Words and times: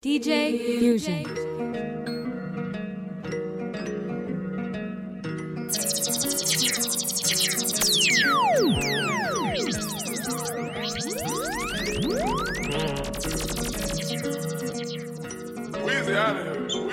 DJ 0.00 0.56
Fusion. 0.78 1.24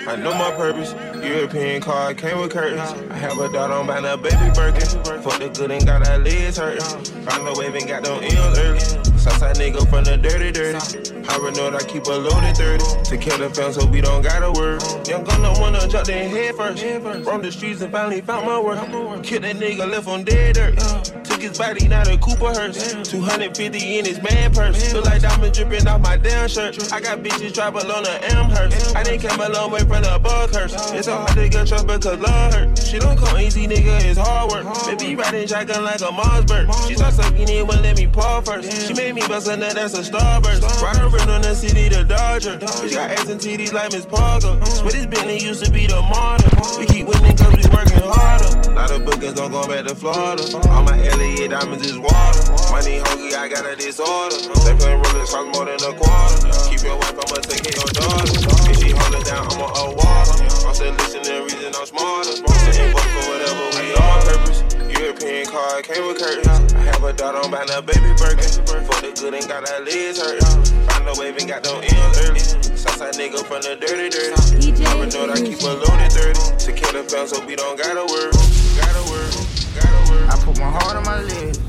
I 0.08 0.16
know 0.16 0.34
my 0.34 0.50
purpose. 0.56 0.94
European 1.24 1.82
car 1.82 2.16
came 2.16 2.40
with 2.40 2.52
curtains. 2.52 2.80
I 3.12 3.18
have 3.18 3.38
a 3.38 3.52
daughter 3.52 3.74
on 3.74 3.86
buying 3.86 4.06
a 4.06 4.18
baby 4.18 4.36
Birkin. 4.56 4.88
Fuck 5.22 5.40
the 5.40 5.52
good 5.54 5.70
and 5.70 5.86
got 5.86 6.08
her 6.08 6.18
legs 6.18 6.58
hurting. 6.58 6.82
Found 7.26 7.46
the 7.46 7.56
wave 7.60 7.76
and 7.76 7.88
got 7.88 8.04
them 8.04 8.24
M's 8.24 8.58
early. 8.58 8.80
Southside 9.20 9.58
nigga 9.58 9.88
from 9.92 10.06
the 10.06 10.18
dirty, 10.18 10.52
dirty. 10.52 11.15
Know 11.55 11.70
I 11.70 11.84
keep 11.84 12.05
a 12.07 12.12
loaded 12.12 12.58
30 12.58 13.04
to 13.04 13.18
kill 13.18 13.38
the 13.38 13.50
fam 13.50 13.71
so 13.71 13.86
we 13.86 14.02
don't 14.02 14.21
gotta 14.21 14.52
work. 14.52 14.82
Young 15.08 15.23
gun 15.23 15.41
don't 15.41 15.59
wanna 15.59 15.88
jump 15.88 16.09
in 16.09 16.30
head 16.30 16.55
first. 16.55 16.84
From 17.23 17.41
the 17.41 17.52
streets 17.52 17.81
and 17.81 17.91
finally 17.91 18.20
found 18.22 18.45
my 18.45 18.59
work. 18.59 18.80
Killed 19.23 19.44
that 19.44 19.55
nigga 19.55 19.90
left 19.90 20.08
on 20.08 20.23
dead 20.26 20.55
dirt. 20.55 21.15
His 21.45 21.59
body, 21.59 21.88
not 21.88 22.08
a 22.08 22.17
Cooper 22.17 22.52
hearse. 22.58 23.08
250 23.08 23.99
in 23.99 24.05
his 24.05 24.20
man 24.20 24.52
purse. 24.52 24.91
Feel 24.91 25.03
like 25.03 25.22
diamonds 25.22 25.55
dripping 25.55 25.88
off 25.88 26.02
my 26.02 26.17
damn 26.17 26.49
shirt. 26.49 26.91
I 26.91 26.99
got 26.99 27.20
bitches 27.20 27.53
travel 27.53 27.91
on 27.91 28.02
the 28.02 28.34
Amherst. 28.34 28.95
I 28.95 29.03
didn't 29.03 29.30
come 29.30 29.40
a 29.40 29.50
long 29.50 29.70
way 29.70 29.81
from 29.81 30.02
the 30.02 30.20
bug 30.23 30.52
curse. 30.52 30.73
It's 30.91 31.05
so 31.05 31.16
hard 31.16 31.36
to 31.36 31.48
get 31.48 31.67
trust 31.67 31.86
because 31.86 32.20
love 32.20 32.52
hurt. 32.52 32.80
She 32.80 32.98
don't 32.98 33.16
come 33.16 33.38
easy, 33.38 33.67
nigga, 33.67 34.03
it's 34.05 34.17
hard 34.17 34.50
work. 34.50 34.66
Baby 34.88 35.16
riding 35.16 35.48
shotgun 35.48 35.84
like 35.84 36.02
a 36.02 36.09
Mossberg. 36.09 36.88
She 36.88 36.95
start 36.95 37.13
sucking 37.13 37.48
in, 37.48 37.67
but 37.67 37.80
let 37.84 37.95
me 37.95 38.08
paw 38.08 38.41
first. 38.41 38.88
She 38.88 38.95
made 38.95 39.14
me 39.14 39.22
bust 39.27 39.48
a 39.48 39.55
nut, 39.55 39.75
that's 39.75 39.94
a 39.94 40.02
starburst. 40.02 40.64
Ride 40.81 40.98
around 40.98 41.30
on 41.30 41.41
the 41.44 41.53
city, 41.53 41.89
the 41.89 42.03
Dodger. 42.05 42.58
Bitch 42.58 42.95
got 42.95 43.12
ass 43.12 43.30
and 43.30 43.39
titties 43.39 43.72
like 43.72 43.91
Miss 43.91 44.08
Parker. 44.08 44.59
Swear 44.66 44.91
this 44.91 45.05
Bentley 45.05 45.38
used 45.45 45.64
to 45.64 45.70
be 45.70 45.86
the 45.86 46.02
martyr. 46.02 46.50
We 46.80 46.88
keep 46.88 47.05
winning 47.05 47.38
cause 47.38 47.53
we 47.53 47.61
working 47.70 48.02
harder. 48.02 48.72
Lot 48.73 48.92
of 48.92 49.05
bookings 49.05 49.33
don't 49.36 49.52
go 49.52 49.67
back 49.67 49.86
to 49.86 49.94
Florida. 49.94 50.44
All 50.70 50.83
my 50.83 50.98
Elliott 51.36 51.52
diamonds 51.52 51.86
is 51.86 52.00
water. 52.00 52.47
Money 52.72 53.03
hungry, 53.03 53.36
I 53.36 53.50
got 53.52 53.67
a 53.67 53.75
disorder. 53.75 54.39
They 54.64 54.72
playing 54.80 55.03
rollers 55.03 55.28
cost 55.36 55.52
more 55.52 55.67
than 55.67 55.75
a 55.83 55.92
quarter. 55.92 56.47
Keep 56.72 56.88
your 56.88 56.95
wife, 56.95 57.11
I'ma 57.11 57.44
take 57.44 57.67
of 57.67 57.75
your 57.75 57.92
daughter. 57.92 58.31
If 58.72 58.80
she 58.80 58.95
hold 58.95 59.19
it 59.19 59.27
down, 59.27 59.44
I'ma 59.52 59.67
a 59.67 59.92
water. 59.92 60.47
I'm 60.47 60.72
still 60.72 60.95
listening, 60.95 61.44
reason 61.44 61.75
I'm 61.75 61.86
smarter. 61.92 62.39
Sitting 62.39 62.88
work 62.95 63.03
for 63.03 63.23
whatever 63.27 63.67
we 63.75 63.83
on 64.00 64.19
purpose. 64.23 64.64
European 64.95 65.45
car 65.52 65.83
came 65.83 66.08
with 66.08 66.23
curtains. 66.23 66.72
I 66.72 66.88
have 66.88 67.03
a 67.03 67.11
daughter 67.11 67.44
on 67.44 67.52
buying 67.52 67.67
a 67.67 67.83
baby 67.83 68.16
Birkin. 68.16 68.47
Fuck 68.88 69.03
the 69.03 69.11
good 69.11 69.36
and 69.36 69.44
got 69.44 69.67
her 69.67 69.83
legs 69.83 70.16
hurting. 70.16 70.47
Found 70.88 71.03
a 71.03 71.20
wave 71.20 71.36
and 71.36 71.52
got 71.52 71.67
them 71.67 71.83
M's 71.83 72.16
early. 72.23 72.39
Southside 72.80 73.20
nigga 73.20 73.44
from 73.44 73.59
the 73.59 73.75
dirty, 73.75 74.08
dirty. 74.08 74.39
I 74.88 75.03
know 75.11 75.27
I 75.27 75.36
keep 75.44 75.59
a 75.67 75.83
loaded 75.83 76.16
30 76.16 76.64
to 76.64 76.72
kill 76.72 76.95
the 76.95 77.03
fam 77.03 77.27
so 77.27 77.44
we 77.44 77.59
don't 77.59 77.75
gotta 77.75 78.08
work. 78.08 78.31
Gotta 78.80 79.03
work. 79.11 79.64
I 80.28 80.38
put 80.44 80.58
my 80.59 80.70
heart 80.70 80.95
on 80.98 81.04
my 81.04 81.22
lips. 81.22 81.59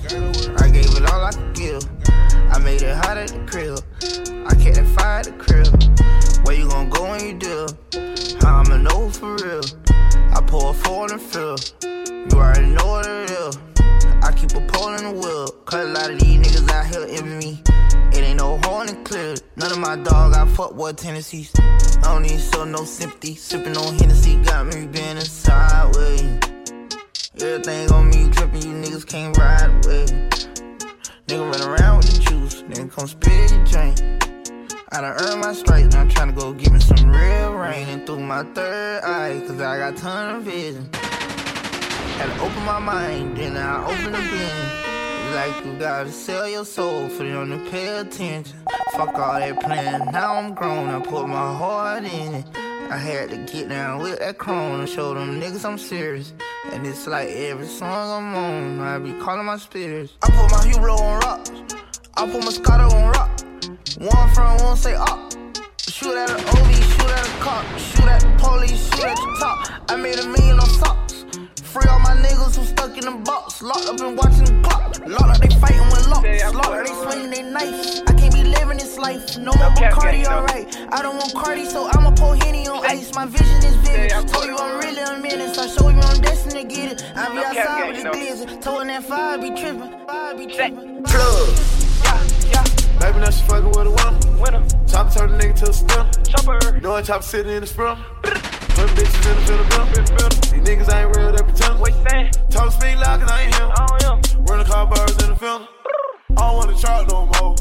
I 0.61 0.71
gave 0.71 0.87
it 0.97 1.11
all 1.11 1.25
I 1.25 1.33
could 1.33 1.55
give. 1.55 1.83
I 2.51 2.59
made 2.59 2.83
it 2.83 2.97
hot 2.97 3.17
at 3.19 3.29
the 3.29 3.41
crib. 3.47 3.79
I 4.47 4.55
kept 4.55 4.77
that 4.77 4.87
fire 4.97 5.23
the 5.23 5.33
crib. 5.33 6.47
Where 6.47 6.57
you 6.57 6.69
gon' 6.69 6.89
go 6.89 7.03
when 7.11 7.27
you 7.27 7.35
do? 7.35 7.67
How 8.41 8.63
I'ma 8.63 8.79
know 8.79 9.11
for 9.11 9.35
real? 9.37 9.63
I 10.33 10.43
pour 10.47 10.71
a 10.71 10.75
four 10.75 11.09
the 11.09 11.19
field. 11.19 11.73
You 11.83 12.39
already 12.39 12.69
know 12.69 12.87
what 12.87 13.07
it 13.07 13.31
is. 13.31 13.59
I 14.23 14.33
keep 14.33 14.55
a 14.55 14.61
pole 14.67 14.95
in 14.95 15.05
the 15.05 15.13
wheel. 15.13 15.49
Cause 15.65 15.87
a 15.87 15.89
lot 15.89 16.11
of 16.11 16.19
these 16.19 16.39
niggas 16.39 16.71
out 16.71 16.87
here 16.87 17.07
envy 17.09 17.47
me. 17.47 17.63
It 18.17 18.25
ain't 18.25 18.39
no 18.39 18.59
horn 18.65 18.89
and 18.89 19.05
clear. 19.05 19.35
None 19.57 19.73
of 19.73 19.79
my 19.79 19.97
dog 19.97 20.33
got 20.33 20.49
fuckboy 20.49 20.97
tendencies. 20.97 21.53
I 21.59 22.13
don't 22.13 22.23
need 22.23 22.41
show 22.41 22.65
no 22.65 22.85
sympathy. 22.85 23.35
Sippin' 23.35 23.77
on 23.77 23.99
Hennessy 23.99 24.37
got 24.37 24.67
me 24.67 24.87
bending 24.87 25.25
sideways. 25.25 26.56
Everything 27.39 27.93
on 27.93 28.09
me 28.09 28.31
dripping, 28.31 28.63
you 28.63 28.73
niggas 28.83 29.07
can't 29.07 29.37
ride 29.37 29.69
with. 29.85 30.11
Nigga 31.27 31.53
run 31.53 31.69
around 31.69 31.99
with 31.99 32.15
the 32.15 32.31
juice, 32.31 32.63
nigga 32.63 32.91
come 32.91 33.07
spit 33.07 33.53
your 33.53 33.63
drink. 33.67 34.01
I 34.93 35.03
done 35.03 35.17
earned 35.21 35.43
my 35.43 35.53
stripes, 35.53 35.95
now 35.95 36.01
I'm 36.01 36.09
tryna 36.09 36.35
go 36.35 36.55
get 36.55 36.73
me 36.73 36.81
some 36.81 37.11
real 37.11 37.53
rain. 37.53 37.89
And 37.89 38.07
through 38.07 38.21
my 38.21 38.43
third 38.55 39.05
eye, 39.05 39.43
cause 39.47 39.61
I 39.61 39.77
got 39.77 39.99
ton 39.99 40.37
of 40.37 40.43
vision. 40.45 40.89
Had 40.95 42.35
to 42.35 42.41
open 42.41 42.65
my 42.65 42.79
mind, 42.79 43.37
then 43.37 43.59
I 43.59 43.85
open 43.85 44.13
the 44.13 44.19
bin. 44.19 45.35
Like 45.35 45.63
you 45.67 45.79
gotta 45.79 46.11
sell 46.11 46.49
your 46.49 46.65
soul 46.65 47.11
for 47.11 47.25
them 47.25 47.51
to 47.51 47.71
pay 47.71 47.99
attention. 47.99 48.57
Fuck 48.93 49.13
all 49.13 49.39
that 49.39 49.61
plan, 49.61 50.09
now 50.11 50.37
I'm 50.37 50.55
grown, 50.55 50.89
I 50.89 51.01
put 51.01 51.29
my 51.29 51.55
heart 51.55 52.05
in 52.05 52.35
it. 52.37 52.47
I 52.89 52.97
had 52.97 53.29
to 53.29 53.37
get 53.37 53.69
down 53.69 54.01
with 54.01 54.21
that 54.21 54.39
chrome 54.39 54.81
and 54.81 54.89
show 54.89 55.13
them 55.13 55.39
niggas 55.39 55.67
I'm 55.67 55.77
serious. 55.77 56.33
And 56.73 56.87
it's 56.87 57.07
like 57.07 57.29
every 57.29 57.67
song 57.67 57.91
I'm 57.91 58.35
on, 58.35 58.81
I 58.81 58.99
be 58.99 59.13
calling 59.21 59.47
my 59.47 59.57
spirits. 59.57 60.13
I 60.23 60.31
put 60.31 60.51
my 60.51 60.65
hero 60.67 60.95
on 60.95 61.21
rocks, 61.21 61.51
I 62.17 62.27
put 62.27 62.41
my 62.41 62.51
Moscato 62.51 62.93
on 62.93 63.13
rock. 63.13 63.31
One 63.99 64.35
front, 64.35 64.63
one 64.63 64.77
say 64.77 64.95
up. 64.95 65.33
Shoot 65.81 66.17
at 66.17 66.31
an 66.31 66.37
OB, 66.37 66.73
shoot 66.75 67.11
at 67.11 67.27
a 67.27 67.41
cop, 67.41 67.65
shoot 67.79 68.05
at 68.05 68.21
the 68.21 68.35
police, 68.39 68.85
shoot 68.95 69.05
at 69.05 69.17
the 69.17 69.37
top. 69.41 69.91
I 69.91 69.97
made 69.97 70.19
a 70.19 70.27
million 70.29 70.59
on 70.59 70.69
socks. 70.69 71.06
Free 71.77 71.91
all 71.91 71.99
my 71.99 72.17
niggas 72.17 72.57
who 72.57 72.65
stuck 72.65 72.97
in 72.97 73.05
the 73.05 73.11
box, 73.23 73.61
locked 73.61 73.87
up 73.87 74.01
and 74.01 74.17
watching 74.17 74.45
the 74.45 74.63
clock. 74.67 74.97
Locked 75.07 75.37
up, 75.37 75.39
they 75.43 75.55
fighting 75.61 75.87
with 75.93 76.09
locks. 76.09 76.55
Locked 76.55 76.69
up, 76.69 76.87
they 76.87 76.95
swinging 77.05 77.31
they 77.31 77.43
knife. 77.43 78.01
I 78.09 78.15
can't 78.15 78.33
be 78.33 78.45
living 78.45 78.79
this 78.79 78.97
life. 78.97 79.37
No 79.37 79.53
more 79.53 79.71
Bacardi, 79.77 80.25
alright. 80.25 80.75
I 80.91 81.03
don't 81.03 81.19
want 81.19 81.35
Cardi, 81.35 81.67
so 81.67 81.87
I'ma 81.93 82.13
pull 82.13 82.33
Henny 82.33 82.67
on 82.67 82.83
ice. 82.87 83.15
My 83.15 83.27
vision 83.27 83.63
is 83.63 83.77
vivid. 83.87 84.11
Told 84.27 84.47
you 84.47 84.57
I'm 84.57 84.79
really 84.81 85.03
a 85.03 85.21
menace. 85.21 85.59
I 85.59 85.67
show 85.67 85.91
you 85.91 85.99
I'm 85.99 86.19
destined 86.23 86.55
to 86.55 86.65
get 86.65 86.93
it. 86.93 87.05
I 87.15 87.31
be 87.31 87.45
outside 87.45 87.89
with 87.93 88.03
the 88.05 88.09
glizzy. 88.09 88.63
Told 88.63 88.89
that 88.89 89.05
fire 89.05 89.37
be 89.37 89.51
tripping. 89.51 90.07
Fire 90.07 90.35
be 90.35 90.47
tripping. 90.47 91.03
Plug. 91.05 91.86
Baby, 93.07 93.21
now 93.21 93.31
she 93.31 93.47
fucking 93.47 93.69
with 93.69 93.87
a 93.87 93.91
winner. 93.91 94.43
Winner. 94.43 94.67
Chopper 94.89 95.11
turn 95.15 95.31
the 95.31 95.39
nigga 95.39 95.55
to 95.63 95.71
a 95.71 95.73
sprinter. 95.73 96.23
Chopper. 96.27 96.81
Knowing 96.81 97.05
chopper 97.05 97.23
sitting 97.23 97.53
in 97.53 97.61
the 97.61 97.67
sprint. 97.67 97.97
Put 98.75 98.91
bitches 98.99 99.31
in 99.31 99.37
the 99.39 99.43
fiddle 99.47 100.29
These 100.51 100.67
niggas 100.67 100.91
ain't 100.93 101.17
real, 101.17 101.31
they 101.31 101.41
pretend. 101.41 101.79
What 101.79 101.95
you 101.95 102.05
saying? 102.11 102.33
Talk 102.51 102.73
speed 102.73 102.97
loud, 102.97 103.21
cause 103.21 103.31
I 103.31 103.43
ain't 103.43 103.55
him. 103.55 103.71
I 103.71 103.99
don't. 104.01 104.51
Run 104.51 104.59
the 104.59 104.65
car 104.65 104.87
birds 104.89 105.23
in 105.23 105.31
the 105.31 105.37
film. 105.37 105.69
I 106.31 106.51
don't 106.51 106.57
wanna 106.57 106.77
try 106.81 107.07
no 107.09 107.27
more. 107.27 107.55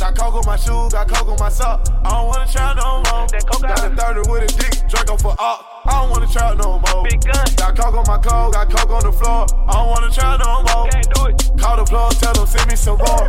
Got 0.00 0.16
coke 0.16 0.34
on 0.34 0.46
my 0.46 0.56
shoes, 0.56 0.92
got 0.94 1.08
coke 1.08 1.28
on 1.28 1.36
my 1.38 1.50
sock. 1.50 1.86
I 2.02 2.10
don't 2.16 2.28
wanna 2.28 2.50
try 2.50 2.72
no 2.72 3.04
more. 3.04 3.28
That 3.28 3.44
coke 3.52 3.62
got 3.68 3.84
a 3.84 3.94
30 3.94 4.30
with 4.30 4.48
a 4.48 4.56
dick, 4.56 4.88
Draco 4.88 5.18
for 5.18 5.36
op. 5.38 5.75
I 5.88 6.00
don't 6.00 6.10
wanna 6.10 6.26
try 6.26 6.54
no 6.54 6.78
more. 6.78 7.04
Big 7.04 7.20
gun. 7.22 7.46
Got 7.56 7.76
coke 7.76 7.94
on 7.94 8.04
my 8.06 8.18
coat, 8.18 8.52
got 8.52 8.70
coke 8.70 8.90
on 8.90 9.02
the 9.04 9.12
floor. 9.12 9.46
I 9.68 9.72
don't 9.72 9.88
wanna 9.88 10.10
try 10.10 10.36
no 10.36 10.62
more. 10.62 10.88
Can't 10.90 11.14
do 11.14 11.26
it. 11.26 11.60
Call 11.60 11.76
the 11.76 11.84
plug, 11.84 12.12
tell 12.14 12.34
them 12.34 12.46
send 12.46 12.68
me 12.68 12.76
some 12.76 12.98
more. 12.98 13.26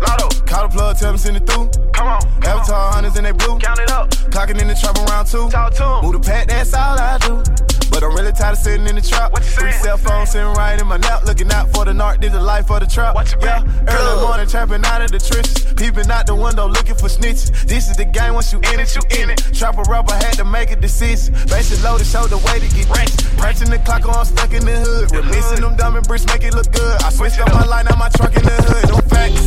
Lotto. 0.00 0.28
Call 0.46 0.68
the 0.68 0.72
plug, 0.72 0.96
tell 0.98 1.12
them 1.12 1.18
send 1.18 1.36
it 1.36 1.46
through. 1.46 1.68
Come 1.92 2.08
on. 2.08 2.20
come 2.20 2.52
on. 2.52 2.60
Avatar 2.60 2.92
hunters 2.92 3.16
in 3.16 3.24
they 3.24 3.32
blue. 3.32 3.58
Count 3.58 3.78
it 3.78 3.90
up. 3.90 4.10
Clocking 4.30 4.60
in 4.60 4.68
the 4.68 4.74
trap 4.74 4.96
around 5.08 5.26
two. 5.26 5.48
Talk 5.50 5.74
to 5.74 5.84
'em. 5.84 6.04
Move 6.04 6.12
the 6.14 6.20
pack, 6.20 6.48
that's 6.48 6.74
all 6.74 6.98
I 6.98 7.18
do. 7.18 7.42
But 7.90 8.04
I'm 8.04 8.14
really 8.14 8.32
tired 8.32 8.52
of 8.52 8.58
sitting 8.58 8.86
in 8.86 8.94
the 8.96 9.00
trap. 9.00 9.32
Three 9.56 9.72
cell 9.72 9.96
phones 9.96 10.32
sitting 10.32 10.52
right 10.52 10.78
in 10.78 10.86
my 10.86 10.98
lap, 10.98 11.24
looking 11.24 11.50
out 11.50 11.72
for 11.72 11.86
the 11.86 11.92
narc. 11.92 12.20
This 12.20 12.30
the 12.30 12.40
life 12.40 12.70
of 12.70 12.80
the 12.80 12.86
trap. 12.86 13.16
Yeah, 13.40 13.62
back? 13.62 13.64
early 13.88 14.20
morning 14.20 14.46
trapping 14.46 14.84
out 14.84 15.00
of 15.00 15.10
the 15.10 15.18
trenches, 15.18 15.64
peeping 15.72 16.10
out 16.10 16.26
the 16.26 16.34
window 16.34 16.68
looking 16.68 16.94
for 16.94 17.08
snitches. 17.08 17.66
This 17.66 17.88
is 17.88 17.96
the 17.96 18.04
game. 18.04 18.34
Once 18.34 18.52
you 18.52 18.58
in 18.58 18.80
it, 18.80 18.94
you 18.94 19.02
in 19.18 19.30
it. 19.30 19.40
Trapper 19.54 19.82
rapper 19.88 20.14
had 20.14 20.34
to 20.34 20.44
make 20.44 20.70
a 20.72 20.76
decision. 20.86 21.34
Low 21.82 21.98
to 21.98 22.04
show 22.04 22.26
the 22.26 22.38
way 22.46 22.60
to 22.60 22.68
get 22.74 22.86
rich. 22.94 23.10
Punching 23.36 23.70
the 23.70 23.78
clock 23.78 24.06
on, 24.06 24.24
stuck 24.24 24.52
in 24.52 24.64
the 24.64 24.78
hood. 24.78 25.10
We're 25.10 25.22
missing 25.22 25.60
them 25.60 25.76
diamond 25.76 26.06
bricks, 26.06 26.26
make 26.26 26.44
it 26.44 26.54
look 26.54 26.70
good. 26.70 27.02
I 27.02 27.10
switched 27.10 27.40
up 27.40 27.52
my 27.52 27.64
line, 27.64 27.86
now 27.86 27.96
my 27.96 28.08
truck 28.10 28.34
in 28.36 28.42
the 28.42 28.56
hood. 28.70 28.88
No 28.94 28.98
facts. 29.10 29.42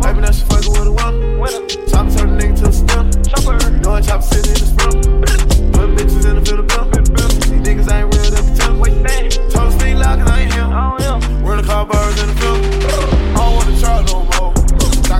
Baby, 0.00 0.20
now 0.20 0.32
she 0.32 0.44
fucking 0.48 0.72
with 0.72 0.88
a. 0.88 0.94
Winner. 1.40 1.68
Chopper 1.88 2.10
turn 2.16 2.36
the 2.36 2.44
nigga 2.44 2.56
to 2.60 2.68
a 2.68 2.72
sprinter. 2.72 3.20
Chopper. 3.28 3.54
Knowing 3.84 4.04
chopper 4.04 4.22
sitting 4.22 4.56
in 4.56 4.60
the 4.60 4.68
sprint. 4.72 4.96
Put 5.74 5.88
bitches 5.96 6.24
in 6.28 6.34
the 6.36 6.42
fiddle 6.44 6.64
bill. 6.64 6.84
These 7.44 7.62
niggas 7.66 7.88
ain't 7.92 8.08
real, 8.08 8.30
they 8.32 8.42
pretend. 8.80 9.52
Told 9.52 9.72
them 9.72 9.98
loud, 9.98 10.18
cause 10.18 10.30
I 10.30 10.40
ain't 10.40 10.54
him. 10.54 10.72
I 10.72 10.98
know. 10.98 11.18
Run 11.44 11.56
the 11.60 11.64
car 11.64 11.84
birds 11.84 12.22
in 12.22 12.28
the 12.28 12.36
field. 12.40 13.23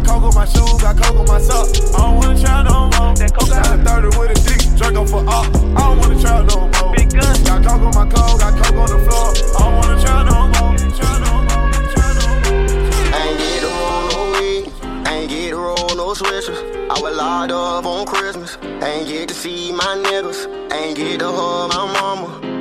Got 0.05 0.21
coke 0.21 0.25
on 0.25 0.35
my 0.35 0.45
shoes, 0.45 0.83
got 0.83 0.97
coke 0.99 1.19
on 1.19 1.27
my 1.27 1.41
sock. 1.41 1.67
I 1.95 1.99
don't 1.99 2.17
wanna 2.17 2.39
try 2.39 2.63
no 2.63 2.91
more. 2.93 3.15
That 3.17 3.33
coke 3.33 3.49
got 3.49 3.73
a 3.73 3.83
30 3.83 4.19
with 4.19 4.31
a 4.31 4.35
dick, 4.45 4.77
Draco 4.77 5.07
for 5.07 5.25
op. 5.27 5.47
I 5.47 5.81
don't 5.81 5.99
wanna 5.99 6.21
try 6.21 6.45
no 6.45 6.69
more. 6.69 6.93
Big 6.95 7.11
gun. 7.11 7.45
Got 7.45 7.65
coke 7.65 7.81
on 7.81 7.95
my 7.97 8.05
coat, 8.13 8.39
got 8.39 8.53
coke 8.53 8.77
on 8.77 8.89
the 8.93 9.01
floor. 9.09 9.33
I 9.33 9.65
don't 9.65 9.75
wanna 9.81 9.97
try 10.05 10.23
no 10.29 10.37
more. 10.53 10.77
Try 10.93 11.19
no 11.25 11.33
more. 11.49 11.73
Try 11.89 12.09
no 12.21 12.27
more. 12.37 12.61
Ain't 13.17 13.39
get 13.41 13.61
to 13.65 13.71
roll 13.81 14.05
no 14.13 14.21
weed, 14.37 15.09
ain't 15.09 15.31
get 15.31 15.51
to 15.51 15.57
roll 15.57 15.97
no 15.97 16.13
switches. 16.13 16.61
I 16.91 17.01
was 17.01 17.17
locked 17.17 17.53
up 17.53 17.87
on 17.87 18.05
Christmas, 18.05 18.59
ain't 18.83 19.09
get 19.09 19.29
to 19.29 19.35
see 19.35 19.73
my 19.73 19.97
niggas, 20.05 20.45
ain't 20.71 20.97
get 20.99 21.21
to 21.21 21.33
hug 21.33 21.71
my 21.73 21.91
mama 21.93 22.54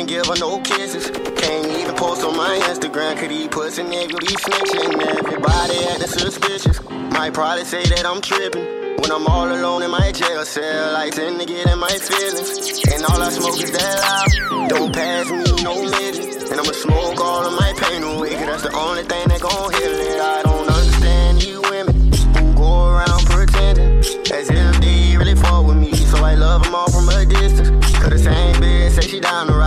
even 0.00 0.06
give 0.06 0.26
her 0.26 0.36
no 0.40 0.58
kisses. 0.60 1.10
Can't 1.10 1.66
even 1.66 1.94
post 1.94 2.24
on 2.24 2.36
my 2.36 2.58
Instagram, 2.70 3.18
could 3.18 3.30
he 3.30 3.48
pussy 3.48 3.82
nigga 3.82 4.18
be 4.18 4.34
snitching? 4.44 5.02
Everybody 5.18 5.76
acting 5.90 6.06
suspicious. 6.06 6.80
Might 6.88 7.34
probably 7.34 7.64
say 7.64 7.84
that 7.84 8.06
I'm 8.06 8.20
tripping. 8.20 8.64
When 9.00 9.10
I'm 9.12 9.26
all 9.26 9.48
alone 9.48 9.82
in 9.82 9.90
my 9.90 10.12
jail 10.12 10.44
cell, 10.44 10.96
I 10.96 11.10
tend 11.10 11.40
to 11.40 11.46
get 11.46 11.66
in 11.66 11.78
my 11.78 11.90
feelings. 11.90 12.82
And 12.92 13.04
all 13.04 13.20
I 13.20 13.30
smoke 13.30 13.60
is 13.60 13.72
that 13.72 13.96
loud. 14.04 14.68
Don't 14.70 14.94
pass 14.94 15.30
me 15.30 15.62
no 15.62 15.74
midget. 15.82 16.50
And 16.50 16.60
I'ma 16.60 16.72
smoke 16.72 17.20
all 17.20 17.46
of 17.46 17.52
my 17.52 17.72
pain 17.76 18.02
away, 18.02 18.30
cause 18.30 18.46
that's 18.46 18.62
the 18.62 18.72
only 18.72 19.04
thing 19.04 19.28
that 19.28 19.40
gon' 19.40 19.72
heal 19.74 19.96
it. 20.00 20.20
I 20.20 20.42
don't 20.42 20.68
understand 20.68 21.44
you 21.44 21.60
women 21.62 22.12
who 22.36 22.54
go 22.54 22.88
around 22.88 23.26
pretending 23.26 23.98
as 23.98 24.48
if 24.48 24.80
they 24.80 25.16
really 25.16 25.34
fought 25.34 25.64
with 25.66 25.76
me. 25.76 25.92
So 25.94 26.24
I 26.24 26.34
love 26.34 26.62
them 26.62 26.74
all 26.74 26.90
from 26.90 27.08
a 27.08 27.26
distance. 27.26 27.70
Cause 28.00 28.10
the 28.10 28.18
same 28.18 28.54
bitch 28.56 28.90
say 28.92 29.08
she 29.08 29.20
down 29.20 29.46
the 29.46 29.59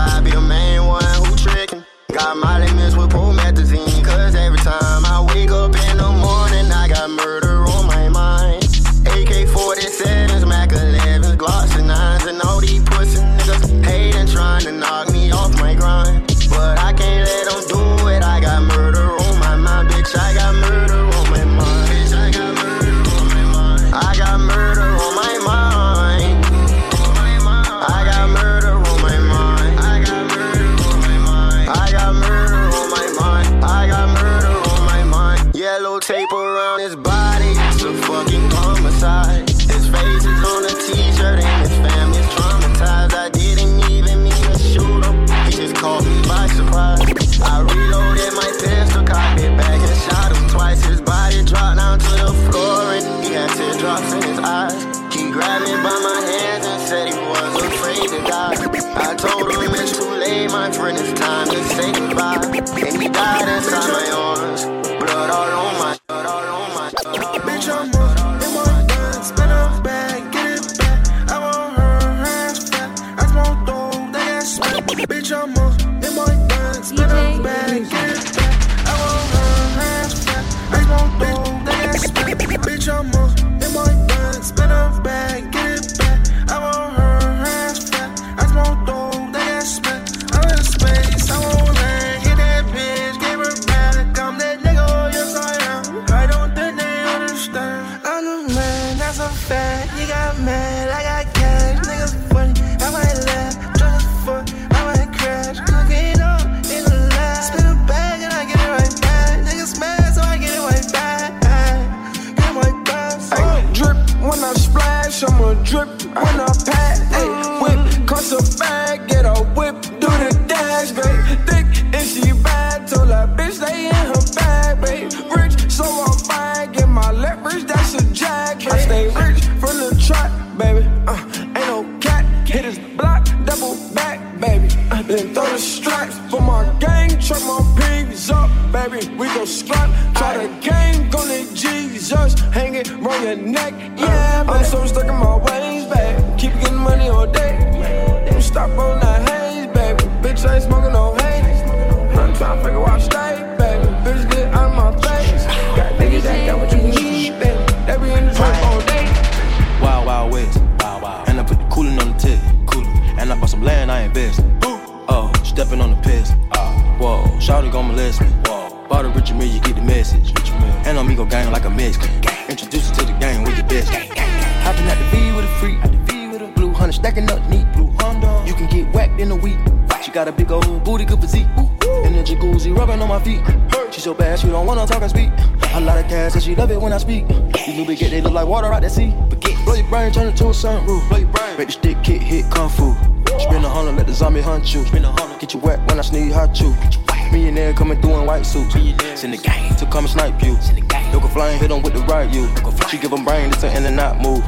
She 202.93 202.99
give 202.99 203.09
brain, 203.09 203.49
it's 203.49 203.63
an 203.63 203.75
in 203.75 203.85
and 203.87 203.95
not 203.95 204.21
move. 204.21 204.43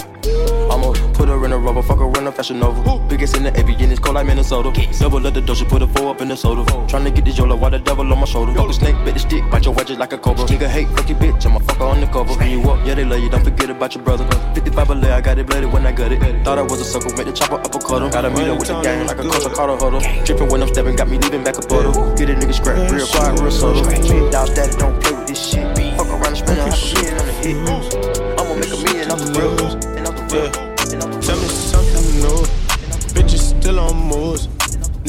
I'ma 0.69 0.93
put 1.15 1.29
her 1.29 1.45
in 1.45 1.51
a 1.51 1.57
rubber, 1.57 1.81
fuck 1.81 1.97
her 1.97 2.07
in 2.19 2.27
a 2.27 2.31
fashion 2.31 2.61
over. 2.61 2.99
Biggest 3.07 3.35
in 3.35 3.41
the 3.41 3.49
AV, 3.49 3.69
and 3.81 3.91
it's 3.91 3.99
cold 3.99 4.13
like 4.13 4.27
Minnesota. 4.27 4.69
Double 4.99 5.19
let 5.19 5.33
the 5.33 5.41
dough, 5.41 5.55
she 5.55 5.65
put 5.65 5.81
a 5.81 5.87
four 5.87 6.13
up 6.13 6.21
in 6.21 6.27
the 6.27 6.37
soda. 6.37 6.61
Tryna 6.85 7.15
get 7.15 7.25
this 7.25 7.39
yolo, 7.39 7.55
why 7.55 7.69
the 7.69 7.79
devil 7.79 8.05
on 8.05 8.19
my 8.19 8.25
shoulder? 8.25 8.53
Fuck 8.53 8.67
the 8.67 8.73
snake, 8.73 8.95
bit 9.03 9.15
the 9.15 9.19
stick, 9.19 9.49
bite 9.49 9.65
your 9.65 9.73
wedges 9.73 9.97
like 9.97 10.13
a 10.13 10.19
cobra. 10.19 10.45
Nigga 10.45 10.67
hate, 10.67 10.87
fuck 10.89 11.09
your 11.09 11.17
bitch, 11.17 11.43
I'ma 11.43 11.57
fuck 11.57 11.77
her 11.77 11.85
on 11.85 12.01
the 12.01 12.05
cover. 12.05 12.35
When 12.35 12.51
you 12.51 12.61
up, 12.69 12.85
yeah, 12.85 12.93
they 12.93 13.03
love 13.03 13.19
you, 13.19 13.31
don't 13.31 13.43
forget 13.43 13.71
about 13.71 13.95
your 13.95 14.03
brother. 14.03 14.25
55 14.53 14.89
a 14.91 14.93
lay, 14.93 15.11
I 15.11 15.21
got 15.21 15.39
it 15.39 15.47
bladed 15.47 15.73
when 15.73 15.87
I 15.87 15.91
got 15.91 16.11
it. 16.11 16.45
Thought 16.45 16.59
I 16.59 16.61
was 16.61 16.81
a 16.81 16.85
sucker, 16.85 17.17
made 17.17 17.25
the 17.25 17.33
chopper 17.33 17.55
uppercut 17.55 18.03
a. 18.03 18.09
Gotta 18.11 18.29
meet 18.29 18.47
up 18.47 18.59
with 18.59 18.67
the 18.67 18.79
gang 18.81 19.07
like 19.07 19.17
a 19.17 19.23
culture, 19.23 19.49
caught 19.49 19.71
a 19.71 19.75
huddle. 19.75 20.01
Drippin' 20.23 20.51
when 20.51 20.61
I'm 20.61 20.67
stepping, 20.67 20.95
got 20.95 21.09
me 21.09 21.17
leaving 21.17 21.43
back 21.43 21.57
a 21.57 21.65
puddle. 21.65 22.13
Get 22.13 22.29
a 22.29 22.35
nigga 22.35 22.53
scrap, 22.53 22.77
real 22.91 23.07
quiet, 23.07 23.39
real 23.41 23.49
subtle. 23.49 23.81
Big 23.89 24.31
dog 24.31 24.49
status, 24.49 24.75
don't 24.75 25.01
play 25.01 25.17
with 25.17 25.25
this 25.25 25.49
shit. 25.49 25.65
Fuck 25.97 26.09
around 26.09 26.35
spend 26.35 26.59
a 26.59 26.69
half 26.69 26.77
a 26.77 26.93
million 26.93 27.17
on 27.17 27.25
the 27.25 27.33
hit. 27.41 28.04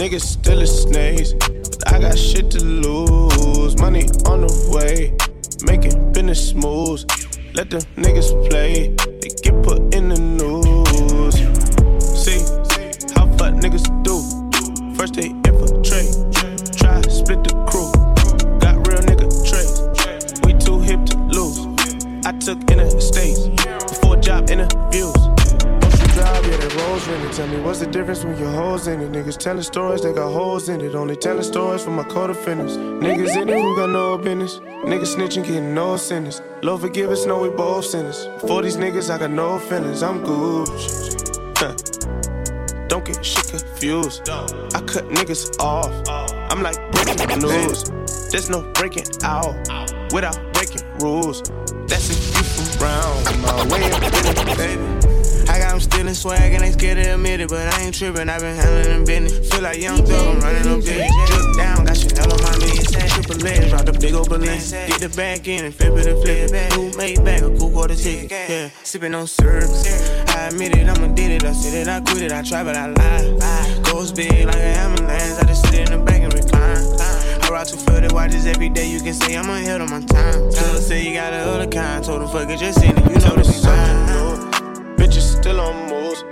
niggas 0.06 0.20
still 0.20 0.62
a 0.62 0.66
snakes. 0.66 1.32
But 1.32 1.92
I 1.92 1.98
got 1.98 2.16
shit 2.16 2.50
to 2.52 2.64
lose. 2.64 3.76
Money 3.80 4.04
on 4.26 4.42
the 4.42 4.52
way, 4.72 5.16
making 5.64 6.12
business 6.12 6.54
moves. 6.54 7.04
Let 7.54 7.70
them 7.70 7.82
niggas 7.96 8.30
play. 8.48 9.15
Hoes 28.76 28.88
in 28.88 29.00
it? 29.00 29.10
Niggas 29.10 29.38
telling 29.38 29.62
stories, 29.62 30.02
they 30.02 30.12
got 30.12 30.30
holes 30.30 30.68
in 30.68 30.80
it. 30.82 30.94
Only 30.94 31.16
telling 31.16 31.42
stories 31.42 31.82
for 31.82 31.90
my 31.90 32.02
co-defendants. 32.04 32.76
Niggas 32.76 33.40
in 33.40 33.48
it 33.48 33.60
who 33.60 33.76
got 33.76 33.88
no 33.88 34.18
business. 34.18 34.58
Niggas 34.84 35.16
snitching, 35.16 35.44
getting 35.44 35.74
no 35.74 35.96
sentence. 35.96 36.42
Lord 36.62 36.82
forgive 36.82 37.10
us, 37.10 37.24
know 37.24 37.40
we 37.40 37.48
both 37.48 37.86
sinners. 37.86 38.28
For 38.40 38.62
these 38.62 38.76
niggas, 38.76 39.08
I 39.10 39.18
got 39.18 39.30
no 39.30 39.58
feelings. 39.58 40.02
I'm 40.02 40.22
Gucci. 40.22 41.16
Don't 42.88 43.04
get 43.04 43.24
shit 43.24 43.48
confused. 43.48 44.28
I 44.28 44.80
cut 44.92 45.08
niggas 45.08 45.58
off. 45.58 45.92
I'm 46.50 46.62
like 46.62 46.76
breaking 46.92 47.38
news. 47.40 47.84
There's 48.30 48.50
no 48.50 48.60
breaking 48.74 49.06
out 49.22 49.54
without 50.12 50.38
breaking 50.52 50.84
rules. 50.98 51.42
That's 51.88 52.10
if 52.10 52.20
you 52.34 52.84
round 52.84 53.24
my 53.40 53.66
way 53.72 53.90
of 53.90 54.00
getting, 54.00 54.56
baby. 54.56 54.95
Stealing 55.96 56.12
swag 56.12 56.52
and 56.52 56.62
they 56.62 56.72
scared 56.72 57.02
to 57.02 57.14
admit 57.14 57.40
it, 57.40 57.48
but 57.48 57.72
I 57.72 57.80
ain't 57.80 57.94
tripping. 57.94 58.28
i 58.28 58.38
been 58.38 58.54
handling 58.54 59.06
business. 59.06 59.48
Feel 59.48 59.62
like 59.62 59.80
young 59.80 60.04
thug, 60.04 60.36
I'm 60.36 60.40
running 60.42 60.68
up 60.68 60.84
billions. 60.84 61.30
Drip 61.30 61.56
down, 61.56 61.86
got 61.86 61.96
Chanel 61.96 62.34
on 62.34 62.42
my 62.42 62.52
knees. 62.60 62.92
Triple 62.92 63.36
legs, 63.36 63.70
drop 63.70 63.86
the 63.86 63.92
big 63.94 64.12
old 64.12 64.28
balance. 64.28 64.72
Get 64.72 65.00
the 65.00 65.08
back 65.16 65.48
in 65.48 65.64
and 65.64 65.74
flip 65.74 65.96
it 65.96 66.06
and 66.06 66.20
flip 66.20 66.52
it. 66.52 66.76
New 66.76 66.92
made 66.98 67.24
back, 67.24 67.40
a 67.40 67.48
cool 67.56 67.70
quarter 67.70 67.94
ticket. 67.94 68.30
Yeah, 68.30 68.68
sipping 68.82 69.14
on 69.14 69.26
syrup. 69.26 69.72
I 70.36 70.52
admit 70.52 70.76
it, 70.76 70.86
I'ma 70.86 71.14
did 71.14 71.30
it. 71.30 71.44
I 71.44 71.52
said 71.52 71.72
it, 71.72 71.88
I 71.88 72.02
quit 72.02 72.24
it. 72.24 72.30
I 72.30 72.42
tried, 72.42 72.64
but 72.64 72.76
I 72.76 72.92
lie. 72.92 73.82
Goes 73.90 74.12
big 74.12 74.44
like 74.44 74.56
an 74.56 74.76
ambulance. 74.76 75.38
I 75.40 75.44
just 75.46 75.64
sit 75.70 75.88
in 75.88 75.98
the 75.98 76.04
back 76.04 76.20
and 76.20 76.34
recline. 76.34 76.76
I 77.40 77.48
ride 77.48 77.68
two 77.68 77.78
footed 77.78 78.12
watches 78.12 78.44
every 78.44 78.68
day. 78.68 78.86
You 78.86 79.00
can 79.00 79.14
say 79.14 79.34
I'm 79.34 79.48
ahead 79.48 79.80
of 79.80 79.88
my 79.88 80.02
time. 80.04 80.52
Tell 80.52 80.76
say 80.76 81.08
you 81.08 81.14
got 81.14 81.32
a 81.32 81.38
other 81.38 81.66
kind. 81.66 82.04
Told 82.04 82.20
him 82.20 82.28
fuck 82.28 82.50
it, 82.50 82.58
just 82.58 82.84
in 82.84 82.98
it. 82.98 83.04
You 83.08 83.18
know 83.26 83.36
this 83.36 83.62
time. 83.62 84.25
Still 85.46 85.60
on 85.60 85.88
moves. 85.88 86.24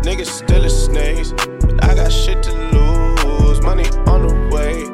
Niggas 0.00 0.28
still 0.28 0.64
as 0.64 0.86
snakes. 0.86 1.32
But 1.32 1.84
I 1.84 1.94
got 1.94 2.10
shit 2.10 2.42
to 2.44 2.52
lose. 2.72 3.60
Money 3.60 3.84
on 4.06 4.26
the 4.26 4.48
way. 4.50 4.88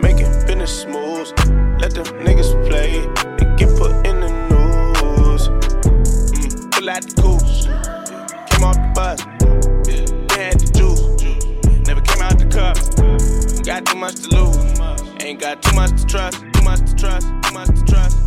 Making 0.00 0.30
business 0.46 0.86
moves. 0.86 1.32
Let 1.80 1.94
them 1.94 2.04
niggas 2.22 2.54
play. 2.68 3.00
And 3.40 3.58
get 3.58 3.76
put 3.76 3.90
in 4.06 4.20
the 4.20 4.30
news. 4.50 5.48
Mm, 5.48 6.70
pull 6.70 6.88
out 6.88 7.02
the 7.02 7.14
coupe 7.20 8.62
off 8.62 8.76
the 8.76 8.92
bus. 8.94 9.18
Yeah, 9.88 10.36
had 10.38 10.60
the 10.60 10.70
juice. 10.70 11.88
Never 11.88 12.02
came 12.02 12.22
out 12.22 12.38
the 12.38 12.46
cup. 12.46 12.76
Got 13.66 13.86
too 13.86 13.96
much 13.96 14.14
to 14.14 14.28
lose. 14.28 15.24
Ain't 15.24 15.40
got 15.40 15.60
too 15.60 15.74
much 15.74 15.90
to 16.00 16.06
trust. 16.06 16.38
Too 16.52 16.62
much 16.62 16.88
to 16.88 16.94
trust. 16.94 17.26
Too 17.42 17.52
much 17.52 17.66
to 17.66 17.84
trust. 17.84 18.23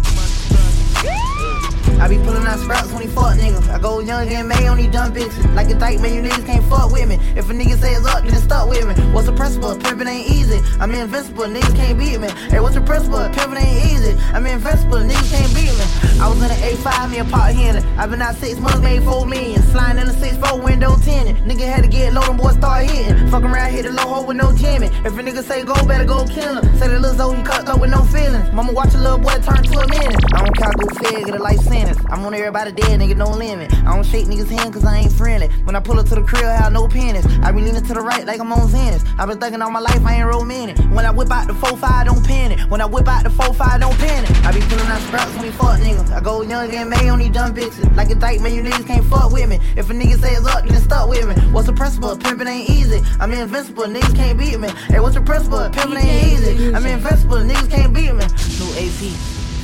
I 2.00 2.08
be 2.08 2.18
pulling 2.18 2.46
out 2.46 2.60
sprouts 2.60 2.92
when 2.92 3.02
he 3.02 3.08
fuck 3.08 3.38
niggas. 3.38 3.70
I 3.70 3.80
go 3.80 4.00
young 4.00 4.28
and 4.30 4.48
May 4.48 4.68
on 4.68 4.78
these 4.78 4.88
dumb 4.88 5.14
bitches. 5.14 5.56
Like 5.56 5.70
a 5.70 5.76
dyke, 5.76 6.00
man, 6.00 6.14
you 6.14 6.22
niggas 6.22 6.46
can't 6.46 6.64
fuck 6.66 6.92
with 6.92 7.08
me. 7.10 7.16
If 7.36 7.50
a 7.50 7.54
nigga 7.54 7.78
say 7.78 7.94
it's 7.94 8.06
up, 8.06 8.24
then 8.24 8.34
it's 8.34 8.44
stuck 8.44 8.70
with 8.70 8.86
me. 8.88 8.94
What's 9.12 9.28
the 9.28 9.34
principle? 9.34 9.76
Pimpin' 9.76 10.08
ain't 10.08 10.30
easy. 10.30 10.62
I'm 10.80 10.92
invincible, 10.92 11.46
niggas 11.46 11.76
can't 11.76 11.98
beat 11.98 12.20
me. 12.20 12.30
Hey, 12.50 12.60
what's 12.60 12.76
the 12.76 12.82
principle? 12.82 13.20
Pimpin' 13.20 13.58
ain't 13.58 13.86
easy. 13.92 14.16
I'm 14.32 14.46
invincible, 14.46 15.00
niggas 15.00 15.32
can't 15.32 15.54
beat 15.56 15.74
me. 15.74 15.86
I 16.22 16.30
was 16.30 16.38
in 16.38 16.52
an 16.52 16.58
A5, 16.58 17.12
me 17.12 17.18
a 17.20 17.26
pot 17.26 17.52
here. 17.54 17.82
I've 17.98 18.12
been 18.12 18.22
out 18.22 18.36
six 18.36 18.60
months, 18.60 18.80
made 18.80 19.04
four 19.04 19.26
million. 19.26 19.62
Flying 19.64 19.98
in 19.98 20.08
a 20.08 20.14
6-4 20.14 20.64
window 20.64 20.96
10. 20.98 21.36
Nigga 21.50 21.66
had 21.66 21.84
to 21.84 21.90
get 21.90 22.14
low, 22.14 22.22
them 22.22 22.38
boys 22.38 22.56
start 22.56 22.90
hitting. 22.90 23.28
Fuck 23.30 23.44
around, 23.44 23.72
hit 23.72 23.84
the 23.84 23.92
low 23.92 24.08
hole 24.08 24.26
with 24.26 24.38
no 24.38 24.54
Jimmy. 24.56 24.88
If 25.04 25.18
a 25.18 25.22
nigga 25.24 25.44
say 25.44 25.64
go, 25.64 25.74
better 25.86 26.06
go 26.06 26.26
kill 26.26 26.62
him. 26.62 26.78
Say 26.78 26.88
the 26.88 27.00
little 27.00 27.18
Zoe, 27.18 27.44
cut 27.44 27.68
up 27.68 27.82
with 27.82 27.90
no 27.90 28.04
feelings. 28.06 28.52
Mama 28.54 28.72
watch 28.72 28.94
a 28.94 28.98
little 28.98 29.18
boy 29.18 29.34
turn 29.42 29.64
to 29.64 29.80
a 29.80 29.88
minute. 29.90 30.22
I 30.34 30.44
don't 30.46 30.58
count 30.58 30.78
go 30.78 30.88
fed, 31.02 31.26
get 31.26 31.36
a 31.36 31.42
life 31.42 31.60
sentence. 31.60 31.87
I'm 32.10 32.26
on 32.26 32.34
everybody 32.34 32.72
dead 32.72 33.00
nigga, 33.00 33.16
no 33.16 33.30
limit. 33.30 33.74
I 33.74 33.96
don't 33.96 34.06
shake 34.06 34.26
niggas' 34.26 34.50
hand 34.50 34.74
cause 34.74 34.84
I 34.84 34.98
ain't 34.98 35.14
friendly. 35.14 35.48
When 35.64 35.76
I 35.76 35.80
pull 35.80 36.00
up 36.00 36.08
to 36.08 36.16
the 36.16 36.24
crib, 36.24 36.44
I 36.44 36.56
have 36.56 36.74
no 36.74 36.88
pennies. 36.88 37.26
I 37.42 37.52
be 37.52 37.62
leaning 37.62 37.84
to 37.84 37.94
the 37.94 38.02
right 38.02 38.26
like 38.26 38.40
I'm 38.40 38.52
on 38.52 38.68
Xanax. 38.68 39.08
I 39.18 39.26
been 39.26 39.40
thinking 39.40 39.62
all 39.62 39.72
my 39.72 39.80
life, 39.80 40.04
I 40.06 40.16
ain't 40.16 40.28
romantic. 40.28 40.78
When 40.92 41.06
I 41.06 41.12
whip 41.12 41.32
out 41.32 41.48
the 41.48 41.54
4-5, 41.54 42.06
don't 42.06 42.26
panic. 42.26 42.60
When 42.70 42.82
I 42.82 42.86
whip 42.86 43.08
out 43.08 43.24
the 43.24 43.30
4-5, 43.30 43.80
don't 43.80 43.98
panic. 43.98 44.30
I 44.46 44.52
be 44.52 44.62
pulling 44.62 44.88
out 44.88 45.02
sprouts 45.02 45.34
when 45.36 45.44
we 45.44 45.52
fuck 45.52 45.80
niggas. 45.80 46.12
I 46.12 46.20
go 46.20 46.42
young 46.42 46.70
and 46.74 46.90
May 46.90 47.10
on 47.10 47.20
these 47.20 47.30
dumb 47.30 47.54
bitches. 47.54 47.96
Like 47.96 48.10
a 48.10 48.16
dyke, 48.16 48.42
man, 48.42 48.54
you 48.54 48.64
niggas 48.64 48.86
can't 48.86 49.06
fuck 49.06 49.32
with 49.32 49.48
me. 49.48 49.60
If 49.76 49.90
a 49.90 49.94
nigga 49.94 50.20
say 50.20 50.34
it's 50.34 50.46
up, 50.46 50.66
then 50.68 50.82
stuck 50.82 51.08
with 51.08 51.28
me. 51.28 51.36
What's 51.52 51.68
the 51.68 51.74
principle? 51.74 52.18
Pimpin' 52.18 52.48
ain't 52.48 52.70
easy. 52.70 53.02
I'm 53.20 53.32
invincible, 53.32 53.86
niggas 53.86 54.16
can't 54.16 54.38
beat 54.38 54.60
me. 54.60 54.70
Hey, 54.90 55.00
what's 55.00 55.16
the 55.16 55.22
principle? 55.22 55.60
Pimpin' 55.60 56.04
ain't 56.04 56.34
easy. 56.34 56.74
I'm 56.74 56.86
invincible, 56.86 57.38
niggas 57.38 57.70
can't 57.70 57.94
beat 57.94 58.14
me. 58.14 58.26
New 58.60 58.72
AP, 58.76 59.14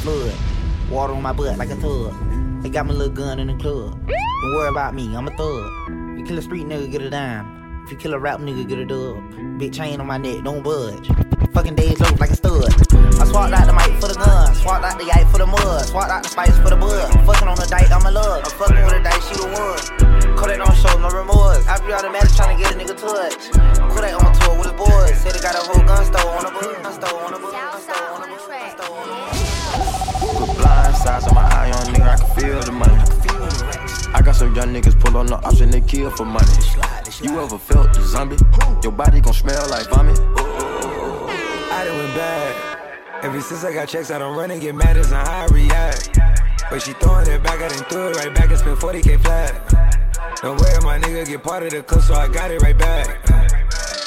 flood. 0.04 0.53
Water 0.94 1.14
on 1.14 1.24
my 1.24 1.34
butt 1.34 1.58
like 1.58 1.72
a 1.72 1.76
tub. 1.76 2.14
They 2.62 2.70
got 2.70 2.86
my 2.86 2.94
little 2.94 3.12
gun 3.12 3.40
in 3.40 3.48
the 3.48 3.56
club. 3.56 3.98
Don't 4.06 4.54
worry 4.54 4.70
about 4.70 4.94
me, 4.94 5.16
I'm 5.16 5.28
a 5.28 5.36
thug. 5.36 5.90
You 5.90 6.24
kill 6.24 6.38
a 6.38 6.42
street 6.44 6.68
nigga, 6.68 6.92
get 6.92 7.02
a 7.02 7.10
dime. 7.10 7.82
If 7.84 7.92
you 7.92 7.98
kill 7.98 8.14
a 8.14 8.20
rap 8.20 8.40
nigga, 8.40 8.70
get 8.70 8.78
a 8.78 8.86
dub. 8.86 9.58
Big 9.58 9.74
chain 9.74 10.00
on 10.00 10.06
my 10.06 10.20
neck, 10.20 10.44
don't 10.44 10.62
budge. 10.62 11.10
Fucking 11.52 11.74
days 11.74 12.00
low 12.00 12.12
like 12.20 12.30
a 12.30 12.36
stud. 12.36 12.70
I 12.94 13.26
swapped 13.26 13.54
out 13.58 13.66
the 13.66 13.74
mic 13.74 14.00
for 14.00 14.08
the 14.08 14.14
gun, 14.14 14.54
swapped 14.54 14.86
out 14.86 15.00
the 15.00 15.06
yike 15.06 15.28
for 15.30 15.40
the 15.40 15.48
mud, 15.48 15.84
swapped 15.84 16.12
out 16.12 16.22
the 16.22 16.30
spice 16.30 16.56
for 16.60 16.70
the 16.70 16.78
bud. 16.78 17.10
Fucking 17.26 17.48
on 17.48 17.58
the 17.58 17.66
dyke, 17.66 17.90
I'm 17.90 18.06
a 18.06 18.12
love. 18.12 18.44
I'm 18.46 18.52
fucking 18.52 18.86
with 18.86 18.94
a 18.94 19.02
dyke, 19.02 19.22
she 19.26 19.34
the 19.34 19.50
one. 19.50 20.38
Kodak 20.38 20.62
don't 20.62 20.78
show 20.78 20.94
no 21.02 21.10
remorse. 21.10 21.66
I 21.66 21.82
be 21.82 21.92
automatic 21.92 22.30
trying 22.38 22.56
to 22.56 22.62
get 22.62 22.70
a 22.70 22.78
nigga 22.78 22.94
touch. 22.94 23.50
Kodak 23.90 24.14
on 24.14 24.30
tour 24.38 24.62
with 24.62 24.70
his 24.70 24.78
boys. 24.78 25.18
Said 25.26 25.34
he 25.34 25.42
got 25.42 25.58
a 25.58 25.66
whole 25.66 25.82
gun 25.82 26.06
store 26.06 26.38
on 26.38 26.46
the 26.46 26.52
book. 26.54 26.84
Gun 26.86 26.94
store 26.94 27.18
on 27.26 27.32
the 27.34 27.40
on 27.42 28.22
the 28.22 28.84
on 28.94 29.10
the. 29.10 29.33
Sides 31.04 31.28
on 31.28 31.36
my 31.36 31.42
eye 31.42 31.70
on 31.70 31.94
nigga, 31.94 32.08
I 32.08 32.16
can 32.16 32.40
feel 32.40 32.60
the 32.62 32.72
money. 32.72 32.96
I 34.14 34.22
got 34.22 34.38
some 34.38 34.56
young 34.56 34.74
niggas 34.74 34.98
pull 34.98 35.18
on 35.18 35.26
the 35.26 35.36
option, 35.36 35.70
they 35.70 35.82
kill 35.82 36.10
for 36.12 36.24
money. 36.24 36.48
You 37.22 37.42
ever 37.42 37.58
felt 37.58 37.94
the 37.94 38.02
zombie? 38.02 38.38
Your 38.82 38.94
body 38.94 39.20
gon' 39.20 39.34
smell 39.34 39.70
like 39.70 39.90
vomit. 39.90 40.18
I 40.18 41.84
done 41.86 41.98
went 41.98 42.16
bad. 42.16 43.26
Ever 43.26 43.42
since 43.42 43.66
I 43.66 43.74
got 43.74 43.90
checks, 43.90 44.12
I 44.12 44.18
don't 44.18 44.38
run 44.38 44.52
and 44.52 44.62
get 44.62 44.76
mad 44.76 44.96
as 44.96 45.12
on 45.12 45.26
how 45.26 45.42
I 45.42 45.48
react. 45.48 46.18
But 46.70 46.82
she 46.82 46.94
throwing 46.94 47.28
it 47.28 47.44
back, 47.44 47.60
I 47.60 47.68
done 47.68 47.84
threw 47.90 48.08
it 48.08 48.16
right 48.16 48.34
back 48.34 48.50
and 48.50 48.58
spent 48.60 48.80
40k 48.80 49.22
flat. 49.24 50.40
Don't 50.42 50.58
worry, 50.58 50.80
my 50.84 51.00
nigga 51.00 51.28
get 51.28 51.44
part 51.44 51.64
of 51.64 51.72
the 51.72 51.84
clip, 51.84 52.02
so 52.02 52.14
I 52.14 52.30
got 52.30 52.50
it 52.50 52.62
right 52.62 52.78
back. 52.78 53.63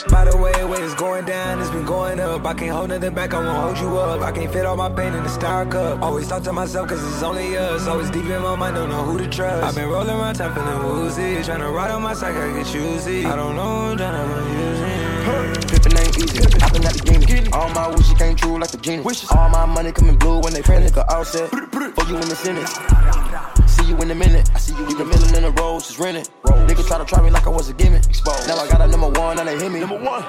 By 0.08 0.24
the 0.24 0.36
way, 0.36 0.64
when 0.64 0.82
it's 0.82 0.94
going 0.94 1.24
down, 1.24 1.60
it's 1.60 1.70
been 1.70 1.84
going 1.84 2.20
up. 2.20 2.44
I 2.44 2.54
can't 2.54 2.70
hold 2.70 2.88
nothing 2.88 3.14
back, 3.14 3.34
I 3.34 3.40
won't 3.40 3.58
hold 3.58 3.78
you 3.78 3.98
up. 3.98 4.20
I 4.20 4.32
can't 4.32 4.52
fit 4.52 4.64
all 4.64 4.76
my 4.76 4.88
pain 4.88 5.14
in 5.14 5.22
the 5.22 5.28
star 5.28 5.66
cup. 5.66 6.02
Always 6.02 6.28
talk 6.28 6.42
to 6.44 6.52
myself, 6.52 6.88
cause 6.88 7.02
it's 7.02 7.22
only 7.22 7.56
us. 7.56 7.86
Always 7.86 8.10
deep 8.10 8.26
in 8.26 8.42
my 8.42 8.56
mind, 8.56 8.76
don't 8.76 8.88
know 8.88 9.02
who 9.02 9.18
to 9.18 9.28
trust. 9.28 9.64
I've 9.64 9.74
been 9.74 9.88
rolling 9.88 10.10
around 10.10 10.34
time, 10.34 10.54
feeling 10.54 10.84
woozy. 10.84 11.36
Tryna 11.36 11.72
ride 11.72 11.90
on 11.90 12.02
my 12.02 12.14
side, 12.14 12.36
I 12.36 12.52
get 12.56 12.66
choosy. 12.66 13.24
I 13.26 13.36
don't 13.36 13.56
know, 13.56 13.92
I'm 13.92 13.98
tryna 13.98 14.24
use 14.58 14.80
it. 14.80 15.06
Pippin' 15.70 15.98
ain't 15.98 16.18
easy, 16.18 16.38
I've 16.62 16.72
been 16.72 16.84
at 16.84 16.94
the 16.94 17.02
game. 17.04 17.52
All 17.52 17.68
my 17.70 17.88
wishes 17.88 18.14
came 18.14 18.36
true 18.36 18.58
like 18.58 18.72
a 18.72 18.76
genie. 18.76 19.02
Wishes. 19.02 19.30
All 19.32 19.48
my 19.48 19.66
money 19.66 19.92
coming 19.92 20.16
blue 20.16 20.40
when 20.40 20.52
they 20.52 20.62
pray, 20.62 20.80
nigga, 20.82 21.04
all 21.08 21.24
set. 21.24 21.50
For 21.50 22.04
you 22.08 22.16
in 22.16 22.28
the 22.28 22.36
Senate. 22.36 23.65
See 23.86 23.92
you 23.92 23.98
in 24.02 24.10
a 24.10 24.16
minute. 24.16 24.50
I 24.52 24.58
see 24.58 24.74
you 24.74 24.84
in 24.84 24.98
the 24.98 25.04
middle 25.04 25.36
in 25.36 25.42
the 25.44 25.52
road, 25.62 25.78
just 25.78 26.00
renting. 26.00 26.24
Niggas 26.44 26.88
try 26.88 26.98
to 26.98 27.04
try 27.04 27.22
me 27.22 27.30
like 27.30 27.46
I 27.46 27.50
was 27.50 27.68
a 27.68 27.72
gimmick. 27.72 28.02
Now 28.48 28.56
I 28.56 28.68
got 28.68 28.80
a 28.80 28.88
number 28.88 29.08
one, 29.10 29.38
and 29.38 29.46
they 29.46 29.56
hit 29.56 29.70
me. 29.70 29.78
Number 29.78 30.02
one. 30.02 30.24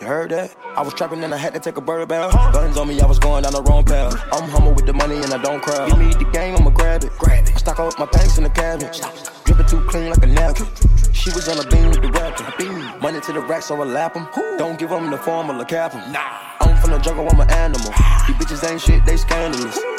You 0.00 0.06
heard 0.06 0.30
that? 0.30 0.56
I 0.74 0.80
was 0.80 0.94
trapping 0.94 1.22
and 1.22 1.34
I 1.34 1.36
had 1.36 1.52
to 1.52 1.60
take 1.60 1.76
a 1.76 1.82
bird 1.82 2.08
bath. 2.08 2.34
Uh-huh. 2.34 2.52
Guns 2.52 2.78
on 2.78 2.88
me, 2.88 2.98
I 2.98 3.04
was 3.04 3.18
going 3.18 3.42
down 3.42 3.52
the 3.52 3.62
wrong 3.62 3.84
path. 3.84 4.14
I'm 4.32 4.48
humble 4.48 4.72
with 4.72 4.86
the 4.86 4.94
money 4.94 5.16
and 5.16 5.34
I 5.34 5.42
don't 5.42 5.60
cry. 5.60 5.86
Give 5.86 5.98
me 5.98 6.14
the 6.14 6.24
game, 6.32 6.56
I'ma 6.56 6.70
grab 6.70 7.04
it. 7.04 7.12
Grab 7.18 7.46
it. 7.46 7.54
I 7.54 7.58
stock 7.58 7.78
up 7.78 7.98
my 7.98 8.06
pants 8.06 8.38
in 8.38 8.44
the 8.44 8.50
cabinet. 8.50 9.02
Dripping 9.44 9.66
too 9.66 9.84
clean 9.84 10.08
like 10.08 10.22
a 10.22 10.26
napkin. 10.26 10.66
She 11.12 11.28
was 11.32 11.48
on 11.48 11.58
a 11.58 11.68
beam 11.68 11.90
with 11.90 12.00
the 12.00 12.10
rapper. 12.10 12.98
Money 13.02 13.20
to 13.20 13.32
the 13.34 13.40
rack, 13.40 13.64
so 13.64 13.78
I 13.82 13.84
lap 13.84 14.14
them. 14.14 14.26
Don't 14.56 14.78
give 14.78 14.88
them 14.88 15.10
the 15.10 15.18
formula, 15.18 15.66
cap 15.66 15.92
them. 15.92 16.10
Nah. 16.10 16.20
I'm 16.60 16.76
from 16.78 16.92
the 16.92 16.98
jungle, 17.00 17.28
I'm 17.28 17.38
an 17.38 17.50
animal. 17.50 17.90
Ah. 17.92 18.24
These 18.26 18.36
bitches 18.36 18.70
ain't 18.70 18.80
shit, 18.80 19.04
they 19.04 19.18
scandalous. 19.18 19.95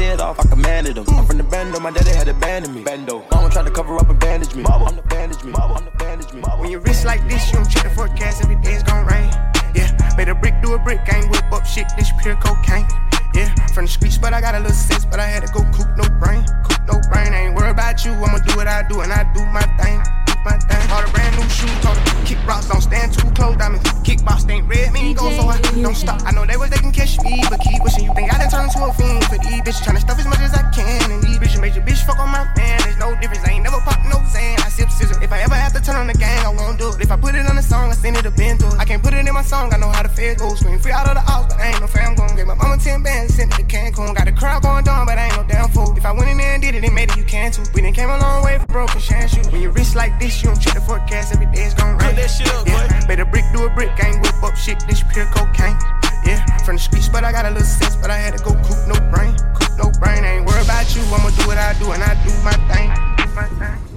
Head 0.00 0.18
off, 0.18 0.40
I 0.40 0.48
commanded 0.48 0.96
him. 0.96 1.04
I'm 1.10 1.26
from 1.26 1.36
the 1.36 1.44
bando, 1.44 1.78
my 1.78 1.90
daddy 1.90 2.10
had 2.10 2.26
abandoned 2.26 2.74
me. 2.74 2.82
Bando. 2.82 3.22
Mama 3.30 3.50
tried 3.50 3.66
to 3.66 3.70
cover 3.70 3.96
up 3.96 4.08
and 4.08 4.18
bandage 4.18 4.54
me. 4.54 4.62
Mama, 4.62 4.86
I'm 4.86 4.96
the 4.96 5.02
bandage 5.02 5.44
me. 5.44 5.52
Mama, 5.52 5.74
I'm 5.74 5.84
the 5.84 5.90
bandage 5.90 6.32
me. 6.32 6.40
When 6.40 6.70
you 6.70 6.78
rich 6.78 7.04
like 7.04 7.20
this, 7.28 7.46
you 7.48 7.58
don't 7.58 7.68
check 7.68 7.84
the 7.84 7.90
forecast, 7.90 8.42
every 8.42 8.56
day's 8.56 8.82
gon' 8.82 9.04
rain. 9.04 9.28
Yeah, 9.74 9.92
made 10.16 10.30
a 10.30 10.34
brick 10.34 10.54
do 10.62 10.72
a 10.72 10.78
brick, 10.78 11.00
I 11.12 11.18
ain't 11.18 11.30
whip 11.30 11.52
up 11.52 11.66
shit, 11.66 11.84
this 11.98 12.10
pure 12.22 12.34
cocaine. 12.36 12.88
Yeah, 13.34 13.54
from 13.74 13.84
the 13.84 13.92
streets, 13.92 14.16
but 14.16 14.32
I 14.32 14.40
got 14.40 14.54
a 14.54 14.60
little 14.60 14.72
sense, 14.72 15.04
but 15.04 15.20
I 15.20 15.26
had 15.26 15.46
to 15.46 15.52
go 15.52 15.60
cook 15.76 15.94
no 15.98 16.08
brain. 16.18 16.46
Cook 16.64 16.80
no 16.88 16.96
brain, 17.12 17.34
I 17.34 17.46
ain't 17.46 17.54
worried 17.54 17.70
about 17.70 18.02
you, 18.02 18.12
I'ma 18.12 18.38
do 18.38 18.56
what 18.56 18.68
I 18.68 18.82
do, 18.88 19.02
and 19.02 19.12
I 19.12 19.22
do 19.34 19.44
my 19.52 19.62
thing. 19.84 20.00
Do 20.40 20.50
my 20.50 20.56
thing. 20.56 20.88
Bought 20.88 21.08
a 21.08 21.12
brand 21.12 21.36
new 21.36 21.48
shoe, 21.48 21.68
told 21.82 21.96
her, 21.96 22.24
kick 22.24 22.38
rocks, 22.46 22.68
don't 22.68 22.80
stand 22.80 23.12
too 23.12 23.28
close, 23.32 23.56
diamonds. 23.56 23.84
Kickbox 24.02 24.48
ain't 24.50 24.66
red, 24.68 24.92
me 24.92 25.14
go, 25.14 25.30
so 25.32 25.48
I 25.48 25.60
don't 25.60 25.94
stop. 25.94 26.22
I 26.24 26.32
know 26.32 26.46
they 26.46 26.56
was 26.56 26.70
they 26.70 26.78
can 26.78 26.92
catch 26.92 27.20
me, 27.20 27.42
but 27.48 27.60
keep 27.60 27.82
wishing 27.82 28.04
you 28.04 28.14
think 28.14 28.32
I 28.32 28.38
done 28.38 28.50
turned 28.50 28.72
to 28.72 28.84
a 28.84 28.92
fiend 28.94 29.24
for 29.24 29.38
these 29.38 29.60
bitches. 29.60 29.84
Tryna 29.84 30.00
stuff 30.00 30.18
as 30.18 30.26
much 30.26 30.40
as 30.40 30.54
I 30.54 30.64
can, 30.70 31.10
and 31.10 31.22
these 31.22 31.38
bitches 31.38 31.60
made 31.60 31.74
your 31.74 31.84
bitch 31.84 32.04
fuck 32.04 32.18
on 32.18 32.30
my 32.30 32.44
man. 32.56 32.80
There's 32.84 32.98
no 32.98 33.14
difference, 33.20 33.44
I 33.46 33.52
ain't 33.52 33.64
never 33.64 33.80
popped 33.80 34.04
no 34.06 34.18
Zan. 34.32 34.56
I 34.64 34.68
sip 34.68 34.90
scissor. 34.90 35.22
If 35.22 35.32
I 35.32 35.40
ever 35.42 35.54
have 35.54 35.72
to 35.74 35.80
turn 35.80 35.96
on 35.96 36.06
the 36.06 36.14
gang, 36.14 36.44
I 36.44 36.52
won't 36.54 36.78
do 36.78 36.88
it. 36.88 37.00
If 37.00 37.10
I 37.12 37.16
put 37.16 37.34
it 37.34 37.46
on 37.46 37.56
the 37.56 37.62
song, 37.62 37.90
I 37.90 37.94
send 37.94 38.16
it 38.16 38.22
to 38.22 38.30
Bento. 38.30 38.68
I 38.78 38.84
can't 38.84 39.02
put 39.02 39.12
it 39.12 39.26
in 39.26 39.34
my 39.34 39.42
song, 39.42 39.72
I 39.74 39.78
know 39.78 39.90
how 39.90 40.02
the 40.02 40.08
fed 40.08 40.38
goes. 40.38 40.58
Scream 40.60 40.78
free 40.78 40.92
out 40.92 41.08
of 41.08 41.14
the 41.14 41.20
house, 41.20 41.46
but 41.48 41.60
I 41.60 41.68
ain't 41.70 41.80
no 41.80 41.86
fam 41.86 42.14
gon' 42.14 42.36
Gave 42.36 42.46
my 42.46 42.54
mama 42.54 42.78
10 42.78 43.02
bands, 43.02 43.34
sent 43.34 43.52
it 43.52 43.56
to 43.56 43.64
Cancun. 43.64 44.14
Got 44.14 44.24
the 44.24 44.32
crowd 44.32 44.62
going 44.62 44.84
down, 44.84 45.06
but 45.06 45.18
I 45.18 45.26
ain't 45.26 45.36
no 45.36 45.44
damn 45.44 45.68
fool. 45.70 45.92
If 45.96 46.06
I 46.06 46.12
went 46.12 46.30
in 46.30 46.38
there 46.38 46.54
and 46.54 46.62
did 46.62 46.74
it, 46.74 46.80
they 46.80 46.90
made 46.90 47.10
it, 47.10 47.16
you 47.16 47.24
can 47.24 47.52
too. 47.52 47.62
We 47.74 47.82
done 47.82 47.92
came 47.92 48.08
a 48.08 48.18
long 48.18 48.44
way 48.44 48.58
from 48.58 48.66
broken 48.68 49.00
shan 49.00 49.28
shoes. 49.28 49.50
When 49.50 49.60
you 49.60 49.70
wrist 49.70 49.94
like 49.94 50.18
this, 50.18 50.29
you 50.38 50.48
don't 50.48 50.60
check 50.60 50.74
the 50.74 50.80
forecast, 50.80 51.34
every 51.34 51.46
day 51.46 51.64
it's 51.66 51.74
gon' 51.74 51.98
rain. 51.98 52.14
that 52.14 52.30
shit 52.30 52.46
up, 52.54 52.66
yeah. 52.66 52.86
boy. 52.86 53.06
Better 53.06 53.24
brick 53.24 53.44
do 53.52 53.66
a 53.66 53.70
brick, 53.70 53.90
I 53.98 54.14
ain't 54.14 54.22
whip 54.22 54.42
up 54.42 54.54
shit, 54.56 54.78
this 54.86 55.02
pure 55.02 55.26
cocaine. 55.26 55.76
Yeah, 56.24 56.44
from 56.64 56.76
the 56.76 56.82
streets, 56.82 57.08
but 57.08 57.24
I 57.24 57.32
got 57.32 57.46
a 57.46 57.50
little 57.50 57.66
sense, 57.66 57.96
but 57.96 58.10
I 58.10 58.18
had 58.18 58.36
to 58.36 58.42
go 58.42 58.54
coop 58.62 58.80
no 58.86 58.96
brain. 59.10 59.34
Coop 59.58 59.72
no 59.78 59.90
brain, 59.98 60.22
I 60.22 60.38
ain't 60.38 60.46
worried 60.46 60.64
about 60.64 60.94
you, 60.94 61.02
I'ma 61.10 61.30
do 61.34 61.46
what 61.46 61.58
I 61.58 61.74
do, 61.78 61.90
and 61.92 62.02
I 62.02 62.14
do 62.22 62.30
my 62.46 62.54
thing. 62.70 62.88
Do 63.18 63.26
my 63.34 63.48
thing. 63.58 63.89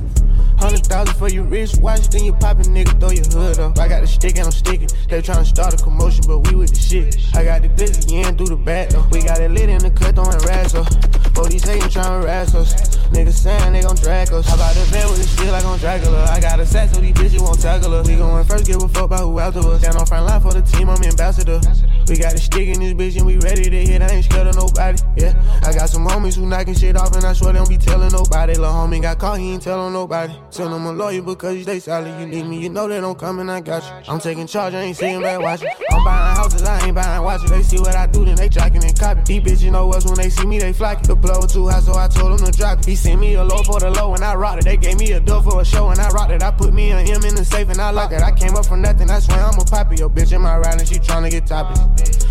Hundred 0.58 0.86
thousand 0.86 1.16
for 1.16 1.30
your 1.30 1.44
wrist 1.46 1.82
watch, 1.82 2.08
then 2.10 2.24
you 2.24 2.34
poppin', 2.34 2.74
nigga, 2.74 3.00
throw 3.00 3.12
your 3.12 3.26
hood 3.26 3.60
up. 3.60 3.78
I 3.80 3.88
got 3.88 4.02
the 4.02 4.08
stick 4.08 4.38
and 4.38 4.46
I'm 4.46 4.52
sticking. 4.52 4.90
They 5.10 5.22
tryna 5.22 5.46
start 5.46 5.74
a 5.74 5.78
commotion, 5.84 6.24
but 6.28 6.40
we 6.48 6.56
with 6.56 6.74
the 6.74 6.80
shit. 6.80 7.18
I 7.36 7.44
got 7.44 7.62
the 7.62 7.70
glizzy, 7.70 8.12
you 8.12 8.20
ain't 8.20 8.38
do 8.38 8.46
the 8.46 8.56
back 8.56 8.90
though. 8.90 9.06
We 9.12 9.24
got 9.24 9.42
it 9.42 9.52
lit 9.52 9.70
in 9.70 9.80
the 9.80 9.92
cut, 9.92 10.16
throwing 10.16 10.38
rats 10.46 10.76
up. 10.76 10.88
Both 11.34 11.50
these 11.50 11.64
hatin' 11.64 11.90
tryna 11.90 12.22
harass 12.22 12.54
us. 12.54 12.98
Niggas 13.10 13.34
saying 13.34 13.74
they 13.74 13.82
gon' 13.82 13.96
drag 13.96 14.32
us. 14.32 14.48
How 14.48 14.56
about 14.56 14.74
the 14.76 14.90
bed 14.92 15.10
with 15.10 15.18
this 15.18 15.36
shit 15.38 15.52
like 15.52 15.66
on 15.66 15.78
Dracula? 15.80 16.26
I 16.30 16.40
got 16.40 16.60
a 16.60 16.66
set 16.66 16.94
so 16.94 17.02
these 17.02 17.14
bitches 17.14 17.42
won't 17.42 17.60
tackle 17.60 17.94
us. 17.94 18.08
We 18.08 18.16
going 18.16 18.46
first, 18.46 18.66
give 18.66 18.82
a 18.82 18.88
fuck 18.88 19.06
about 19.06 19.22
who 19.22 19.40
after 19.40 19.60
us. 19.60 19.82
Stand 19.82 19.98
on 19.98 20.06
front 20.06 20.26
line 20.26 20.42
for 20.42 20.54
the 20.54 20.62
team, 20.62 20.90
I'm 20.90 21.02
ambassador. 21.04 21.60
We 22.08 22.18
got 22.18 22.34
a 22.34 22.38
stick 22.38 22.68
in 22.68 22.80
this 22.80 22.94
bitch 22.94 23.18
and 23.18 23.26
we 23.26 23.38
ready 23.38 23.70
to 23.70 23.86
hit. 23.86 24.02
I 24.02 24.10
ain't 24.10 24.26
scared 24.26 24.48
of 24.48 24.56
nobody. 24.56 25.02
Yeah, 25.18 25.34
I 25.64 25.74
got 25.74 25.90
some 25.90 26.06
homies 26.06 26.36
who 26.36 26.46
knocking 26.46 26.76
shit 26.76 26.96
off 26.98 27.16
and 27.16 27.24
I 27.24 27.34
swear 27.34 27.54
they 27.54 27.60
don't 27.60 27.70
be 27.70 27.78
telling 27.78 28.12
nobody. 28.12 28.54
Lil' 28.54 28.72
homie 28.72 29.02
got 29.02 29.20
caught, 29.20 29.40
he 29.40 29.54
ain't 29.54 29.64
tellin' 29.64 29.94
nobody. 29.94 30.34
Him 30.58 30.86
a 30.86 30.92
lawyer 30.92 31.22
because 31.22 31.66
they 31.66 31.80
solid. 31.80 32.20
You 32.20 32.28
need 32.28 32.46
me, 32.46 32.60
you 32.60 32.70
know 32.70 32.88
they 32.88 33.02
don't 33.02 33.18
come 33.18 33.40
and 33.40 33.50
I 33.50 33.60
got 33.60 33.84
you. 33.84 34.12
I'm 34.12 34.20
taking 34.20 34.46
charge, 34.46 34.74
I 34.74 34.82
ain't 34.82 34.96
sitting 34.96 35.22
back 35.22 35.42
watching. 35.42 35.70
I'm 35.92 36.04
buying 36.04 36.36
houses, 36.36 36.62
I 36.62 36.86
ain't 36.86 36.96
buying 36.96 37.24
watches. 37.24 37.50
They 37.50 37.64
see 37.64 37.80
what 37.80 37.96
I 37.96 38.06
do, 38.08 38.24
then 38.24 38.36
they 38.36 38.50
tracking 38.50 38.84
and 38.84 38.98
copy. 39.00 39.22
These 39.26 39.42
bitches 39.42 39.72
know 39.72 39.92
us 39.92 40.06
when 40.06 40.16
they 40.16 40.30
see 40.30 40.46
me, 40.46 40.60
they 40.60 40.72
flocking. 40.72 41.08
The 41.08 41.16
blow 41.16 41.42
too 41.42 41.68
high, 41.68 41.80
so 41.80 41.96
I 41.96 42.08
told 42.08 42.38
them 42.38 42.52
to 42.52 42.58
drop 42.58 42.80
it. 42.80 42.86
He 42.86 42.96
sent 42.96 43.20
me 43.20 43.34
a 43.34 43.44
low 43.44 43.64
for 43.64 43.80
the 43.80 43.90
low 43.90 44.14
and 44.14 44.24
I 44.24 44.36
rocked 44.36 44.60
it. 44.60 44.66
They 44.66 44.78
gave 44.78 45.00
me 45.00 45.12
a 45.14 45.20
door 45.20 45.42
for 45.42 45.62
a 45.62 45.66
show 45.66 45.90
and 45.90 46.00
I 46.00 46.10
rocked 46.10 46.32
it. 46.32 46.44
I 46.44 46.52
put 46.52 46.74
me 46.74 46.92
an 46.92 47.08
M 47.08 47.24
in 47.24 47.36
the 47.36 47.44
safe 47.44 47.70
and 47.70 47.82
I 47.82 47.90
lock 47.90 48.12
it. 48.12 48.22
I 48.22 48.32
came 48.32 48.56
up 48.56 48.66
from 48.66 48.82
nothing, 48.82 49.10
I 49.10 49.20
swear 49.20 49.40
I'm 49.40 49.60
a 49.60 49.66
poppy. 49.66 49.96
Yo, 49.98 50.10
bitch 50.10 50.34
in 50.34 50.42
my 50.42 50.58
ride 50.58 50.80
and 50.80 50.88
she 50.88 50.96
tryna 50.96 51.32
get 51.32 51.48
topics. 51.48 51.80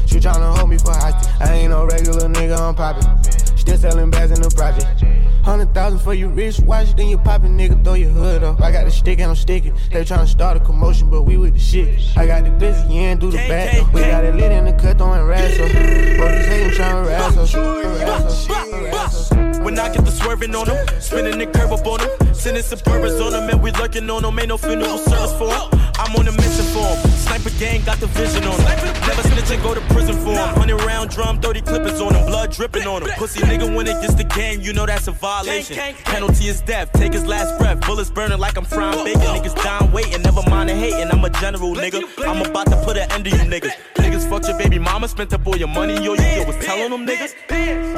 She 0.07 0.19
tryna 0.19 0.57
hold 0.57 0.71
me 0.71 0.79
for 0.79 0.93
hostage. 0.93 1.29
I 1.41 1.55
ain't 1.55 1.71
no 1.71 1.87
regular 1.87 2.29
nigga, 2.29 2.59
I'm 2.59 2.75
poppin'. 2.75 3.57
Still 3.57 3.77
selling 3.77 4.11
bags 4.11 4.31
in 4.31 4.43
the 4.43 4.51
project. 4.51 5.32
Hundred 5.43 5.75
thousand 5.75 5.99
for 5.99 6.15
your 6.15 6.29
wrist 6.29 6.61
watch, 6.61 6.95
then 6.95 7.09
you 7.09 7.19
poppin', 7.19 7.59
nigga, 7.59 7.83
throw 7.83 7.95
your 7.95 8.11
hood 8.11 8.45
up. 8.45 8.61
I 8.61 8.71
got 8.71 8.85
the 8.85 8.91
stick 8.91 9.19
and 9.19 9.31
I'm 9.31 9.37
sticking. 9.37 9.75
They 9.91 10.05
tryna 10.05 10.29
start 10.29 10.57
a 10.57 10.61
commotion, 10.61 11.11
but 11.11 11.23
we 11.23 11.37
with 11.37 11.55
the 11.55 11.61
shit. 11.61 12.17
I 12.17 12.27
got 12.27 12.45
the 12.45 12.51
glizzy, 12.51 12.95
you 12.95 13.01
ain't 13.01 13.21
do 13.21 13.31
the 13.31 13.39
back. 13.39 13.93
We 13.93 14.03
got 14.03 14.25
it 14.25 14.37
lit 14.37 14.53
in 14.53 14.67
the 14.67 14.73
cut, 14.73 14.99
throwing 14.99 15.23
rats 15.23 15.55
up. 15.55 15.73
Both 15.73 15.73
these 15.73 16.47
haters 16.47 16.79
tryna 16.79 17.05
harass 17.05 17.37
us. 17.37 17.53
Harass 17.53 18.25
us. 18.25 18.47
Harass 18.47 19.33
us. 19.33 19.42
When 19.73 19.81
I 19.81 19.89
get 19.89 20.05
the 20.05 20.11
swerving 20.11 20.55
on 20.55 20.67
them, 20.67 20.77
spinning 21.01 21.39
the 21.39 21.47
curve 21.47 21.73
up 21.73 21.87
on 21.87 21.97
them, 21.97 22.35
sending 22.35 22.63
suburbans 22.63 23.17
on 23.25 23.33
them, 23.33 23.49
and 23.49 23.63
we 23.63 23.71
lurking 23.71 24.11
on 24.11 24.21
them. 24.21 24.39
Ain't 24.39 24.49
no 24.49 24.59
funeral 24.59 24.99
service 24.99 25.33
for 25.39 25.49
'em. 25.49 25.81
I'm 25.99 26.15
on 26.15 26.29
a 26.29 26.33
mission 26.33 26.67
for 26.77 26.85
'em. 26.85 26.99
Sniper 27.25 27.49
gang 27.59 27.81
got 27.83 27.99
the 27.99 28.07
vision 28.09 28.45
on 28.45 28.59
them. 28.59 28.67
Never 29.09 29.23
snitch 29.23 29.51
and 29.51 29.63
go 29.63 29.73
to 29.73 29.81
prison 29.93 30.17
for 30.23 30.37
'em. 30.37 30.53
100 30.53 30.85
round 30.85 31.09
drum, 31.09 31.41
30 31.41 31.63
clippers 31.63 32.03
on 32.03 32.13
them, 32.13 32.27
blood 32.27 32.53
dripping 32.53 32.87
on 32.87 33.03
them. 33.03 33.13
Pussy 33.17 33.41
nigga 33.41 33.75
when 33.75 33.87
it 33.87 33.99
gets 34.03 34.13
the 34.13 34.25
game, 34.25 34.61
you 34.61 34.75
know 34.75 34.85
that's 34.85 35.09
a 35.09 35.13
violation. 35.13 35.79
Penalty 36.05 36.49
is 36.49 36.61
death, 36.61 36.91
take 36.93 37.15
his 37.15 37.25
last 37.25 37.57
breath. 37.59 37.81
Bullets 37.81 38.11
burning 38.11 38.39
like 38.39 38.59
I'm 38.59 38.67
frying 38.67 39.03
bacon. 39.05 39.23
Niggas 39.23 39.57
down 39.65 39.91
waiting, 39.91 40.21
never 40.21 40.43
mind 40.51 40.69
the 40.69 40.75
hating. 40.75 41.11
I'm 41.11 41.25
a 41.25 41.31
general 41.31 41.75
nigga. 41.75 42.03
I'm 42.29 42.43
about 42.43 42.67
to 42.67 42.77
put 42.85 42.99
an 42.99 43.11
end 43.11 43.25
to 43.25 43.31
you 43.31 43.45
niggas. 43.55 43.73
Niggas 43.97 44.29
fucked 44.29 44.49
your 44.49 44.59
baby 44.59 44.79
mama, 44.79 45.09
spent 45.09 45.33
up 45.33 45.47
all 45.47 45.57
your 45.57 45.69
money. 45.69 45.95
Yo, 45.95 46.13
you 46.13 46.27
yo, 46.37 46.45
was 46.45 46.57
telling 46.57 46.91
them 46.91 47.07
niggas. 47.07 47.33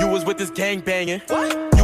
You 0.00 0.07
was 0.07 0.25
with 0.25 0.38
this 0.38 0.50
gang 0.50 0.78
banging. 0.78 1.21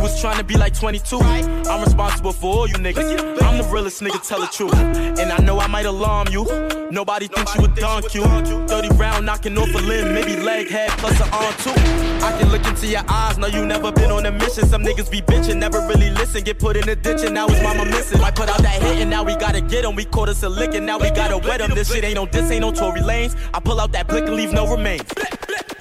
You 0.01 0.05
was 0.05 0.19
trying 0.19 0.39
to 0.39 0.45
be 0.45 0.57
like 0.57 0.73
22. 0.73 1.19
I'm 1.21 1.85
responsible 1.85 2.33
for 2.33 2.55
all 2.55 2.67
you 2.67 2.77
niggas. 2.77 3.43
I'm 3.43 3.59
the 3.59 3.69
realest 3.71 4.01
nigga, 4.01 4.27
tell 4.27 4.41
the 4.41 4.47
truth. 4.47 4.75
And 4.75 5.31
I 5.31 5.37
know 5.45 5.61
I 5.61 5.67
might 5.67 5.85
alarm 5.85 6.29
you. 6.31 6.47
Nobody 6.91 7.29
thinks 7.29 7.55
you 7.55 7.67
a 7.67 7.69
donk 7.69 8.15
you. 8.15 8.25
30 8.25 8.89
round 8.97 9.27
knocking 9.27 9.59
off 9.59 9.69
a 9.75 9.79
limb, 9.79 10.15
maybe 10.15 10.37
leg, 10.37 10.71
head, 10.71 10.89
plus 10.93 11.21
an 11.21 11.29
arm 11.35 11.53
too. 11.59 11.75
I 12.25 12.35
can 12.39 12.51
look 12.51 12.65
into 12.65 12.87
your 12.87 13.03
eyes, 13.09 13.37
know 13.37 13.49
you 13.49 13.67
never 13.67 13.93
been 13.93 14.11
on 14.11 14.25
a 14.25 14.31
mission. 14.31 14.67
Some 14.67 14.83
niggas 14.83 15.11
be 15.11 15.21
bitching, 15.21 15.59
never 15.59 15.81
really 15.81 16.09
listen. 16.09 16.45
Get 16.45 16.59
put 16.59 16.79
in 16.79 16.89
a 16.89 16.97
ditch 16.97 17.23
and 17.23 17.35
now 17.35 17.47
his 17.49 17.63
mama 17.63 17.85
missing. 17.85 18.23
I 18.23 18.31
put 18.31 18.49
out 18.49 18.63
that 18.63 18.81
hit 18.81 19.01
and 19.01 19.11
now 19.11 19.23
we 19.23 19.37
gotta 19.37 19.61
get 19.61 19.85
him. 19.85 19.97
We 19.97 20.07
caught 20.07 20.31
us 20.31 20.43
a 20.43 20.49
lick 20.49 20.73
and 20.73 20.87
now 20.87 20.99
we 20.99 21.11
gotta 21.11 21.37
wet 21.37 21.61
him. 21.61 21.75
This 21.75 21.93
shit 21.93 22.05
ain't 22.05 22.15
no 22.15 22.25
this, 22.25 22.51
ain't 22.51 22.63
no 22.63 22.73
Tory 22.73 23.03
Lanez. 23.03 23.37
I 23.53 23.61
pull 23.61 23.79
out 23.79 23.93
that 23.93 24.09
blick 24.09 24.25
and 24.25 24.35
leave 24.35 24.55
no 24.55 24.67
remains. 24.67 25.05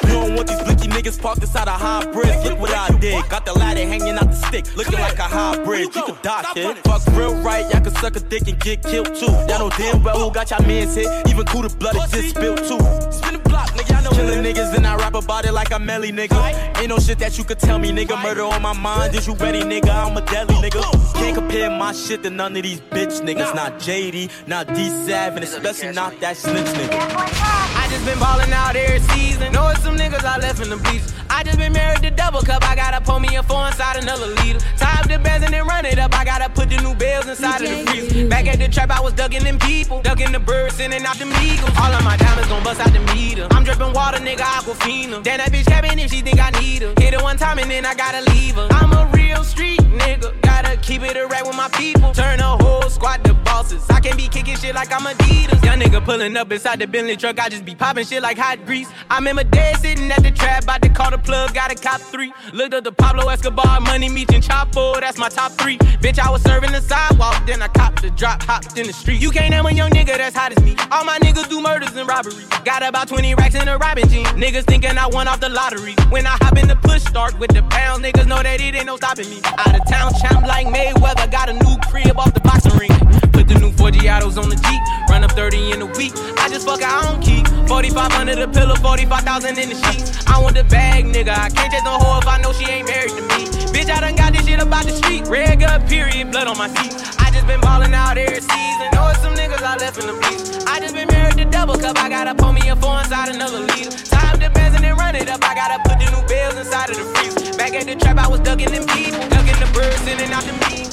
You 0.10 0.16
don't 0.16 0.36
want 0.36 0.48
these 0.48 0.62
blicky 0.64 0.88
niggas 0.88 1.22
parked 1.22 1.42
inside 1.44 1.68
a 1.68 1.72
high 1.72 2.04
bridge. 2.12 2.44
Look 2.44 2.60
what 2.60 2.72
I 2.72 2.90
did. 2.98 3.30
Got 3.30 3.46
the 3.46 3.54
ladder 3.54 3.86
hanging 3.86 4.09
out 4.18 4.30
the 4.30 4.36
stick, 4.36 4.76
looking 4.76 5.00
like 5.00 5.18
a 5.20 5.24
hybrid. 5.24 5.96
You 5.96 6.04
could 6.04 6.22
die, 6.22 6.44
kid. 6.54 6.78
Fuck 6.80 7.06
real 7.16 7.36
right, 7.42 7.64
y'all 7.72 7.82
can 7.82 7.94
suck 7.96 8.16
a 8.16 8.20
dick 8.20 8.48
and 8.48 8.60
get 8.60 8.84
killed 8.84 9.14
too. 9.16 9.26
Y'all 9.26 9.60
know 9.60 9.70
damn 9.78 10.04
well 10.04 10.20
who 10.20 10.34
got 10.34 10.50
y'all 10.50 10.66
mans 10.66 10.96
hit. 10.96 11.08
Even 11.28 11.46
cool 11.46 11.64
the 11.64 11.70
blood 11.78 11.96
it 11.96 12.10
just 12.12 12.30
spilled 12.36 12.58
too. 12.60 12.80
Spin 13.12 13.34
the 13.34 13.42
block, 13.50 13.70
nigga. 13.72 13.96
I 13.98 14.04
know 14.04 14.10
killing 14.12 14.44
niggas 14.44 14.76
and 14.76 14.86
I 14.86 14.96
rap 14.96 15.16
about 15.16 15.46
it 15.46 15.54
like 15.54 15.72
a 15.72 15.80
melly 15.80 16.12
nigga. 16.12 16.40
Ain't 16.78 16.90
no 16.90 17.00
shit 17.00 17.20
that 17.20 17.38
you 17.38 17.44
could 17.44 17.60
tell 17.60 17.80
me, 17.80 17.92
nigga. 17.92 18.22
Murder 18.22 18.44
on 18.44 18.62
my 18.62 18.74
mind. 18.74 19.16
Is 19.16 19.28
you 19.28 19.36
ready, 19.36 19.62
nigga? 19.62 19.90
I'm 19.90 20.16
a 20.18 20.22
deadly 20.22 20.56
nigga. 20.56 20.82
Can't 21.16 21.36
compare 21.36 21.70
my 21.70 21.92
shit 21.94 22.24
to 22.24 22.30
none 22.30 22.56
of 22.56 22.64
these 22.64 22.82
bitch 22.82 23.22
niggas. 23.22 23.54
Not 23.56 23.74
JD, 23.80 24.48
not 24.48 24.68
D7, 24.68 25.42
especially 25.42 25.92
not 25.94 26.20
that 26.20 26.38
snitch 26.38 26.68
nigga. 26.68 27.79
I 27.90 27.92
just 27.94 28.06
been 28.06 28.20
ballin' 28.20 28.54
out 28.54 28.76
every 28.76 29.00
season. 29.16 29.52
Know 29.52 29.68
it's 29.70 29.82
some 29.82 29.98
niggas 29.98 30.24
I 30.24 30.38
left 30.38 30.62
in 30.62 30.70
the 30.70 30.78
bleachers. 30.78 31.12
I 31.28 31.42
just 31.42 31.58
been 31.58 31.74
married 31.74 32.04
to 32.04 32.12
double 32.12 32.42
cup. 32.42 32.64
I 32.64 32.76
gotta 32.76 33.02
pour 33.02 33.20
me 33.20 33.36
a 33.36 33.42
four 33.42 33.66
inside 33.66 33.98
another 33.98 34.28
liter. 34.28 34.60
Tie 34.78 35.00
up 35.00 35.08
the 35.08 35.18
bands 35.18 35.44
and 35.44 35.52
then 35.52 35.66
run 35.66 35.86
it 35.86 35.98
up. 35.98 36.14
I 36.14 36.24
gotta 36.24 36.50
put 36.52 36.70
the 36.70 36.78
new 36.84 36.94
bells 36.94 37.28
inside 37.28 37.64
of 37.64 37.68
the 37.68 37.92
freezer. 37.92 38.28
Back 38.30 38.46
at 38.46 38.60
the 38.60 38.68
trap, 38.68 38.92
I 38.92 39.02
was 39.02 39.14
ducking 39.14 39.44
them 39.44 39.58
people. 39.58 40.04
Ducking 40.04 40.32
the 40.32 40.38
birds, 40.38 40.76
sending 40.76 41.04
out 41.04 41.18
them 41.18 41.34
eagles. 41.42 41.72
All 41.80 41.92
of 41.92 42.04
my 42.04 42.16
diamonds 42.18 42.48
gon' 42.48 42.64
bust 42.64 42.80
out 42.80 42.94
the 42.94 43.00
meter. 43.16 43.48
I'm 43.50 43.64
dripping 43.64 43.92
water, 43.92 44.20
nigga, 44.20 44.46
aquafina. 44.46 45.24
Damn, 45.24 45.40
that 45.40 45.52
bitch 45.52 45.66
cabin 45.66 45.98
if 45.98 46.12
she 46.12 46.22
think 46.22 46.40
I 46.40 46.52
need 46.62 46.84
her. 46.84 46.94
Hit 47.00 47.16
her 47.16 47.24
one 47.24 47.38
time 47.38 47.58
and 47.58 47.72
then 47.72 47.88
I 47.88 47.96
gotta 47.96 48.22
leave 48.34 48.54
her. 48.54 48.68
I'm 48.70 48.94
a 48.94 49.10
real 49.16 49.44
street 49.44 49.80
nigga. 49.80 50.40
Gotta 50.42 50.78
keep 50.78 51.02
it 51.02 51.18
a 51.18 51.26
rap 51.26 51.48
with 51.48 51.56
my 51.56 51.70
people. 51.70 52.12
Turn 52.14 52.40
a 52.40 52.56
whole 52.64 52.88
squad 52.90 53.24
to 53.24 53.34
bosses. 53.34 53.90
I 53.90 54.00
can't 54.00 54.18
be 54.18 54.28
kicking 54.28 54.58
shit 54.58 54.76
like 54.76 54.92
I'm 54.92 55.02
Adidas. 55.02 55.64
Young 55.66 55.80
nigga 55.80 56.04
pulling 56.04 56.36
up 56.38 56.52
inside 56.52 56.80
the 56.80 56.88
Bentley 56.88 57.16
truck. 57.16 57.40
I 57.40 57.50
just 57.50 57.66
be 57.66 57.76
popping 57.80 58.06
shit 58.06 58.22
like 58.22 58.38
hot 58.38 58.64
grease. 58.66 58.90
I 59.10 59.18
remember 59.18 59.44
dead 59.44 59.78
sitting 59.78 60.12
at 60.12 60.22
the 60.22 60.32
trap, 60.32 60.64
about 60.64 60.82
to 60.84 60.90
call 60.90 61.10
the 61.10 61.18
plug, 61.18 61.54
got 61.54 61.72
a 61.72 61.76
cop 61.76 62.02
three. 62.02 62.32
Looked 62.54 62.74
up 62.74 62.84
the 62.84 62.92
Pablo 62.92 63.28
Escobar, 63.30 63.80
money 63.80 64.10
meet 64.10 64.32
and 64.34 64.44
Chapo, 64.44 65.00
that's 65.00 65.18
my 65.18 65.30
top 65.30 65.54
three. 65.54 65.78
Bitch, 66.04 66.20
I 66.20 66.30
was 66.30 66.44
serving 66.44 66.72
the 66.72 66.82
sidewalk, 66.82 67.42
then 67.48 67.62
I 67.62 67.70
copped 67.70 68.02
the 68.02 68.12
drop, 68.12 68.44
hopped 68.44 68.78
in 68.78 68.86
the 68.86 68.94
street. 68.94 69.22
You 69.22 69.32
can't 69.32 69.50
name 69.50 69.66
a 69.66 69.72
young 69.72 69.90
nigga 69.90 70.18
that's 70.18 70.36
hot 70.36 70.52
as 70.56 70.64
me. 70.64 70.76
All 70.92 71.06
my 71.06 71.18
niggas 71.20 71.50
do 71.50 71.62
murders 71.62 71.96
and 71.96 72.08
robberies. 72.08 72.48
Got 72.66 72.84
about 72.84 73.08
20 73.08 73.34
racks 73.36 73.56
in 73.56 73.68
a 73.68 73.78
robbing 73.78 74.08
jean. 74.10 74.26
Niggas 74.26 74.66
thinking 74.66 74.98
I 74.98 75.08
won 75.08 75.28
off 75.28 75.40
the 75.40 75.50
lottery. 75.50 75.96
When 76.10 76.28
I 76.28 76.38
hop 76.42 76.58
in 76.58 76.68
the 76.68 76.76
push 76.76 77.02
start 77.04 77.40
with 77.40 77.52
the 77.52 77.64
pounds, 77.64 78.04
niggas 78.04 78.28
know 78.28 78.44
that 78.44 78.60
it 78.60 78.76
ain't 78.76 78.86
no 78.86 78.98
stopping 78.98 79.30
me. 79.30 79.40
Out 79.58 79.80
of 79.80 79.88
town, 79.88 80.12
champ 80.22 80.46
like 80.46 80.68
Mayweather, 80.68 81.32
got 81.32 81.50
a 81.50 81.54
new 81.54 81.78
crib 81.90 82.18
off 82.18 82.34
the 82.34 82.42
boxing 82.42 82.78
ring. 82.78 83.29
The 83.50 83.58
new 83.58 83.72
40 83.72 84.08
autos 84.10 84.38
on 84.38 84.48
the 84.48 84.56
Jeep, 84.56 84.82
run 85.10 85.24
up 85.24 85.32
30 85.32 85.74
in 85.74 85.82
a 85.82 85.90
week. 85.98 86.14
I 86.38 86.50
just 86.50 86.70
fuck, 86.70 86.86
I 86.86 87.02
don't 87.02 87.18
keep. 87.18 87.50
45 87.68 88.14
under 88.14 88.36
the 88.36 88.48
pillow, 88.48 88.76
45,000 88.76 89.58
in 89.58 89.70
the 89.70 89.78
sheets. 89.90 90.22
I 90.30 90.38
want 90.38 90.54
the 90.54 90.64
bag, 90.64 91.06
nigga. 91.06 91.34
I 91.34 91.50
can't 91.50 91.74
chase 91.74 91.82
no 91.84 91.98
hoe 91.98 92.20
if 92.22 92.28
I 92.28 92.38
know 92.38 92.54
she 92.54 92.70
ain't 92.70 92.86
married 92.86 93.10
to 93.18 93.26
me. 93.34 93.50
Bitch, 93.74 93.90
I 93.90 94.06
done 94.06 94.16
got 94.16 94.34
this 94.34 94.46
shit 94.46 94.62
about 94.62 94.86
the 94.86 94.94
street. 94.94 95.26
Red 95.26 95.60
gut, 95.60 95.90
period, 95.90 96.30
blood 96.30 96.46
on 96.46 96.60
my 96.62 96.70
feet. 96.70 96.94
I 97.18 97.34
just 97.34 97.48
been 97.48 97.60
ballin' 97.62 97.94
out 97.94 98.20
every 98.22 98.38
season. 98.38 98.86
Know 98.94 99.10
it's 99.10 99.22
some 99.26 99.34
niggas 99.34 99.66
I 99.66 99.82
left 99.82 99.98
in 99.98 100.06
the 100.06 100.14
bleach. 100.14 100.70
I 100.70 100.80
just 100.80 100.94
been 100.94 101.08
married 101.10 101.42
to 101.42 101.46
double 101.46 101.74
cup. 101.74 101.98
I 101.98 102.08
gotta 102.08 102.36
pull 102.36 102.54
me 102.54 102.70
a 102.70 102.76
four 102.76 103.02
inside 103.02 103.34
another 103.34 103.66
liter. 103.66 103.90
Time 104.14 104.38
bands 104.54 104.78
and 104.78 104.86
run 104.94 105.16
it 105.16 105.28
up. 105.28 105.42
I 105.42 105.56
gotta 105.58 105.82
put 105.90 105.98
the 105.98 106.06
new 106.14 106.22
bells 106.30 106.54
inside 106.54 106.92
of 106.92 106.98
the 107.02 107.06
freezer. 107.18 107.58
Back 107.58 107.74
at 107.74 107.90
the 107.90 107.96
trap, 107.96 108.18
I 108.22 108.28
was 108.28 108.42
ducking 108.42 108.70
them 108.70 108.86
people. 108.94 109.26
Ducking 109.34 109.58
the 109.58 109.70
birds, 109.74 109.98
sending 110.06 110.30
out 110.30 110.46
the 110.46 110.54
meat. 110.70 110.89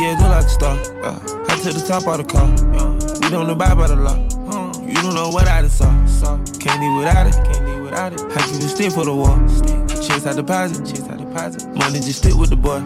BBS 0.00 0.18
look 0.18 0.30
like 0.30 0.44
a 0.44 0.48
star. 0.48 0.76
Uh, 1.04 1.12
hot 1.46 1.58
to 1.62 1.72
the 1.72 1.84
top 1.86 2.06
of 2.06 2.18
the 2.18 2.24
car. 2.24 2.48
Uh, 2.74 3.20
we 3.20 3.30
don't 3.30 3.50
abide 3.50 3.76
by 3.76 3.86
the 3.86 3.96
law. 3.96 4.16
Uh, 4.48 4.72
you 4.80 4.94
don't 4.94 5.14
know 5.14 5.28
what 5.28 5.46
I 5.46 5.60
done 5.60 5.70
saw. 5.70 6.06
saw. 6.06 6.36
Can't 6.58 6.80
live 6.80 6.96
without 6.98 7.26
it. 7.26 7.34
Can't 7.34 7.66
live 7.66 7.82
without 7.82 8.12
it. 8.14 8.20
I 8.22 8.40
keep 8.46 8.62
a 8.62 8.68
stick 8.68 8.92
for 8.92 9.04
the 9.04 9.14
wall. 9.14 9.36
Chase 10.00 10.26
out 10.26 10.36
deposit. 10.36 10.86
Chase 10.86 11.06
out 11.08 11.18
deposit. 11.18 11.68
Money 11.74 12.00
just 12.00 12.20
stick 12.20 12.34
with 12.34 12.48
the 12.48 12.56
boy. 12.56 12.80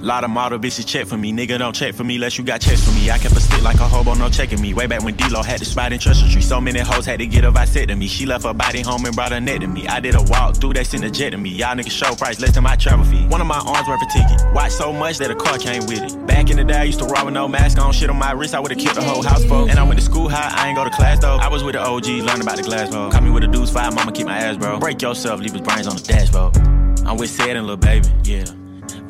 Lot 0.00 0.22
of 0.22 0.30
model 0.30 0.60
bitches 0.60 0.86
check 0.86 1.08
for 1.08 1.16
me. 1.16 1.32
Nigga 1.32 1.58
don't 1.58 1.74
check 1.74 1.92
for 1.92 2.04
me 2.04 2.14
unless 2.14 2.38
you 2.38 2.44
got 2.44 2.60
checks 2.60 2.84
for 2.84 2.92
me. 2.92 3.10
I 3.10 3.18
kept 3.18 3.34
a 3.34 3.40
stick 3.40 3.64
like 3.64 3.80
a 3.80 3.88
hobo, 3.88 4.14
no 4.14 4.28
checking 4.28 4.60
me. 4.60 4.72
Way 4.72 4.86
back 4.86 5.02
when 5.02 5.16
D-Lo 5.16 5.42
had 5.42 5.58
the 5.58 5.64
spot 5.64 5.92
in 5.92 5.98
Treasure 5.98 6.28
Tree. 6.30 6.40
So 6.40 6.60
many 6.60 6.78
hoes 6.78 7.04
had 7.04 7.18
to 7.18 7.26
get 7.26 7.44
a 7.44 7.50
vasectomy. 7.50 8.08
She 8.08 8.24
left 8.24 8.44
her 8.44 8.54
body 8.54 8.80
home 8.80 9.04
and 9.06 9.14
brought 9.16 9.32
her 9.32 9.40
net 9.40 9.60
to 9.62 9.66
me. 9.66 9.88
I 9.88 9.98
did 9.98 10.14
a 10.14 10.22
walk 10.22 10.58
through, 10.58 10.74
they 10.74 10.84
sent 10.84 11.02
a 11.02 11.10
jet 11.10 11.30
to 11.30 11.36
me. 11.36 11.50
Y'all 11.50 11.74
niggas 11.74 11.90
show 11.90 12.14
price 12.14 12.38
less 12.38 12.52
than 12.54 12.62
my 12.62 12.76
travel 12.76 13.04
fee. 13.06 13.26
One 13.26 13.40
of 13.40 13.48
my 13.48 13.58
arms 13.58 13.88
worth 13.88 14.00
a 14.00 14.06
ticket. 14.06 14.54
Watch 14.54 14.70
so 14.70 14.92
much 14.92 15.18
that 15.18 15.32
a 15.32 15.34
car 15.34 15.58
came 15.58 15.84
with 15.86 16.00
it. 16.00 16.26
Back 16.28 16.48
in 16.48 16.58
the 16.58 16.64
day, 16.64 16.78
I 16.78 16.84
used 16.84 17.00
to 17.00 17.04
rob 17.04 17.24
with 17.24 17.34
no 17.34 17.48
mask 17.48 17.78
on. 17.78 17.92
Shit 17.92 18.08
on 18.08 18.16
my 18.16 18.30
wrist, 18.30 18.54
I 18.54 18.60
would've 18.60 18.78
killed 18.78 18.96
the 18.96 19.02
whole 19.02 19.24
house, 19.24 19.44
folks. 19.46 19.70
And 19.70 19.80
I 19.80 19.82
went 19.82 19.98
to 19.98 20.04
school 20.04 20.28
high, 20.28 20.48
I 20.54 20.68
ain't 20.68 20.76
go 20.76 20.84
to 20.84 20.90
class 20.90 21.18
though. 21.18 21.38
I 21.38 21.48
was 21.48 21.64
with 21.64 21.74
the 21.74 21.80
OG, 21.80 22.06
learned 22.06 22.42
about 22.42 22.56
the 22.56 22.62
glass, 22.62 22.88
bro. 22.88 23.10
Caught 23.10 23.24
me 23.24 23.30
with 23.30 23.42
a 23.42 23.48
deuce 23.48 23.72
five, 23.72 23.92
mama 23.96 24.12
keep 24.12 24.26
my 24.26 24.38
ass, 24.38 24.56
bro. 24.56 24.78
Break 24.78 25.02
yourself, 25.02 25.40
leave 25.40 25.54
his 25.54 25.62
brains 25.62 25.88
on 25.88 25.96
the 25.96 26.02
dashboard. 26.02 26.56
I'm 27.04 27.16
with 27.16 27.30
Sid 27.30 27.56
and 27.56 27.66
Lil 27.66 27.78
Baby, 27.78 28.06
yeah. 28.22 28.44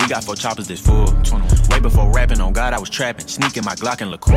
We 0.01 0.09
got 0.09 0.25
four 0.25 0.37
choppers 0.37 0.69
that's 0.69 0.81
full. 0.81 1.07
Way 1.71 1.81
before 1.81 2.11
rapping 2.13 2.41
on 2.41 2.53
God, 2.53 2.73
I 2.73 2.79
was 2.79 2.91
trapping. 2.91 3.27
Sneaking 3.27 3.65
my 3.65 3.75
Glock 3.75 4.01
and 4.01 4.11
liqueur 4.11 4.33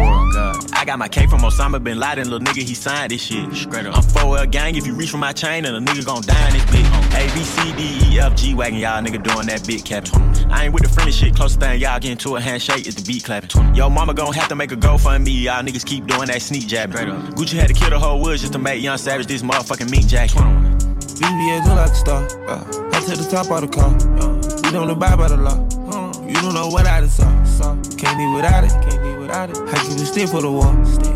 I 0.73 0.83
got 0.85 0.99
my 0.99 1.07
K 1.07 1.27
from 1.27 1.41
Osama 1.41 1.83
bin 1.83 1.99
Laden, 1.99 2.29
little 2.29 2.45
nigga, 2.45 2.61
he 2.61 2.73
signed 2.73 3.11
this 3.11 3.21
shit. 3.21 3.53
Straight 3.53 3.85
up. 3.85 3.95
I'm 3.95 4.03
4L 4.03 4.51
gang, 4.51 4.75
if 4.75 4.85
you 4.85 4.93
reach 4.93 5.11
for 5.11 5.17
my 5.17 5.31
chain, 5.31 5.65
and 5.65 5.75
a 5.75 5.79
nigga 5.79 6.05
gon' 6.05 6.21
die 6.23 6.47
in 6.47 6.53
this 6.53 6.63
bitch. 6.65 6.91
A, 7.15 7.33
B, 7.33 7.43
C, 7.43 7.73
D, 7.73 8.15
E, 8.15 8.19
F, 8.19 8.35
G 8.35 8.53
wagon, 8.53 8.79
y'all 8.79 9.01
nigga 9.01 9.21
doing 9.23 9.47
that 9.47 9.65
big 9.65 9.85
cap. 9.85 10.07
I 10.49 10.65
ain't 10.65 10.73
with 10.73 10.83
the 10.83 10.89
friendly 10.89 11.11
shit, 11.11 11.35
close 11.35 11.55
thing, 11.55 11.79
y'all 11.79 11.99
getting 11.99 12.17
to 12.17 12.35
a 12.35 12.41
handshake 12.41 12.87
is 12.87 12.95
the 12.95 13.03
beat 13.03 13.23
clapping. 13.23 13.75
Yo, 13.75 13.89
mama 13.89 14.13
gon' 14.13 14.33
have 14.33 14.49
to 14.49 14.55
make 14.55 14.71
a 14.71 14.75
go 14.75 14.97
for 14.97 15.17
me, 15.17 15.31
y'all 15.31 15.63
niggas 15.63 15.85
keep 15.85 16.05
doing 16.07 16.27
that 16.27 16.41
sneak 16.41 16.67
jabbing. 16.67 16.97
Gucci 17.35 17.59
had 17.59 17.67
to 17.67 17.73
kill 17.73 17.89
the 17.89 17.99
whole 17.99 18.21
woods 18.21 18.41
just 18.41 18.53
to 18.53 18.59
make 18.59 18.81
Young 18.81 18.97
Savage 18.97 19.27
this 19.27 19.41
motherfucking 19.41 19.89
meat 19.89 20.07
jacket. 20.07 20.80
BBS 21.21 21.65
look 21.65 21.75
like 21.75 21.91
a 21.91 21.95
star. 21.95 22.23
Uh, 22.47 22.63
I 22.93 22.99
to 23.01 23.15
the 23.15 23.27
top 23.29 23.51
of 23.51 23.61
the 23.61 23.67
car. 23.67 23.93
Uh, 24.19 24.33
we 24.63 24.71
don't 24.71 24.89
abide 24.89 25.17
by 25.17 25.27
the 25.27 25.37
law. 25.37 25.57
Uh, 25.91 26.11
you 26.25 26.33
don't 26.33 26.55
know 26.55 26.67
what 26.67 26.87
I 26.87 27.01
done 27.01 27.09
saw. 27.09 27.43
saw. 27.43 27.75
Can't 27.95 28.17
live 28.17 28.35
without 28.35 28.63
it. 28.63 28.71
Can't 28.89 29.03
live 29.03 29.19
without 29.19 29.49
it. 29.51 29.57
I 29.57 29.83
keep 29.83 29.97
a 29.97 30.05
stick 30.05 30.29
for 30.29 30.41
the 30.41 30.51
wall. 30.51 30.73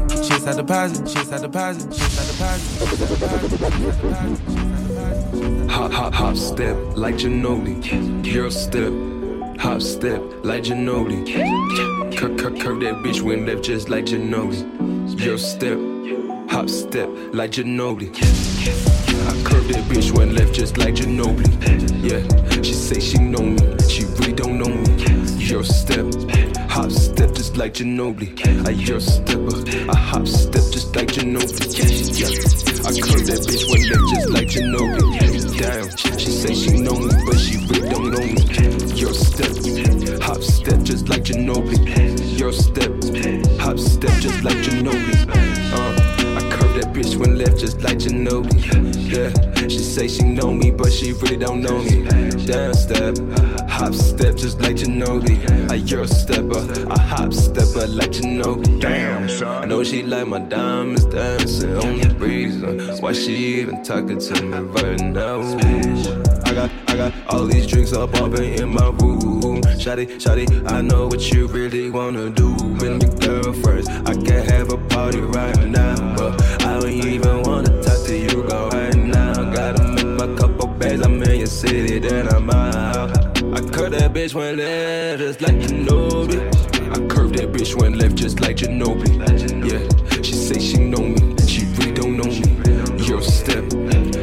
Chase 0.10 0.46
I 0.46 0.54
deposit. 0.56 1.08
Chase 1.08 1.32
I 1.32 1.40
deposit. 1.40 1.92
Chase 1.92 2.20
I 2.20 2.26
deposit. 2.32 2.86
Hop, 5.72 5.92
hop, 5.92 6.14
hop, 6.14 6.38
step 6.38 6.78
like 6.96 7.16
Ginobili. 7.16 7.82
Girl 8.32 8.52
step. 8.52 8.94
Hop, 9.60 9.82
step 9.82 10.22
like 10.44 10.64
Ginobili. 10.64 12.16
Curve, 12.16 12.38
curve, 12.38 12.60
curve 12.60 12.80
that 12.82 12.96
bitch 13.04 13.22
went 13.22 13.48
left 13.48 13.64
just 13.64 13.90
like 13.90 14.06
Ginobili. 14.06 14.64
Girl 15.18 15.40
step. 15.40 15.80
Hop, 16.52 16.70
step 16.70 17.10
like 17.34 17.52
Ginobili. 17.52 19.05
I 19.28 19.34
curved 19.44 19.70
that 19.70 19.84
bitch 19.90 20.12
went 20.16 20.34
left 20.34 20.54
just 20.54 20.78
like 20.78 20.96
Ginobili. 20.96 21.50
Yeah, 22.04 22.62
she 22.62 22.74
say 22.74 23.00
she 23.00 23.18
know 23.18 23.42
me, 23.42 23.58
she 23.90 24.06
really 24.06 24.34
don't 24.34 24.58
know 24.60 24.70
me. 24.70 24.86
Your 25.44 25.64
step, 25.64 26.06
hop 26.70 26.92
step 26.92 27.34
just 27.34 27.58
like 27.58 27.74
Ginobili. 27.74 28.68
I 28.68 28.72
your 28.72 29.00
stepper, 29.00 29.58
I 29.92 29.96
hop 29.98 30.28
step 30.28 30.64
just 30.72 30.96
like 30.96 31.08
Ginobili. 31.10 32.20
Yeah, 32.20 32.28
I 32.86 32.92
curved 33.02 33.26
that 33.26 33.42
bitch 33.48 33.66
went 33.72 33.90
left 33.90 34.08
just 34.14 34.30
like 34.30 34.48
Ginobili. 34.48 35.58
Damn, 35.58 36.18
she 36.18 36.30
say 36.32 36.54
she 36.54 36.80
know 36.82 36.94
me, 36.94 37.10
but 37.26 37.40
she 37.40 37.58
really 37.66 37.90
don't 37.90 38.12
know 38.12 38.20
me. 38.20 38.46
Your 38.94 39.14
step, 39.14 39.52
hop 40.22 40.42
step 40.44 40.84
just 40.84 41.10
like 41.10 41.24
Ginobili. 41.24 42.40
Your 42.40 42.52
step, 42.52 42.92
hop 43.60 43.80
step 43.80 44.12
just 44.22 44.44
like 44.44 44.58
Ginobili. 44.58 45.16
Uh, 45.74 45.95
bitch 47.16 47.20
went 47.20 47.38
left 47.38 47.60
just 47.60 47.82
like 47.82 47.98
Ginobili. 47.98 49.12
Yeah, 49.12 49.68
she 49.68 49.80
say 49.80 50.08
she 50.08 50.24
know 50.24 50.52
me, 50.54 50.72
but 50.72 50.92
she 50.92 51.14
really 51.14 51.38
don't 51.38 51.62
know 51.62 51.82
me. 51.82 52.04
Down 52.46 52.74
step, 52.74 53.18
hop 53.68 53.94
step 53.94 54.36
just 54.36 54.62
like 54.62 54.76
Ginobili. 54.76 55.72
I 55.72 55.76
your 55.76 56.08
stepper, 56.08 56.92
I 56.92 57.00
hop 57.00 57.34
stepper 57.34 57.88
like 57.88 58.12
Ginobili. 58.12 58.82
Damn, 58.82 59.30
son. 59.30 59.64
I 59.64 59.66
know 59.66 59.84
she 59.84 60.04
like 60.04 60.28
my 60.28 60.40
diamonds 60.40 61.06
dancing 61.06 61.76
on 61.78 62.00
the 62.00 62.14
breeze. 62.14 62.64
Uh, 62.64 62.98
why 63.00 63.14
she 63.14 63.60
even 63.60 63.84
talking 63.84 64.20
to 64.20 64.42
me 64.44 64.58
right 64.58 65.02
now? 65.02 65.40
I 66.46 66.54
got, 66.54 66.72
I 66.88 66.96
got 66.96 67.14
all 67.28 67.46
these 67.46 67.68
drinks 67.68 67.94
up 67.94 68.14
up 68.16 68.34
in 68.36 68.70
my 68.70 68.88
room. 68.90 69.62
Shotty, 69.86 70.08
shotty, 70.16 70.72
I 70.72 70.82
know 70.82 71.08
what 71.08 71.32
you 71.32 71.48
really 71.48 71.92
wanna 71.92 72.30
do. 72.30 72.54
When 72.54 73.00
your 73.00 73.14
girl 73.42 73.54
first, 73.54 73.90
I 73.90 74.14
can 74.16 74.44
have 74.46 74.72
a 74.72 74.78
party 74.78 75.20
right 75.20 75.66
now, 75.66 76.16
but 76.16 76.55
even 77.04 77.42
wanna 77.44 77.82
talk 77.82 78.06
to 78.06 78.18
you, 78.18 78.44
girl, 78.44 78.70
right 78.70 78.96
now. 78.96 79.34
Gotta 79.52 79.84
make 79.84 80.06
my 80.06 80.28
couple 80.36 80.68
bags, 80.68 81.02
I'm 81.02 81.22
in 81.24 81.40
your 81.40 81.48
city, 81.48 82.00
then 82.00 82.28
I'm 82.30 82.50
out. 82.50 83.12
I 83.56 83.62
curved 83.70 83.94
that 83.96 84.14
bitch 84.14 84.34
when 84.34 84.58
left, 84.58 85.20
just 85.20 85.42
like 85.42 85.56
Ginobili. 85.56 86.40
I 86.92 87.08
curved 87.08 87.36
that 87.36 87.52
bitch 87.52 87.76
when 87.76 87.98
left, 87.98 88.16
just 88.16 88.40
like 88.40 88.58
Ginobili. 88.58 89.16
Yeah, 89.70 90.22
she 90.22 90.34
say 90.34 90.60
she 90.60 90.78
know 90.78 91.00
me, 91.00 91.22
and 91.22 91.50
she 91.50 91.66
really 91.78 91.92
don't 91.92 92.18
know 92.18 92.26
me. 92.26 93.06
Your 93.06 93.22
step, 93.22 93.64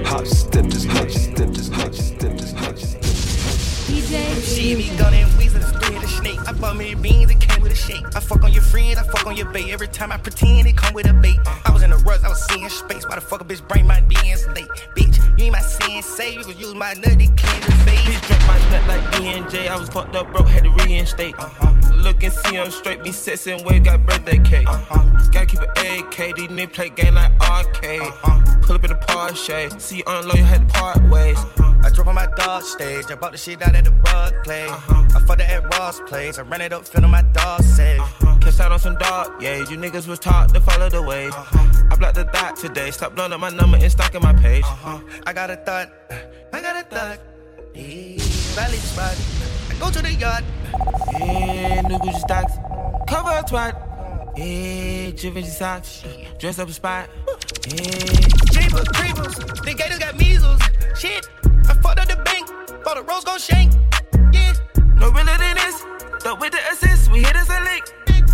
hop 0.06 0.26
step, 0.26 0.66
just 0.66 0.86
hop 0.86 1.10
step, 1.10 1.50
just 1.50 1.72
hop 1.72 1.94
step, 1.94 2.36
just 2.36 2.56
hop 2.56 2.76
step. 2.76 3.02
DJ. 3.02 4.34
See 4.42 4.74
me 4.76 4.90
gunning, 4.96 5.26
weasel, 5.36 5.62
split 5.62 6.02
a 6.02 6.08
snake. 6.08 6.40
I 6.48 6.52
bought 6.52 6.76
me 6.76 6.94
beans, 6.94 7.30
it 7.30 7.40
came 7.40 7.48
with 7.48 7.50
a 7.50 7.51
shake. 7.82 8.04
I 8.16 8.20
fuck 8.20 8.42
on 8.44 8.52
your 8.52 8.62
friends, 8.62 8.98
I 8.98 9.02
fuck 9.02 9.26
on 9.26 9.36
your 9.36 9.50
bait. 9.50 9.70
Every 9.70 9.88
time 9.88 10.12
I 10.12 10.16
pretend, 10.16 10.66
it 10.66 10.76
come 10.76 10.94
with 10.94 11.08
a 11.08 11.12
bait. 11.12 11.38
I 11.64 11.70
was 11.72 11.82
in 11.82 11.92
a 11.92 11.96
rush, 11.98 12.22
I 12.24 12.28
was 12.28 12.44
seeing 12.46 12.68
space. 12.68 13.06
Why 13.08 13.16
the 13.16 13.20
fuck 13.20 13.40
a 13.40 13.44
bitch 13.44 13.66
bring 13.68 13.86
my 13.86 14.00
DNs 14.02 14.46
late? 14.54 14.68
Bitch, 14.96 15.16
you 15.38 15.44
ain't 15.44 15.52
my 15.52 15.60
sensei. 15.60 16.34
You 16.34 16.44
can 16.44 16.58
use 16.58 16.74
my 16.74 16.94
nutty 16.94 17.28
candy 17.36 17.72
face. 17.84 18.11
Bitch 18.72 18.86
drink 18.86 18.86
my 18.86 18.96
nut 18.96 19.02
like 19.02 19.12
DNJ. 19.12 19.68
I 19.68 19.76
was 19.76 19.88
fucked 19.88 20.16
up, 20.16 20.32
broke, 20.32 20.48
had 20.48 20.64
to 20.64 20.70
reinstate. 20.70 21.34
Uh-huh. 21.38 21.94
Look 21.94 22.22
and 22.22 22.32
see 22.32 22.56
him 22.56 22.70
straight, 22.70 23.02
be 23.02 23.10
sexing 23.10 23.64
way, 23.64 23.78
got 23.78 24.04
birthday 24.06 24.38
cake. 24.38 24.68
Uh-huh. 24.68 25.30
Gotta 25.30 25.46
keep 25.46 25.60
it 25.62 25.68
AK, 25.68 26.36
these 26.36 26.48
niggas 26.48 26.72
play 26.72 26.88
game 26.90 27.14
like 27.14 27.32
arcade. 27.40 28.00
Uh-huh. 28.00 28.60
Pull 28.62 28.76
up 28.76 28.84
in 28.84 28.90
the 28.90 28.96
Porsche, 28.96 29.80
see 29.80 29.98
you 29.98 30.02
unload, 30.06 30.36
you 30.36 30.44
had 30.44 30.68
to 30.68 30.74
part 30.74 31.02
ways. 31.10 31.38
I 31.84 31.90
drove 31.92 32.08
on 32.08 32.14
my 32.14 32.26
dog 32.36 32.62
stage. 32.62 33.06
I 33.10 33.16
bought 33.16 33.32
the 33.32 33.38
shit 33.38 33.60
out 33.60 33.74
at 33.74 33.84
the 33.84 33.90
bug 33.90 34.32
play. 34.44 34.66
Uh-huh. 34.66 35.04
I 35.16 35.26
fucked 35.26 35.40
it 35.40 35.50
at 35.50 35.78
Ross 35.78 36.00
place. 36.00 36.38
I 36.38 36.42
ran 36.42 36.60
it 36.60 36.72
up, 36.72 36.86
feeling 36.86 37.10
my 37.10 37.22
dog 37.22 37.62
safe. 37.62 38.00
Uh-huh. 38.00 38.38
Catch 38.38 38.60
out 38.60 38.72
on 38.72 38.78
some 38.78 38.96
dog, 38.96 39.42
yeah. 39.42 39.58
You 39.58 39.76
niggas 39.76 40.06
was 40.06 40.18
taught 40.18 40.54
to 40.54 40.60
follow 40.60 40.88
the 40.88 41.02
wave. 41.02 41.32
Uh-huh. 41.32 41.88
I 41.90 41.96
blocked 41.96 42.14
the 42.14 42.24
dot 42.24 42.56
today. 42.56 42.90
Stop 42.90 43.14
blowing 43.14 43.32
up 43.32 43.40
my 43.40 43.50
number 43.50 43.76
and 43.76 43.92
stalking 43.92 44.22
my 44.22 44.32
page. 44.32 44.64
Uh-huh. 44.64 45.00
I 45.26 45.32
got 45.32 45.50
a 45.50 45.56
thought. 45.56 45.92
I 46.52 46.60
got 46.60 46.76
a 46.76 46.88
thought. 46.88 47.18
Yeah, 47.74 48.18
spot. 48.52 49.16
I 49.70 49.74
go 49.80 49.90
to 49.90 50.02
the 50.02 50.12
yard. 50.12 50.44
Yeah, 51.18 51.80
new 51.82 51.98
Gucci 51.98 52.20
stocks. 52.20 52.52
Cover 53.08 53.30
a 53.30 53.42
twat. 53.42 53.74
Yeah, 54.36 55.10
Givenchy 55.10 55.50
socks. 55.50 56.04
Dress 56.38 56.58
up 56.58 56.68
a 56.68 56.72
spot. 56.72 57.08
Yeah. 57.68 57.84
Jeepers, 58.52 58.88
creepers. 58.88 59.34
The 59.36 59.74
gators 59.76 59.98
got 59.98 60.16
measles. 60.18 60.60
Shit. 60.96 61.26
I 61.68 61.74
fucked 61.74 62.00
up 62.00 62.08
the 62.08 62.16
bank. 62.24 62.48
Bought 62.84 62.98
a 62.98 63.02
rose 63.02 63.24
gold 63.24 63.40
shank. 63.40 63.72
Yeah. 64.32 64.54
No 64.96 65.10
realer 65.10 65.38
than 65.38 65.56
this. 65.56 65.82
Though 66.22 66.36
with 66.36 66.52
the 66.52 66.60
assist, 66.72 67.10
we 67.10 67.20
hit 67.20 67.36
us 67.36 67.48
a 67.48 67.60
lick. 67.64 67.84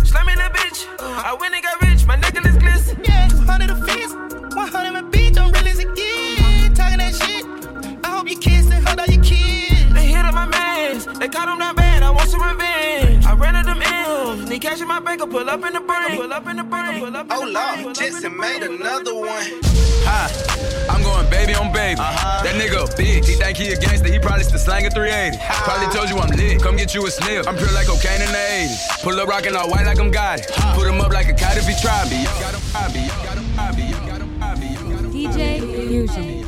Slamming 0.05 0.37
a 0.37 0.49
bitch. 0.49 0.85
I 0.99 1.33
went 1.39 1.53
and 1.53 1.63
got 1.63 1.81
rich. 1.81 1.88
M's. 14.59 14.69
Cash 14.69 14.81
in 14.81 14.87
my 14.87 14.99
bank. 14.99 15.21
I 15.21 15.25
pull 15.25 15.49
up 15.49 15.65
in 15.65 15.73
the 15.73 15.79
brain. 15.79 16.17
Pull 16.17 16.33
up 16.33 16.47
in 16.47 16.57
the 16.57 16.63
brain. 16.63 16.99
Pull 16.99 17.15
up 17.15 17.25
in 17.25 17.31
Oh 17.31 17.41
Lord, 17.41 17.83
brain. 17.83 17.93
Jetson 17.93 18.37
made 18.37 18.63
another 18.63 19.15
one. 19.15 19.59
Hi, 20.05 20.31
I'm 20.89 21.03
going 21.03 21.29
baby 21.29 21.53
on 21.53 21.71
baby. 21.71 21.99
That 21.99 22.55
nigga 22.55 22.83
a 22.83 22.87
bitch. 22.95 23.27
He 23.27 23.35
think 23.35 23.57
he 23.57 23.71
a 23.71 23.77
gangster. 23.79 24.11
He 24.11 24.19
probably 24.19 24.43
still 24.43 24.59
slanging 24.59 24.91
380. 24.91 25.37
Probably 25.63 25.87
told 25.93 26.09
you 26.09 26.17
I'm 26.17 26.29
lit. 26.35 26.61
Come 26.61 26.77
get 26.77 26.93
you 26.93 27.05
a 27.05 27.11
sniff. 27.11 27.47
I'm 27.47 27.55
pure 27.55 27.71
like 27.73 27.87
cocaine 27.87 28.21
in 28.21 28.31
the 28.31 28.37
80s. 28.37 29.03
Pull 29.03 29.19
up 29.19 29.27
rockin' 29.27 29.55
all 29.55 29.69
white 29.69 29.85
like 29.85 29.99
I'm 29.99 30.11
got 30.11 30.39
it. 30.39 30.47
Put 30.75 30.87
him 30.87 30.99
up 31.01 31.11
like 31.11 31.27
a 31.29 31.33
kite 31.33 31.57
if 31.57 31.67
he 31.67 31.75
try 31.81 32.03
me. 32.09 32.23
Got 32.25 32.55
him, 32.55 32.61
got 32.73 32.91
him, 32.91 33.05
got 33.23 33.37
him, 33.37 33.55
got 34.07 34.21
him, 34.21 34.39
got 34.39 35.01
him. 35.01 35.13
DJ 35.13 35.59
Fusion. 35.59 36.45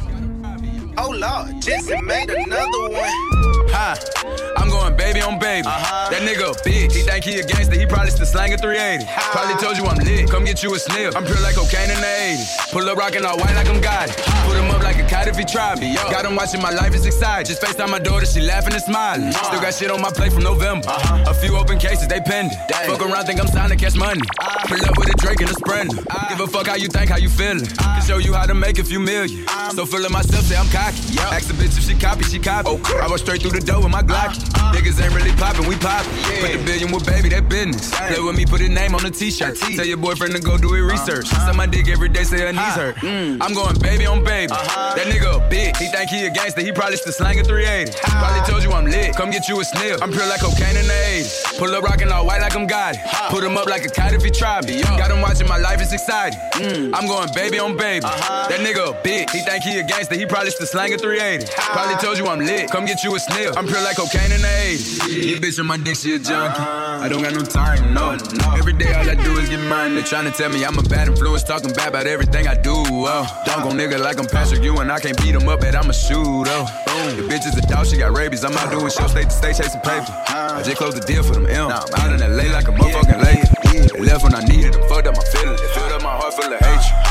Oh 0.97 1.09
Lord, 1.09 1.61
Jetson 1.61 2.05
made 2.05 2.29
another 2.29 2.89
one. 2.89 3.50
I'm 3.73 4.69
going 4.69 4.95
baby 4.95 5.21
on 5.21 5.39
baby. 5.39 5.67
Uh-huh. 5.67 6.09
That 6.09 6.21
nigga 6.21 6.51
a 6.51 6.55
bitch. 6.63 6.91
He 6.93 7.01
think 7.03 7.23
he 7.25 7.39
a 7.39 7.43
gangster. 7.43 7.79
He 7.79 7.85
probably 7.85 8.11
still 8.11 8.25
slanging 8.25 8.57
380. 8.57 9.05
Probably 9.31 9.55
told 9.61 9.77
you 9.77 9.85
I'm 9.85 9.97
lit. 9.97 10.29
Come 10.29 10.43
get 10.45 10.61
you 10.63 10.73
a 10.75 10.79
sniff. 10.79 11.15
I'm 11.15 11.25
pure 11.25 11.39
like 11.41 11.55
cocaine 11.55 11.89
in 11.89 11.99
the 11.99 12.13
80s. 12.35 12.71
Pull 12.71 12.87
up 12.89 12.97
rockin' 12.97 13.25
all 13.25 13.37
white 13.37 13.55
like 13.55 13.67
I'm 13.67 13.81
got 13.81 14.09
it. 14.09 14.15
Put 14.45 14.57
him 14.57 14.69
up 14.71 14.83
like 14.83 14.97
a 14.99 15.07
kite 15.07 15.27
if 15.27 15.37
he 15.37 15.45
try 15.45 15.75
me. 15.75 15.95
Got 15.95 16.25
him 16.25 16.35
watching 16.35 16.61
my 16.61 16.71
life 16.71 16.93
is 16.93 17.05
exciting. 17.05 17.45
Just 17.45 17.61
FaceTime 17.61 17.89
my 17.89 17.99
daughter, 17.99 18.25
she 18.25 18.41
laughing 18.41 18.73
and 18.73 18.83
smiling. 18.83 19.31
Still 19.31 19.61
got 19.61 19.73
shit 19.73 19.91
on 19.91 20.01
my 20.01 20.11
plate 20.11 20.33
from 20.33 20.43
November. 20.43 20.87
Uh-huh. 20.87 21.31
A 21.31 21.33
few 21.33 21.55
open 21.57 21.79
cases, 21.79 22.07
they 22.07 22.19
pending. 22.19 22.57
Fuck 22.87 23.01
around, 23.01 23.25
think 23.25 23.39
I'm 23.39 23.47
signed 23.47 23.71
to 23.71 23.77
catch 23.77 23.95
money. 23.95 24.21
Ah. 24.41 24.63
Pull 24.67 24.83
up 24.83 24.97
with 24.97 25.09
a 25.09 25.17
Drake 25.17 25.41
and 25.41 25.49
a 25.49 25.53
Sprint. 25.53 25.93
Ah. 26.09 26.27
Give 26.29 26.39
a 26.41 26.47
fuck 26.47 26.67
how 26.67 26.75
you 26.75 26.87
think, 26.87 27.09
how 27.09 27.17
you 27.17 27.29
feeling. 27.29 27.67
Ah. 27.79 27.97
Can 27.97 28.07
show 28.07 28.17
you 28.17 28.33
how 28.33 28.45
to 28.45 28.53
make 28.53 28.79
a 28.79 28.83
few 28.83 28.99
million. 28.99 29.47
Um. 29.49 29.75
So 29.75 29.85
full 29.85 30.03
of 30.03 30.11
myself, 30.11 30.43
say 30.45 30.57
I'm 30.57 30.67
cocky. 30.67 31.17
Ask 31.19 31.47
the 31.47 31.53
bitch 31.53 31.77
if 31.77 31.85
she 31.85 31.95
copy, 31.95 32.23
she 32.23 32.39
copy. 32.39 32.67
Oh, 32.69 33.01
I 33.01 33.07
go 33.07 33.17
straight 33.17 33.41
through 33.41 33.51
the 33.51 33.60
door 33.63 33.81
with 33.81 33.91
my 33.91 34.01
Glock. 34.01 34.33
Niggas 34.73 35.01
ain't 35.03 35.13
really 35.13 35.31
poppin', 35.37 35.67
we 35.67 35.75
poppin'. 35.75 36.11
Put 36.41 36.51
the 36.51 36.63
billion 36.65 36.91
with 36.91 37.05
baby, 37.05 37.29
that 37.29 37.49
business. 37.49 37.91
Play 37.91 38.19
with 38.19 38.35
me, 38.35 38.45
put 38.45 38.61
his 38.61 38.69
name 38.69 38.95
on 38.95 39.03
the 39.03 39.11
t-shirt. 39.11 39.57
Tell 39.57 39.85
your 39.85 39.97
boyfriend 39.97 40.33
to 40.35 40.41
go 40.41 40.57
do 40.57 40.73
his 40.73 40.83
research. 40.83 41.27
Suck 41.27 41.55
my 41.55 41.65
dick 41.65 41.87
every 41.87 42.09
day, 42.09 42.23
say 42.23 42.39
her 42.39 42.51
knees 42.51 42.75
hurt. 42.75 42.95
I'm 43.03 43.53
going 43.53 43.77
baby 43.79 44.05
on 44.05 44.23
baby. 44.23 44.51
That 44.51 45.07
nigga 45.07 45.37
a 45.37 45.49
bitch. 45.49 45.77
He 45.77 45.87
think 45.87 46.09
he 46.09 46.25
a 46.25 46.31
gangster, 46.31 46.61
he 46.61 46.71
probably 46.71 46.97
still 46.97 47.13
slanging 47.13 47.45
380. 47.45 47.97
Probably 48.03 48.41
told 48.49 48.63
you 48.63 48.71
I'm 48.71 48.85
lit. 48.85 49.15
Come 49.15 49.31
get 49.31 49.47
you 49.47 49.59
a 49.59 49.63
sniff. 49.63 50.01
I'm 50.01 50.11
pure 50.11 50.27
like 50.27 50.41
cocaine 50.41 50.77
in 50.77 50.87
the 50.87 50.99
80s. 51.21 51.57
Pull 51.57 51.73
up 51.75 51.83
rockin' 51.83 52.11
all 52.11 52.25
white 52.25 52.41
like 52.41 52.55
I'm 52.55 52.63
it. 52.63 52.97
Put 53.29 53.43
him 53.43 53.57
up 53.57 53.67
like 53.67 53.85
a 53.85 53.89
kite 53.89 54.13
if 54.13 54.23
he 54.23 54.31
try 54.31 54.61
me. 54.61 54.81
Got 54.81 55.11
him 55.11 55.21
watching 55.21 55.47
my 55.47 55.57
life, 55.57 55.81
it's 55.81 55.93
exciting. 55.93 56.39
Mm. 56.53 56.91
I'm 56.93 57.07
going 57.07 57.29
baby 57.33 57.59
on 57.59 57.75
baby. 57.77 58.05
Uh-huh. 58.05 58.47
That 58.49 58.59
nigga 58.59 58.91
a 58.91 58.93
bitch. 59.03 59.29
He 59.31 59.41
think 59.41 59.63
he 59.63 59.79
a 59.79 59.83
gangster, 59.83 60.15
he 60.15 60.25
probably 60.25 60.51
still 60.51 60.67
slangin' 60.67 60.99
380. 60.99 61.51
Probably 61.55 61.95
told 61.97 62.17
you 62.17 62.27
I'm 62.27 62.39
lit. 62.39 62.69
Come 62.71 62.85
get 62.85 63.03
you 63.03 63.15
a 63.15 63.19
sniff. 63.51 63.57
I'm 63.57 63.67
pure 63.67 63.81
like 63.83 63.97
cocaine 63.97 64.31
in 64.31 64.41
the 64.41 64.47
80s. 64.47 65.39
This 65.39 65.39
bitch 65.39 65.59
on 65.59 65.67
my 65.67 65.77
dick, 65.77 65.95
she 65.95 66.15
a 66.15 66.19
junkie. 66.19 66.59
I 66.59 67.07
don't 67.09 67.21
got 67.21 67.33
no 67.33 67.41
time, 67.41 67.93
no. 67.93 68.17
Every 68.57 68.73
day 68.73 68.93
all 68.93 69.09
I 69.09 69.15
do 69.15 69.37
is 69.39 69.49
get 69.49 69.59
mine. 69.67 69.95
They 69.95 70.01
tryna 70.01 70.35
tell 70.35 70.49
me 70.49 70.63
I'm 70.65 70.77
a 70.77 70.83
bad 70.83 71.07
influence, 71.07 71.43
talking 71.43 71.73
bad 71.73 71.89
about 71.89 72.07
everything 72.07 72.47
I 72.47 72.55
do. 72.55 72.73
Oh, 72.75 73.43
dunk 73.45 73.65
on 73.65 73.77
nigga 73.77 73.99
like 73.99 74.19
I'm 74.19 74.27
Patrick 74.27 74.63
Ewing. 74.63 74.89
I 74.89 74.99
can't 74.99 75.17
beat 75.21 75.35
him 75.35 75.47
up, 75.47 75.61
but 75.61 75.75
I'm 75.75 75.89
a 75.89 75.93
shooter. 75.93 76.51
Oh. 76.51 76.67
Boom. 76.85 77.17
The 77.17 77.23
bitch 77.33 77.45
is 77.47 77.57
a 77.57 77.61
dog, 77.67 77.87
she 77.87 77.97
got 77.97 78.15
rabies. 78.15 78.43
I'm 78.43 78.53
out 78.57 78.71
doing 78.71 78.89
show 78.91 79.07
state 79.07 79.29
to 79.29 79.31
state 79.31 79.55
chasing 79.57 79.81
paper. 79.81 80.13
I 80.27 80.61
just 80.63 80.77
closed 80.77 80.97
the 80.97 81.05
deal 81.05 81.23
for 81.23 81.33
them 81.33 81.45
M. 81.45 81.69
Now 81.69 81.85
I'm 81.93 82.13
out 82.13 82.21
in 82.21 82.37
LA 82.37 82.51
like 82.53 82.67
a 82.67 82.71
motherfucking 82.71 83.23
lady. 83.23 83.41
They 83.71 83.99
left 84.01 84.23
when 84.23 84.35
I 84.35 84.41
needed 84.41 84.73
them, 84.73 84.87
fucked 84.89 85.07
up 85.07 85.15
my 85.15 85.23
feelings. 85.23 85.61
They 85.61 85.67
filled 85.73 85.91
up 85.91 86.03
my 86.03 86.15
heart 86.15 86.33
full 86.33 86.51
of 86.51 86.59
hatred. 86.59 87.10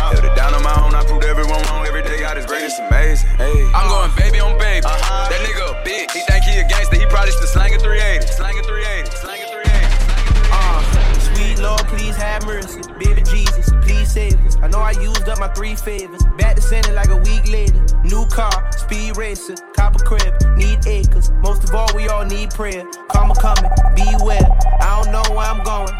My 0.70 0.87
own, 0.87 0.94
I 0.94 1.02
proved 1.04 1.24
everyone 1.24 1.62
wrong. 1.66 1.87
Every 1.87 2.02
day 2.02 2.20
God 2.20 2.38
is 2.38 2.46
great, 2.46 2.62
it's 2.62 2.78
amazing. 2.78 3.28
Hey. 3.37 3.66
I'm 3.74 3.88
going 3.88 4.11
baby 4.16 4.40
on 4.40 4.56
baby. 4.59 4.87
Uh-huh. 4.87 5.28
That 5.28 5.40
nigga 5.42 5.74
a 5.74 5.83
bitch. 5.83 6.12
He 6.14 6.22
think 6.22 6.44
he 6.44 6.61
a 6.61 6.68
gangster, 6.68 6.96
he 6.96 7.06
probably 7.06 7.33
still 7.33 7.50
slanging 7.50 7.80
380. 7.80 8.26
Slanging 8.38 8.64
380. 8.64 9.11
Slanging 9.18 9.50
380. 9.50 9.90
Uh, 10.54 10.80
sweet 11.18 11.59
Lord, 11.59 11.83
please 11.90 12.16
have 12.16 12.46
mercy. 12.46 12.83
Baby 12.98 13.22
Jesus, 13.22 13.70
please 13.83 14.12
save 14.12 14.38
us. 14.46 14.56
I 14.62 14.68
know 14.68 14.78
I 14.78 14.92
used 14.92 15.28
up 15.28 15.38
my 15.40 15.48
three 15.48 15.74
favors. 15.74 16.22
Back 16.38 16.56
to 16.56 16.62
sending 16.62 16.94
like 16.94 17.09
a 17.09 17.18
week 17.18 17.50
later. 17.50 17.83
New 18.04 18.26
car, 18.26 18.54
speed 18.72 19.16
racer, 19.16 19.54
copper 19.74 20.02
crib, 20.04 20.35
need 20.56 20.87
acres. 20.87 21.30
Most 21.42 21.64
of 21.64 21.74
all, 21.74 21.90
we 21.94 22.09
all 22.09 22.24
need 22.24 22.50
prayer. 22.50 22.87
Karma 23.11 23.35
coming, 23.35 23.70
beware. 23.94 24.46
I 24.80 25.02
don't 25.02 25.11
know 25.12 25.24
where 25.35 25.46
I'm 25.46 25.62
going, 25.62 25.92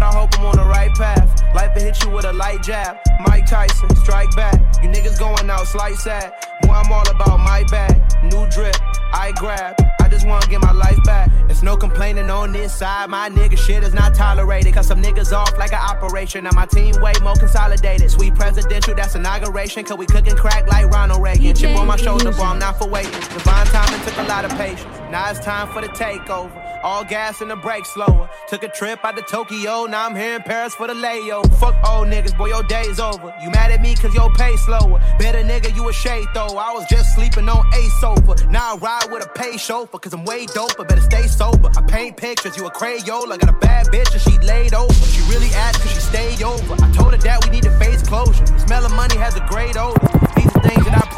but 0.00 0.14
I 0.14 0.18
hope 0.18 0.38
I'm 0.38 0.46
on 0.46 0.56
the 0.56 0.64
right 0.64 0.92
path. 0.94 1.42
Life 1.54 1.74
will 1.74 1.82
hit 1.82 2.02
you 2.02 2.10
with 2.10 2.24
a 2.24 2.32
light 2.32 2.62
jab. 2.62 2.96
Mike 3.26 3.46
Tyson, 3.46 3.94
strike 3.96 4.34
back. 4.34 4.54
You 4.82 4.88
niggas 4.88 5.18
going 5.18 5.48
out, 5.50 5.66
slice 5.66 6.04
sad. 6.04 6.32
Boy, 6.62 6.72
I'm 6.72 6.90
all 6.90 7.08
about 7.10 7.38
my 7.38 7.64
bag. 7.70 8.00
New 8.22 8.48
drip, 8.48 8.76
I 9.12 9.32
grab. 9.36 9.76
I 10.00 10.08
just 10.08 10.26
wanna 10.26 10.46
get 10.46 10.60
my 10.60 10.72
life 10.72 10.98
back. 11.04 11.30
There's 11.46 11.62
no 11.62 11.76
complaining 11.76 12.30
on 12.30 12.52
this 12.52 12.74
side. 12.74 13.10
My 13.10 13.28
nigga 13.28 13.58
shit 13.58 13.82
is 13.82 13.92
not 13.92 14.14
tolerated. 14.14 14.72
Cause 14.72 14.86
some 14.86 15.02
niggas 15.02 15.32
off 15.36 15.56
like 15.58 15.72
an 15.72 15.80
operation. 15.80 16.44
Now 16.44 16.50
my 16.54 16.66
team 16.66 16.94
way 17.00 17.12
more 17.22 17.34
consolidated. 17.34 18.10
Sweet 18.10 18.34
presidential, 18.34 18.94
that's 18.94 19.14
inauguration. 19.14 19.84
Cause 19.84 19.98
we 19.98 20.06
cooking 20.06 20.36
crack 20.36 20.66
like 20.66 20.86
Ronald 20.86 21.22
Reagan. 21.22 21.54
Chip 21.54 21.76
on 21.76 21.86
my 21.86 21.96
shoulder, 21.96 22.32
boy, 22.32 22.44
I'm 22.44 22.58
not 22.58 22.78
for 22.78 22.88
waiting. 22.88 23.12
Divine 23.12 23.66
timing 23.66 24.00
took 24.06 24.16
a 24.16 24.22
lot 24.22 24.44
of 24.44 24.50
patience. 24.52 24.84
Now 25.10 25.30
it's 25.30 25.40
time 25.40 25.68
for 25.68 25.82
the 25.82 25.88
takeover. 25.88 26.59
All 26.82 27.04
gas 27.04 27.40
and 27.40 27.50
the 27.50 27.56
brake 27.56 27.84
slower. 27.84 28.28
Took 28.48 28.62
a 28.62 28.68
trip 28.68 29.04
out 29.04 29.16
to 29.16 29.22
Tokyo, 29.22 29.84
now 29.84 30.06
I'm 30.06 30.16
here 30.16 30.36
in 30.36 30.42
Paris 30.42 30.74
for 30.74 30.86
the 30.86 30.94
layover. 30.94 31.52
Fuck 31.58 31.74
old 31.88 32.08
niggas, 32.08 32.36
boy, 32.36 32.48
your 32.48 32.62
day's 32.62 32.98
over. 32.98 33.34
You 33.42 33.50
mad 33.50 33.70
at 33.70 33.82
me 33.82 33.94
cause 33.94 34.14
your 34.14 34.32
pay 34.34 34.56
slower. 34.56 34.98
Better 35.18 35.42
nigga, 35.42 35.74
you 35.76 35.88
a 35.88 35.92
shade 35.92 36.26
though. 36.32 36.56
I 36.56 36.72
was 36.72 36.86
just 36.88 37.14
sleeping 37.14 37.48
on 37.48 37.66
a 37.74 37.82
sofa. 38.00 38.46
Now 38.48 38.74
I 38.74 38.78
ride 38.78 39.12
with 39.12 39.26
a 39.26 39.28
pay 39.28 39.56
chauffeur 39.58 39.98
cause 39.98 40.14
I'm 40.14 40.24
way 40.24 40.46
doper. 40.46 40.88
Better 40.88 41.02
stay 41.02 41.26
sober. 41.26 41.70
I 41.76 41.82
paint 41.82 42.16
pictures, 42.16 42.56
you 42.56 42.66
a 42.66 42.70
Crayola. 42.70 43.38
Got 43.38 43.50
a 43.50 43.58
bad 43.58 43.86
bitch 43.88 44.12
and 44.12 44.22
she 44.22 44.38
laid 44.46 44.74
over. 44.74 44.92
She 44.92 45.20
really 45.30 45.52
asked 45.54 45.80
cause 45.82 45.92
she 45.92 46.00
stayed 46.00 46.42
over. 46.42 46.74
I 46.82 46.90
told 46.92 47.12
her 47.12 47.18
that 47.18 47.44
we 47.44 47.50
need 47.50 47.64
to 47.64 47.78
face 47.78 48.02
closure. 48.02 48.46
Smell 48.58 48.86
of 48.86 48.92
money 48.92 49.16
has 49.16 49.36
a 49.36 49.46
great 49.48 49.76
odor. 49.76 50.29
Things 50.62 50.84
that 50.86 50.94
I. 50.94 51.10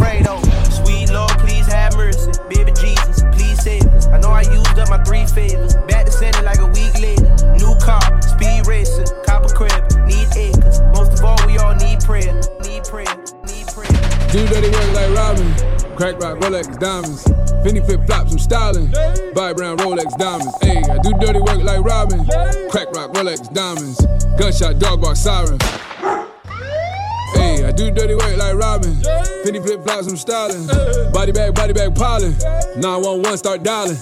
Sweet 0.70 1.11
Lord, 1.11 1.31
please 1.38 1.66
have 1.66 1.96
mercy. 1.96 2.31
Baby 2.48 2.72
Jesus, 2.72 3.22
please 3.33 3.62
save 3.62 3.87
us. 3.88 4.07
I 4.07 4.18
know 4.18 4.31
I 4.31 4.42
used 4.42 4.78
up 4.78 4.88
my 4.88 5.02
three 5.05 5.26
favors. 5.26 5.74
Back 5.88 6.07
to 6.07 6.12
sending 6.12 6.44
like 6.44 6.59
a 6.59 6.66
week 6.66 6.94
later. 7.00 7.28
New 7.59 7.74
car, 7.81 8.00
speed 8.22 8.66
racer, 8.66 9.05
copper 9.24 9.48
crib, 9.48 9.72
need 10.07 10.28
acres. 10.37 10.81
Most 10.94 11.18
of 11.18 11.24
all, 11.24 11.38
we 11.46 11.59
all 11.59 11.74
need 11.74 12.00
prayer. 12.00 12.35
Need 12.62 12.85
prayer, 12.85 13.14
need 13.46 13.66
prayer. 13.68 13.92
Do 14.33 14.46
dirty 14.48 14.70
work 14.70 14.92
like 14.94 15.11
Robin. 15.16 15.52
Crack 15.96 16.20
rock, 16.20 16.38
Rolex 16.38 16.78
diamonds. 16.78 17.24
Fendi 17.64 17.85
flip 17.85 18.07
flops, 18.07 18.33
I'm 18.33 18.38
styling. 18.38 18.90
Buy 19.35 19.52
brown 19.52 19.78
Rolex 19.78 20.16
diamonds. 20.18 20.55
Hey, 20.62 20.83
I 20.83 20.98
do 20.98 21.12
dirty 21.20 21.40
work 21.40 21.62
like 21.62 21.85
Robin. 21.85 22.24
Crack 22.70 22.90
rock, 22.92 23.12
Rolex 23.12 23.52
diamonds. 23.52 24.05
Gunshot, 24.38 24.78
dog 24.78 25.02
bark, 25.02 25.16
siren. 25.16 25.59
Hey, 27.35 27.64
I 27.64 27.73
do 27.73 27.90
dirty 27.90 28.14
work 28.14 28.37
like 28.37 28.55
Robin. 28.55 28.95
Fendi 29.45 29.62
flip 29.62 29.83
flops, 29.85 30.07
I'm 30.07 30.16
styling. 30.16 30.66
Body 31.12 31.33
bag, 31.33 31.55
body 31.55 31.73
bag, 31.73 31.95
piling. 31.95 32.37
911, 32.77 33.38
start 33.38 33.62
dialing. 33.62 33.97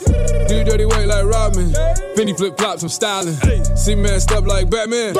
Do 0.48 0.64
dirty 0.64 0.84
work 0.84 1.06
like 1.06 1.24
Robin. 1.24 1.70
Fendi 2.16 2.36
flip 2.36 2.56
flops, 2.58 2.82
I'm 2.82 2.88
styling. 2.88 3.34
See 3.76 3.94
man 3.94 4.20
step 4.20 4.44
like 4.44 4.70
Batman. 4.70 5.14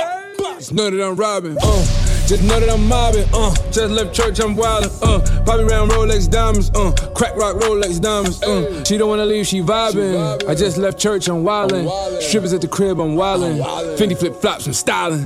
Just 0.58 0.72
know 0.72 0.90
that 0.90 1.02
I'm 1.02 1.16
robbing. 1.16 1.56
Uh. 1.62 2.09
Just 2.30 2.44
know 2.44 2.60
that 2.60 2.70
I'm 2.70 2.86
mobbing, 2.86 3.26
uh. 3.34 3.52
Just 3.72 3.90
left 3.90 4.14
church, 4.14 4.38
I'm 4.38 4.54
wildin', 4.54 4.92
uh. 5.02 5.18
Poppy 5.44 5.64
round 5.64 5.90
Rolex 5.90 6.30
diamonds, 6.30 6.70
uh. 6.76 6.92
Crack 7.12 7.34
rock 7.34 7.56
Rolex 7.56 8.00
diamonds, 8.00 8.40
uh. 8.44 8.84
She 8.84 8.96
don't 8.98 9.08
wanna 9.08 9.26
leave, 9.26 9.48
she 9.48 9.60
vibing. 9.60 10.48
I 10.48 10.54
just 10.54 10.78
left 10.78 10.96
church, 10.96 11.26
I'm 11.26 11.42
wildin'. 11.42 11.90
Strippers 12.22 12.52
at 12.52 12.60
the 12.60 12.68
crib, 12.68 13.00
I'm 13.00 13.16
wildin'. 13.16 13.58
Fendi 13.98 14.16
flip 14.16 14.36
flops, 14.36 14.68
I'm 14.68 14.74
styling. 14.74 15.24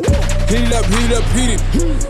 Heat 0.49 0.65
it 0.65 0.73
up, 0.73 0.87
heat 0.87 1.11
it 1.11 1.13
up, 1.13 1.25
heat 1.33 1.51
it. 1.51 1.61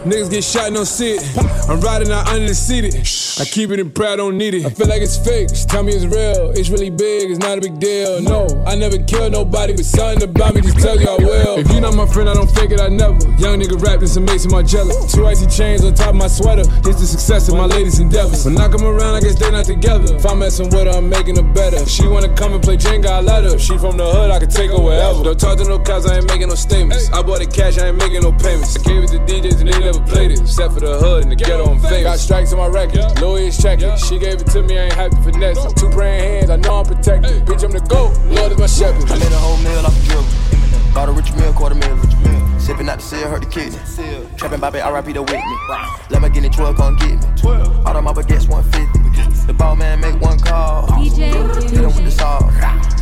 Niggas 0.06 0.30
get 0.30 0.44
shot, 0.44 0.72
no 0.72 0.84
see 0.84 1.14
it. 1.14 1.68
I'm 1.68 1.80
riding 1.80 2.12
out 2.12 2.28
under 2.28 2.46
the 2.46 2.54
seated. 2.54 2.94
I 3.40 3.44
keep 3.50 3.70
it 3.70 3.80
in 3.80 3.90
pride, 3.90 4.16
don't 4.16 4.38
need 4.38 4.54
it. 4.54 4.64
I 4.64 4.70
feel 4.70 4.86
like 4.86 5.02
it's 5.02 5.16
fake. 5.16 5.48
Just 5.48 5.68
tell 5.68 5.82
me 5.82 5.92
it's 5.92 6.04
real. 6.04 6.52
It's 6.52 6.68
really 6.68 6.90
big, 6.90 7.32
it's 7.32 7.40
not 7.40 7.58
a 7.58 7.60
big 7.60 7.80
deal. 7.80 8.22
No, 8.22 8.46
I 8.64 8.76
never 8.76 8.98
killed 8.98 9.32
nobody, 9.32 9.72
but 9.72 9.86
something 9.86 10.22
about 10.22 10.54
me 10.54 10.60
just 10.60 10.78
tell 10.78 11.00
you 11.00 11.08
I 11.08 11.16
will. 11.16 11.58
If 11.58 11.72
you 11.72 11.80
not 11.80 11.94
my 11.94 12.06
friend, 12.06 12.28
I 12.28 12.34
don't 12.34 12.50
fake 12.50 12.70
it, 12.70 12.80
I 12.80 12.86
never. 12.86 13.18
Young 13.42 13.58
nigga 13.58 13.82
rap, 13.82 13.98
this 13.98 14.14
amazing 14.14 14.52
Margiela. 14.84 15.12
Two 15.12 15.26
icy 15.26 15.46
chains 15.46 15.84
on 15.84 15.94
top 15.94 16.10
of 16.10 16.16
my 16.16 16.26
sweater. 16.26 16.64
This 16.82 17.00
the 17.00 17.06
success 17.06 17.48
of 17.48 17.56
my 17.56 17.66
latest 17.66 18.00
endeavors. 18.00 18.44
When 18.44 18.58
I 18.58 18.68
come 18.68 18.84
around, 18.84 19.14
I 19.14 19.20
guess 19.20 19.34
they 19.34 19.50
not 19.50 19.64
together. 19.64 20.14
If 20.14 20.26
I'm 20.26 20.38
messing 20.38 20.70
with 20.70 20.86
her, 20.86 20.98
I'm 20.98 21.08
making 21.08 21.36
her 21.36 21.42
better. 21.42 21.76
If 21.76 21.88
she 21.88 22.06
wanna 22.06 22.34
come 22.34 22.52
and 22.54 22.62
play 22.62 22.76
Jenga, 22.76 23.06
I 23.06 23.20
let 23.20 23.44
her. 23.44 23.54
If 23.54 23.60
she 23.60 23.78
from 23.78 23.96
the 23.96 24.06
hood, 24.06 24.30
I 24.30 24.38
can 24.38 24.48
take 24.48 24.70
her 24.70 24.80
wherever. 24.80 25.22
Don't 25.22 25.38
talk 25.38 25.58
to 25.58 25.64
no 25.64 25.78
cops, 25.78 26.06
I 26.06 26.16
ain't 26.16 26.28
making 26.28 26.48
no 26.48 26.54
statements. 26.54 27.10
I 27.12 27.22
bought 27.22 27.38
the 27.40 27.46
cash, 27.46 27.78
I 27.78 27.88
ain't 27.88 27.96
making 27.96 28.22
no 28.22 28.32
payments. 28.32 28.76
I 28.76 28.82
gave 28.82 29.04
it 29.04 29.08
to 29.08 29.18
DJs 29.18 29.60
and 29.60 29.68
they 29.72 29.78
never 29.78 30.00
played 30.00 30.30
it. 30.30 30.40
Except 30.40 30.74
for 30.74 30.80
the 30.80 30.98
hood 30.98 31.22
and 31.24 31.32
the 31.32 31.36
ghetto, 31.36 31.64
I'm 31.64 31.80
famous. 31.80 32.02
Got 32.04 32.18
strikes 32.18 32.52
on 32.52 32.58
my 32.58 32.68
record, 32.68 33.20
Louis 33.20 33.48
is 33.48 33.58
checking. 33.58 33.96
She 33.98 34.18
gave 34.18 34.40
it 34.40 34.46
to 34.52 34.62
me, 34.62 34.78
I 34.78 34.84
ain't 34.84 34.94
happy 34.94 35.16
for 35.22 35.32
next. 35.32 35.76
Two 35.76 35.90
praying 35.90 36.20
hands, 36.24 36.50
I 36.50 36.56
know 36.56 36.80
I'm 36.80 36.86
protected. 36.86 37.44
Bitch, 37.46 37.64
I'm 37.64 37.72
the 37.72 37.80
GOAT, 37.80 38.16
Lord 38.26 38.52
is 38.52 38.58
my 38.58 38.66
shepherd. 38.66 39.10
I 39.10 39.18
made 39.18 39.32
a 39.32 39.38
whole 39.38 39.56
meal 39.58 39.86
off 39.86 39.94
the 39.94 40.06
drill. 40.08 40.24
Bought 40.94 41.08
a 41.08 41.12
rich 41.12 41.32
meal, 41.34 41.52
quarter 41.52 41.74
meal. 41.74 42.43
Sipping 42.64 42.88
out 42.88 42.98
the 42.98 43.04
seal, 43.04 43.28
hurt 43.28 43.42
the 43.42 43.48
kidney. 43.50 43.78
Trapping 44.38 44.58
Bobby, 44.58 44.78
RIP 44.78 45.12
the 45.12 45.20
Whitney. 45.20 45.56
Let 46.08 46.22
me 46.22 46.30
get 46.30 46.46
it 46.46 46.52
12, 46.54 46.76
come 46.76 46.96
get 46.96 47.20
me. 47.20 47.26
12. 47.36 47.86
All 47.86 47.96
of 47.96 48.02
my 48.02 48.12
baguettes 48.14 48.48
150. 48.48 49.46
The 49.46 49.52
ball 49.52 49.76
man 49.76 50.00
make 50.00 50.18
one 50.18 50.38
call. 50.38 50.90
Hit 50.96 51.12
him 51.12 51.44
with 51.44 52.04
the 52.04 52.10
saw. 52.10 52.40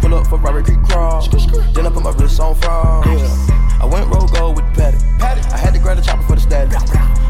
Pull 0.00 0.14
up 0.14 0.26
for 0.26 0.38
Robert 0.38 0.64
Creek 0.64 0.82
crawl. 0.82 1.22
Then 1.74 1.86
I 1.86 1.90
put 1.90 2.02
my 2.02 2.10
wrist 2.10 2.40
on 2.40 2.56
fraud. 2.56 3.06
Yeah. 3.06 3.78
I 3.80 3.86
went 3.86 4.12
roll 4.12 4.26
gold 4.26 4.56
with 4.56 4.66
the 4.74 4.82
paddock. 5.20 5.44
I 5.52 5.56
had 5.56 5.74
to 5.74 5.78
grab 5.78 5.96
the 5.96 6.02
chopper 6.02 6.24
for 6.24 6.34
the 6.34 6.40
static. 6.40 6.74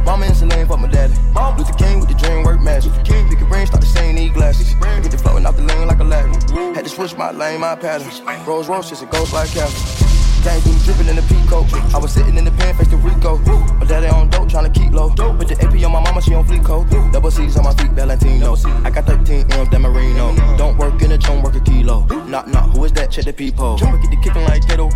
Mama 0.07 0.25
in 0.25 0.35
Celine 0.35 0.67
for 0.67 0.79
my 0.79 0.89
daddy. 0.89 1.13
Luther 1.59 1.75
King 1.75 2.01
with 2.01 2.09
the 2.09 2.15
dream 2.15 2.45
work 2.45 2.63
magic. 2.63 2.93
Pick 3.05 3.43
a 3.43 3.45
brain, 3.45 3.67
start 3.67 3.83
the 3.83 3.87
same, 3.87 4.15
need 4.15 4.33
glasses. 4.33 4.73
Get 4.75 5.11
the 5.11 5.19
floating 5.19 5.45
off 5.45 5.57
the 5.57 5.65
lane 5.65 5.87
like 5.87 6.01
a 6.01 6.05
ladder. 6.05 6.33
Had 6.73 6.85
to 6.85 6.89
switch 6.89 7.15
my 7.15 7.31
lane, 7.31 7.61
my 7.61 7.77
pattern. 7.77 8.09
Rolls 8.47 8.71
Royce, 8.71 8.89
just 8.89 9.03
a 9.03 9.07
ghost 9.07 9.35
like 9.35 9.51
Castle. 9.51 10.02
Gang 10.43 10.61
do 10.63 10.73
dripping 10.85 11.07
in 11.07 11.17
the 11.17 11.23
peacoat. 11.23 11.71
I 11.95 11.99
was 11.99 12.13
sitting 12.13 12.37
in 12.37 12.45
the 12.45 12.51
pen, 12.51 12.77
face 12.77 12.89
to 12.89 12.97
Rico. 12.97 13.39
My 13.79 13.85
daddy 13.87 14.09
on 14.09 14.29
dope, 14.29 14.49
tryna 14.49 14.75
keep 14.75 14.93
low. 14.93 15.11
Put 15.11 15.49
the 15.49 15.57
AP 15.63 15.75
on 15.85 15.93
my 15.93 16.01
mama, 16.01 16.21
she 16.21 16.35
on 16.35 16.45
fleek 16.45 16.65
coat. 16.65 16.91
Double 17.13 17.31
C's 17.31 17.57
on 17.57 17.65
my 17.65 17.75
feet, 17.75 17.93
Valentino. 17.93 18.57
I 18.85 18.91
got 18.91 19.07
13 19.07 19.53
M, 19.53 19.69
Dan 19.71 19.83
Marino. 19.83 20.35
Don't 20.57 20.77
work 20.79 21.01
in 21.01 21.11
the 21.11 21.19
chum, 21.19 21.43
work 21.43 21.55
a 21.55 21.61
kilo. 21.61 22.07
Knock, 22.27 22.49
knock, 22.49 22.71
who 22.71 22.85
is 22.85 22.93
that? 22.93 23.13
Check 23.13 23.27
the 23.27 23.33
peephole. 23.33 23.77
Jump, 23.77 24.01
get 24.03 24.11
the 24.11 24.17
kicking 24.17 24.43
like 24.45 24.67
Kato. 24.67 24.89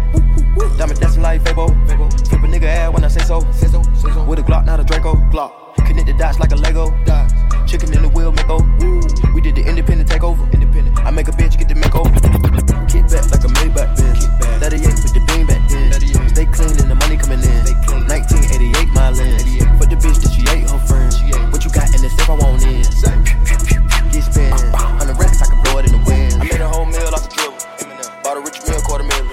Diamond 0.77 0.99
dancing 1.01 1.23
like 1.23 1.43
Fabo. 1.45 1.69
Flip 1.87 2.43
a 2.43 2.47
nigga 2.47 2.65
ass 2.65 2.93
when 2.93 3.05
I 3.05 3.09
say 3.09 3.23
so. 3.25 3.39
With 4.27 4.41
a 4.41 4.43
Glock, 4.43 4.65
not 4.65 4.81
a 4.81 4.85
Draco. 4.85 5.15
Glock. 5.31 5.53
Connect 5.87 6.07
the 6.07 6.15
dots 6.15 6.41
like 6.41 6.51
a 6.51 6.57
Lego. 6.57 6.91
Chicken 7.67 7.95
in 7.95 8.03
the 8.03 8.09
wheel, 8.09 8.33
make 8.33 8.49
We 9.35 9.41
did 9.41 9.55
the 9.55 9.65
independent 9.65 10.09
takeover. 10.11 10.53
Independent. 10.53 10.99
I 10.99 11.11
make 11.11 11.29
a 11.29 11.33
bitch 11.33 11.59
get 11.59 11.69
the 11.69 11.75
makeover. 11.75 12.15
Kick 12.91 13.03
back 13.07 13.31
like 13.31 13.45
a 13.45 13.51
Maybach 13.59 13.95
bitch. 13.97 14.27
38 14.61 15.16
clean 16.57 16.73
and 16.81 16.91
the 16.91 16.97
money 16.97 17.17
coming 17.21 17.45
in. 17.45 17.63
1988 18.09 18.89
my 18.97 19.13
lens. 19.13 19.45
For 19.77 19.87
the 19.87 19.97
bitch 20.01 20.19
that 20.25 20.33
she 20.33 20.43
ate 20.49 20.65
her 20.65 20.81
friends. 20.89 21.21
What 21.53 21.61
you 21.65 21.71
got 21.71 21.93
in 21.93 22.01
the 22.01 22.09
safe 22.09 22.31
I 22.31 22.37
want 22.41 22.65
in? 22.65 22.81
Get 24.11 24.25
spent. 24.25 24.57
On 24.73 25.07
the 25.07 25.15
racks 25.21 25.45
I 25.45 25.47
can 25.53 25.61
blow 25.69 25.79
it 25.79 25.87
in 25.87 25.93
the 25.93 26.03
wind. 26.09 26.41
I 26.41 26.45
made 26.49 26.65
a 26.65 26.69
whole 26.69 26.89
meal 26.89 27.13
off 27.13 27.29
the 27.29 27.37
dribble. 27.37 27.61
Bought 28.25 28.41
a 28.41 28.41
rich 28.41 28.59
meal, 28.65 28.81
quarter 28.81 29.05
meal. 29.05 29.25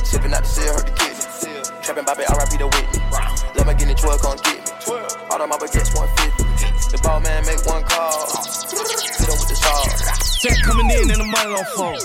Sipping 0.00 0.32
out 0.32 0.42
the 0.42 0.48
seal, 0.48 0.72
hurt 0.72 0.88
the 0.88 0.94
kidney. 0.96 1.20
Trapping 1.84 2.06
Bobby, 2.08 2.24
RIP 2.24 2.56
the 2.56 2.66
Whitney. 2.72 3.04
Let 3.54 3.68
me 3.68 3.74
get 3.76 3.92
in 3.92 3.96
12, 3.96 4.22
come 4.24 4.40
get 4.40 4.64
me. 4.64 4.72
All 5.28 5.40
of 5.40 5.48
my 5.48 5.56
baguettes 5.60 5.92
150. 5.92 6.96
The 6.96 6.98
ball 7.04 7.20
man 7.20 7.44
make 7.44 7.60
one 7.68 7.84
call. 7.84 8.32
Hit 8.72 9.28
him 9.28 9.36
with 9.36 9.48
the 9.48 9.56
saw. 9.56 9.76
In 10.92 11.10
and 11.10 11.20
the 11.20 11.24
money 11.24 11.56
on 11.56 11.64
phone. 11.72 11.96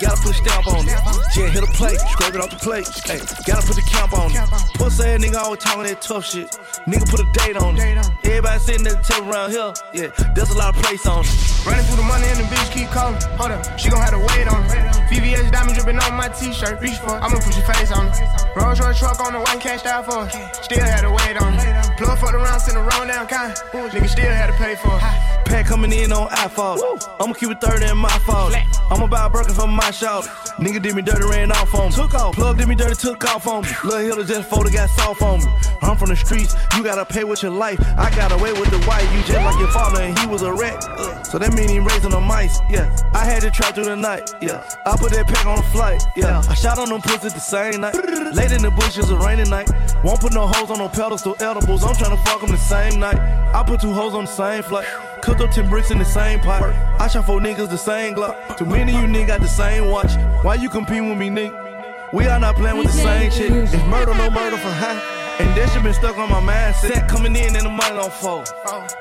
Gotta 0.00 0.16
put 0.22 0.32
a 0.32 0.40
stamp 0.40 0.66
on 0.66 0.88
it. 0.88 0.96
Yeah, 1.36 1.52
hit 1.52 1.62
a 1.62 1.72
plate, 1.76 2.00
scrape 2.16 2.34
it 2.34 2.40
off 2.40 2.48
the 2.48 2.56
plate. 2.56 2.88
Hey, 3.04 3.20
gotta 3.44 3.66
put 3.66 3.76
the 3.76 3.84
camp 3.84 4.16
on 4.16 4.32
it. 4.32 4.40
Pussy 4.80 5.04
ass 5.04 5.20
nigga 5.20 5.36
always 5.36 5.60
talking 5.60 5.84
that 5.84 6.00
tough 6.00 6.24
shit. 6.24 6.48
Nigga 6.88 7.04
put 7.08 7.20
a 7.20 7.28
date 7.36 7.56
on 7.56 7.76
it. 7.76 8.00
Everybody 8.24 8.58
sitting 8.58 8.86
at 8.86 9.04
the 9.04 9.04
table 9.04 9.28
around 9.28 9.50
here. 9.52 9.72
Yeah, 9.92 10.08
there's 10.34 10.50
a 10.50 10.56
lot 10.56 10.74
of 10.74 10.82
place 10.82 11.04
on 11.06 11.24
it. 11.24 11.30
Running 11.66 11.84
through 11.84 12.00
the 12.00 12.08
money 12.08 12.26
and 12.26 12.40
the 12.40 12.48
bitch 12.48 12.72
keep 12.72 12.88
calling. 12.88 13.20
Hold 13.36 13.52
up, 13.52 13.78
she 13.78 13.90
gon' 13.90 14.00
have 14.00 14.16
to 14.16 14.18
wait 14.18 14.48
on 14.48 14.64
it. 14.64 14.80
VVS 15.12 15.52
diamond 15.52 15.76
dripping 15.76 16.00
on 16.00 16.16
my 16.16 16.28
t-shirt. 16.28 16.80
Reach 16.80 16.96
for 17.04 17.12
it, 17.16 17.20
I'ma 17.20 17.36
put 17.36 17.52
your 17.52 17.68
face 17.68 17.92
on 17.92 18.08
it. 18.08 18.16
Rolls 18.56 18.80
Royce 18.80 18.98
truck 18.98 19.20
on 19.20 19.34
the 19.34 19.40
white 19.40 19.60
cash 19.60 19.84
out 19.84 20.08
for 20.08 20.24
it. 20.24 20.32
Still 20.56 20.80
had 20.80 21.02
to 21.02 21.10
wait 21.12 21.36
on 21.36 21.52
it. 21.52 21.98
Plug 22.00 22.18
for 22.18 22.32
the 22.32 22.38
round, 22.38 22.60
send 22.62 22.78
a 22.78 22.80
roll 22.80 23.06
down 23.06 23.26
kind. 23.28 23.52
Nigga 23.92 24.08
still 24.08 24.32
had 24.32 24.48
to 24.48 24.56
pay 24.56 24.74
for 24.74 24.96
it. 24.96 25.32
Pack 25.44 25.66
coming 25.66 25.92
in 25.92 26.12
on 26.12 26.28
iPhone. 26.30 26.80
I'ma 27.20 27.34
keep 27.34 27.50
it 27.50 27.60
30 27.60 27.92
in 27.92 27.98
my 27.98 28.08
fault. 28.22 28.54
I'ma 28.90 29.06
buy 29.06 29.26
a 29.26 29.30
Birkin 29.30 29.54
for 29.54 29.66
my 29.66 29.90
shout. 29.90 30.24
Nigga 30.58 30.82
did 30.82 30.94
me 30.94 31.02
dirty, 31.02 31.24
ran 31.24 31.50
off 31.52 31.74
on 31.74 31.90
me. 31.90 31.96
Took 31.96 32.14
off. 32.14 32.34
Plug 32.34 32.58
did 32.58 32.68
me 32.68 32.74
dirty, 32.74 32.94
took 32.94 33.24
off 33.24 33.46
on 33.46 33.62
me. 33.62 33.68
Lil' 33.84 33.98
Hiller 33.98 34.24
just 34.24 34.48
folded, 34.50 34.72
got 34.72 34.90
soft 34.90 35.22
on 35.22 35.40
me. 35.40 35.46
I'm 35.82 35.96
from 35.96 36.10
the 36.10 36.16
streets, 36.16 36.54
you 36.76 36.82
gotta 36.82 37.04
pay 37.04 37.24
with 37.24 37.42
your 37.42 37.52
life. 37.52 37.80
I 37.98 38.14
got 38.14 38.32
away 38.32 38.52
with 38.52 38.70
the 38.70 38.78
white, 38.86 39.08
you 39.14 39.22
just 39.24 39.44
like 39.44 39.58
your 39.58 39.68
father, 39.68 40.02
and 40.02 40.18
he 40.18 40.26
was 40.26 40.42
a 40.42 40.52
wreck. 40.52 40.80
So 41.26 41.38
that 41.38 41.54
mean 41.54 41.68
he 41.68 41.78
raising 41.78 42.10
the 42.10 42.20
mice, 42.20 42.60
yeah. 42.70 42.94
I 43.14 43.24
had 43.24 43.42
to 43.42 43.50
try 43.50 43.72
through 43.72 43.84
the 43.84 43.96
night, 43.96 44.30
yeah. 44.40 44.62
I 44.86 44.96
put 44.96 45.12
that 45.12 45.26
pack 45.26 45.46
on 45.46 45.56
the 45.56 45.62
flight, 45.64 46.02
yeah. 46.14 46.42
I 46.48 46.54
shot 46.54 46.78
on 46.78 46.88
them 46.88 47.00
pussies 47.00 47.34
the 47.34 47.40
same 47.40 47.80
night. 47.80 47.94
Late 47.94 48.52
in 48.52 48.62
the 48.62 48.70
bushes, 48.70 49.10
a 49.10 49.16
rainy 49.16 49.48
night. 49.48 49.70
Won't 50.04 50.20
put 50.20 50.32
no 50.32 50.46
hoes 50.46 50.70
on 50.70 50.78
no 50.78 50.88
pedestal 50.88 51.34
edibles. 51.40 51.82
I'm 51.82 51.94
tryna 51.94 52.22
fuck 52.24 52.40
them 52.40 52.50
the 52.50 52.56
same 52.56 53.00
night. 53.00 53.18
I 53.54 53.62
put 53.62 53.80
two 53.80 53.92
hoes 53.92 54.14
on 54.14 54.24
the 54.24 54.30
same 54.30 54.62
flight. 54.62 54.86
Cooked 55.22 55.40
up 55.40 55.50
10 55.52 55.70
bricks 55.70 55.92
in 55.92 55.98
the 55.98 56.04
same 56.04 56.40
pot. 56.40 56.62
I 57.00 57.06
shot 57.06 57.26
four 57.26 57.38
niggas 57.38 57.70
the 57.70 57.78
same 57.78 58.14
Glock. 58.14 58.58
Too 58.58 58.66
many 58.66 58.92
of 58.94 59.00
you 59.00 59.06
niggas 59.06 59.28
got 59.28 59.40
the 59.40 59.46
same 59.48 59.88
watch. 59.88 60.12
Why 60.42 60.56
you 60.56 60.68
competing 60.68 61.08
with 61.08 61.18
me, 61.18 61.30
nigga? 61.30 62.12
We 62.12 62.26
are 62.26 62.40
not 62.40 62.56
playing 62.56 62.76
with 62.76 62.88
the 62.88 62.92
same 62.92 63.30
shit. 63.30 63.52
It's 63.52 63.72
murder, 63.86 64.14
no 64.14 64.30
murder 64.30 64.56
for 64.56 64.68
high. 64.68 65.21
And 65.42 65.50
that 65.58 65.70
shit 65.74 65.82
been 65.82 65.92
stuck 65.92 66.16
on 66.18 66.30
my 66.30 66.38
mindset. 66.38 67.08
Coming 67.08 67.34
in 67.34 67.56
and 67.56 67.66
the 67.66 67.68
money 67.68 67.96
don't 67.98 68.12
fold. 68.12 68.46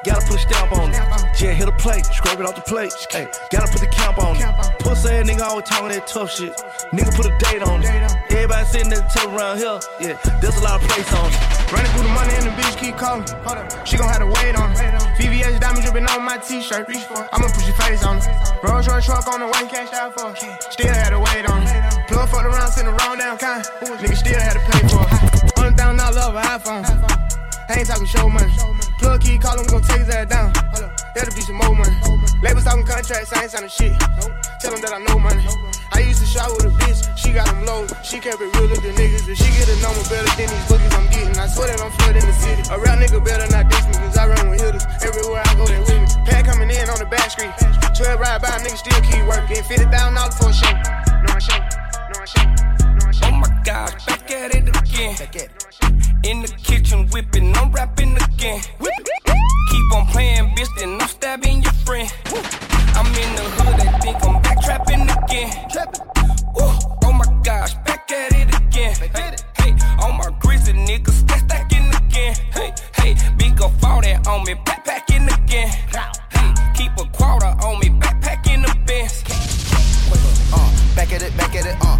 Gotta 0.04 0.25
put 0.25 0.38
a 0.38 0.39
stamp 0.41 0.71
on 0.73 0.89
it. 0.89 0.97
Yeah, 1.39 1.54
hit 1.54 1.67
a 1.69 1.71
plate, 1.71 2.06
scrape 2.06 2.39
it 2.39 2.45
off 2.45 2.56
the 2.56 2.65
plate. 2.65 2.91
Hey, 3.12 3.27
gotta 3.51 3.69
put 3.71 3.82
the 3.82 3.88
camp 3.88 4.17
on 4.17 4.36
it. 4.38 4.49
Pussy 4.82 5.10
ass 5.10 5.30
nigga 5.30 5.45
always 5.45 5.69
talking 5.69 5.89
that 5.89 6.08
tough 6.08 6.34
shit. 6.34 6.58
Nigga 6.89 7.13
put 7.13 7.30
a 7.30 7.34
date 7.38 7.62
on 7.62 7.86
it. 7.86 7.93
Everybody 8.34 8.65
sitting 8.65 8.91
at 8.91 9.06
the 9.06 9.10
table 9.13 9.38
around 9.38 9.58
here. 9.62 9.80
Yeah, 10.01 10.17
there's 10.41 10.58
a 10.58 10.63
lot 10.65 10.82
of 10.82 10.89
place 10.89 11.13
on 11.13 11.30
it. 11.30 11.38
Running 11.69 11.91
through 11.93 12.10
the 12.10 12.15
money 12.17 12.34
and 12.34 12.45
the 12.49 12.54
bitch 12.58 12.75
keep 12.82 12.97
calling. 12.97 13.25
She 13.86 13.97
gon' 14.01 14.10
have 14.10 14.25
to 14.25 14.30
wait 14.41 14.58
on 14.58 14.73
it. 14.73 14.82
VVS 15.21 15.62
diamond 15.62 15.86
dripping 15.86 16.10
on 16.10 16.25
my 16.25 16.38
t-shirt. 16.41 16.89
I'ma 16.89 17.54
put 17.54 17.65
your 17.69 17.77
face 17.86 18.01
on 18.04 18.17
it. 18.17 18.25
Rolls 18.65 18.89
Royce 18.89 19.06
truck 19.06 19.27
on 19.30 19.45
the 19.45 19.47
white 19.47 19.69
cash 19.69 19.93
out 19.93 20.17
for 20.17 20.34
it. 20.34 20.41
Still 20.73 20.89
had 20.89 21.13
to 21.13 21.19
wait 21.21 21.45
on 21.45 21.62
it. 21.62 22.08
Plug 22.10 22.27
for 22.30 22.41
the 22.41 22.49
round, 22.49 22.73
send 22.73 22.89
the 22.89 22.97
roll 22.97 23.15
down 23.15 23.38
kind. 23.38 23.63
Nigga 24.01 24.17
still 24.17 24.39
had 24.41 24.58
to 24.58 24.63
pay 24.65 24.82
for 24.89 25.06
it. 25.06 25.31
Hundred 25.91 26.08
thousand 26.08 26.23
dollar 26.23 26.39
over 26.39 26.47
iPhone. 26.56 26.88
I 27.67 27.84
ain't 27.84 27.88
talking 27.88 28.08
show 28.08 28.30
money. 28.32 28.47
Plug 28.95 29.19
key, 29.19 29.36
call 29.36 29.60
him, 29.60 29.67
gon' 29.67 29.84
take 29.84 29.99
his 29.99 30.08
ass 30.08 30.23
down. 30.32 30.56
That'll 31.12 31.36
be 31.36 31.43
some 31.43 31.60
more 31.60 31.75
money. 31.75 31.91
Labels 32.39 32.63
talking 32.63 32.88
contracts, 32.88 33.27
I 33.36 33.43
ain't 33.43 33.51
signing 33.51 33.67
shit. 33.67 33.99
Tell 34.63 34.71
them 34.71 34.80
that 34.88 34.95
I 34.95 35.04
know 35.04 35.19
money. 35.19 35.43
I 35.91 35.99
used 35.99 36.23
to 36.23 36.25
shop 36.25 36.47
with 36.56 36.71
a 36.71 36.73
bitch, 36.80 37.04
she 37.19 37.36
got 37.36 37.43
them 37.51 37.67
low. 37.67 37.84
She 38.08 38.23
kept 38.23 38.39
it 38.39 38.56
real 38.56 38.71
with 38.71 38.80
the 38.80 38.95
niggas. 38.95 39.27
If 39.27 39.36
she 39.36 39.51
get 39.51 39.67
a 39.67 39.75
number 39.84 39.99
better 40.08 40.32
than 40.39 40.47
these 40.47 40.67
bookies 40.71 40.95
I'm 40.95 41.12
getting, 41.12 41.36
I 41.36 41.51
swear 41.51 41.67
that 41.67 41.84
I'm 41.84 41.91
flooding 41.99 42.23
the 42.23 42.36
city. 42.39 42.63
A 42.71 42.80
real 42.80 42.95
nigga 42.95 43.19
better 43.19 43.51
not 43.51 43.67
diss 43.67 43.84
me, 43.91 43.99
cause 43.99 44.15
I 44.15 44.32
run 44.32 44.47
with 44.47 44.63
hitters. 44.63 44.88
Everywhere 45.04 45.43
I 45.43 45.51
go, 45.60 45.67
they 45.67 45.84
with 45.84 45.91
me. 45.91 46.08
Pad 46.23 46.47
coming 46.47 46.71
in 46.71 46.88
on 46.88 47.04
the 47.04 47.10
back 47.12 47.36
street. 47.36 47.51
12 47.99 48.15
ride 48.15 48.39
by, 48.39 48.63
nigga 48.63 48.80
still 48.80 49.01
keep 49.04 49.27
working. 49.27 49.60
$50,000 49.60 49.91
for 50.39 50.47
a 50.47 50.56
show. 50.56 50.71
No, 51.19 51.36
I 51.36 51.39
show. 51.43 51.60
No, 51.60 52.15
I 52.15 52.27
show. 52.32 52.81
Oh 53.23 53.31
my 53.31 53.62
god, 53.63 53.93
back 54.07 54.31
at 54.31 54.55
it 54.55 54.67
again. 54.67 55.15
In 56.23 56.41
the 56.41 56.47
kitchen 56.63 57.07
whipping, 57.10 57.55
I'm 57.55 57.71
rapping 57.71 58.15
again. 58.15 58.62
Keep 59.71 59.95
on 59.95 60.05
playing, 60.07 60.55
bitch, 60.55 60.69
then 60.77 61.01
I'm 61.01 61.07
stabbing 61.07 61.63
your 61.63 61.73
friend. 61.86 62.12
I'm 62.95 63.07
in 63.07 63.36
the 63.36 63.43
hood, 63.55 63.79
they 63.79 63.99
think 63.99 64.23
I'm 64.23 64.41
back 64.41 64.62
trapping 64.62 65.10
again. 65.10 65.51
Woo, 66.55 66.69
oh 67.05 67.13
my 67.13 67.25
gosh, 67.43 67.73
back 67.86 68.12
at 68.12 68.34
it 68.34 68.55
again. 68.55 68.95
Hey, 68.95 69.36
hey, 69.57 69.71
my 70.21 70.29
grizzly 70.39 70.73
niggas 70.73 71.12
stack 71.12 71.39
stacking 71.39 71.89
again. 71.95 72.36
Hey, 72.53 72.73
hey, 72.95 73.15
big 73.38 73.62
up 73.62 73.71
all 73.84 74.01
that 74.01 74.27
on 74.27 74.43
me, 74.43 74.53
backpacking 74.53 75.27
again. 75.43 75.69
Hey, 76.29 76.53
keep 76.75 76.91
a 76.97 77.10
quarter 77.12 77.47
on 77.47 77.79
me, 77.79 77.89
backpacking 77.89 78.65
the 78.65 78.73
Benz. 78.86 79.23
Uh, 80.53 80.95
back 80.95 81.12
at 81.13 81.23
it, 81.23 81.36
back 81.38 81.55
at 81.55 81.65
it, 81.65 81.77
uh. 81.81 81.90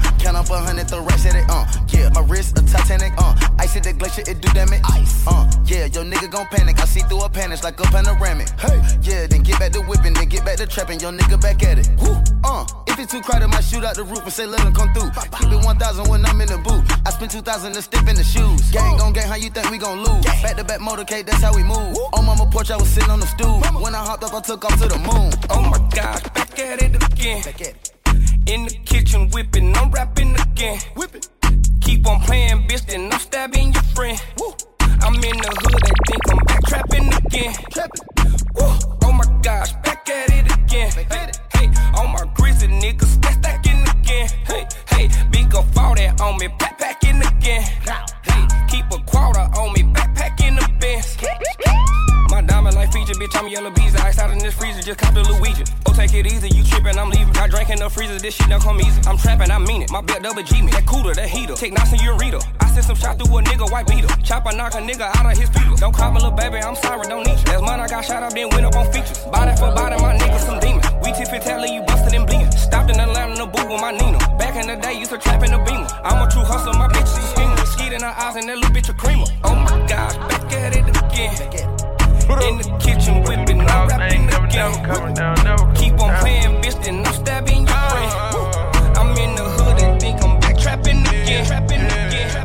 Up 0.42 0.50
a 0.50 0.58
hundred, 0.58 0.90
throw 0.90 1.06
racks 1.06 1.28
at 1.28 1.36
it, 1.36 1.46
uh. 1.50 1.70
Yeah, 1.94 2.10
my 2.16 2.22
wrist 2.22 2.58
a 2.58 2.66
Titanic, 2.66 3.14
uh. 3.16 3.36
Ice 3.60 3.78
at 3.78 3.84
the 3.84 3.94
glacier, 3.94 4.24
it 4.26 4.42
do 4.42 4.50
damage. 4.58 4.82
Ice, 4.90 5.28
uh. 5.28 5.46
Yeah, 5.66 5.86
your 5.86 6.04
nigga 6.04 6.32
gon' 6.32 6.48
panic. 6.48 6.82
I 6.82 6.86
see 6.86 7.02
through 7.02 7.22
a 7.22 7.30
panic 7.30 7.64
like 7.64 7.80
a 7.80 7.84
panoramic. 7.84 8.50
Hey, 8.58 8.82
yeah, 9.04 9.28
then 9.28 9.44
get 9.44 9.60
back 9.60 9.72
to 9.74 9.82
whipping, 9.82 10.14
then 10.14 10.28
get 10.30 10.44
back 10.44 10.58
to 10.58 10.66
trapping. 10.66 11.00
Your 11.00 11.12
nigga 11.12 11.40
back 11.40 11.62
at 11.62 11.78
it. 11.78 11.90
Woo. 12.02 12.18
Uh, 12.44 12.66
if 12.88 12.98
it's 12.98 13.12
too 13.12 13.22
crowded, 13.22 13.50
might 13.50 13.64
shoot 13.64 13.84
out 13.84 13.94
the 13.94 14.04
roof 14.04 14.24
and 14.24 14.34
say 14.34 14.48
let 14.48 14.62
him 14.62 14.74
come 14.74 14.92
through. 14.96 15.12
Keep 15.38 15.52
it 15.54 15.64
1,000 15.64 16.10
when 16.10 16.26
I'm 16.26 16.42
in 16.42 16.48
the 16.48 16.58
booth. 16.58 16.90
I 17.06 17.12
spent 17.12 17.30
2,000 17.30 17.74
to 17.74 17.82
step 17.84 18.08
in 18.08 18.16
the 18.16 18.24
shoes. 18.24 18.72
Gang 18.72 18.98
gon' 18.98 19.14
gang, 19.14 19.28
how 19.28 19.36
you 19.36 19.52
think 19.52 19.70
we 19.70 19.78
gon' 19.78 20.04
lose? 20.04 20.26
Back 20.42 20.58
to 20.58 20.64
back 20.64 20.80
motorcade, 20.80 21.28
that's 21.28 21.44
how 21.44 21.54
we 21.54 21.62
move. 21.62 21.96
On 22.14 22.26
mama 22.26 22.50
porch, 22.50 22.72
I 22.72 22.78
was 22.78 22.90
sitting 22.90 23.12
on 23.12 23.20
the 23.20 23.28
stool. 23.28 23.62
When 23.80 23.94
I 23.94 24.00
hopped 24.00 24.24
up, 24.24 24.34
I 24.34 24.42
took 24.42 24.66
off 24.66 24.82
to 24.82 24.88
the 24.88 24.98
moon. 24.98 25.34
Oh 25.52 25.62
my 25.62 25.78
gosh, 25.94 26.24
back 26.34 26.58
at 26.58 26.82
it 26.82 26.96
again. 26.96 27.44
Back 27.44 27.62
at 27.62 27.68
it. 27.68 27.91
In 28.48 28.66
the 28.66 28.80
kitchen 28.86 29.30
whipping, 29.30 29.76
I'm 29.78 29.92
rapping 29.92 30.36
again. 30.36 30.80
Whipping. 30.96 31.22
Keep 31.82 32.08
on 32.08 32.22
playing, 32.22 32.68
bitch, 32.68 32.86
then 32.88 33.12
I'm 33.12 33.20
stabbing 33.20 33.74
your 33.74 33.84
friend. 33.84 34.22
Woo. 34.40 34.54
I'm 34.80 35.16
in 35.16 35.38
the 35.38 35.52
hood, 35.62 35.82
they 35.84 35.96
think 36.08 36.32
I'm 36.32 36.38
back 36.46 36.64
trapping 36.66 37.14
again. 37.14 37.54
Trapping. 37.72 38.06
Woo. 38.56 38.98
Oh 39.04 39.12
my 39.12 39.26
gosh, 39.42 39.74
back 39.84 40.10
at 40.10 40.30
it 40.32 40.52
again. 40.56 40.92
Back 40.96 41.12
at 41.12 41.40
Hey, 41.54 41.68
hey, 41.68 41.92
all 41.96 42.08
my 42.08 42.26
grizzly 42.34 42.68
niggas 42.68 43.06
stack 43.06 43.34
stacking 43.34 43.82
again. 43.88 44.30
Hey, 44.46 44.68
hey, 44.90 45.10
big 45.32 45.54
up 45.54 45.66
all 45.78 45.96
that 45.96 46.20
on 46.20 46.38
me, 46.38 46.48
backpacking 46.48 47.22
again. 47.38 47.62
Hey, 47.62 48.11
bitch, 53.22 53.38
I'm 53.38 53.48
yellow 53.48 53.70
bees. 53.70 53.96
Ice 53.96 54.18
out 54.18 54.32
in 54.32 54.40
this 54.40 54.56
freezer, 54.56 54.82
just 54.82 54.98
cop 54.98 55.14
the 55.14 55.22
Luigi. 55.22 55.64
Oh, 55.86 55.94
take 55.94 56.14
it 56.14 56.26
easy, 56.26 56.50
you 56.50 56.64
trippin', 56.64 56.98
I'm 56.98 57.10
leaving. 57.10 57.36
I 57.38 57.48
drank 57.48 57.70
in 57.70 57.78
the 57.78 57.90
freezer, 57.90 58.18
this 58.18 58.34
shit 58.34 58.50
don't 58.50 58.62
come 58.62 58.82
easy. 58.82 59.00
I'm 59.06 59.18
trapping, 59.18 59.52
I 59.52 59.60
mean 59.60 59.84
it. 59.84 59.92
My 59.92 60.02
belt 60.02 60.24
double 60.24 60.42
G 60.42 60.62
me. 60.62 60.72
That 60.72 60.86
cooler, 60.88 61.14
that 61.14 61.30
heater. 61.30 61.54
Take 61.54 61.74
knots 61.74 61.92
and 61.92 62.02
ureta. 62.02 62.42
I 62.60 62.66
sent 62.74 62.86
some 62.86 62.96
shot 62.96 63.20
through 63.20 63.38
a 63.38 63.44
nigga, 63.44 63.70
white 63.70 63.86
beater. 63.86 64.08
Chopper 64.24 64.56
knock 64.56 64.74
a 64.74 64.82
nigga 64.82 65.06
out 65.14 65.26
of 65.30 65.38
his 65.38 65.50
feet. 65.50 65.78
Don't 65.78 65.94
call 65.94 66.12
me 66.12 66.18
little 66.18 66.32
baby, 66.32 66.58
I'm 66.58 66.76
sorry, 66.76 67.08
don't 67.08 67.26
need 67.26 67.38
you. 67.38 67.46
Last 67.54 67.62
month 67.62 67.82
I 67.82 67.88
got 67.88 68.06
shot 68.06 68.24
up, 68.24 68.34
then 68.34 68.50
went 68.50 68.66
up 68.66 68.76
on 68.76 68.92
features. 68.92 69.20
Body 69.30 69.54
for 69.56 69.70
body, 69.70 70.02
my 70.02 70.18
nigga 70.18 70.40
some 70.40 70.60
demon. 70.60 70.82
We 71.04 71.14
tip 71.14 71.30
it, 71.34 71.42
tell 71.44 71.62
you 71.66 71.82
busted 71.84 72.14
and 72.14 72.26
bleeding. 72.26 72.52
Stopped 72.52 72.90
in 72.90 73.00
Atlanta, 73.00 73.38
the 73.38 73.46
booth 73.46 73.70
with 73.70 73.82
my 73.82 73.92
Nina. 73.92 74.18
Back 74.42 74.58
in 74.58 74.66
the 74.66 74.76
day, 74.82 74.98
used 74.98 75.12
to 75.12 75.20
trap 75.20 75.44
in 75.44 75.52
the 75.52 75.60
beamer. 75.60 75.88
I'm 76.04 76.26
a 76.26 76.32
true 76.32 76.44
hustler, 76.44 76.74
my 76.74 76.88
bitch 76.88 77.06
is 77.06 77.18
a 77.18 77.28
schemer. 77.38 77.66
Skeet 77.66 77.94
in 77.94 78.02
her 78.02 78.16
eyes 78.18 78.36
and 78.36 78.50
that 78.50 78.58
little 78.58 78.74
bitch 78.74 78.90
a 78.90 78.94
creamer. 78.94 79.30
Oh 79.44 79.56
my 79.56 79.78
gosh, 79.86 80.18
back 80.18 80.54
at 80.54 80.76
it 80.76 80.90
again. 80.90 81.81
In 82.40 82.58
the 82.58 82.64
kitchen 82.80 83.24
whipping, 83.24 83.62
I'm 83.62 83.88
rapping 83.90 84.28
again. 84.30 85.76
Keep 85.76 86.00
on 86.00 86.16
playing, 86.22 86.62
bitch, 86.62 86.84
then 86.84 87.06
I'm 87.06 87.14
stabbing 87.14 87.68
your 87.68 87.90
friend. 87.92 88.98
I'm 88.98 89.18
in 89.18 89.36
the 89.36 89.44
hood 89.44 89.82
and 89.84 90.00
think 90.02 90.24
I'm 90.24 90.40
back 90.40 90.58
trapping 90.58 91.06
again. 91.08 91.81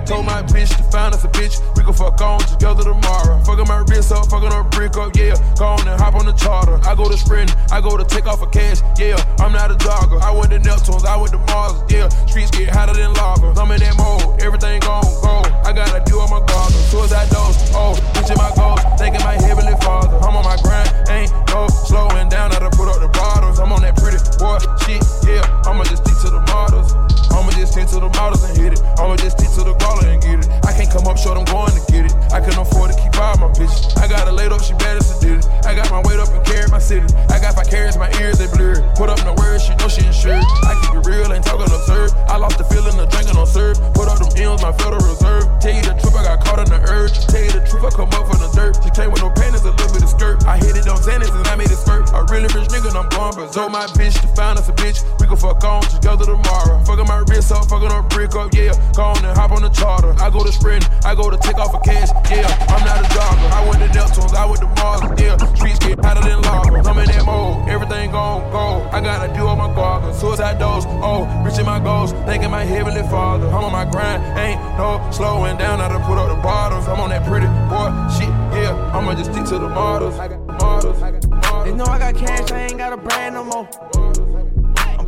Told 0.07 0.25
my 0.25 0.41
bitch 0.43 0.71
to 0.77 0.85
find 0.95 1.13
us 1.13 1.25
a 1.25 1.29
bitch. 1.29 1.59
We 1.75 1.83
gon' 1.83 1.93
fuck 1.93 2.21
on 2.21 2.39
together 2.39 2.85
tomorrow. 2.85 3.43
Fucking 3.43 3.67
my 3.67 3.83
wrist 3.91 4.13
up, 4.13 4.31
fucking 4.31 4.53
her 4.53 4.63
brick 4.63 4.97
up, 4.97 5.11
yeah. 5.17 5.35
Go 5.59 5.75
on 5.75 5.83
and 5.89 5.99
hop 6.01 6.15
on 6.15 6.27
the 6.27 6.33
charter. 6.33 6.79
I 6.87 6.95
go 6.95 7.11
to 7.11 7.19
sprint, 7.19 7.51
I 7.73 7.81
go 7.81 7.97
to 7.97 8.05
take 8.05 8.27
off 8.27 8.41
a 8.41 8.47
cash, 8.47 8.87
yeah. 8.99 9.19
I'm 9.43 9.51
not 9.51 9.73
a 9.73 9.75
jogger. 9.75 10.23
I 10.23 10.31
went 10.31 10.55
to 10.55 10.61
Neptunes, 10.63 11.05
I 11.05 11.17
went 11.17 11.33
to 11.33 11.43
Mars, 11.51 11.83
yeah. 11.91 12.07
Streets 12.31 12.53
get 12.53 12.71
hotter 12.71 12.95
than 12.95 13.15
lava. 13.15 13.51
I'm 13.59 13.69
in 13.73 13.81
that 13.83 13.99
mode, 13.99 14.41
everything 14.41 14.79
gon' 14.79 15.03
go. 15.27 15.43
I 15.67 15.73
gotta 15.75 15.99
do 16.07 16.21
all 16.21 16.31
my 16.31 16.39
goggles. 16.47 16.87
Suicide 16.87 17.29
dose, 17.35 17.59
oh, 17.75 17.99
reaching 18.15 18.39
my 18.39 18.55
goals. 18.55 18.79
Thanking 19.03 19.27
my 19.27 19.35
heavenly 19.35 19.75
father. 19.83 20.23
I'm 20.23 20.39
on 20.39 20.45
my 20.47 20.57
grind, 20.63 20.87
ain't 21.11 21.35
no 21.51 21.67
slowing 21.67 22.29
down. 22.29 22.55
I 22.55 22.63
done 22.63 22.71
put 22.79 22.87
up 22.87 23.03
the 23.03 23.11
bottles. 23.11 23.59
I'm 23.59 23.73
on 23.73 23.83
that 23.83 23.99
pretty 23.99 24.23
boy 24.39 24.63
shit, 24.87 25.03
yeah. 25.27 25.43
I'ma 25.67 25.83
just 25.91 26.07
stick 26.07 26.15
to 26.23 26.31
the 26.31 26.47
models. 26.47 26.95
I'ma 27.37 27.53
just 27.53 27.77
stick 27.77 27.87
to 27.93 28.01
the 28.01 28.09
models 28.17 28.43
and 28.49 28.57
hit 28.57 28.73
it. 28.73 28.81
I'ma 28.97 29.17
just 29.17 29.37
stick 29.37 29.53
to 29.61 29.63
the 29.69 29.77
baller 29.77 30.09
and 30.09 30.21
get 30.25 30.41
it. 30.41 30.49
I 30.65 30.73
can't 30.73 30.89
come 30.89 31.05
up 31.07 31.21
short, 31.21 31.37
I'm 31.37 31.45
going 31.45 31.77
to 31.77 31.83
get 31.93 32.09
it. 32.09 32.15
I 32.33 32.41
can 32.41 32.57
afford 32.57 32.91
to 32.91 32.97
keep 32.97 33.13
all 33.21 33.37
my 33.37 33.53
bitches. 33.53 33.93
I 34.01 34.09
got 34.09 34.27
her 34.27 34.33
laid 34.33 34.53
up, 34.53 34.65
she 34.65 34.73
better 34.81 35.05
to 35.05 35.15
did 35.21 35.45
it. 35.45 35.47
I 35.69 35.75
got 35.77 35.91
my 35.91 36.01
weight 36.09 36.19
up 36.19 36.33
and 36.33 36.45
carry 36.49 36.67
my 36.73 36.81
city. 36.81 37.07
I 37.29 37.39
got 37.39 37.57
my 37.57 37.65
carrots, 37.65 37.97
my 37.97 38.11
ears, 38.19 38.39
they 38.39 38.49
blurred. 38.49 38.81
Put 38.97 39.13
up 39.13 39.21
no 39.25 39.35
words, 39.37 39.69
she 39.69 39.75
know 39.77 39.89
she 39.89 40.05
insured. 40.07 40.43
I 40.65 40.73
keep 40.81 40.97
it 40.97 41.05
real, 41.05 41.29
ain't 41.33 41.45
talking 41.45 41.69
absurd. 41.69 42.17
I 42.27 42.37
lost 42.41 42.59
the 42.59 42.65
feeling 42.65 42.97
of 42.99 43.09
drinking 43.13 43.37
on 43.37 43.47
serve. 43.47 43.77
Put 43.93 44.09
up 44.09 44.19
them 44.19 44.33
M's, 44.33 44.63
my 44.63 44.73
Federal 44.73 45.05
Reserve. 45.05 45.45
Tell 45.61 45.75
you 45.75 45.83
the 45.83 45.95
truth, 46.01 46.17
I 46.17 46.25
got 46.25 46.41
caught 46.41 46.61
in 46.65 46.69
the 46.73 46.81
urge. 46.89 47.13
Tell 47.29 47.43
you 47.43 47.53
the 47.53 47.63
truth, 47.69 47.85
I 47.85 47.91
come 47.91 48.09
up 48.17 48.25
from 48.25 48.41
the 48.41 48.51
dirt. 48.57 48.81
She 48.81 48.91
came 48.97 49.11
with 49.11 49.21
no 49.21 49.31
panties, 49.31 49.67
a 49.67 49.73
little 49.77 49.93
bit 49.93 50.03
of 50.03 50.11
skirt. 50.11 50.47
I 50.47 50.57
hit 50.57 50.77
it 50.77 50.89
on 50.89 50.99
Xanax 51.03 51.35
and 51.35 51.47
I 51.47 51.57
made 51.57 51.71
it 51.71 51.77
skirt. 51.77 52.09
A 52.15 52.25
really 52.33 52.49
rich 52.55 52.71
nigga, 52.73 52.89
and 52.89 52.97
I'm 52.97 53.09
going 53.13 53.35
berserk. 53.35 53.69
My 53.71 53.87
bitch 53.99 54.17
to 54.23 54.29
find 54.33 54.59
us 54.59 54.69
a 54.69 54.75
bitch. 54.79 55.03
We 55.21 55.27
can 55.27 55.37
fuck 55.37 55.63
on 55.65 55.83
together 55.83 56.25
tomorrow. 56.25 56.79
Fucking 56.87 57.09
my 57.11 57.26
wrist 57.29 57.53
up, 57.53 57.69
fucking 57.69 57.91
her 57.91 58.03
brick 58.03 58.35
up, 58.35 58.53
yeah. 58.55 58.73
Go 58.95 59.03
on 59.03 59.25
and 59.25 59.37
hop 59.37 59.53
on 59.53 59.63
the 59.63 59.71
charter. 59.71 60.15
I 60.19 60.31
go 60.31 60.43
to 60.45 60.53
sprint, 60.53 60.89
I 61.05 61.15
go 61.15 61.31
to 61.31 61.37
take 61.39 61.59
off 61.59 61.75
a 61.75 61.81
cash, 61.81 62.11
yeah. 62.31 62.47
I'm 62.69 62.85
not 62.85 63.01
a 63.01 63.07
jogger. 63.15 63.51
I 63.53 63.69
went 63.69 63.81
to 63.83 63.89
Neptunes, 63.99 64.35
I 64.35 64.47
went 64.47 64.61
to 64.61 64.69
Mars, 64.81 65.21
yeah. 65.21 65.37
Streets 65.55 65.79
get 65.79 66.05
hotter 66.05 66.27
than 66.27 66.43
lava. 66.43 66.89
I'm 66.89 66.99
in 66.99 67.07
that 67.07 67.25
mode, 67.25 67.69
everything 67.69 68.11
gon' 68.11 68.51
go. 68.51 68.89
I 68.93 69.01
gotta 69.01 69.33
do 69.35 69.47
all 69.47 69.57
my 69.57 69.73
goggles. 69.75 70.19
Suicide 70.21 70.59
dose, 70.59 70.85
oh, 70.87 71.27
reaching 71.45 71.67
my 71.67 71.81
goals, 71.81 72.13
thanking 72.27 72.51
my 72.51 72.65
heavenly 72.65 73.03
father. 73.03 73.47
I'm 73.49 73.65
on 73.65 73.73
my 73.73 73.85
grind, 73.85 74.23
ain't 74.39 74.61
no 74.79 75.01
slowing 75.11 75.57
down. 75.59 75.81
I 75.81 75.89
done 75.89 76.03
put 76.05 76.19
up 76.19 76.29
the 76.35 76.41
bottles. 76.43 76.87
I'm 76.89 77.01
on 77.01 77.11
that 77.11 77.27
pretty 77.27 77.47
boy 77.71 77.91
shit, 78.17 78.29
yeah. 78.57 78.93
I'ma 78.95 79.15
just 79.15 79.33
stick 79.33 79.45
to 79.47 79.59
the 79.59 79.69
models. 79.69 80.19
I 80.19 80.29
got 80.29 80.47
models. 80.47 81.01
They 81.65 81.73
know 81.73 81.85
I 81.85 81.99
got 81.99 82.15
cash, 82.15 82.51
I 82.53 82.67
ain't 82.67 82.79
got 82.79 82.93
a 82.93 82.97
brand 82.97 83.35
no 83.35 83.45
more. 83.45 84.46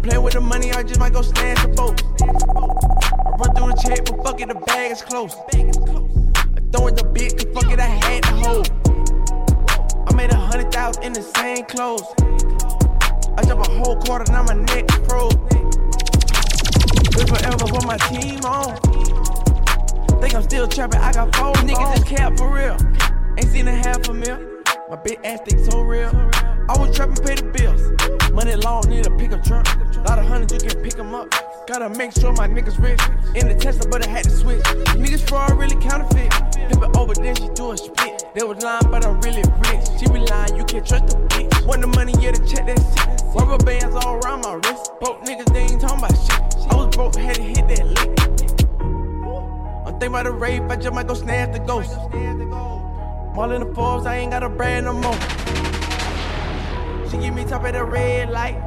Playing 0.08 0.22
with 0.22 0.32
the 0.32 0.40
money, 0.40 0.72
I 0.72 0.82
just 0.82 0.98
might 0.98 1.12
go 1.12 1.20
snatch 1.20 1.62
a 1.64 1.68
boat. 1.68 2.02
I 2.22 3.30
run 3.36 3.54
through 3.54 3.68
the 3.68 3.82
check, 3.84 4.06
but 4.06 4.24
fuck 4.24 4.40
it, 4.40 4.48
the 4.48 4.54
bag 4.54 4.92
is 4.92 5.02
close. 5.02 5.36
I 5.36 6.60
throw 6.72 6.86
it 6.86 6.96
the 6.96 7.04
big, 7.12 7.36
cause 7.36 7.44
fuck 7.52 7.70
it, 7.70 7.78
I 7.78 7.84
had 7.84 8.22
to 8.22 8.30
hold. 8.40 8.70
I 10.08 10.14
made 10.14 10.32
a 10.32 10.36
hundred 10.36 10.72
thousand 10.72 11.02
in 11.02 11.12
the 11.12 11.20
same 11.20 11.66
clothes. 11.66 12.08
I 13.36 13.44
jump 13.44 13.60
a 13.60 13.70
whole 13.70 14.00
quarter, 14.00 14.32
now 14.32 14.44
my 14.44 14.54
neck 14.54 14.90
froze. 15.04 15.36
Live 17.12 17.28
forever 17.28 17.68
with 17.68 17.84
my 17.84 17.98
team 18.08 18.40
on. 18.48 18.80
Think 20.22 20.34
I'm 20.34 20.42
still 20.42 20.66
trapping, 20.66 21.00
I 21.00 21.12
got 21.12 21.36
four 21.36 21.52
niggas 21.52 21.96
in 21.98 22.02
cap 22.04 22.38
for 22.38 22.48
real. 22.48 22.78
Ain't 23.36 23.52
seen 23.52 23.68
a 23.68 23.76
half 23.76 24.08
a 24.08 24.14
mil. 24.14 24.40
My 24.88 24.96
big 24.96 25.18
ass 25.22 25.40
think 25.44 25.70
so 25.70 25.82
real. 25.82 26.08
I 26.08 26.78
was 26.78 26.96
trapping, 26.96 27.22
pay 27.22 27.34
the 27.34 27.44
bills. 27.52 28.17
Money 28.32 28.54
long, 28.56 28.88
need 28.88 29.06
a 29.06 29.10
pickup 29.16 29.42
truck. 29.42 29.66
Lot 30.08 30.18
of 30.18 30.26
hundreds, 30.26 30.52
you 30.52 30.70
can 30.70 30.82
pick 30.82 30.94
them 30.94 31.14
up. 31.14 31.28
Gotta 31.66 31.88
make 31.90 32.12
sure 32.12 32.32
my 32.32 32.48
niggas 32.48 32.78
rich. 32.78 33.00
In 33.34 33.48
the 33.48 33.54
Tesla, 33.54 33.88
but 33.90 34.06
I 34.06 34.10
had 34.10 34.24
to 34.24 34.30
switch. 34.30 34.62
Niggas 34.96 35.28
fraud 35.28 35.58
really 35.58 35.76
counterfeit. 35.76 36.32
Flip 36.32 36.90
it 36.90 36.96
over, 36.96 37.14
then 37.14 37.34
she 37.34 37.48
do 37.54 37.72
a 37.72 37.76
split. 37.76 38.24
They 38.34 38.42
was 38.42 38.62
lying, 38.62 38.90
but 38.90 39.04
I'm 39.04 39.20
really 39.20 39.42
rich. 39.68 39.84
She 39.98 40.06
be 40.06 40.20
lying, 40.20 40.56
you 40.56 40.64
can't 40.64 40.86
trust 40.86 41.08
the 41.08 41.16
bitch. 41.28 41.66
Want 41.66 41.80
the 41.80 41.88
money, 41.88 42.14
yeah, 42.20 42.32
to 42.32 42.46
check 42.46 42.66
that 42.66 42.78
shit. 42.78 43.22
Rubber 43.34 43.62
bands 43.64 43.94
all 43.96 44.16
around 44.16 44.42
my 44.42 44.54
wrist. 44.54 44.92
Broke 45.00 45.24
niggas, 45.24 45.52
they 45.52 45.60
ain't 45.60 45.80
talking 45.80 45.98
about 45.98 46.16
shit. 46.16 46.70
I 46.70 46.76
was 46.76 46.94
broke, 46.94 47.16
had 47.16 47.36
to 47.36 47.42
hit 47.42 47.66
that 47.68 47.86
lick. 47.86 48.20
I'm 49.86 49.92
thinking 49.98 50.08
about 50.08 50.24
the 50.24 50.32
rape, 50.32 50.62
I 50.68 50.76
just 50.76 50.92
might 50.94 51.06
go 51.06 51.14
snatch 51.14 51.52
the 51.52 51.60
ghost. 51.60 51.90
All 53.36 53.52
in 53.52 53.60
the 53.68 53.74
Forbes, 53.74 54.04
I 54.04 54.16
ain't 54.16 54.32
got 54.32 54.42
a 54.42 54.48
brand 54.48 54.86
no 54.86 54.92
more. 54.94 55.67
She 57.10 57.16
give 57.16 57.34
me 57.34 57.44
top 57.44 57.64
of 57.64 57.72
the 57.72 57.84
red 57.84 58.28
light. 58.28 58.60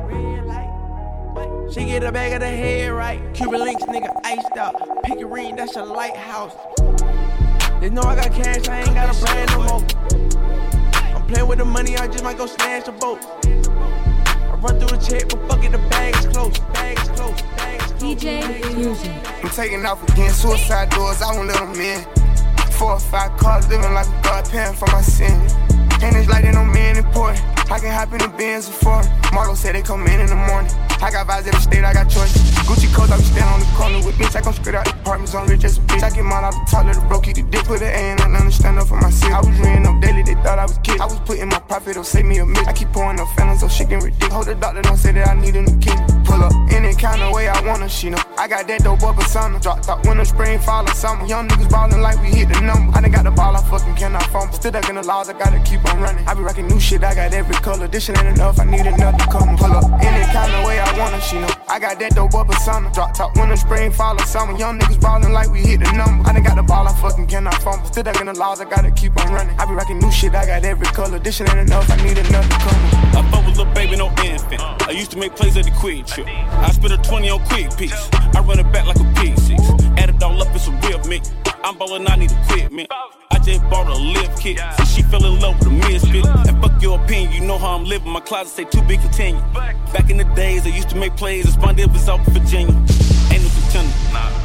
She 1.71 1.85
get 1.85 2.03
a 2.03 2.11
bag 2.11 2.33
of 2.33 2.39
the 2.41 2.47
head 2.47 2.91
right. 2.91 3.21
Cuban 3.33 3.61
links, 3.61 3.83
nigga, 3.83 4.09
iced 4.25 4.57
out. 4.57 5.03
Pick 5.03 5.19
ring, 5.23 5.55
that's 5.55 5.75
your 5.75 5.85
lighthouse. 5.85 6.53
They 7.79 7.89
know 7.89 8.01
I 8.01 8.15
got 8.15 8.31
cash, 8.33 8.67
I 8.67 8.81
ain't 8.81 8.93
got 8.93 9.15
a 9.15 9.19
brand 9.23 9.51
no 9.51 9.63
more. 9.63 11.15
I'm 11.15 11.27
playing 11.27 11.47
with 11.47 11.59
the 11.59 11.65
money, 11.65 11.95
I 11.97 12.07
just 12.07 12.23
might 12.23 12.37
go 12.37 12.47
snatch 12.47 12.87
a 12.87 12.91
boat. 12.91 13.19
I 13.45 14.57
run 14.59 14.79
through 14.79 14.97
the 14.97 15.05
check, 15.07 15.29
but 15.29 15.47
fuck 15.47 15.63
it, 15.63 15.71
the 15.71 15.77
bag 15.77 16.15
is 16.15 16.25
close. 16.25 16.59
Bag 16.73 16.97
is 16.97 17.09
close. 17.09 17.41
Bag 17.41 17.81
is 17.81 17.91
close. 17.93 18.17
DJ 18.17 18.65
Fusion. 18.73 19.21
I'm 19.43 19.49
taking 19.51 19.85
off 19.85 20.01
again, 20.09 20.31
suicide 20.31 20.89
doors, 20.89 21.21
I 21.21 21.33
won't 21.35 21.47
let 21.47 21.59
them 21.59 21.79
in. 21.79 22.03
Four 22.73 22.93
or 22.93 22.99
five 22.99 23.37
cars, 23.37 23.69
living 23.69 23.93
like 23.93 24.07
a 24.07 24.21
god, 24.23 24.49
paying 24.49 24.73
for 24.73 24.87
my 24.87 25.01
sins. 25.01 25.53
And 26.03 26.15
it's 26.15 26.27
they 26.27 26.51
know 26.51 26.65
me 26.65 26.81
important. 26.97 27.41
I 27.71 27.79
can 27.79 27.91
hop 27.91 28.11
in 28.11 28.19
the 28.19 28.27
Benz 28.27 28.67
before. 28.67 29.01
Marlo 29.31 29.55
said 29.55 29.75
they 29.75 29.81
come 29.81 30.05
in 30.07 30.19
in 30.19 30.27
the 30.27 30.35
morning. 30.35 30.71
I 31.01 31.09
got 31.09 31.27
vibes 31.27 31.45
in 31.45 31.53
the 31.55 31.61
state, 31.61 31.83
I 31.83 31.93
got 31.93 32.09
choices. 32.09 32.41
Gucci 32.67 32.91
coats, 32.93 33.11
I 33.11 33.17
be 33.17 33.23
standing 33.23 33.47
on 33.47 33.59
the 33.59 33.69
corner 33.77 33.99
with 34.05 34.15
bitch. 34.15 34.35
I 34.35 34.41
come 34.41 34.53
straight 34.53 34.75
out 34.75 34.85
the 34.85 34.93
apartments 34.93 35.33
on 35.33 35.47
rich 35.47 35.63
as 35.63 35.77
a 35.77 35.81
bitch. 35.81 36.03
I 36.03 36.09
get 36.09 36.23
mine 36.23 36.43
out 36.43 36.53
the 36.53 36.63
top, 36.69 36.85
let 36.85 36.95
the 36.95 37.01
broke, 37.07 37.23
keep 37.23 37.35
the 37.35 37.43
dick, 37.43 37.63
put 37.65 37.81
an 37.81 37.87
A 37.87 38.21
and 38.21 38.35
understand 38.35 38.77
up 38.77 38.87
for 38.87 38.99
myself. 38.99 39.33
I 39.33 39.39
was 39.39 39.57
reading 39.59 39.87
up 39.87 40.01
daily, 40.01 40.23
they 40.23 40.35
thought 40.43 40.59
I 40.59 40.65
was 40.65 40.77
kid. 40.83 40.99
I 41.01 41.05
was 41.05 41.19
putting 41.21 41.47
my 41.47 41.59
profit, 41.59 41.91
it'll 41.91 42.03
save 42.03 42.25
me 42.25 42.37
a 42.39 42.45
miss. 42.45 42.67
I 42.67 42.73
keep 42.73 42.91
pouring 42.91 43.19
up 43.19 43.27
phantoms, 43.35 43.61
so 43.61 43.67
shit 43.67 43.89
getting 43.89 44.05
ridiculous. 44.05 44.33
Hold 44.33 44.47
the 44.47 44.55
doctor, 44.55 44.81
don't 44.81 44.97
say 44.97 45.11
that 45.13 45.27
I 45.27 45.33
need 45.39 45.55
a 45.55 45.63
new 45.63 45.77
kid. 45.79 45.97
Pull 46.27 46.43
up 46.43 46.53
any 46.71 46.93
kind 46.93 47.21
of 47.23 47.33
way 47.33 47.47
I 47.47 47.59
wanna, 47.65 47.89
she 47.89 48.09
know. 48.09 48.21
I 48.37 48.47
got 48.47 48.67
that 48.67 48.83
dope 48.83 49.01
up 49.03 49.15
persona. 49.15 49.59
Drop 49.59 49.81
top 49.81 50.05
winter, 50.05 50.25
spring, 50.25 50.59
fall, 50.59 50.83
or 50.83 50.93
summer. 50.93 51.25
Young 51.25 51.47
niggas 51.47 51.69
ballin' 51.71 52.01
like 52.01 52.21
we 52.21 52.29
hit 52.29 52.49
the 52.51 52.59
number. 52.61 52.91
I 52.95 53.01
done 53.01 53.11
got 53.11 53.23
the 53.23 53.31
ball, 53.31 53.55
I 53.55 53.63
fucking 53.63 53.95
cannot 53.95 54.27
fumble. 54.27 54.53
Still 54.53 54.71
ducking 54.71 54.95
the 54.95 55.03
laws, 55.03 55.29
I 55.29 55.33
gotta 55.33 55.59
keep 55.63 55.83
on 55.85 55.90
running. 55.99 56.27
I 56.27 56.33
be 56.33 56.41
rocking 56.41 56.67
new 56.67 56.79
shit, 56.79 57.03
I 57.03 57.15
got 57.15 57.33
every 57.33 57.55
color. 57.55 57.87
This 57.87 58.05
shit 58.05 58.17
ain't 58.17 58.27
enough, 58.27 58.59
I 58.59 58.65
need 58.65 58.85
another 58.85 59.25
come. 59.31 59.57
Pull 59.57 59.71
up 59.71 59.85
any 60.01 60.25
kind 60.31 60.53
of 60.53 60.65
way 60.65 60.79
I 60.79 60.97
wanna, 60.97 61.19
she 61.21 61.39
know. 61.39 61.49
I 61.67 61.79
got 61.79 61.99
that 61.99 62.15
dope 62.15 62.33
up 62.35 62.47
persona. 62.47 62.91
Drop 62.93 63.13
top 63.13 63.35
winter, 63.35 63.55
spring, 63.55 63.91
fall, 63.91 64.15
or 64.15 64.25
summer. 64.25 64.57
Young 64.57 64.79
niggas 64.79 65.01
ballin' 65.01 65.33
like 65.33 65.49
we 65.51 65.59
hit 65.61 65.79
the 65.79 65.91
number. 65.93 66.27
I 66.29 66.33
done 66.33 66.43
got 66.43 66.55
the 66.55 66.63
ball, 66.63 66.87
I 66.87 66.93
fucking 67.01 67.27
cannot 67.27 67.55
fumble. 67.61 67.85
Still 67.87 68.03
ducking 68.03 68.27
the 68.27 68.33
laws, 68.33 68.61
I 68.61 68.65
gotta 68.65 68.91
keep 68.91 69.17
on 69.17 69.33
running. 69.33 69.57
I 69.59 69.65
be 69.65 69.73
rocking 69.73 69.99
new 69.99 70.11
shit, 70.11 70.35
I 70.35 70.45
got 70.45 70.63
every 70.63 70.87
color. 70.87 71.19
This 71.19 71.37
shit 71.37 71.49
ain't 71.49 71.59
enough, 71.59 71.89
I 71.89 71.95
need 72.03 72.17
another 72.17 72.47
come. 72.47 72.81
I 73.17 73.29
fuck 73.31 73.45
with 73.45 73.57
little 73.57 73.73
baby, 73.73 73.95
no 73.95 74.07
infant. 74.23 74.61
I 74.61 74.91
used 74.91 75.11
to 75.11 75.17
make 75.17 75.35
plays 75.35 75.57
at 75.57 75.65
the 75.65 75.71
QuikTrip. 75.71 76.27
I 76.27 76.71
spit 76.71 76.91
a 76.91 76.97
20 76.97 77.29
on 77.29 77.45
quick 77.45 77.75
piece. 77.77 78.09
I 78.13 78.41
run 78.41 78.59
it 78.59 78.71
back 78.71 78.85
like 78.85 78.99
a 78.99 79.13
pig 79.15 79.37
six. 79.39 79.61
Add 79.97 80.09
it 80.09 80.23
all 80.23 80.41
up, 80.41 80.53
it's 80.55 80.67
a 80.67 80.71
real 80.87 81.03
mix. 81.07 81.31
I'm 81.63 81.77
ballin', 81.77 82.07
I 82.07 82.15
need 82.15 82.31
equipment. 82.31 82.89
I 83.31 83.39
just 83.39 83.61
bought 83.69 83.87
a 83.87 83.93
lift 83.93 84.41
kit. 84.41 84.59
So 84.77 84.83
she 84.85 85.01
fell 85.03 85.25
in 85.25 85.39
love 85.39 85.59
with 85.59 85.67
a 85.67 85.71
misfit. 85.71 86.25
And 86.25 86.61
fuck 86.61 86.81
your 86.81 86.99
opinion, 86.99 87.33
you 87.33 87.41
know 87.41 87.57
how 87.57 87.75
I'm 87.75 87.85
living. 87.85 88.11
My 88.11 88.19
closet 88.19 88.51
say 88.51 88.63
too 88.65 88.81
big, 88.87 89.01
continue. 89.01 89.41
Back 89.93 90.09
in 90.09 90.17
the 90.17 90.23
days, 90.35 90.65
I 90.65 90.69
used 90.69 90.89
to 90.89 90.95
make 90.95 91.15
plays. 91.15 91.45
and 91.45 91.53
Spondale 91.53 91.91
was 91.91 92.09
out 92.09 92.19
Virginia. 92.27 92.73
Ain't 93.31 93.43
no 93.43 93.49
contender. 93.61 93.93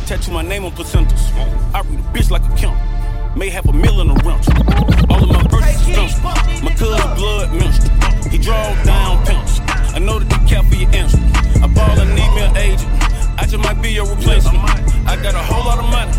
Tattoo 0.07 0.33
my 0.33 0.43
name 0.43 0.65
on 0.65 0.73
placentas. 0.73 1.33
I 1.75 1.81
read 1.81 1.99
a 1.99 2.03
bitch 2.13 2.31
like 2.31 2.43
a 2.45 2.57
count. 2.57 2.79
May 3.37 3.51
have 3.51 3.67
a 3.67 3.73
million 3.73 4.11
in 4.11 4.17
a 4.17 4.23
rental. 4.25 4.53
All 5.11 5.23
of 5.23 5.29
my 5.29 5.43
birthdays 5.49 5.89
is 5.89 6.23
My 6.63 6.73
cousin 6.77 7.15
blood 7.17 7.53
menstrual. 7.53 8.31
He 8.31 8.39
draw 8.39 8.75
down 8.85 9.25
pencils. 9.25 9.61
I 9.95 9.99
know 9.99 10.19
that 10.19 10.31
you 10.31 10.47
care 10.47 10.63
for 10.63 10.75
your 10.75 10.91
answer. 10.95 11.19
I 11.63 11.67
ball, 11.67 11.99
I 11.99 12.05
need 12.05 12.31
me 12.35 12.43
an 12.43 12.57
agent. 12.57 12.91
I 13.39 13.47
just 13.47 13.59
might 13.63 13.81
be 13.83 13.91
your 13.93 14.07
replacement. 14.07 14.63
I 15.07 15.17
got 15.23 15.35
a 15.35 15.43
whole 15.43 15.65
lot 15.65 15.79
of 15.79 15.89
money, 15.91 16.13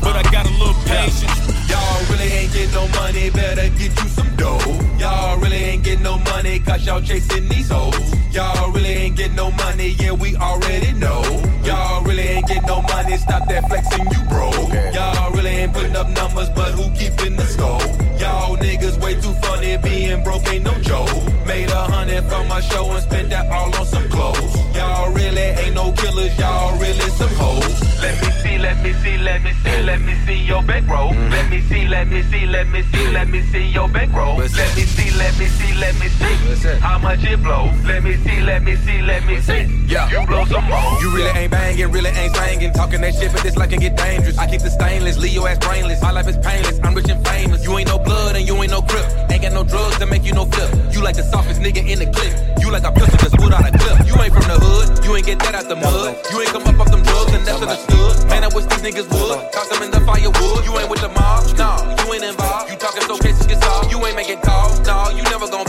but 0.00 0.16
I 0.16 0.22
got 0.30 0.46
a 0.46 0.52
little 0.58 0.74
patience. 0.84 1.70
Y'all 1.70 2.04
really 2.10 2.30
ain't 2.32 2.52
get 2.52 2.72
no 2.72 2.86
money, 2.88 3.30
better 3.30 3.68
get 3.78 3.92
you 4.02 4.08
some 4.08 4.36
dough. 4.36 4.58
Y'all 4.98 5.38
really 5.38 5.56
ain't 5.56 5.84
get 5.84 6.00
no 6.00 6.18
money, 6.18 6.58
cause 6.60 6.84
y'all 6.86 7.00
chasing 7.00 7.48
these 7.48 7.68
hoes. 7.70 8.14
Y'all 8.32 8.70
really 8.72 8.88
ain't 8.88 9.16
get 9.16 9.32
no 9.32 9.50
money, 9.52 9.96
yeah, 10.00 10.12
we 10.12 10.36
already 10.36 10.92
know. 10.92 11.22
Y'all 11.64 12.02
really 12.04 12.22
ain't 12.22 12.46
get 12.46 12.66
no 12.66 12.82
money, 12.82 13.16
stop 13.16 13.48
that 13.48 13.68
flexing, 13.68 14.06
you 14.10 14.22
bro. 14.28 14.50
Y'all 14.92 15.32
really 15.32 15.50
ain't 15.50 15.72
putting 15.72 15.96
up 15.96 16.08
numbers, 16.08 16.50
but 16.50 16.72
who 16.72 16.90
keeping 16.94 17.36
the 17.36 17.44
score? 17.44 17.80
Y'all 18.18 18.56
niggas 18.56 19.00
way 19.02 19.14
too 19.14 19.34
funny, 19.44 19.76
being 19.78 20.22
broke 20.22 20.46
ain't 20.48 20.64
no 20.64 20.74
joke. 20.80 21.10
Made 21.46 21.70
a 21.70 21.84
hundred 21.84 22.24
from 22.24 22.48
my 22.48 22.60
show 22.60 22.90
and 22.90 23.02
spent 23.02 23.30
that 23.30 23.50
all 23.52 23.74
on 23.74 23.86
some 23.86 24.08
clothes. 24.08 24.63
Y'all 24.94 25.10
really 25.10 25.50
ain't 25.58 25.74
no 25.74 25.90
killers, 25.90 26.38
y'all 26.38 26.78
really 26.78 27.10
some 27.18 27.34
hoes. 27.34 27.82
Let 28.00 28.14
me 28.22 28.30
see, 28.42 28.58
let 28.58 28.80
me 28.80 28.92
see, 29.02 29.18
let 29.18 29.42
me 29.42 29.52
see, 29.64 29.82
let 29.82 30.00
me 30.00 30.14
see 30.24 30.38
your 30.38 30.62
bankroll. 30.62 31.10
Let 31.34 31.50
me 31.50 31.60
see, 31.62 31.88
let 31.88 32.06
me 32.06 32.22
see, 32.22 32.46
let 32.46 32.68
me 32.68 32.82
see, 32.82 33.08
let 33.08 33.28
me 33.28 33.42
see 33.50 33.66
your 33.66 33.88
bankroll. 33.88 34.36
Let 34.36 34.76
me 34.76 34.84
see, 34.86 35.10
let 35.18 35.36
me 35.36 35.46
see, 35.46 35.74
let 35.74 35.94
me 35.96 36.08
see 36.08 36.78
how 36.78 36.98
much 36.98 37.24
it 37.24 37.42
blow. 37.42 37.72
Let 37.84 38.04
me 38.04 38.14
see, 38.18 38.40
let 38.42 38.62
me 38.62 38.76
see, 38.76 39.02
let 39.02 39.26
me 39.26 39.40
see. 39.40 39.66
Yeah. 39.88 40.08
You 40.10 40.24
blow 40.28 40.44
some 40.44 40.64
more. 40.64 41.00
You 41.00 41.10
really 41.10 41.38
ain't 41.40 41.50
banging, 41.50 41.90
really 41.90 42.10
ain't 42.10 42.36
singing. 42.36 42.72
Talking 42.72 43.00
that 43.00 43.14
shit, 43.14 43.32
but 43.32 43.42
this 43.42 43.56
life 43.56 43.70
can 43.70 43.80
get 43.80 43.96
dangerous. 43.96 44.38
I 44.38 44.48
keep 44.48 44.62
the 44.62 44.70
stainless, 44.70 45.18
leave 45.18 45.34
your 45.34 45.48
ass 45.48 45.58
brainless. 45.58 46.00
My 46.02 46.12
life 46.12 46.28
is 46.28 46.38
painless, 46.38 46.78
I'm 46.84 46.94
rich 46.94 47.08
and 47.08 47.26
famous. 47.26 47.64
You 47.64 47.76
ain't 47.78 47.88
no 47.88 47.98
blood 47.98 48.36
and 48.36 48.46
you 48.46 48.54
ain't 48.62 48.70
no 48.70 48.80
grip. 48.80 49.04
Ain't 49.28 49.42
got 49.42 49.52
no 49.52 49.64
drugs 49.64 49.98
to 49.98 50.06
make 50.06 50.22
you 50.22 50.34
no 50.34 50.46
flip. 50.46 50.70
You 50.94 51.02
like 51.02 51.16
the 51.16 51.24
softest 51.24 51.60
nigga 51.60 51.82
in 51.84 51.98
the 51.98 52.06
clip. 52.06 52.53
You 52.64 52.72
like 52.72 52.88
a 52.88 52.92
pistol 52.92 53.18
just 53.20 53.36
put 53.36 53.52
out 53.52 53.60
a 53.60 53.76
clip. 53.76 54.08
You 54.08 54.16
ain't 54.24 54.32
from 54.32 54.48
the 54.48 54.56
hood, 54.56 55.04
you 55.04 55.12
ain't 55.12 55.26
get 55.28 55.36
that 55.44 55.52
out 55.52 55.68
the 55.68 55.76
mud. 55.76 56.16
You 56.32 56.40
ain't 56.40 56.48
come 56.48 56.64
up 56.64 56.80
off 56.80 56.88
them 56.88 57.04
drugs 57.04 57.36
and 57.36 57.44
that's 57.44 57.60
understood. 57.60 58.24
Man, 58.32 58.40
I 58.40 58.48
wish 58.56 58.64
these 58.72 58.80
niggas 58.80 59.04
would. 59.12 59.52
Toss 59.52 59.68
them 59.68 59.84
in 59.84 59.92
the 59.92 60.00
firewood. 60.00 60.64
You 60.64 60.72
ain't 60.80 60.88
with 60.88 61.04
the 61.04 61.12
mob, 61.12 61.44
nah, 61.60 61.76
you 61.84 62.08
ain't 62.16 62.24
involved. 62.24 62.72
You 62.72 62.80
talking 62.80 63.04
so 63.04 63.20
cases 63.20 63.44
get 63.44 63.60
solved. 63.60 63.92
You 63.92 64.00
ain't 64.08 64.16
making 64.16 64.40
calls, 64.40 64.80
nah, 64.88 65.12
you 65.12 65.20
never 65.28 65.44
gon' 65.44 65.68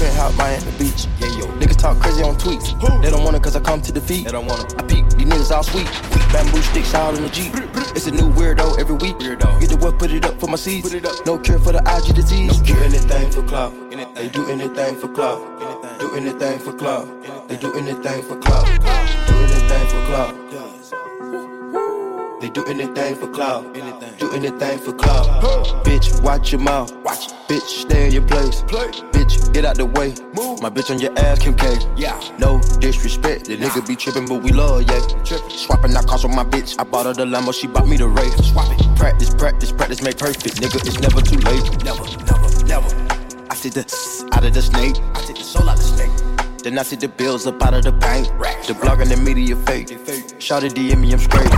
the 0.00 0.06
street 0.06 0.30
to 0.30 0.30
a 0.30 0.30
penthouse, 0.30 0.36
Miami 0.36 0.78
Beach. 0.78 1.06
Yeah, 1.18 1.38
yo. 1.38 1.46
Niggas 1.58 1.76
talk 1.78 1.98
crazy 1.98 2.22
on 2.22 2.36
tweets. 2.36 3.02
They 3.02 3.10
don't 3.10 3.24
want 3.24 3.36
it 3.36 3.42
cause 3.42 3.56
I 3.56 3.60
come 3.60 3.80
to 3.82 3.92
defeat. 3.92 4.24
They 4.24 4.32
don't 4.32 4.46
want 4.46 4.72
it. 4.72 4.78
I 4.78 4.82
peek, 4.86 5.08
these 5.10 5.26
niggas 5.26 5.50
all 5.50 5.62
sweet. 5.62 5.86
Bamboo 6.32 6.62
sticks 6.62 6.94
all 6.94 7.14
in 7.16 7.22
the 7.22 7.28
Jeep. 7.28 7.52
It's 7.94 8.06
a 8.06 8.10
new 8.10 8.30
weirdo 8.32 8.78
every 8.78 8.96
week. 8.96 9.16
Weirdo. 9.18 9.60
Get 9.60 9.70
the 9.70 9.76
work, 9.76 9.98
put 9.98 10.12
it 10.12 10.24
up 10.24 10.38
for 10.40 10.46
my 10.46 10.56
seeds. 10.56 10.88
Put 10.88 10.96
it 10.96 11.06
up. 11.06 11.26
No 11.26 11.38
cure 11.38 11.58
for 11.58 11.72
the 11.72 11.82
IG 11.84 12.14
disease. 12.14 12.58
Do 12.60 12.76
anything 12.78 13.30
for 13.30 13.42
clout. 13.42 13.72
They 14.14 14.28
do 14.28 14.46
anything 14.48 14.96
for 14.96 15.08
clout. 15.08 15.40
Do 15.98 16.14
anything 16.16 16.58
for 16.58 16.72
clout. 16.72 17.06
They 17.48 17.56
do 17.56 17.72
anything 17.74 18.22
for 18.22 18.36
clout. 18.38 18.66
Do 18.66 19.34
anything 19.36 19.86
for 19.88 20.06
clout. 20.06 20.79
They 22.40 22.48
do 22.48 22.64
anything 22.64 23.16
for 23.16 23.28
clout. 23.28 23.74
Do 24.18 24.32
anything 24.32 24.78
for 24.78 24.94
clout. 24.94 25.26
Bitch, 25.84 26.22
watch 26.22 26.52
your 26.52 26.60
mouth. 26.62 26.90
Watch. 27.04 27.28
Bitch, 27.48 27.60
stay 27.60 28.06
in 28.06 28.12
your 28.12 28.22
place. 28.22 28.62
Play. 28.62 28.88
Bitch, 29.12 29.52
get 29.52 29.66
out 29.66 29.76
the 29.76 29.84
way. 29.84 30.14
Move. 30.34 30.62
My 30.62 30.70
bitch 30.70 30.90
on 30.90 30.98
your 31.00 31.12
ass, 31.18 31.40
Kim 31.40 31.54
K. 31.54 31.76
Yeah. 31.96 32.18
No 32.38 32.58
disrespect, 32.78 33.44
the 33.44 33.58
nigga 33.58 33.86
be 33.86 33.94
tripping, 33.94 34.26
but 34.26 34.42
we 34.42 34.52
love, 34.52 34.82
yeah. 34.82 35.00
Swapping 35.48 35.94
out 35.94 36.06
cars 36.06 36.24
with 36.24 36.34
my 36.34 36.44
bitch. 36.44 36.76
I 36.78 36.84
bought 36.84 37.06
her 37.06 37.12
the 37.12 37.26
Lambo, 37.26 37.52
she 37.52 37.66
bought 37.66 37.86
me 37.86 37.98
the 37.98 38.08
Wraith. 38.08 38.42
Swap 38.42 38.70
it. 38.72 38.96
Practice, 38.96 39.34
practice, 39.34 39.72
practice, 39.72 40.02
make 40.02 40.16
perfect. 40.16 40.56
Nigga, 40.62 40.76
it's 40.86 40.98
never 40.98 41.20
too 41.20 41.36
late. 41.38 41.84
Never, 41.84 42.04
never, 42.24 42.64
never. 42.64 43.20
I 43.50 43.54
see 43.54 43.68
the 43.68 43.84
out 44.32 44.44
of 44.44 44.54
the 44.54 44.62
snake. 44.62 44.96
I 45.14 45.20
take 45.22 45.36
the 45.36 45.44
soul 45.44 45.68
out 45.68 45.76
the 45.76 45.82
snake. 45.82 46.19
Then 46.62 46.78
I 46.78 46.82
see 46.82 46.96
the 46.96 47.08
bills 47.08 47.46
up 47.46 47.62
out 47.62 47.74
of 47.74 47.84
the 47.84 47.92
bank. 47.92 48.28
The 48.66 48.74
blog 48.74 49.00
and 49.00 49.10
the 49.10 49.16
media 49.16 49.56
fake. 49.56 49.88
Shout 50.38 50.62
it 50.64 50.74
DM 50.74 51.00
me, 51.00 51.12
I'm 51.12 51.18
straight. 51.18 51.48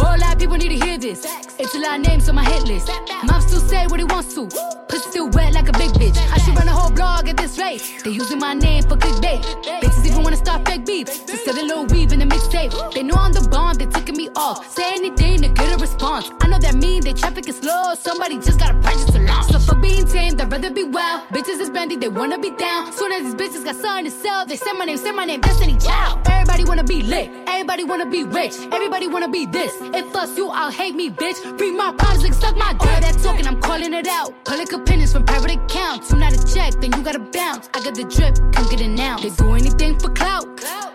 Whole 0.00 0.18
lot 0.18 0.34
of 0.34 0.38
people 0.38 0.56
need 0.56 0.70
to 0.70 0.86
hear 0.86 0.96
this. 0.96 1.26
It's 1.58 1.74
a 1.74 1.78
lot 1.78 1.98
of 1.98 2.06
names 2.06 2.28
on 2.28 2.36
my 2.36 2.44
hit 2.44 2.64
list. 2.64 2.90
Mom 3.24 3.42
still 3.42 3.60
say 3.60 3.86
what 3.86 4.00
he 4.00 4.04
wants 4.04 4.34
to. 4.34 4.48
Pussy 4.88 5.10
still 5.10 5.28
wet 5.30 5.52
like 5.52 5.68
a 5.68 5.72
big 5.72 5.90
bitch. 5.90 6.16
I 6.32 6.38
should 6.38 6.56
run 6.56 6.66
a 6.66 6.72
whole 6.72 6.90
blog 6.90 7.28
at 7.28 7.36
this 7.36 7.58
rate. 7.58 8.00
They 8.04 8.10
using 8.10 8.38
my 8.38 8.54
name 8.54 8.84
for 8.84 8.96
clickbait. 8.96 9.42
Bitches 9.82 10.06
even 10.06 10.22
wanna 10.22 10.36
start 10.36 10.66
fake 10.66 10.86
beef. 10.86 11.26
To 11.26 11.36
sell 11.36 11.54
a 11.54 11.64
little 11.64 11.84
weave 11.86 12.12
in 12.12 12.20
the 12.20 12.24
mixtape. 12.24 12.72
They 12.94 13.02
know 13.02 13.16
I'm 13.16 13.32
the 13.32 13.46
bomb, 13.50 13.74
they 13.74 13.86
ticking 13.86 14.16
me 14.16 14.30
off. 14.34 14.66
Say 14.70 14.94
anything 14.94 15.42
to 15.42 15.48
get 15.48 15.74
a 15.74 15.76
response. 15.76 16.30
I 16.40 16.48
know 16.48 16.58
that 16.58 16.74
mean 16.76 17.02
they 17.02 17.12
traffic 17.12 17.48
is 17.48 17.58
slow. 17.58 17.94
Somebody 17.94 18.36
just 18.38 18.58
gotta 18.58 18.78
purchase 18.80 19.14
a 19.14 19.18
launch. 19.18 19.52
So 19.52 19.58
for 19.58 19.74
being 19.74 20.06
tame, 20.06 20.40
I'd 20.40 20.50
rather 20.50 20.70
be 20.70 20.84
wild. 20.84 21.28
Bitches 21.28 21.60
is 21.60 21.68
bendy, 21.68 21.96
they 21.96 22.08
wanna 22.08 22.38
be 22.38 22.50
down. 22.52 22.90
Soon 22.92 23.12
as 23.12 23.22
these 23.24 23.34
bitches 23.34 23.64
got 23.64 23.76
something 23.76 24.06
to 24.06 24.10
sell, 24.10 24.37
they 24.46 24.56
say 24.56 24.72
my 24.72 24.84
name, 24.84 24.96
say 24.96 25.12
my 25.12 25.24
name, 25.24 25.40
Destiny 25.40 25.76
Child. 25.78 26.26
Everybody 26.28 26.64
wanna 26.64 26.84
be 26.84 27.02
lit, 27.02 27.30
everybody 27.46 27.84
wanna 27.84 28.06
be 28.06 28.24
rich, 28.24 28.54
everybody 28.72 29.08
wanna 29.08 29.28
be 29.28 29.46
this. 29.46 29.74
If 29.80 30.14
us 30.14 30.36
you, 30.36 30.48
I'll 30.48 30.70
hate 30.70 30.94
me, 30.94 31.10
bitch. 31.10 31.56
Bring 31.56 31.76
my 31.76 31.92
problems 31.92 32.24
and 32.24 32.34
suck 32.34 32.56
my 32.56 32.72
dick. 32.72 32.82
All 32.82 33.00
that 33.00 33.18
talking, 33.22 33.46
I'm 33.46 33.60
calling 33.60 33.94
it 33.94 34.06
out. 34.06 34.32
Public 34.44 34.72
opinions 34.72 35.12
from 35.12 35.24
private 35.24 35.52
accounts. 35.52 36.10
You 36.10 36.18
not 36.18 36.32
a 36.32 36.54
check, 36.54 36.74
then 36.80 36.92
you 36.92 37.02
gotta 37.02 37.18
bounce. 37.18 37.68
I 37.74 37.82
got 37.82 37.94
the 37.94 38.04
drip, 38.04 38.34
come 38.52 38.68
get 38.70 38.80
it 38.80 38.88
now. 38.88 39.18
They 39.18 39.30
do 39.30 39.54
anything 39.54 39.98
for 39.98 40.10
clout, 40.10 40.46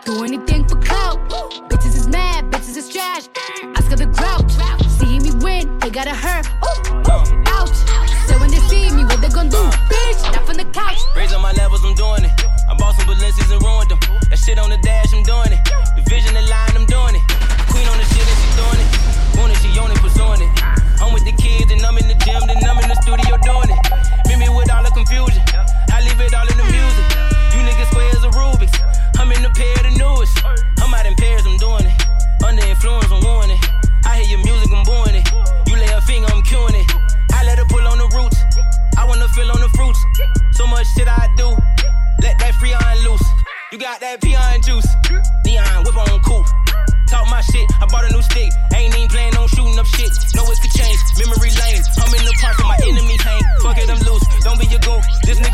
do 0.06 0.24
anything 0.24 0.68
for 0.68 0.76
clout. 0.78 1.18
Bitches 1.70 1.96
is 1.96 2.08
mad, 2.08 2.52
bitches 2.52 2.78
is 2.78 2.90
trash. 2.90 3.28
Her 3.94 3.98
the 3.98 4.08
grouch. 4.08 4.52
See 4.90 5.20
me 5.20 5.32
win, 5.44 5.78
they 5.78 5.92
gotta 5.92 6.16
hurt. 6.16 6.48
Ooh, 6.48 7.12
ooh, 7.12 7.44
ouch. 7.46 7.78
So 8.28 8.40
when 8.40 8.50
they 8.50 8.58
see 8.68 8.90
me, 8.90 9.04
what 9.04 9.22
they 9.22 9.30
gonna 9.30 9.52
do? 9.52 9.64
Bitch, 9.88 10.24
not 10.34 10.48
from 10.48 10.58
the 10.58 10.66
couch. 10.66 10.98
Raising 11.16 11.40
my 11.42 11.52
levels, 11.52 11.86
I'm 11.86 11.94
doing 11.94 12.24
it. 12.24 12.43
I 12.74 12.76
bought 12.76 12.98
some 12.98 13.06
Balenci's 13.06 13.54
and 13.54 13.62
ruined 13.62 13.94
them. 13.94 14.02
That 14.34 14.42
shit 14.42 14.58
on 14.58 14.74
the 14.74 14.82
dash, 14.82 15.14
I'm 15.14 15.22
doing 15.22 15.54
it. 15.54 15.62
The 15.94 16.02
vision, 16.10 16.34
the 16.34 16.42
line, 16.50 16.74
I'm 16.74 16.90
doing 16.90 17.14
it. 17.14 17.22
Queen 17.70 17.86
on 17.86 18.02
the 18.02 18.08
shit 18.10 18.26
and 18.26 18.38
she 18.42 18.50
doing 18.58 18.82
it. 18.82 18.90
Want 19.38 19.54
it, 19.54 19.62
she 19.62 19.70
on 19.78 19.94
it, 19.94 20.02
pursuing 20.02 20.42
it. 20.42 20.50
I'm 20.98 21.14
with 21.14 21.22
the 21.22 21.38
kids 21.38 21.70
and 21.70 21.86
I'm 21.86 22.02
in 22.02 22.10
the 22.10 22.18
gym, 22.26 22.42
then 22.50 22.58
I'm 22.66 22.82
in 22.82 22.90
the 22.90 22.98
studio 23.06 23.38
doing 23.46 23.70
it. 23.70 23.78
Meet 24.26 24.42
me 24.42 24.50
with 24.50 24.74
all 24.74 24.82
the 24.82 24.90
confusion. 24.90 25.38
I 25.94 26.02
leave 26.02 26.18
it 26.18 26.34
all 26.34 26.50
in 26.50 26.58
the 26.58 26.66
music. 26.66 27.06
You 27.54 27.62
niggas 27.62 27.94
squares 27.94 28.26
or 28.26 28.34
Rubik's. 28.34 28.74
I'm 29.22 29.30
in 29.30 29.46
the 29.46 29.54
pair 29.54 29.78
of 29.78 29.86
the 29.86 29.94
newest. 29.94 30.34
I'm 30.82 30.90
out 30.98 31.06
in 31.06 31.14
pairs, 31.14 31.46
I'm 31.46 31.62
doing 31.62 31.86
it. 31.86 31.94
Under 32.42 32.66
influence, 32.66 33.14
I'm 33.14 33.22
warning 33.22 33.54
it. 33.54 33.66
I 34.10 34.26
hear 34.26 34.34
your 34.34 34.42
music, 34.42 34.74
I'm 34.74 34.82
booing 34.82 35.22
it. 35.22 35.30
You 35.70 35.78
lay 35.78 35.94
a 35.94 36.02
finger, 36.02 36.26
I'm 36.26 36.42
cueing 36.42 36.74
it. 36.74 36.90
I 37.38 37.46
let 37.46 37.62
her 37.62 37.70
pull 37.70 37.86
on 37.86 38.02
the 38.02 38.10
roots. 38.18 38.42
I 38.98 39.06
wanna 39.06 39.30
feel 39.30 39.54
on 39.54 39.62
the 39.62 39.70
fruits. 39.78 40.02
So 40.58 40.66
much 40.66 40.90
shit 40.98 41.06
I 41.06 41.30
do. 41.38 41.54
Let 42.24 42.40
that 42.40 42.56
free 42.56 42.72
iron 42.72 43.04
loose. 43.04 43.28
You 43.76 43.78
got 43.78 44.00
that 44.00 44.24
peon 44.24 44.64
juice. 44.64 44.88
Neon 45.44 45.84
whip 45.84 45.98
on 46.00 46.24
cool. 46.24 46.48
Talk 47.12 47.28
my 47.28 47.44
shit. 47.44 47.68
I 47.84 47.86
bought 47.92 48.08
a 48.08 48.12
new 48.16 48.24
stick. 48.24 48.48
Ain't 48.72 48.96
even 48.96 49.12
planning 49.12 49.36
on 49.36 49.52
shooting 49.52 49.76
up 49.76 49.86
shit. 49.92 50.08
Know 50.32 50.48
it 50.48 50.56
could 50.64 50.72
change. 50.72 50.96
Memory 51.20 51.52
lane. 51.52 51.84
I'm 52.00 52.08
in 52.16 52.24
the 52.24 52.32
park 52.40 52.56
where 52.64 52.72
my 52.72 52.80
enemies 52.80 53.20
hang. 53.20 53.44
Fuck 53.60 53.76
it, 53.76 53.92
I'm 53.92 54.00
loose. 54.08 54.24
Don't 54.40 54.56
be 54.56 54.72
a 54.72 54.80
goof. 54.80 55.04
This 55.28 55.36
nigga 55.44 55.53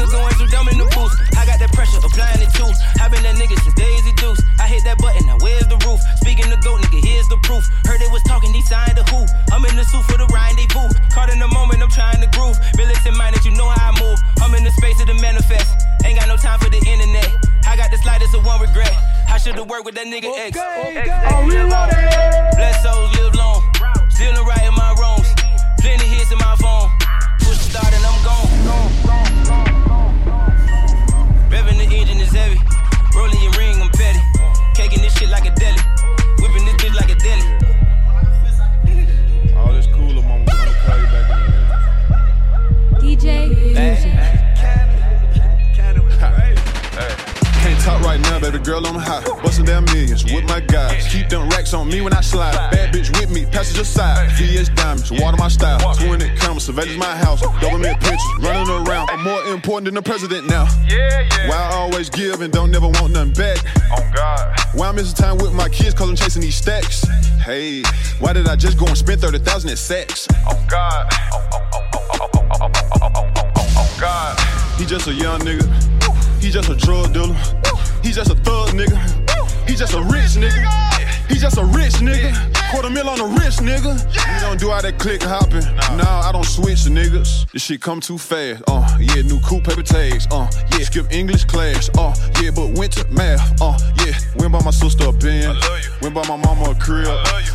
2000 69.60 69.78
sex. 69.78 70.28
Oh 70.48 70.66
God. 70.70 71.10
Oh, 71.34 72.70
oh, 73.78 73.98
God. 74.00 74.40
He 74.80 74.86
just 74.86 75.08
a 75.08 75.14
young 75.14 75.42
nigga. 75.42 75.68
He 76.42 76.50
just 76.50 76.70
a 76.70 76.76
drug 76.76 77.12
dealer. 77.14 77.36
He 78.02 78.12
just 78.12 78.32
a 78.32 78.36
thug 78.36 78.70
nigga. 78.70 78.98
He 79.68 79.76
just 79.76 79.94
a 79.94 80.02
rich 80.02 80.38
nigga. 80.40 80.64
He 81.28 81.36
just 81.36 81.58
a 81.58 81.66
rich 81.66 81.96
nigga. 81.96 82.49
Quarter 82.72 82.92
mil 82.92 83.10
on 83.10 83.18
the 83.18 83.26
wrist, 83.26 83.62
nigga. 83.62 83.98
We 84.34 84.40
don't 84.42 84.60
do 84.60 84.70
all 84.70 84.82
that 84.82 85.00
click 85.00 85.24
hopping. 85.24 85.66
Nah, 85.98 86.22
I 86.22 86.32
don't 86.32 86.46
switch 86.46 86.84
the 86.84 86.92
niggas. 86.92 87.52
This 87.52 87.64
shit 87.64 87.82
come 87.82 88.00
too 88.00 88.20
fast. 88.20 88.62
Uh, 88.68 88.86
yeah, 89.00 89.24
new 89.24 89.40
cool 89.42 89.60
paper 89.60 89.82
tags. 89.82 90.28
Uh, 90.30 90.48
yeah, 90.72 90.86
skip 90.86 91.12
English 91.12 91.46
class. 91.46 91.90
Uh, 91.98 92.14
yeah, 92.42 92.52
but 92.52 92.78
went 92.78 92.94
to 92.94 93.08
math. 93.10 93.60
Uh, 93.60 93.76
yeah, 94.06 94.14
went 94.38 94.54
by 94.54 94.62
my 94.64 94.70
sister 94.70 95.10
a 95.10 95.12
Benz. 95.12 95.58
Went 96.02 96.14
by 96.14 96.28
my 96.28 96.38
mama 96.38 96.70
a 96.70 96.76
crib. 96.76 97.08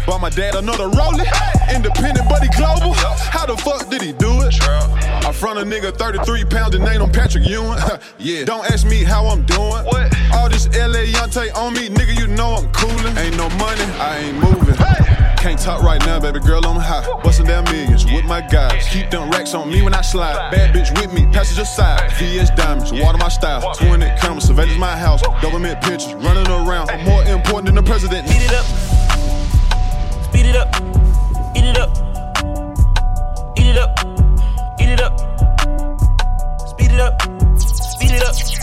Bought 0.05 0.21
my 0.21 0.31
dad 0.31 0.57
another 0.57 0.89
Rollie. 0.89 1.31
Independent, 1.73 2.29
but 2.29 2.43
he 2.43 2.49
global. 2.51 2.93
How 2.95 3.47
the 3.47 3.57
fuck 3.57 3.89
did 3.89 4.03
he 4.03 4.13
do 4.13 4.43
it? 4.43 4.55
Front 5.35 5.59
a 5.59 5.63
nigga 5.63 5.95
33 5.97 6.45
pounds 6.45 6.75
and 6.75 6.87
ain't 6.87 7.03
on 7.03 7.13
Patrick 7.13 7.47
Ewing. 7.47 7.79
yeah, 8.19 8.45
don't 8.45 8.65
ask 8.71 8.87
me 8.87 9.03
how 9.03 9.27
I'm 9.27 9.45
doing. 9.45 9.85
What? 9.85 10.15
All 10.33 10.49
this 10.49 10.67
LA 10.69 11.05
Yante 11.11 11.55
on 11.55 11.75
me, 11.75 11.89
nigga, 11.89 12.19
you 12.19 12.27
know 12.29 12.55
I'm 12.55 12.71
coolin'. 12.73 13.19
Ain't 13.19 13.37
no 13.37 13.49
money, 13.51 13.83
I 14.01 14.19
ain't 14.19 14.39
moving. 14.39 14.75
Can't 15.45 15.61
talk 15.61 15.83
right 15.83 16.01
now, 16.07 16.19
baby 16.19 16.41
girl, 16.41 16.65
I'm 16.65 16.81
high. 16.81 17.07
Bustin' 17.23 17.47
down 17.47 17.65
millions 17.65 18.07
with 18.07 18.25
my 18.25 18.41
guys. 18.41 18.89
Keep 18.89 19.11
them 19.11 19.31
racks 19.31 19.55
on 19.55 19.71
me 19.71 19.83
when 19.83 19.93
I 19.93 20.01
slide. 20.01 20.51
Bad 20.51 20.75
bitch 20.75 20.99
with 20.99 21.13
me, 21.13 21.27
passenger 21.33 21.67
side. 21.67 22.11
VS 22.13 22.51
diamonds, 22.51 22.93
water 22.93 23.19
my 23.19 23.29
style. 23.29 23.75
20 23.75 24.07
cameras, 24.21 24.45
surveillance 24.45 24.79
my 24.79 24.97
house. 24.97 25.21
Government 25.43 25.83
pictures, 25.83 26.15
running 26.15 26.47
around. 26.47 26.91
I'm 26.91 27.05
more 27.05 27.23
important 27.25 27.67
than 27.67 27.75
the 27.75 27.83
president. 27.83 28.27
Speed 28.27 28.43
it 28.43 28.55
up. 28.55 28.65
Speed 30.25 30.47
it 30.47 30.57
up. 30.57 30.94
It 36.95 37.01
up. 37.01 37.21
Speed 37.59 38.11
it 38.13 38.23
up. 38.23 38.54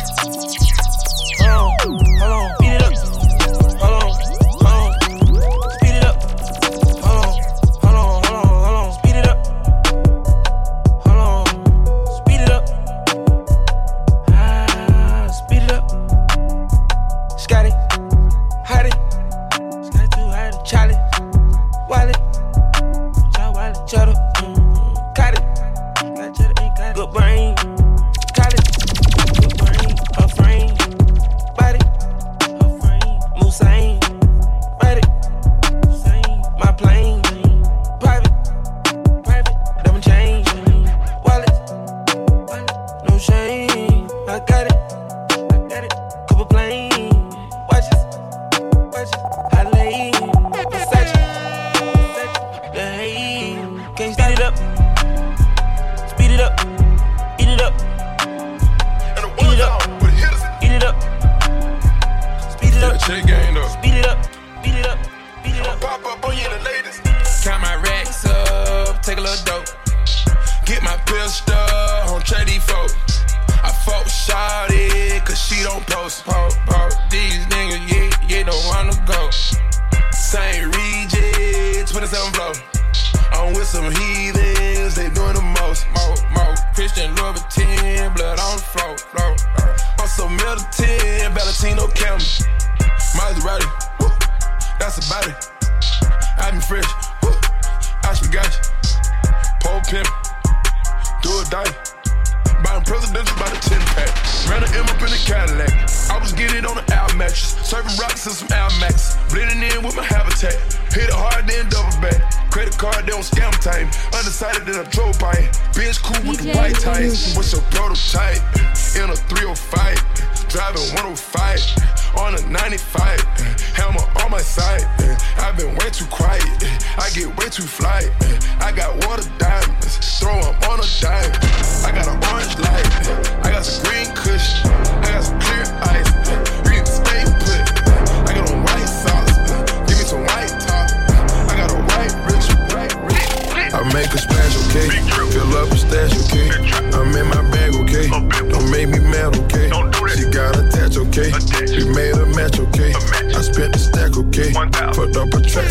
Stash, 145.92 146.16
okay? 146.24 146.50
I'm 146.96 147.16
in 147.16 147.28
my 147.28 147.42
bag, 147.52 147.76
okay? 147.76 148.08
Don't 148.08 148.72
make 148.72 148.88
me 148.90 149.00
mad, 149.00 149.36
okay? 149.44 149.70
Don't 149.70 149.92
do 149.92 150.08
that. 150.08 150.18
She 150.18 150.26
got 150.32 150.56
attached, 150.56 150.98
okay? 150.98 151.32
We 151.76 151.84
made 151.92 152.16
a 152.16 152.26
match, 152.32 152.60
okay? 152.60 152.94
I 153.36 153.42
spent 153.42 153.74
the 153.74 153.80
stack, 153.80 154.16
okay? 154.18 154.52
Put 154.96 155.16
up 155.18 155.34
a 155.34 155.42
tracks, 155.42 155.71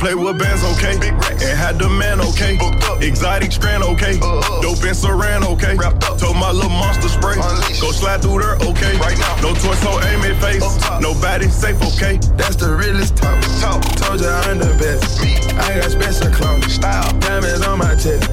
play 0.00 0.14
with 0.14 0.38
bands, 0.38 0.64
okay? 0.64 0.98
Big 0.98 1.12
racks. 1.12 1.44
And 1.44 1.56
had 1.56 1.78
the 1.78 1.88
man, 1.88 2.20
okay? 2.32 2.56
Booked 2.56 2.82
up. 2.84 3.02
Exotic 3.02 3.52
strand, 3.52 3.84
okay? 3.84 4.16
Dope 4.64 4.80
and 4.80 4.96
saran, 4.96 5.44
okay? 5.44 5.76
Wrapped 5.76 6.02
up. 6.08 6.18
Told 6.18 6.36
my 6.36 6.50
little 6.50 6.70
monster 6.72 7.08
spray. 7.08 7.36
Unleashed. 7.36 7.82
Go 7.82 7.92
slide 7.92 8.22
through 8.22 8.40
there, 8.40 8.56
okay? 8.64 8.96
Right 8.96 9.18
now. 9.20 9.36
No 9.44 9.52
torso, 9.54 10.00
aim 10.08 10.24
at 10.24 10.40
face. 10.40 10.64
Nobody 11.00 11.48
safe, 11.48 11.76
okay? 11.92 12.16
That's 12.40 12.56
the 12.56 12.74
realest 12.74 13.16
talk. 13.16 13.38
talk. 13.60 13.84
Told 14.00 14.20
you 14.20 14.32
I'm 14.48 14.58
the 14.58 14.72
best. 14.80 15.20
I 15.60 15.78
got 15.78 15.92
special 15.92 16.32
clothes. 16.32 16.72
Style. 16.72 17.12
Diamonds 17.20 17.60
on 17.66 17.78
my 17.78 17.94
chest. 17.94 18.24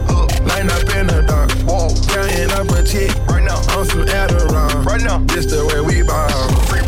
Lighting 0.47 0.71
up 0.71 0.87
in 0.95 1.07
the 1.11 1.19
dark. 1.27 1.51
Whoa. 1.67 1.91
Counting 2.07 2.51
up 2.55 2.71
a 2.71 2.79
check. 2.87 3.11
Right 3.27 3.43
now. 3.43 3.59
On 3.75 3.83
some 3.83 4.07
Adderall. 4.07 4.85
Right 4.85 5.03
now. 5.03 5.19
This 5.27 5.45
the 5.51 5.67
way 5.67 5.81
we 5.83 6.01
ball. 6.07 6.31
Free 6.71 6.86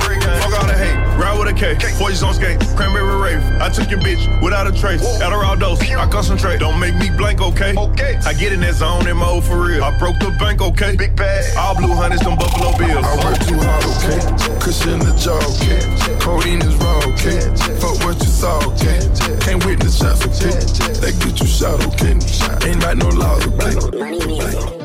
with 1.39 1.47
a 1.49 1.53
K. 1.53 1.79
Forges 1.97 2.21
on 2.21 2.33
skate. 2.33 2.59
Cranberry 2.75 3.15
rave. 3.15 3.41
I 3.61 3.69
took 3.69 3.89
your 3.89 3.99
bitch 3.99 4.21
without 4.43 4.67
a 4.67 4.71
trace. 4.71 5.01
Adderall 5.19 5.57
dose. 5.57 5.81
I 5.81 6.07
concentrate. 6.09 6.59
Don't 6.59 6.79
make 6.79 6.95
me 6.95 7.09
blank, 7.17 7.41
okay? 7.41 7.73
Okay. 7.75 8.19
I 8.25 8.33
get 8.33 8.51
in 8.51 8.59
that 8.61 8.75
zone 8.75 9.07
in 9.07 9.17
mode 9.17 9.43
for 9.43 9.65
real. 9.65 9.83
I 9.83 9.97
broke 9.97 10.19
the 10.19 10.35
bank, 10.37 10.61
okay? 10.61 10.95
Big 10.95 11.15
bag. 11.15 11.45
All 11.57 11.75
blue 11.75 11.93
hundreds, 11.93 12.23
them 12.23 12.35
Buffalo 12.35 12.77
Bills. 12.77 13.05
I 13.05 13.15
work 13.23 13.39
too 13.47 13.57
hard, 13.57 13.83
okay? 13.95 14.19
Cushion 14.59 14.99
the 14.99 15.15
jaw, 15.15 15.39
okay? 15.55 16.19
Codeine 16.19 16.61
is 16.61 16.75
raw, 16.75 16.99
okay? 17.13 17.39
Fuck 17.79 18.03
what 18.03 18.19
you 18.19 18.29
saw, 18.29 18.59
okay? 18.73 18.99
Can't 19.39 19.65
witness 19.65 19.97
shots, 19.97 20.25
okay? 20.27 20.51
They 20.99 21.11
get 21.23 21.39
you 21.39 21.47
shot, 21.47 21.79
okay? 21.87 22.19
Ain't 22.67 22.83
like 22.83 22.97
no 22.97 23.07
laws, 23.09 23.47
okay? 23.47 24.78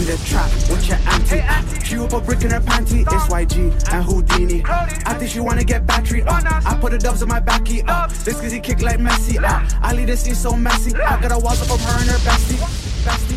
In 0.00 0.06
the 0.06 0.16
trap 0.24 0.50
with 0.70 0.88
your 0.88 0.96
auntie. 1.08 1.84
She 1.84 1.98
up 1.98 2.14
a 2.14 2.20
brick 2.22 2.42
in 2.42 2.52
her 2.52 2.60
panty. 2.60 3.02
It's 3.02 3.26
YG 3.28 3.92
and 3.92 4.02
Houdini. 4.02 4.62
I 4.64 5.12
think 5.12 5.30
she 5.30 5.40
wanna 5.40 5.62
get 5.62 5.86
battery. 5.86 6.22
Uh. 6.22 6.40
I 6.42 6.78
put 6.80 6.92
the 6.92 6.98
dubs 6.98 7.20
on 7.20 7.28
my 7.28 7.38
backy. 7.38 7.82
Uh. 7.86 8.06
This 8.06 8.40
cause 8.40 8.50
he 8.50 8.60
kick 8.60 8.80
like 8.80 8.98
Messi. 8.98 9.36
Uh. 9.36 9.60
I 9.82 9.92
leave 9.92 10.06
the 10.06 10.16
scene 10.16 10.34
so 10.34 10.56
messy. 10.56 10.96
I 10.96 11.20
got 11.20 11.32
a 11.32 11.38
walk 11.38 11.60
up 11.60 11.66
from 11.66 11.80
her 11.80 12.00
and 12.00 12.08
her 12.08 12.16
bestie. 12.24 12.56
Bestie. 13.04 13.36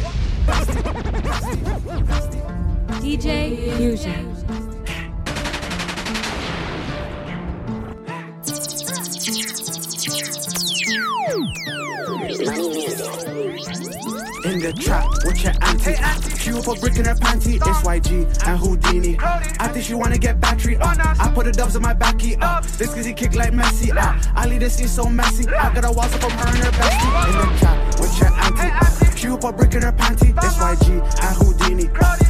DJ 3.02 3.76
Fusion. 3.76 4.33
The 14.64 14.72
trap 14.74 15.06
with 15.26 15.44
your 15.44 15.54
auntie. 15.62 15.96
She 16.38 16.52
up 16.54 16.68
a 16.68 16.80
brick 16.80 16.96
in 16.98 17.06
her 17.06 17.16
panty. 17.16 17.56
It's 17.56 17.82
YG 17.84 18.48
and 18.48 18.60
Houdini. 18.60 19.18
I 19.20 19.68
think 19.68 19.86
she 19.86 19.94
wanna 19.94 20.18
get 20.18 20.40
battery. 20.40 20.78
Uh. 20.78 20.96
I 20.98 21.30
put 21.34 21.46
the 21.46 21.52
dubs 21.52 21.76
on 21.76 21.82
my 21.82 21.94
backy. 21.94 22.38
up. 22.38 22.66
This 22.66 22.94
cause 22.94 23.06
he 23.06 23.14
kick 23.14 23.36
like 23.36 23.52
Messi. 23.52 23.96
Uh. 23.96 24.18
I 24.36 24.48
leave 24.48 24.62
the 24.62 24.70
scene 24.70 24.88
so 24.88 25.10
messy. 25.10 25.48
I 25.50 25.74
got 25.74 25.84
a 25.86 25.92
walk 25.92 26.14
up 26.14 26.22
from 26.22 26.32
her 26.32 26.48
and 26.48 26.58
her 26.58 26.72
bestie. 26.72 27.28
In 27.28 27.54
the 27.54 27.60
trap 27.60 28.00
with 28.00 28.20
your 28.20 28.32
auntie. 28.32 29.18
She 29.18 29.28
up 29.28 29.44
a 29.44 29.52
brick 29.52 29.74
in 29.74 29.82
her 29.82 29.92
panty. 29.92 30.30
It's 30.30 30.56
YG 30.56 30.90
and 30.96 31.36
Houdini. 31.38 31.90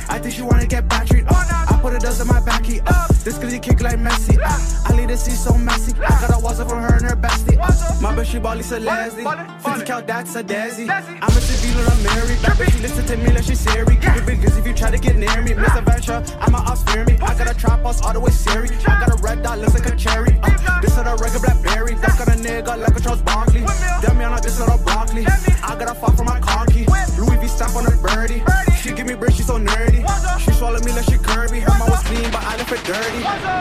I 0.09 0.17
think 0.17 0.33
she 0.33 0.41
wanna 0.41 0.65
get 0.65 0.87
battery. 0.89 1.23
Uh. 1.27 1.65
I 1.69 1.79
put 1.81 1.93
the 1.93 1.99
dubs 1.99 2.19
on 2.19 2.27
my 2.27 2.39
backy. 2.39 2.81
Uh. 2.87 3.12
This 3.23 3.39
he 3.53 3.57
kick 3.57 3.79
like 3.79 3.99
Messi. 3.99 4.37
I 4.37 4.93
leave 4.97 5.07
the 5.07 5.15
scene 5.15 5.35
so 5.35 5.57
messy. 5.57 5.93
I 5.95 6.09
got 6.19 6.35
a 6.35 6.43
walk 6.43 6.59
up 6.59 6.67
from 6.67 6.81
her 6.81 6.95
and 6.97 7.05
her 7.05 7.15
bestie. 7.15 7.55
My 8.01 8.13
bitch 8.13 8.25
she 8.25 8.39
bally 8.39 8.63
so 8.63 8.77
lazy. 8.79 9.23
50 9.23 9.85
cal 9.85 10.01
that's 10.01 10.35
a 10.35 10.43
daisy. 10.43 10.89
I'm 10.89 11.21
a 11.23 11.39
civil 11.39 11.87
I'm 11.87 12.03
married. 12.03 12.39
That 12.39 12.57
bitch 12.59 12.73
she 12.73 12.79
listen 12.79 13.05
to 13.05 13.15
me 13.15 13.31
like 13.31 13.45
she's 13.45 13.61
Siri. 13.61 13.95
Keep 13.95 14.17
it 14.17 14.25
big 14.25 14.43
if 14.43 14.67
you 14.67 14.73
try 14.73 14.91
to 14.91 14.97
get 14.97 15.15
near 15.15 15.41
me. 15.41 15.51
Mr. 15.51 15.85
Venture, 15.85 16.21
I'm 16.41 16.53
a 16.53 16.57
ops 16.57 16.83
fear 16.83 17.05
me. 17.05 17.13
I 17.21 17.33
got 17.37 17.49
a 17.49 17.57
trap 17.57 17.79
house 17.83 18.01
all 18.01 18.11
the 18.11 18.19
way 18.19 18.31
Siri. 18.31 18.67
I 18.85 18.99
got 18.99 19.17
a 19.17 19.23
red 19.23 19.41
dot, 19.41 19.57
looks 19.59 19.73
like 19.73 19.85
a 19.85 19.95
cherry. 19.95 20.37
Uh, 20.43 20.81
this 20.81 20.91
is 20.91 20.97
a 20.97 21.15
regular 21.15 21.39
blackberry. 21.39 21.95
That's 21.95 22.17
got 22.19 22.27
a 22.27 22.35
nigga 22.35 22.77
like 22.77 22.93
a 22.93 22.99
Charles 22.99 23.21
Barkley. 23.21 23.63
Damn 24.01 24.17
me, 24.17 24.25
not 24.25 24.43
this 24.43 24.59
little 24.59 24.77
broccoli. 24.79 25.25
I 25.63 25.79
got 25.79 25.89
a 25.89 25.95
fuck 25.95 26.17
from 26.17 26.25
my 26.25 26.41
car 26.41 26.65
key. 26.65 26.85
Louis 27.17 27.37
V 27.39 27.47
stamp 27.47 27.73
on 27.77 27.85
her 27.85 27.95
birdie. 28.03 28.43
She 28.83 28.91
give 28.91 29.07
me 29.07 29.15
bread, 29.15 29.33
she 29.33 29.43
so 29.43 29.57
nerdy. 29.57 30.03
She 30.43 30.51
swallowed 30.51 30.83
me 30.83 30.91
like 30.91 31.05
she 31.05 31.17
Kirby. 31.17 31.61
Her 31.61 31.71
mouth 31.79 31.89
was 31.89 32.03
clean, 32.03 32.29
but 32.31 32.43
I 32.43 32.57
left 32.57 32.71
it 32.73 32.83
dirty. 32.83 33.12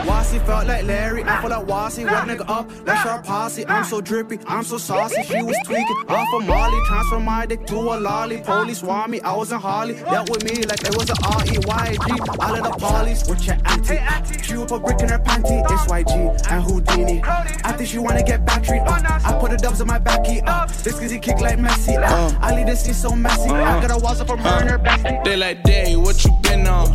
Wassy 0.07 0.39
felt 0.39 0.67
like 0.67 0.85
Larry. 0.85 1.23
I 1.23 1.41
feel 1.41 1.49
like 1.49 1.67
Wassy. 1.67 2.05
Wet 2.05 2.27
nigga 2.27 2.49
up, 2.49 2.69
let's 2.85 3.01
sharp 3.01 3.23
posse. 3.25 3.65
I'm 3.67 3.83
so 3.83 4.01
drippy, 4.01 4.39
I'm 4.47 4.63
so 4.63 4.77
saucy. 4.77 5.23
She 5.23 5.41
was 5.41 5.55
tweaking 5.65 6.05
off 6.09 6.27
of 6.33 6.47
Molly. 6.47 6.79
Transfer 6.87 7.19
my 7.19 7.45
dick 7.45 7.65
to 7.67 7.75
a 7.75 7.95
lolly. 7.99 8.41
Police 8.41 8.83
want 8.83 9.11
me, 9.11 9.21
I 9.21 9.35
was 9.35 9.51
in 9.51 9.59
Harley. 9.59 9.95
Dealt 9.95 10.29
with 10.29 10.43
me 10.43 10.63
like 10.63 10.81
it 10.83 10.95
was 10.95 11.09
a 11.09 11.15
R-E-Y-G. 11.23 12.11
All 12.39 12.55
of 12.55 12.63
the 12.63 12.75
polys 12.79 13.29
with 13.29 13.45
your 13.45 13.57
auntie. 13.65 14.43
She 14.43 14.57
up 14.57 14.71
a 14.71 14.79
brick 14.79 15.01
in 15.01 15.09
her 15.09 15.19
panty. 15.19 15.61
It's 15.71 15.91
YG 15.91 16.51
and 16.51 16.63
Houdini. 16.63 17.21
I 17.23 17.71
think 17.73 17.89
she 17.89 17.99
wanna 17.99 18.23
get 18.23 18.45
battery. 18.45 18.79
Uh. 18.79 19.01
I 19.23 19.37
put 19.39 19.51
the 19.51 19.57
dubs 19.57 19.81
on 19.81 19.87
my 19.87 19.99
backy. 19.99 20.41
Uh. 20.41 20.65
This 20.83 20.99
cause 20.99 21.11
he 21.11 21.19
kick 21.19 21.39
like 21.39 21.59
Messi. 21.59 21.97
Uh. 21.97 22.37
I 22.41 22.55
leave 22.55 22.65
this 22.65 22.83
scene 22.83 22.93
so 22.93 23.15
messy. 23.15 23.49
I 23.49 23.81
got 23.81 23.91
a 23.91 23.97
walls 23.97 24.19
up 24.19 24.27
from 24.27 24.39
her 24.39 24.61
and 24.61 24.69
her 24.69 24.79
bestie. 24.79 25.23
They 25.23 25.37
like, 25.37 25.63
day, 25.63 25.95
what 25.95 26.23
you 26.23 26.31
been 26.55 26.67
on? 26.67 26.91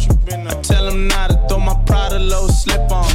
I 0.47 0.63
tell 0.63 0.87
them 0.87 1.09
not 1.09 1.31
to 1.31 1.37
throw 1.49 1.59
my 1.59 1.75
pride 1.87 2.13
a 2.13 2.19
low 2.19 2.47
slip 2.49 2.91
on. 2.91 3.11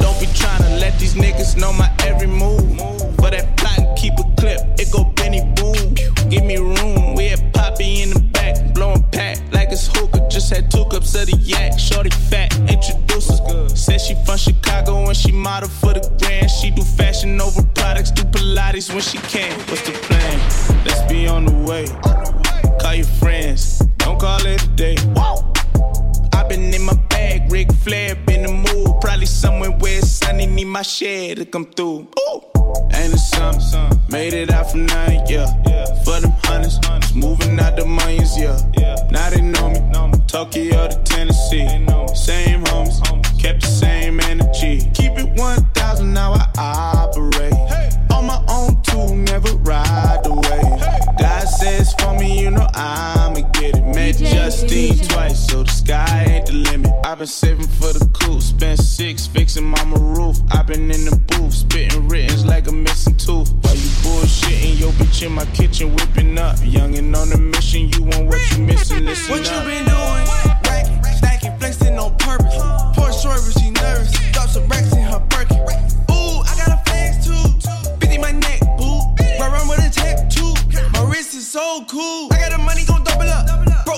Don't 0.00 0.18
be 0.20 0.26
trying 0.34 0.62
to 0.62 0.70
let 0.80 0.98
these 0.98 1.14
niggas 1.14 1.56
know 1.56 1.72
my 1.72 1.90
every 2.00 2.26
move. 2.26 2.78
For 3.16 3.30
that 3.30 3.56
plot 3.56 3.78
and 3.78 3.98
keep 3.98 4.14
a 4.14 4.24
clip, 4.38 4.60
it 4.78 4.90
go 4.90 5.04
Benny 5.04 5.42
Boom. 5.56 5.94
Give 6.28 6.44
me 6.44 6.56
room, 6.56 7.14
we 7.14 7.26
had 7.26 7.52
Poppy 7.52 8.02
in 8.02 8.10
the 8.10 8.29
back, 8.40 8.74
blowing 8.74 9.02
pack 9.12 9.38
like 9.52 9.70
it's 9.70 9.86
hookah. 9.94 10.26
Just 10.28 10.52
had 10.52 10.70
two 10.70 10.84
cups 10.86 11.14
of 11.14 11.26
the 11.26 11.36
yak, 11.42 11.78
shorty 11.78 12.10
fat, 12.10 12.56
introduce 12.60 13.30
us. 13.30 13.84
Said 13.84 14.00
she 14.00 14.14
from 14.24 14.38
Chicago 14.38 15.06
and 15.06 15.16
she 15.16 15.32
model 15.32 15.68
for 15.68 15.92
the 15.92 16.02
grand. 16.20 16.50
She 16.50 16.70
do 16.70 16.82
fashion 16.82 17.40
over 17.40 17.62
products, 17.74 18.10
do 18.10 18.22
Pilates 18.24 18.88
when 18.92 19.02
she 19.02 19.18
can. 19.18 19.52
What's 19.68 19.82
the 19.82 19.92
plan? 20.06 20.36
Let's 20.86 21.02
be 21.12 21.26
on 21.26 21.44
the 21.44 21.56
way. 21.68 21.86
Call 22.80 22.94
your 22.94 23.06
friends, 23.20 23.78
don't 23.98 24.18
call 24.18 24.44
it 24.46 24.62
a 24.64 24.68
day. 24.68 24.96
Been 26.50 26.74
in 26.74 26.82
my 26.82 26.94
bag, 27.08 27.52
Ric 27.52 27.72
Flair, 27.72 28.16
been 28.26 28.42
the 28.42 28.52
mood. 28.52 29.00
Probably 29.00 29.24
somewhere 29.24 29.70
where 29.70 30.02
sunny, 30.02 30.46
need 30.46 30.64
my 30.64 30.82
share 30.82 31.36
to 31.36 31.44
come 31.44 31.64
through. 31.64 32.08
Ooh. 32.18 32.42
Ain't 32.92 33.14
it 33.14 33.18
something? 33.18 34.02
Made 34.10 34.32
it 34.32 34.50
out 34.50 34.72
from 34.72 34.86
nine, 34.86 35.22
yeah. 35.28 35.46
For 36.02 36.18
them 36.18 36.32
hundreds, 36.42 36.80
just 36.80 37.14
moving 37.14 37.60
out 37.60 37.76
the 37.76 37.86
millions, 37.86 38.36
yeah. 38.36 38.58
Now 39.12 39.30
they 39.30 39.42
know 39.42 39.70
me. 39.70 39.78
Tokyo 40.26 40.88
to 40.88 40.98
Tennessee. 41.04 41.68
Same 42.16 42.64
homies, 42.64 43.00
kept 43.40 43.60
the 43.60 43.68
same 43.68 44.18
energy. 44.18 44.90
Keep 44.92 45.18
it 45.18 45.30
1,000, 45.38 46.12
now 46.12 46.32
I 46.32 46.48
operate. 46.96 47.54
On 48.30 48.44
my 48.46 48.52
own 48.52 48.82
too, 48.82 49.16
never 49.16 49.50
ride 49.58 50.20
away. 50.24 50.62
God 51.18 51.48
says 51.48 51.92
for 51.94 52.14
me, 52.14 52.42
you 52.42 52.50
know 52.52 52.66
I'ma 52.74 53.40
get 53.52 53.76
it. 53.76 53.84
Met 53.84 54.16
Justine 54.18 54.98
twice, 55.08 55.48
so 55.48 55.64
the 55.64 55.70
sky 55.70 56.24
ain't 56.28 56.46
the 56.46 56.52
limit. 56.52 56.92
I've 57.04 57.18
been 57.18 57.26
saving 57.26 57.66
for 57.66 57.92
the 57.92 58.08
coupe, 58.12 58.40
spent 58.40 58.78
six 58.78 59.26
fixing 59.26 59.64
mama 59.64 59.98
roof. 59.98 60.36
I've 60.52 60.66
been 60.66 60.90
in 60.90 61.04
the 61.06 61.16
booth, 61.16 61.52
spitting 61.54 62.08
writtens 62.08 62.44
like 62.46 62.68
a 62.68 62.72
missing 62.72 63.16
tooth. 63.16 63.52
While 63.62 63.74
you 63.74 63.90
bullshitting, 64.04 64.78
your 64.78 64.92
bitch 64.92 65.26
in 65.26 65.32
my 65.32 65.44
kitchen 65.46 65.92
whipping 65.96 66.38
up. 66.38 66.56
Youngin' 66.58 67.14
on 67.16 67.32
a 67.32 67.38
mission, 67.38 67.88
you 67.88 68.02
want 68.02 68.28
what 68.28 68.52
you 68.52 68.62
missing, 68.64 69.04
listen 69.06 69.32
What 69.32 69.50
up. 69.50 69.64
you 69.64 69.70
been 69.70 69.84
doing? 69.86 70.24
Racking, 70.64 71.14
stacking, 71.16 71.58
flexing 71.58 71.98
on 71.98 72.16
purpose. 72.18 72.54
Poor 72.94 73.12
short, 73.12 73.40
but 73.44 73.60
she 73.60 73.70
nervous. 73.70 74.12
Drop 74.30 74.48
some 74.48 74.68
racks 74.68 74.92
in 74.92 75.02
her 75.02 75.18
Birkin. 75.30 76.09
Run 79.60 79.68
with 79.68 79.86
a 79.86 79.90
check 79.90 80.30
too. 80.30 80.54
My 80.92 81.02
wrist 81.10 81.34
is 81.34 81.46
so 81.46 81.84
cool. 81.86 82.32
I 82.32 82.38
got 82.38 82.52
the 82.52 82.58
money, 82.58 82.84
gon' 82.86 83.04
double 83.04 83.28
up. 83.28 83.89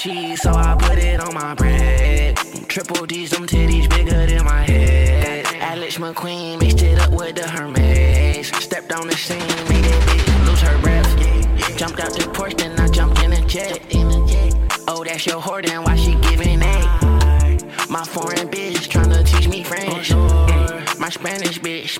Cheese, 0.00 0.40
so 0.40 0.52
I 0.52 0.74
put 0.76 0.96
it 0.96 1.20
on 1.20 1.34
my 1.34 1.54
bread. 1.54 2.34
Triple 2.68 3.04
D's, 3.04 3.30
them 3.30 3.46
titties 3.46 3.88
bigger 3.90 4.24
than 4.26 4.44
my 4.44 4.62
head. 4.62 5.44
Alex 5.60 5.98
McQueen 5.98 6.58
mixed 6.58 6.82
it 6.82 6.98
up 6.98 7.10
with 7.12 7.36
the 7.36 7.46
Hermes. 7.46 8.48
Stepped 8.64 8.92
on 8.92 9.06
the 9.08 9.14
scene, 9.14 9.38
made 9.68 9.84
that 9.84 10.02
bitch 10.08 10.46
lose 10.46 10.60
her 10.62 10.78
breath. 10.80 11.76
Jumped 11.76 12.00
out 12.00 12.14
the 12.14 12.26
porch, 12.32 12.54
then 12.54 12.80
I 12.80 12.88
jumped 12.88 13.22
in 13.22 13.32
a 13.34 13.42
jet. 13.46 13.78
Oh, 14.88 15.04
that's 15.04 15.26
your 15.26 15.40
whore, 15.40 15.64
then 15.64 15.82
why 15.84 15.96
she 15.96 16.14
giving 16.14 16.60
that? 16.60 17.86
My 17.90 18.02
foreign 18.02 18.48
bitch 18.48 18.88
tryna 18.88 19.22
teach 19.26 19.48
me 19.48 19.62
French. 19.62 20.14
My 20.98 21.10
Spanish 21.10 21.60
bitch 21.60 21.99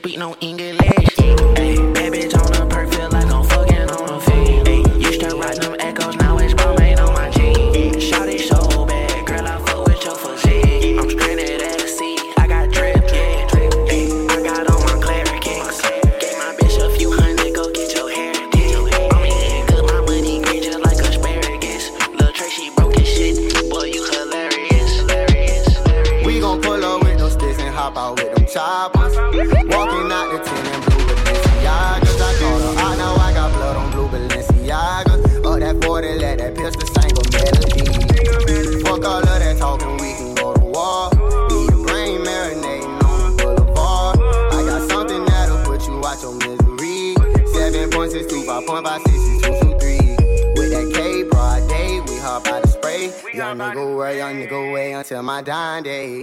way, 54.61 54.69
young 54.69 54.69
nigga 54.69 54.73
way 54.73 54.93
until 54.93 55.23
my 55.23 55.43
dying 55.43 55.85
day. 55.85 56.21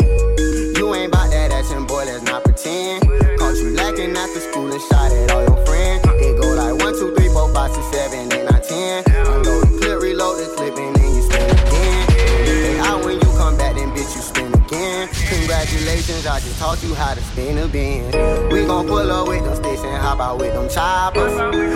You 0.77 0.93
ain't 0.95 1.11
bout 1.11 1.29
that 1.31 1.51
action, 1.51 1.85
boy, 1.85 2.05
let's 2.05 2.23
not 2.23 2.43
pretend. 2.43 3.01
Caught 3.39 3.55
you 3.57 3.75
lacking 3.75 4.15
after 4.15 4.39
school 4.39 4.71
and 4.71 4.81
shot 4.81 5.11
at 5.11 5.31
all 5.31 5.43
your 5.43 5.65
friends. 5.65 6.05
It 6.05 6.39
go 6.41 6.53
like 6.53 6.77
one, 6.83 6.93
two, 6.93 7.15
three, 7.15 7.29
four, 7.29 7.51
five, 7.53 7.71
six, 7.71 7.85
seven, 7.91 8.31
eight, 8.33 8.45
nine, 8.49 8.61
ten. 8.61 9.03
Unload 9.27 9.67
the 9.67 9.77
clip, 9.79 10.01
reload 10.01 10.37
the 10.39 10.53
clip, 10.55 10.77
and 10.77 10.95
then 10.95 11.15
you 11.15 11.21
spin 11.21 11.49
again. 11.49 12.07
You 12.45 12.53
pay 12.61 12.79
out 12.79 13.05
when 13.05 13.15
you 13.15 13.29
come 13.37 13.57
back, 13.57 13.75
then 13.75 13.89
bitch, 13.91 14.15
you 14.15 14.21
spin 14.21 14.53
again. 14.53 15.09
Congratulations, 15.09 16.25
I 16.27 16.39
just 16.39 16.59
taught 16.59 16.81
you 16.83 16.93
how 16.93 17.13
to 17.13 17.21
spin 17.37 17.57
a 17.59 17.67
bin. 17.67 18.05
We 18.49 18.65
gon' 18.65 18.87
pull 18.87 19.11
up 19.11 19.27
with 19.27 19.43
them 19.43 19.55
sticks 19.55 19.83
and 19.83 19.95
hop 20.01 20.19
out 20.19 20.39
with 20.39 20.53
them 20.53 20.67
choppers. 20.67 21.33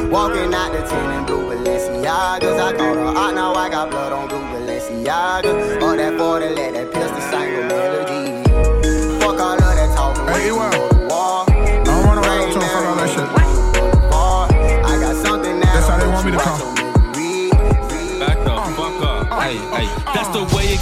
Walking 0.09 0.51
out 0.53 0.71
the 0.73 0.81
tin 0.89 1.09
and 1.17 1.27
blue 1.27 1.43
Balenciagas. 1.49 2.59
I 2.59 2.73
called 2.75 2.97
her 2.97 3.05
out, 3.05 3.35
now 3.35 3.53
I 3.53 3.69
got 3.69 3.91
blood 3.91 4.11
on 4.11 4.27
blue 4.27 4.39
Balenciagas. 4.39 5.81
All 5.83 5.95
that 5.95 6.17
40, 6.17 6.49
let 6.55 6.73
that 6.73 6.80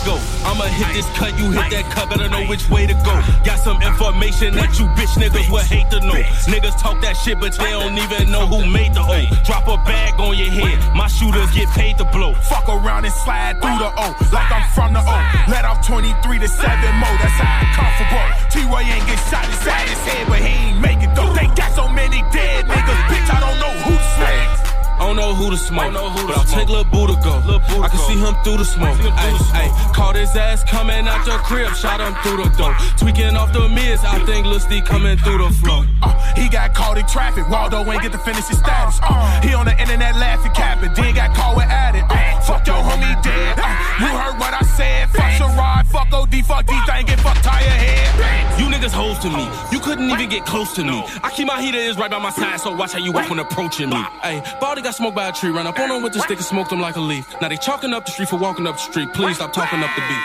go. 0.05 0.15
I'ma 0.45 0.65
hit 0.65 0.93
this 0.93 1.07
cut, 1.17 1.37
you 1.39 1.51
hit 1.51 1.71
that 1.71 1.85
cut, 1.91 2.09
better 2.09 2.29
know 2.29 2.45
which 2.47 2.69
way 2.69 2.85
to 2.87 2.93
go. 3.05 3.13
Got 3.43 3.59
some 3.59 3.81
information 3.81 4.55
that 4.55 4.77
you 4.79 4.85
bitch 4.95 5.13
niggas 5.19 5.49
would 5.51 5.65
hate 5.65 5.89
to 5.91 5.99
know. 6.01 6.19
Niggas 6.47 6.77
talk 6.79 7.01
that 7.01 7.15
shit, 7.17 7.39
but 7.39 7.53
they 7.53 7.71
don't 7.71 7.97
even 7.97 8.31
know 8.31 8.45
who 8.47 8.65
made 8.65 8.93
the 8.93 9.01
O. 9.01 9.19
Drop 9.43 9.67
a 9.67 9.77
bag 9.83 10.19
on 10.19 10.37
your 10.37 10.49
head, 10.49 10.77
my 10.95 11.07
shooters 11.07 11.51
get 11.51 11.69
paid 11.69 11.97
to 11.97 12.05
blow. 12.11 12.33
Fuck 12.49 12.67
around 12.69 13.05
and 13.05 13.13
slide 13.13 13.61
through 13.61 13.79
the 13.79 13.89
O, 13.89 14.07
like 14.31 14.51
I'm 14.51 14.67
from 14.71 14.93
the 14.93 15.01
O. 15.01 15.17
Let 15.49 15.65
off 15.65 15.85
23 15.85 16.39
to 16.39 16.47
7 16.47 16.65
more, 16.99 17.17
that's 17.19 17.37
how 17.39 17.49
I 17.49 17.65
comfortable. 17.73 18.27
T-Way 18.51 18.83
ain't 18.83 19.05
get 19.07 19.19
shot 19.29 19.45
inside 19.45 19.87
his 19.89 19.99
head, 20.05 20.27
but 20.27 20.39
he 20.39 20.69
ain't 20.69 20.81
make 20.81 21.01
it 21.01 21.13
though. 21.15 21.33
They 21.33 21.47
got 21.55 21.73
so 21.73 21.87
many 21.87 22.21
dead 22.31 22.65
niggas, 22.65 23.01
bitch, 23.09 23.29
I 23.29 23.39
don't 23.39 23.59
know 23.59 23.73
who 23.83 23.93
to 23.95 24.09
smack. 24.15 24.68
I 24.99 25.07
don't 25.07 25.15
know 25.15 25.33
who 25.33 25.49
to 25.49 25.55
smoke, 25.57 25.93
but 25.93 26.35
I'll 26.35 26.43
take 26.43 26.67
Lil 26.67 26.83
Boo 26.83 27.07
to 27.07 27.15
go. 27.23 27.39
I 27.79 27.87
can 27.87 27.99
see 28.03 28.19
him 28.19 28.35
through 28.43 28.57
the 28.57 28.65
smoke. 28.65 28.99
Ay, 28.99 29.31
ay, 29.55 29.91
caught 29.95 30.15
his 30.15 30.35
ass 30.35 30.61
coming 30.65 31.07
out 31.07 31.23
the 31.23 31.37
crib, 31.47 31.73
shot 31.73 32.01
him 32.01 32.13
through 32.21 32.43
the 32.43 32.49
door. 32.57 32.75
Tweaking 32.97 33.37
off 33.37 33.53
the 33.53 33.69
mids, 33.69 34.03
I 34.03 34.19
think 34.25 34.45
Lil 34.45 34.59
Steve 34.59 34.83
coming 34.83 35.17
through 35.17 35.37
the 35.37 35.49
floor. 35.55 35.85
Uh, 36.03 36.11
he 36.35 36.49
got 36.49 36.73
caught 36.73 36.97
in 36.97 37.07
traffic. 37.07 37.47
Waldo 37.49 37.79
ain't 37.89 38.01
get 38.01 38.11
to 38.11 38.17
finish 38.17 38.45
his 38.47 38.59
status. 38.59 38.99
Uh, 39.01 39.39
he 39.39 39.53
on 39.53 39.65
the 39.65 39.79
internet 39.79 40.15
laughing, 40.15 40.51
capping. 40.51 40.93
Then 40.93 41.15
got 41.15 41.33
caught 41.33 41.55
with 41.55 41.71
addict. 41.71 42.11
Uh, 42.11 42.39
fuck 42.41 42.67
your 42.67 42.75
homie 42.75 43.15
dead. 43.23 43.55
Uh, 43.57 44.03
you 44.03 44.07
heard 44.11 44.37
what 44.37 44.53
I 44.53 44.63
said. 44.63 45.09
Fuck 45.11 45.31
Sherrod. 45.39 45.87
Fuck 45.87 46.11
OD. 46.11 46.43
Fuck 46.43 46.67
D 46.67 46.73
thing. 46.85 47.05
Get 47.05 47.21
fuck 47.21 47.37
tire 47.41 47.63
head. 47.63 48.59
You 48.59 48.65
niggas 48.65 48.91
hoes 48.91 49.17
to 49.19 49.29
me. 49.29 49.47
You 49.71 49.79
couldn't 49.79 50.09
even 50.09 50.27
get 50.27 50.45
close 50.45 50.73
to 50.75 50.83
me. 50.83 51.05
I 51.23 51.31
keep 51.31 51.47
my 51.47 51.61
heater 51.61 51.77
is 51.77 51.97
right 51.97 52.11
by 52.11 52.19
my 52.19 52.31
side, 52.31 52.59
so 52.59 52.75
watch 52.75 52.91
how 52.91 52.99
you 52.99 53.13
walk 53.13 53.29
when 53.29 53.39
approaching 53.39 53.89
me. 53.89 54.03
Hey, 54.21 54.43
Baldy 54.59 54.81
got 54.89 54.95
smoked 54.95 55.15
by 55.15 55.29
a 55.29 55.31
tree. 55.31 55.51
Run 55.51 55.67
up 55.67 55.77
on 55.77 55.91
him 55.91 56.01
with 56.01 56.13
the 56.13 56.19
stick 56.19 56.37
and 56.41 56.45
smoked 56.45 56.71
him 56.71 56.81
like 56.81 56.95
a 56.95 56.99
leaf. 56.99 57.29
Now 57.41 57.49
they 57.49 57.57
chalking 57.57 57.93
up 57.93 58.05
the 58.05 58.11
street 58.11 58.29
for 58.29 58.37
walking 58.37 58.65
up 58.65 58.73
the 58.73 58.81
street. 58.89 59.13
Please 59.13 59.35
stop 59.35 59.53
talking 59.53 59.83
up 59.85 59.91
the 59.93 60.01
beat. 60.01 60.23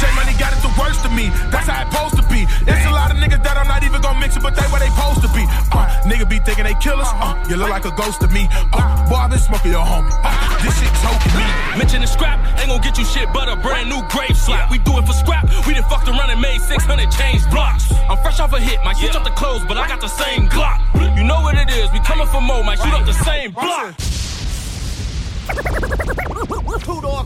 J 0.00 0.08
Money 0.16 0.32
got 0.40 0.56
it 0.56 0.60
the 0.64 0.72
worst 0.80 1.04
of 1.04 1.12
me. 1.12 1.28
That's 1.52 1.68
how 1.68 1.84
it 1.84 1.92
supposed 1.92 2.16
to 2.16 2.24
be. 2.32 2.48
There's 2.64 2.86
a 2.86 2.96
lot 2.96 3.12
of 3.12 3.18
niggas 3.20 3.44
that 3.44 3.60
I'm 3.60 3.68
not 3.68 3.84
even 3.84 4.00
gonna 4.00 4.18
mix 4.18 4.36
it, 4.36 4.42
but 4.42 4.56
they 4.56 4.64
where 4.72 4.80
they 4.80 4.88
supposed 4.88 5.20
to 5.20 5.28
be. 5.36 5.44
Uh, 5.68 5.84
nigga 6.08 6.24
be 6.24 6.38
thinking 6.40 6.64
they 6.64 6.72
killers. 6.80 7.12
Uh, 7.12 7.36
you 7.48 7.56
look 7.56 7.68
like 7.68 7.84
a 7.84 7.92
ghost 7.92 8.24
to 8.24 8.28
me. 8.28 8.48
Uh, 8.72 8.80
boy, 9.04 9.20
I 9.20 9.28
been 9.28 9.38
smoking 9.38 9.72
your 9.76 9.84
homie. 9.84 10.08
Uh, 10.24 10.32
this 10.64 10.72
shit 10.80 10.92
choking 11.04 11.36
me. 11.36 11.44
Mention 11.76 12.00
the 12.00 12.08
scrap, 12.08 12.40
ain't 12.56 12.72
gonna 12.72 12.80
get 12.80 12.96
you 12.96 13.04
shit 13.04 13.28
but 13.36 13.52
a 13.52 13.56
brand 13.60 13.92
new 13.92 14.00
grave 14.08 14.36
slap. 14.36 14.72
We 14.72 14.80
do 14.80 14.96
it 14.96 15.04
for 15.04 15.12
scrap, 15.12 15.44
we 15.68 15.76
done 15.76 15.84
fucked 15.92 16.08
around 16.08 16.32
and 16.32 16.40
made 16.40 16.64
600 16.64 16.80
change 17.12 17.44
blocks. 17.52 17.92
I'm 18.08 18.16
fresh 18.24 18.40
off 18.40 18.52
a 18.56 18.60
hit, 18.60 18.80
might 18.80 18.96
switch 18.96 19.12
up 19.12 19.24
the 19.24 19.36
clothes, 19.36 19.64
but 19.68 19.76
I 19.76 19.86
got 19.86 20.00
the 20.00 20.08
same 20.08 20.48
Glock. 20.48 20.80
You 21.26 21.32
know 21.32 21.40
what 21.40 21.56
it 21.56 21.68
is, 21.70 21.90
we 21.90 21.98
coming 21.98 22.28
for 22.28 22.40
more, 22.40 22.62
might 22.62 22.78
shoot 22.78 22.94
up 22.94 23.04
the 23.04 23.12
same 23.12 23.50
block. 23.50 23.96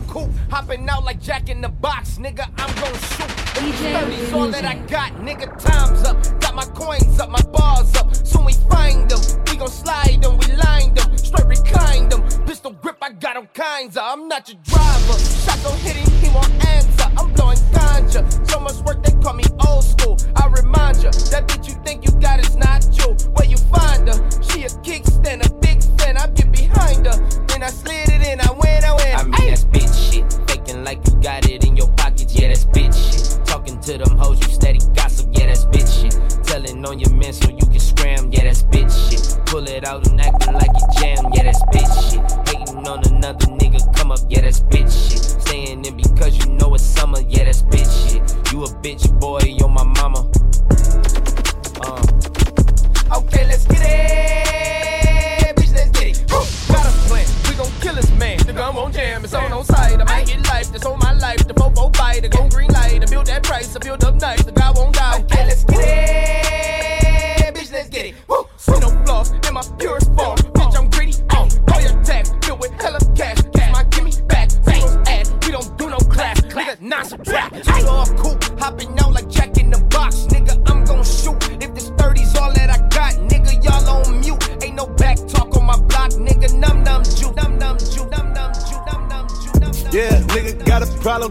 coupe, 0.07 0.31
hopping 0.49 0.89
out 0.89 1.03
like 1.03 1.21
Jack 1.21 1.49
in 1.49 1.61
the 1.61 1.69
Box, 1.69 2.17
nigga. 2.17 2.49
I'm 2.57 2.73
gonna 2.81 2.97
shoot. 2.97 3.29
If 3.61 3.79
30's 3.79 4.33
all 4.33 4.47
that 4.47 4.65
I 4.65 4.73
got, 4.87 5.11
nigga. 5.21 5.45
Time's 5.63 6.03
up. 6.03 6.17
Got 6.41 6.55
my 6.55 6.65
coins 6.73 7.19
up, 7.19 7.29
my 7.29 7.43
bars 7.53 7.93
up. 7.95 8.15
Soon 8.15 8.45
we 8.45 8.53
find 8.71 9.07
them. 9.07 9.19
We 9.45 9.57
gon' 9.57 9.67
slide 9.67 10.23
them, 10.23 10.39
we 10.39 10.47
line 10.53 10.95
them, 10.95 11.15
straight 11.15 11.45
recline 11.45 12.09
them. 12.09 12.23
Pistol 12.47 12.71
grip, 12.71 12.97
I 13.03 13.11
got 13.11 13.35
them 13.35 13.47
kinds 13.53 13.97
of. 13.97 14.03
I'm 14.03 14.27
not 14.27 14.49
your 14.49 14.57
driver. 14.63 15.19
Shot 15.45 15.59
gon' 15.63 15.77
hit 15.77 15.97
him, 15.97 16.11
he 16.19 16.29
won't 16.33 16.65
answer. 16.65 17.05
I'm 17.19 17.31
blowing 17.33 17.59
ganja. 17.69 18.21
So 18.49 18.59
much 18.59 18.77
work, 18.83 19.03
they 19.03 19.11
call 19.21 19.33
me 19.33 19.43
old 19.67 19.83
school. 19.83 20.17
I 20.35 20.47
remind 20.47 21.03
ya, 21.03 21.11
that 21.29 21.47
bitch 21.47 21.67
you 21.69 21.75
think 21.83 22.03
you 22.03 22.11
got 22.19 22.39
is 22.39 22.55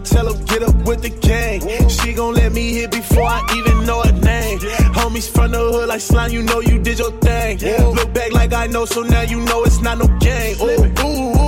tell 0.03 0.33
her 0.33 0.43
get 0.45 0.63
up 0.63 0.75
with 0.87 1.01
the 1.01 1.09
gang. 1.09 1.61
She 1.89 2.13
gon' 2.13 2.33
let 2.33 2.51
me 2.51 2.73
hit 2.73 2.91
before 2.91 3.23
I 3.23 3.41
even 3.57 3.85
know 3.85 4.01
her 4.01 4.11
name. 4.11 4.59
Homies 4.93 5.29
from 5.29 5.51
the 5.51 5.59
hood 5.59 5.87
like 5.89 6.01
slime, 6.01 6.31
you 6.31 6.43
know 6.43 6.59
you 6.59 6.79
did 6.79 6.99
your 6.99 7.11
thing. 7.19 7.59
Look 7.95 8.13
back 8.13 8.31
like 8.33 8.53
I 8.53 8.67
know, 8.67 8.85
so 8.85 9.01
now 9.01 9.21
you 9.21 9.39
know 9.41 9.63
it's 9.63 9.81
not 9.81 9.97
no 9.97 10.07
game. 10.19 10.57
Ooh, 10.61 10.83
ooh, 11.05 11.40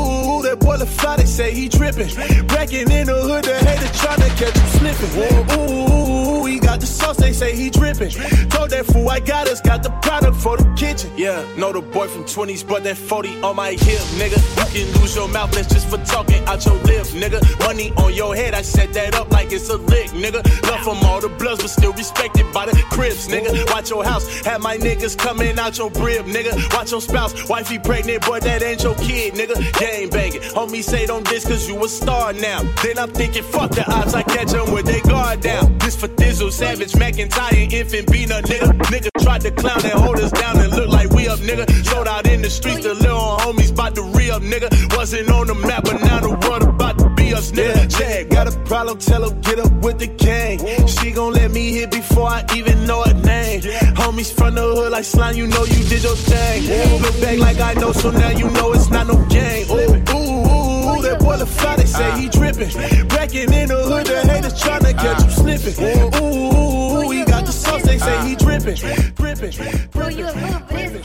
boy 0.74 0.80
the 0.80 0.86
fly, 0.86 1.16
they 1.18 1.26
say 1.26 1.54
he 1.54 1.68
drippin'. 1.70 2.10
Breaking 2.48 2.90
in 2.92 3.08
the 3.08 3.16
hood, 3.16 3.44
the 3.44 3.58
hater 3.58 3.92
tryna 4.02 4.30
catch 4.38 4.56
you 4.56 4.68
slippin'. 4.80 5.12
Ooh, 5.18 5.60
ooh, 5.60 6.42
ooh, 6.42 6.46
he 6.46 6.60
got 6.60 6.80
the 6.80 6.86
sauce, 6.86 7.18
they 7.18 7.34
say 7.34 7.56
he 7.56 7.70
drippin'. 7.70 8.10
Told 8.50 8.70
that 8.72 8.86
fool 8.86 9.10
I 9.10 9.20
got 9.20 9.48
us, 9.48 9.62
got 9.62 9.84
the 9.84 9.92
product 10.02 10.36
for 10.38 10.58
the 10.58 10.66
kitchen. 10.76 11.12
Yeah, 11.16 11.44
know 11.58 11.72
the 11.72 11.82
boy 11.82 12.08
from 12.08 12.24
20s, 12.24 12.68
but 12.68 12.84
that 12.84 12.98
40 12.98 13.42
on 13.42 13.56
my 13.56 13.72
hip, 13.72 14.04
nigga. 14.20 14.40
You 14.74 14.86
can 14.86 15.02
lose 15.02 15.16
your 15.16 15.28
mouth, 15.28 15.52
that's 15.52 15.68
just 15.72 15.88
for 15.88 15.98
talking 16.06 16.44
out 16.46 16.66
your 16.66 16.76
lip, 16.90 17.06
nigga. 17.08 17.40
Money 17.60 17.92
on 17.98 18.14
your 18.14 18.36
head, 18.36 18.54
I 18.54 18.62
set 18.62 18.94
that 18.94 19.16
up 19.16 19.32
like 19.32 19.52
it's 19.52 19.70
a 19.70 19.78
lick, 19.78 20.10
nigga. 20.12 20.42
Love 20.64 20.82
from 20.82 20.98
all 21.06 21.22
the 21.22 21.30
bloods, 21.30 21.62
but 21.62 21.70
still 21.70 21.94
respected 21.94 22.52
by 22.54 22.66
the 22.66 22.74
crips, 22.90 23.28
nigga. 23.28 23.70
Watch 23.72 23.90
your 23.90 24.04
house, 24.04 24.26
have 24.46 24.62
my 24.62 24.78
niggas 24.78 25.18
coming 25.18 25.60
out 25.60 25.78
your 25.78 25.92
crib, 25.92 26.26
nigga. 26.26 26.54
Watch 26.74 26.92
your 26.92 27.02
spouse, 27.02 27.48
wifey 27.48 27.78
pregnant, 27.78 28.26
boy, 28.26 28.40
that 28.40 28.64
ain't 28.64 28.84
your 28.84 28.96
kid, 28.96 29.36
nigga. 29.36 29.56
Game 29.80 30.10
banging, 30.10 30.42
homie 30.64 30.84
say 30.84 31.06
don't 31.06 31.28
diss 31.28 31.46
cause 31.46 31.68
you 31.68 31.84
a 31.84 31.90
star 31.90 32.34
now. 32.34 32.62
Then 32.84 32.98
I'm 32.98 33.12
thinking, 33.12 33.44
fuck 33.44 33.72
the 33.72 33.86
odds, 33.92 34.14
I 34.14 34.24
catch 34.24 34.52
them 34.52 34.72
with 34.74 34.86
they 34.86 35.02
guard 35.02 35.42
down. 35.42 35.78
This 35.80 35.96
for 35.96 36.08
Thizzle, 36.08 36.52
Savage, 36.52 36.94
McIntyre, 36.94 37.72
Infant, 37.72 38.12
Bina, 38.12 38.42
nigga. 38.42 38.72
Nigga 38.92 39.10
tried 39.24 39.42
to 39.42 39.52
clown 39.52 39.84
and 39.84 40.00
hold 40.00 40.20
us 40.20 40.32
down 40.32 40.60
and 40.60 40.72
look 40.72 40.90
like 40.90 41.10
we 41.10 41.28
up, 41.28 41.40
nigga. 41.40 41.70
Sold 41.86 42.08
out 42.08 42.28
in 42.28 42.42
the 42.42 42.50
streets, 42.50 42.84
the 42.84 42.94
little 42.94 43.38
homies 43.44 43.72
about 43.72 43.96
to 43.96 44.04
re 44.04 44.32
up, 44.32 44.42
nigga. 44.42 44.70
Wasn't 44.96 45.30
on 45.30 45.48
the 45.48 45.56
map, 45.56 45.84
but 45.84 46.02
now 46.02 46.20
the 46.20 46.30
world 46.48 46.64
about 46.64 46.98
to 47.00 47.10
be 47.10 47.34
us, 47.34 47.52
nigga. 47.52 47.90
Jag, 47.98 48.30
got 48.30 48.48
a 48.48 48.58
problem, 48.62 48.98
tell 49.00 49.30
her 49.30 49.36
get 49.42 49.60
up 49.60 49.72
with 49.84 50.00
the 50.00 50.08
gang. 50.08 50.60
She 50.88 51.12
gon' 51.12 51.34
let 51.34 51.52
me 51.52 51.72
hit 51.72 51.92
before 51.92 52.28
I 52.28 52.46
even 52.56 52.86
know 52.86 53.04
her 53.04 53.23
name. 53.62 53.96
Homies 53.96 54.32
from 54.34 54.56
the 54.56 54.62
hood 54.62 54.92
like 54.92 55.06
slime, 55.06 55.36
you 55.36 55.48
know 55.48 55.64
you 55.66 55.84
did 55.84 56.04
your 56.04 56.16
thing. 56.16 57.02
Look 57.02 57.20
back 57.22 57.38
like 57.38 57.60
I 57.60 57.74
know, 57.80 57.92
so 57.92 58.12
now 58.12 58.30
you 58.30 58.50
know 58.52 58.74
it's 58.74 58.90
not 58.90 59.08
no 59.08 59.16
game. 59.28 59.70
Ooh, 59.70 59.76
ooh, 59.76 60.98
ooh, 60.98 61.02
that 61.02 61.20
boy 61.20 61.38
the 61.38 61.46
fly, 61.46 61.76
they 61.76 61.86
say 61.86 62.20
he 62.20 62.30
drippin'. 62.30 63.08
Breaking 63.08 63.54
in 63.54 63.70
the 63.70 63.84
hood, 63.84 64.06
the 64.08 64.22
haters 64.22 64.54
tryna 64.62 64.94
catch 64.98 65.24
you 65.24 65.32
slippin'. 65.32 65.74
Ooh, 65.84 66.10
ooh, 66.22 67.06
ooh, 67.06 67.10
he 67.12 67.24
got 67.26 67.46
the 67.46 67.52
sauce, 67.52 67.84
they 67.84 67.98
say 67.98 68.28
he 68.28 68.36
drippin'. 68.36 68.76
Drippin', 69.16 69.52
drippin'. 69.92 71.04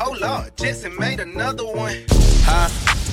Oh 0.00 0.16
Lord, 0.20 0.56
Jesse 0.56 0.88
made 0.98 1.20
another 1.20 1.66
one. 1.66 1.96
Huh? 2.46 2.68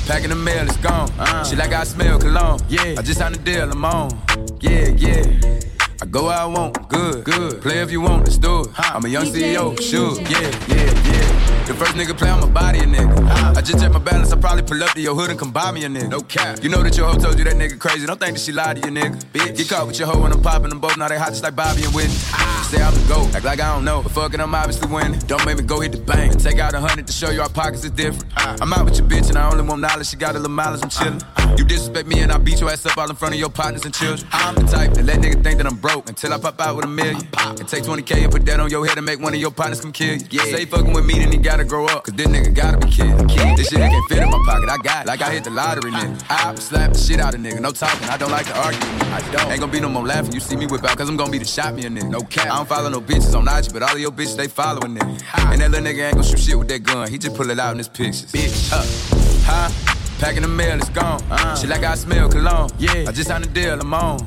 Packing 0.07 0.29
the 0.29 0.35
mail, 0.35 0.65
it's 0.65 0.77
gone. 0.77 1.09
Uh. 1.17 1.43
She 1.43 1.55
like 1.55 1.71
I 1.71 1.83
smell 1.83 2.19
cologne. 2.19 2.59
Yeah. 2.67 2.95
I 2.97 3.01
just 3.01 3.19
signed 3.19 3.35
a 3.35 3.39
deal, 3.39 3.71
I'm 3.71 3.85
on. 3.85 4.11
Yeah, 4.59 4.89
yeah. 4.89 5.70
I 6.01 6.05
go 6.07 6.25
where 6.25 6.35
I 6.35 6.45
want, 6.45 6.89
good, 6.89 7.23
good. 7.23 7.61
Play 7.61 7.77
if 7.77 7.91
you 7.91 8.01
want, 8.01 8.23
let's 8.23 8.39
do 8.39 8.61
it. 8.61 8.69
I'm 8.75 9.05
a 9.05 9.07
young 9.07 9.25
CEO, 9.25 9.79
sure. 9.79 10.19
Yeah, 10.19 10.49
yeah, 10.67 11.11
yeah. 11.11 11.60
The 11.71 11.77
first 11.77 11.93
nigga 11.95 12.17
play 12.17 12.29
on 12.29 12.41
my 12.41 12.49
body, 12.49 12.79
a 12.79 12.83
nigga. 12.83 13.55
I 13.55 13.61
just 13.61 13.79
check 13.79 13.93
my 13.93 13.99
balance, 13.99 14.33
I 14.33 14.35
probably 14.37 14.63
pull 14.63 14.83
up 14.83 14.89
to 14.89 14.99
your 14.99 15.15
hood 15.15 15.29
and 15.29 15.39
come 15.39 15.53
buy 15.53 15.71
me 15.71 15.85
a 15.85 15.87
nigga. 15.87 16.09
No 16.09 16.19
cap. 16.19 16.61
You 16.61 16.67
know 16.67 16.83
that 16.83 16.97
your 16.97 17.07
hoe 17.07 17.17
told 17.17 17.39
you 17.39 17.45
that 17.45 17.55
nigga 17.55 17.79
crazy. 17.79 18.05
Don't 18.05 18.19
think 18.19 18.33
that 18.33 18.41
she 18.41 18.51
lied 18.51 18.81
to 18.81 18.89
you, 18.89 18.93
nigga. 18.93 19.15
Bitch. 19.31 19.55
Get 19.55 19.69
caught 19.69 19.87
with 19.87 19.97
your 19.97 20.09
hoe 20.09 20.21
when 20.21 20.33
I'm 20.33 20.41
popping 20.41 20.67
them 20.67 20.81
both. 20.81 20.97
Now 20.97 21.07
they 21.07 21.17
hot 21.17 21.29
just 21.29 21.43
like 21.43 21.55
Bobby 21.55 21.85
and 21.85 21.95
Whitney. 21.95 22.13
Ah. 22.33 22.67
Say 22.69 22.83
I'm 22.83 22.93
the 22.93 22.99
GOAT, 23.07 23.33
act 23.35 23.45
like 23.45 23.61
I 23.61 23.73
don't 23.73 23.85
know. 23.85 24.03
But 24.03 24.11
fucking, 24.11 24.41
I'm 24.41 24.53
obviously 24.53 24.91
winning. 24.91 25.17
Don't 25.27 25.45
make 25.45 25.59
me 25.59 25.63
go 25.63 25.79
hit 25.79 25.93
the 25.93 25.99
bank. 25.99 26.33
And 26.33 26.43
take 26.43 26.59
out 26.59 26.73
a 26.73 26.81
hundred 26.81 27.07
to 27.07 27.13
show 27.13 27.29
you 27.29 27.41
our 27.41 27.49
pockets 27.49 27.85
is 27.85 27.91
different. 27.91 28.25
Ah. 28.35 28.57
I'm 28.59 28.73
out 28.73 28.83
with 28.83 28.97
your 28.97 29.07
bitch 29.07 29.29
and 29.29 29.37
I 29.37 29.49
only 29.49 29.63
want 29.63 29.79
knowledge. 29.79 30.07
She 30.07 30.17
got 30.17 30.35
a 30.35 30.39
little 30.39 30.49
mileage, 30.49 30.83
I'm 30.83 30.89
chillin'. 30.89 31.23
Ah. 31.37 31.55
You 31.57 31.63
disrespect 31.63 32.05
me 32.05 32.19
and 32.19 32.33
I 32.33 32.37
beat 32.37 32.59
your 32.59 32.69
ass 32.69 32.85
up 32.85 32.97
all 32.97 33.09
in 33.09 33.15
front 33.15 33.33
of 33.33 33.39
your 33.39 33.49
partners 33.49 33.85
and 33.85 33.93
children. 33.93 34.27
I'm 34.33 34.55
the 34.55 34.63
type 34.63 34.93
that 34.95 35.05
let 35.05 35.19
nigga 35.19 35.41
think 35.41 35.57
that 35.59 35.67
I'm 35.67 35.77
broke 35.77 36.09
until 36.09 36.33
I 36.33 36.37
pop 36.37 36.59
out 36.59 36.75
with 36.75 36.83
a 36.83 36.89
million. 36.89 37.21
And 37.37 37.65
take 37.67 37.83
20k 37.83 38.23
and 38.23 38.31
put 38.31 38.45
that 38.45 38.59
on 38.59 38.69
your 38.69 38.85
head 38.85 38.97
and 38.97 39.05
make 39.05 39.21
one 39.21 39.33
of 39.33 39.39
your 39.39 39.51
partners 39.51 39.79
come 39.79 39.93
kill 39.93 40.17
you. 40.17 40.25
Yeah. 40.31 40.43
Say 40.43 40.65
fucking 40.65 40.91
with 40.91 41.05
me, 41.05 41.19
then 41.19 41.31
he 41.31 41.37
gotta 41.37 41.60
grow 41.67 41.85
up. 41.85 42.03
Cause 42.05 42.15
this 42.15 42.27
nigga 42.27 42.53
gotta 42.53 42.77
be 42.77 42.91
killed. 42.91 43.29
This 43.57 43.69
shit 43.69 43.79
can't 43.79 44.09
fit 44.09 44.19
in 44.19 44.29
my 44.29 44.41
pocket. 44.45 44.69
I 44.69 44.77
got 44.77 45.05
it. 45.05 45.07
Like 45.07 45.21
I 45.21 45.31
hit 45.31 45.43
the 45.43 45.49
lottery, 45.49 45.91
nigga. 45.91 46.23
I 46.29 46.55
slap 46.55 46.93
the 46.93 46.97
shit 46.99 47.19
out 47.19 47.33
of 47.33 47.41
nigga. 47.41 47.59
No 47.59 47.71
talking. 47.71 48.07
I 48.09 48.17
don't 48.17 48.31
like 48.31 48.45
to 48.47 48.57
argue. 48.57 48.79
I 48.79 49.21
don't. 49.31 49.51
Ain't 49.51 49.59
gonna 49.59 49.71
be 49.71 49.79
no 49.79 49.89
more 49.89 50.05
laughing. 50.05 50.33
You 50.33 50.39
see 50.39 50.55
me 50.55 50.67
whip 50.67 50.83
out, 50.83 50.97
cause 50.97 51.09
I'm 51.09 51.17
gonna 51.17 51.31
be 51.31 51.37
the 51.39 51.45
shot 51.45 51.73
me 51.75 51.85
a 51.85 51.89
nigga. 51.89 52.09
No 52.09 52.21
cap. 52.21 52.45
I 52.45 52.57
don't 52.57 52.67
follow 52.67 52.89
no 52.89 53.01
bitches 53.01 53.35
on 53.35 53.47
IG, 53.47 53.73
but 53.73 53.83
all 53.83 53.93
of 53.93 53.99
your 53.99 54.11
bitches, 54.11 54.37
they 54.37 54.47
following 54.47 54.95
nigga. 54.95 55.51
And 55.51 55.61
that 55.61 55.71
little 55.71 55.85
nigga 55.85 56.05
ain't 56.05 56.15
gonna 56.15 56.27
shoot 56.27 56.39
shit 56.39 56.57
with 56.57 56.67
that 56.69 56.83
gun. 56.83 57.09
He 57.09 57.17
just 57.17 57.35
pull 57.35 57.49
it 57.49 57.59
out 57.59 57.71
in 57.71 57.77
his 57.77 57.89
pictures. 57.89 58.31
Bitch, 58.31 58.69
huh? 58.71 59.69
Huh? 59.69 59.97
Packing 60.19 60.43
the 60.43 60.47
mail, 60.47 60.77
it's 60.77 60.89
gone. 60.89 61.19
Uh-huh. 61.31 61.55
She 61.55 61.67
like 61.67 61.83
I 61.83 61.95
smell 61.95 62.29
cologne. 62.29 62.69
Yeah. 62.77 63.05
I 63.07 63.11
just 63.11 63.27
signed 63.27 63.43
a 63.43 63.47
deal, 63.47 63.79
I'm 63.79 63.93
on. 63.93 64.19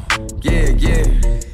Yeah, 0.43 0.71
yeah. 0.71 1.54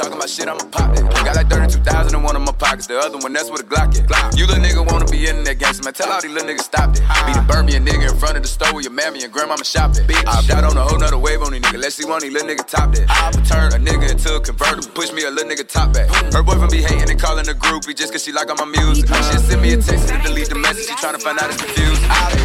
Talking 0.00 0.16
about 0.16 0.30
shit, 0.30 0.48
I'ma 0.48 0.64
pop 0.72 0.96
that. 0.96 1.04
Got 1.28 1.36
like 1.36 1.50
32,000 1.50 2.16
in 2.16 2.22
one 2.22 2.34
of 2.34 2.40
my 2.40 2.52
pockets. 2.52 2.86
The 2.86 2.96
other 2.96 3.18
one, 3.18 3.34
that's 3.34 3.50
where 3.52 3.60
the 3.60 3.68
Glock 3.68 3.92
at. 4.00 4.08
Glock. 4.08 4.32
You 4.32 4.46
little 4.46 4.64
nigga 4.64 4.80
wanna 4.80 5.04
be 5.04 5.28
in 5.28 5.44
that 5.44 5.58
gangster, 5.58 5.84
man. 5.84 5.92
Tell 5.92 6.08
all 6.08 6.22
these 6.22 6.32
little 6.32 6.48
niggas 6.48 6.64
stop 6.64 6.96
that. 6.96 7.04
Be 7.28 7.36
the 7.36 7.44
burn 7.44 7.66
me 7.66 7.76
nigga 7.76 8.08
in 8.08 8.16
front 8.16 8.40
of 8.40 8.42
the 8.42 8.48
store 8.48 8.72
where 8.72 8.80
your 8.80 8.96
mammy 8.96 9.24
and 9.24 9.30
grandmama 9.30 9.62
shop 9.62 9.92
at. 10.00 10.08
Bitch. 10.08 10.24
I've 10.24 10.48
out 10.56 10.64
on 10.64 10.72
a 10.72 10.80
whole 10.80 10.98
nother 10.98 11.18
wave 11.18 11.42
on 11.42 11.52
these 11.52 11.60
nigga. 11.60 11.76
Let's 11.84 11.96
see 11.96 12.08
one 12.08 12.16
of 12.16 12.22
these 12.22 12.32
little 12.32 12.48
nigga 12.48 12.64
top 12.64 12.96
that. 12.96 13.12
I'll 13.12 13.44
turn 13.44 13.76
a 13.76 13.76
nigga 13.76 14.08
into 14.08 14.32
a 14.36 14.40
convertible. 14.40 14.88
Push 14.96 15.12
me 15.12 15.24
a 15.24 15.30
little 15.30 15.52
nigga 15.52 15.68
top 15.68 15.92
back. 15.92 16.08
Her 16.32 16.42
boyfriend 16.42 16.72
be 16.72 16.80
hating 16.80 17.10
and 17.10 17.20
calling 17.20 17.44
a 17.44 17.52
groupie 17.52 17.92
just 17.94 18.12
cause 18.16 18.24
she 18.24 18.32
like 18.32 18.48
all 18.48 18.56
my 18.56 18.64
music. 18.64 19.04
She 19.04 19.36
send 19.36 19.60
me 19.60 19.74
a 19.74 19.84
text 19.84 20.08
to 20.08 20.16
delete 20.24 20.48
the 20.48 20.56
message. 20.56 20.88
She 20.88 20.96
tryna 20.96 21.20
find 21.20 21.36
out 21.36 21.52
it's 21.52 21.60
confused. 21.60 22.00
Hey, 22.08 22.39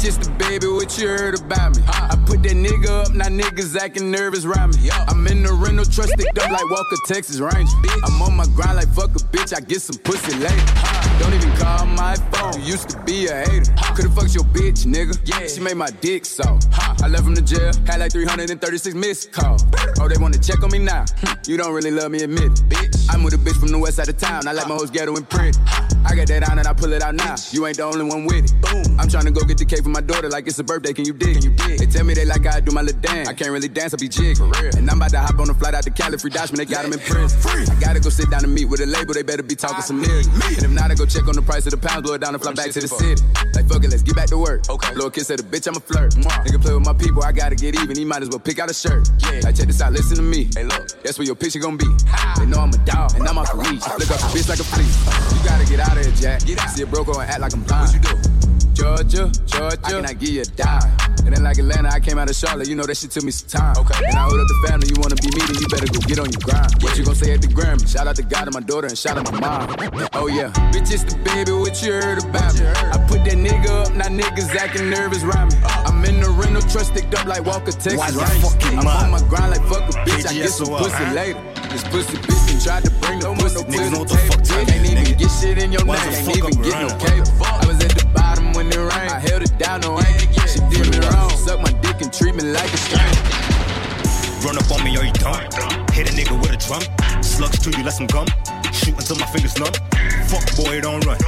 who 0.00 0.06
you? 0.06 0.12
Bitch, 0.12 0.16
it's 0.16 0.26
the 0.26 0.32
baby, 0.34 0.66
what 0.66 0.98
you 0.98 1.08
heard 1.08 1.40
about 1.40 1.76
me? 1.76 1.82
I 1.86 2.16
put 2.26 2.42
that 2.42 2.52
nigga 2.52 3.06
up, 3.06 3.14
now 3.14 3.26
niggas 3.26 3.76
acting 3.76 4.10
nervous 4.10 4.44
around 4.44 4.76
me. 4.76 4.90
I'm 4.90 5.26
in 5.26 5.42
the 5.42 5.52
rental 5.52 5.84
truck, 5.84 6.08
sticked 6.08 6.38
up 6.38 6.50
like 6.50 6.70
Walker, 6.70 6.96
Texas 7.06 7.40
Ranger. 7.40 7.72
I'm 8.04 8.22
on 8.22 8.36
my 8.36 8.46
grind 8.54 8.76
like 8.76 8.88
fuck 8.88 9.10
a 9.10 9.20
bitch, 9.32 9.56
I 9.56 9.60
get 9.60 9.82
some 9.82 9.98
pussy 9.98 10.36
later. 10.38 10.54
Don't 11.18 11.34
even 11.34 11.50
call 11.56 11.86
my 11.86 12.14
phone, 12.32 12.60
you 12.60 12.72
used 12.72 12.90
to 12.90 13.02
be 13.02 13.26
a 13.26 13.34
hater. 13.34 13.72
Could've 13.94 14.14
fucked 14.14 14.34
your 14.34 14.44
bitch, 14.44 14.86
nigga. 14.86 15.18
Yeah, 15.24 15.46
she 15.46 15.60
made 15.60 15.76
my 15.76 15.90
dick 16.00 16.24
so. 16.24 16.58
I 17.02 17.08
left 17.08 17.24
from 17.24 17.34
the 17.34 17.42
jail, 17.42 17.72
had 17.86 18.00
like 18.00 18.12
336 18.12 18.94
missed 18.94 19.32
calls. 19.32 19.64
Oh, 20.00 20.08
they 20.08 20.16
wanna 20.18 20.38
check 20.38 20.62
on 20.62 20.70
me 20.70 20.78
now. 20.78 21.04
Hmm. 21.22 21.50
You 21.50 21.56
don't 21.56 21.74
really 21.74 21.90
love 21.90 22.10
me, 22.10 22.22
admit 22.22 22.44
it. 22.44 22.68
Bitch. 22.68 23.06
I'm 23.10 23.22
with 23.22 23.34
a 23.34 23.38
bitch 23.38 23.58
from 23.58 23.68
the 23.68 23.78
west 23.78 23.96
side 23.96 24.08
of 24.08 24.18
town, 24.18 24.46
I 24.46 24.52
like 24.52 24.68
my 24.68 24.74
hoes 24.74 24.90
ghetto 24.90 25.16
and 25.16 25.28
pretty. 25.28 25.58
I 26.04 26.14
got 26.14 26.28
that 26.28 26.48
on 26.48 26.58
and 26.58 26.68
I 26.68 26.72
pull 26.72 26.92
it 26.92 27.02
out 27.02 27.14
now. 27.14 27.34
You 27.50 27.66
ain't 27.66 27.76
the 27.76 27.84
only 27.84 28.04
one 28.04 28.24
with 28.24 28.44
it. 28.44 28.52
Boom. 28.62 29.00
I'm 29.00 29.08
tryna 29.08 29.34
go 29.34 29.44
get 29.44 29.58
the 29.58 29.64
cake 29.64 29.84
for 29.88 29.92
my 29.92 30.00
daughter 30.00 30.28
like 30.28 30.46
it's 30.46 30.58
a 30.58 30.64
birthday. 30.64 30.92
Can 30.92 31.04
you 31.04 31.12
dig? 31.12 31.34
Can 31.34 31.42
you 31.42 31.50
dig? 31.50 31.78
They 31.78 31.86
tell 31.86 32.04
me 32.04 32.14
they 32.14 32.24
like 32.24 32.46
I 32.46 32.60
do 32.60 32.72
my 32.72 32.82
little 32.82 33.00
dance. 33.00 33.28
I 33.28 33.32
can't 33.32 33.50
really 33.50 33.68
dance, 33.68 33.94
I 33.94 33.96
be 33.96 34.08
jig. 34.08 34.36
For 34.36 34.44
real. 34.44 34.76
And 34.76 34.88
I'm 34.90 34.98
about 34.98 35.10
to 35.10 35.20
hop 35.20 35.38
on 35.38 35.48
a 35.48 35.54
flight 35.54 35.74
out 35.74 35.84
to 35.84 35.90
Cali, 35.90 36.18
free 36.18 36.30
Dashman, 36.30 36.56
they 36.56 36.66
got 36.66 36.84
him 36.84 36.92
in 36.92 36.98
prison. 36.98 37.40
Free. 37.40 37.64
I 37.64 37.80
gotta 37.80 38.00
go 38.00 38.10
sit 38.10 38.30
down 38.30 38.44
and 38.44 38.54
meet 38.54 38.66
with 38.66 38.80
a 38.80 38.86
label, 38.86 39.14
they 39.14 39.22
better 39.22 39.42
be 39.42 39.56
talking 39.56 39.82
some 39.82 40.00
millions. 40.00 40.26
And 40.28 40.64
if 40.64 40.70
not, 40.70 40.90
I 40.90 40.94
go 40.94 41.06
check 41.06 41.26
on 41.26 41.34
the 41.34 41.42
price 41.42 41.66
of 41.66 41.72
the 41.72 41.78
pound, 41.78 42.04
blow 42.04 42.14
it 42.14 42.20
down 42.20 42.34
and 42.34 42.42
fly 42.42 42.52
back 42.52 42.70
to 42.72 42.80
the 42.80 42.88
city. 42.88 43.22
Like 43.54 43.66
fuck 43.68 43.82
it, 43.84 43.90
let's 43.90 44.02
get 44.02 44.16
back 44.16 44.28
to 44.28 44.38
work. 44.38 44.68
Okay. 44.68 44.92
A 44.94 45.10
kiss 45.10 45.30
at 45.30 45.40
a 45.40 45.42
bitch, 45.42 45.66
I'm 45.66 45.76
a 45.76 45.80
flirt. 45.80 46.12
Nigga 46.14 46.60
play 46.60 46.74
with 46.74 46.84
my 46.84 46.92
people, 46.92 47.22
I 47.22 47.32
gotta 47.32 47.56
get 47.56 47.74
even. 47.80 47.96
He 47.96 48.04
might 48.04 48.22
as 48.22 48.28
well 48.28 48.40
pick 48.40 48.58
out 48.58 48.70
a 48.70 48.74
shirt. 48.74 49.08
Yeah. 49.20 49.40
Like 49.44 49.56
check 49.56 49.66
this 49.66 49.80
out, 49.80 49.92
listen 49.92 50.16
to 50.16 50.22
me. 50.22 50.50
Hey 50.54 50.64
look, 50.64 51.02
that's 51.02 51.18
where 51.18 51.26
your 51.26 51.36
picture 51.36 51.60
gonna 51.60 51.78
be. 51.78 51.88
They 52.36 52.46
know 52.46 52.60
I'm 52.60 52.70
a 52.70 52.78
dog 52.84 53.14
and 53.16 53.26
I'm 53.26 53.38
off 53.38 53.50
the 53.52 53.58
reach. 53.58 53.82
Flick 53.82 54.10
off 54.10 54.20
a 54.20 54.36
bitch 54.36 54.48
like 54.48 54.60
a 54.60 54.68
flea. 54.68 54.84
You 54.84 55.44
gotta 55.44 55.64
get 55.64 55.80
out 55.80 55.96
of 55.96 56.04
here, 56.04 56.14
Jack. 56.14 56.44
Get 56.44 56.60
out. 56.60 56.70
See 56.70 56.82
a 56.82 56.86
broke 56.86 57.08
and 57.08 57.18
act 57.22 57.40
like 57.40 57.54
I'm 57.54 57.62
blind. 57.62 57.88
What 57.88 57.94
you 57.94 58.00
do? 58.00 58.47
Georgia, 58.78 59.26
Georgia, 59.44 59.78
I 59.82 59.90
cannot 59.90 60.18
give 60.20 60.28
you 60.30 60.42
a 60.42 60.44
dime. 60.54 60.94
And 61.26 61.34
then 61.34 61.42
like 61.42 61.58
Atlanta, 61.58 61.90
I 61.90 61.98
came 61.98 62.16
out 62.16 62.30
of 62.30 62.36
Charlotte, 62.36 62.68
you 62.68 62.76
know 62.76 62.86
that 62.86 62.96
shit 62.96 63.10
took 63.10 63.24
me 63.24 63.32
some 63.32 63.50
time. 63.50 63.74
Okay. 63.74 63.98
And 64.06 64.14
I 64.14 64.22
hold 64.22 64.38
up 64.38 64.46
the 64.46 64.68
family, 64.70 64.86
you 64.86 64.94
wanna 65.02 65.18
be 65.18 65.34
me, 65.34 65.42
then 65.42 65.58
you 65.58 65.66
better 65.66 65.90
go 65.90 65.98
get 66.06 66.22
on 66.22 66.30
your 66.30 66.38
grind. 66.46 66.70
What 66.78 66.94
you 66.94 67.02
gonna 67.02 67.18
say 67.18 67.34
at 67.34 67.42
the 67.42 67.50
Grammy? 67.50 67.82
Shout 67.90 68.06
out 68.06 68.14
to 68.16 68.22
God 68.22 68.46
and 68.46 68.54
my 68.54 68.62
daughter 68.62 68.86
and 68.86 68.96
shout 68.96 69.18
out 69.18 69.26
my 69.26 69.40
mom. 69.42 69.74
Oh 70.14 70.30
yeah, 70.30 70.54
bitch, 70.70 70.94
it's 70.94 71.02
the 71.02 71.18
baby, 71.26 71.50
what 71.58 71.74
you 71.82 71.90
heard 71.90 72.22
about 72.22 72.54
me? 72.54 72.70
I 72.70 73.02
put 73.10 73.26
that 73.26 73.34
nigga 73.34 73.66
up, 73.66 73.94
now 73.98 74.06
niggas 74.06 74.54
acting 74.54 74.90
nervous 74.90 75.26
around 75.26 75.52
me. 75.52 75.58
I'm 75.82 75.98
in 76.06 76.22
the 76.22 76.30
rental 76.30 76.62
truck 76.70 76.86
sticked 76.86 77.12
up 77.18 77.26
like 77.26 77.42
Walker, 77.44 77.74
Texas. 77.74 77.98
I'm 77.98 78.86
on 78.86 79.10
my 79.10 79.18
grind 79.26 79.58
like 79.58 79.64
fuck 79.66 79.90
a 79.90 79.92
bitch, 80.06 80.22
I 80.22 80.38
get 80.38 80.54
some 80.54 80.70
pussy 80.70 81.04
later. 81.18 81.42
This 81.74 81.82
pussy 81.90 82.16
bitch 82.22 82.46
and 82.54 82.62
tried 82.62 82.84
to 82.86 82.90
bring 83.02 83.18
no 83.26 83.34
pussy 83.34 83.58
to 83.58 83.90
the 83.90 84.06
table. 84.06 84.38
Ain't 84.70 84.86
even 84.86 85.18
get 85.18 85.30
shit 85.34 85.58
in 85.58 85.72
your 85.74 85.84
name, 85.84 85.98
ain't 85.98 86.30
even 86.30 86.54
get 86.62 86.78
no 86.78 86.94
cable. 87.02 87.26
I 87.42 87.66
was 87.66 87.82
at 87.82 87.90
the 87.90 88.06
bottom 88.14 88.27
when 88.58 88.66
it 88.66 88.76
rained. 88.76 89.12
I 89.14 89.20
held 89.20 89.42
it 89.42 89.56
down, 89.56 89.80
no 89.82 90.00
ain't 90.00 90.20
She 90.50 90.58
did 90.70 90.90
me 90.90 90.98
wrong. 91.06 91.30
Suck 91.30 91.60
my 91.60 91.70
dick 91.80 92.02
and 92.02 92.12
treat 92.12 92.34
me 92.34 92.42
like 92.42 92.70
a 92.74 92.76
stranger. 92.76 93.22
Run 94.44 94.58
up 94.58 94.70
on 94.74 94.82
me 94.82 94.98
or 94.98 95.04
you 95.04 95.12
don't. 95.12 95.46
Hit 95.94 96.10
a 96.10 96.12
nigga 96.18 96.34
with 96.40 96.50
a 96.50 96.60
drum. 96.66 96.82
Slugs 97.22 97.58
to 97.60 97.70
you, 97.70 97.84
let 97.84 97.94
some 97.94 98.08
gum. 98.08 98.26
Shoot 98.72 98.98
until 98.98 99.16
my 99.16 99.26
fingers 99.26 99.56
numb. 99.58 99.72
Fuck 100.26 100.46
boy, 100.56 100.80
don't 100.80 101.06
run. 101.06 101.18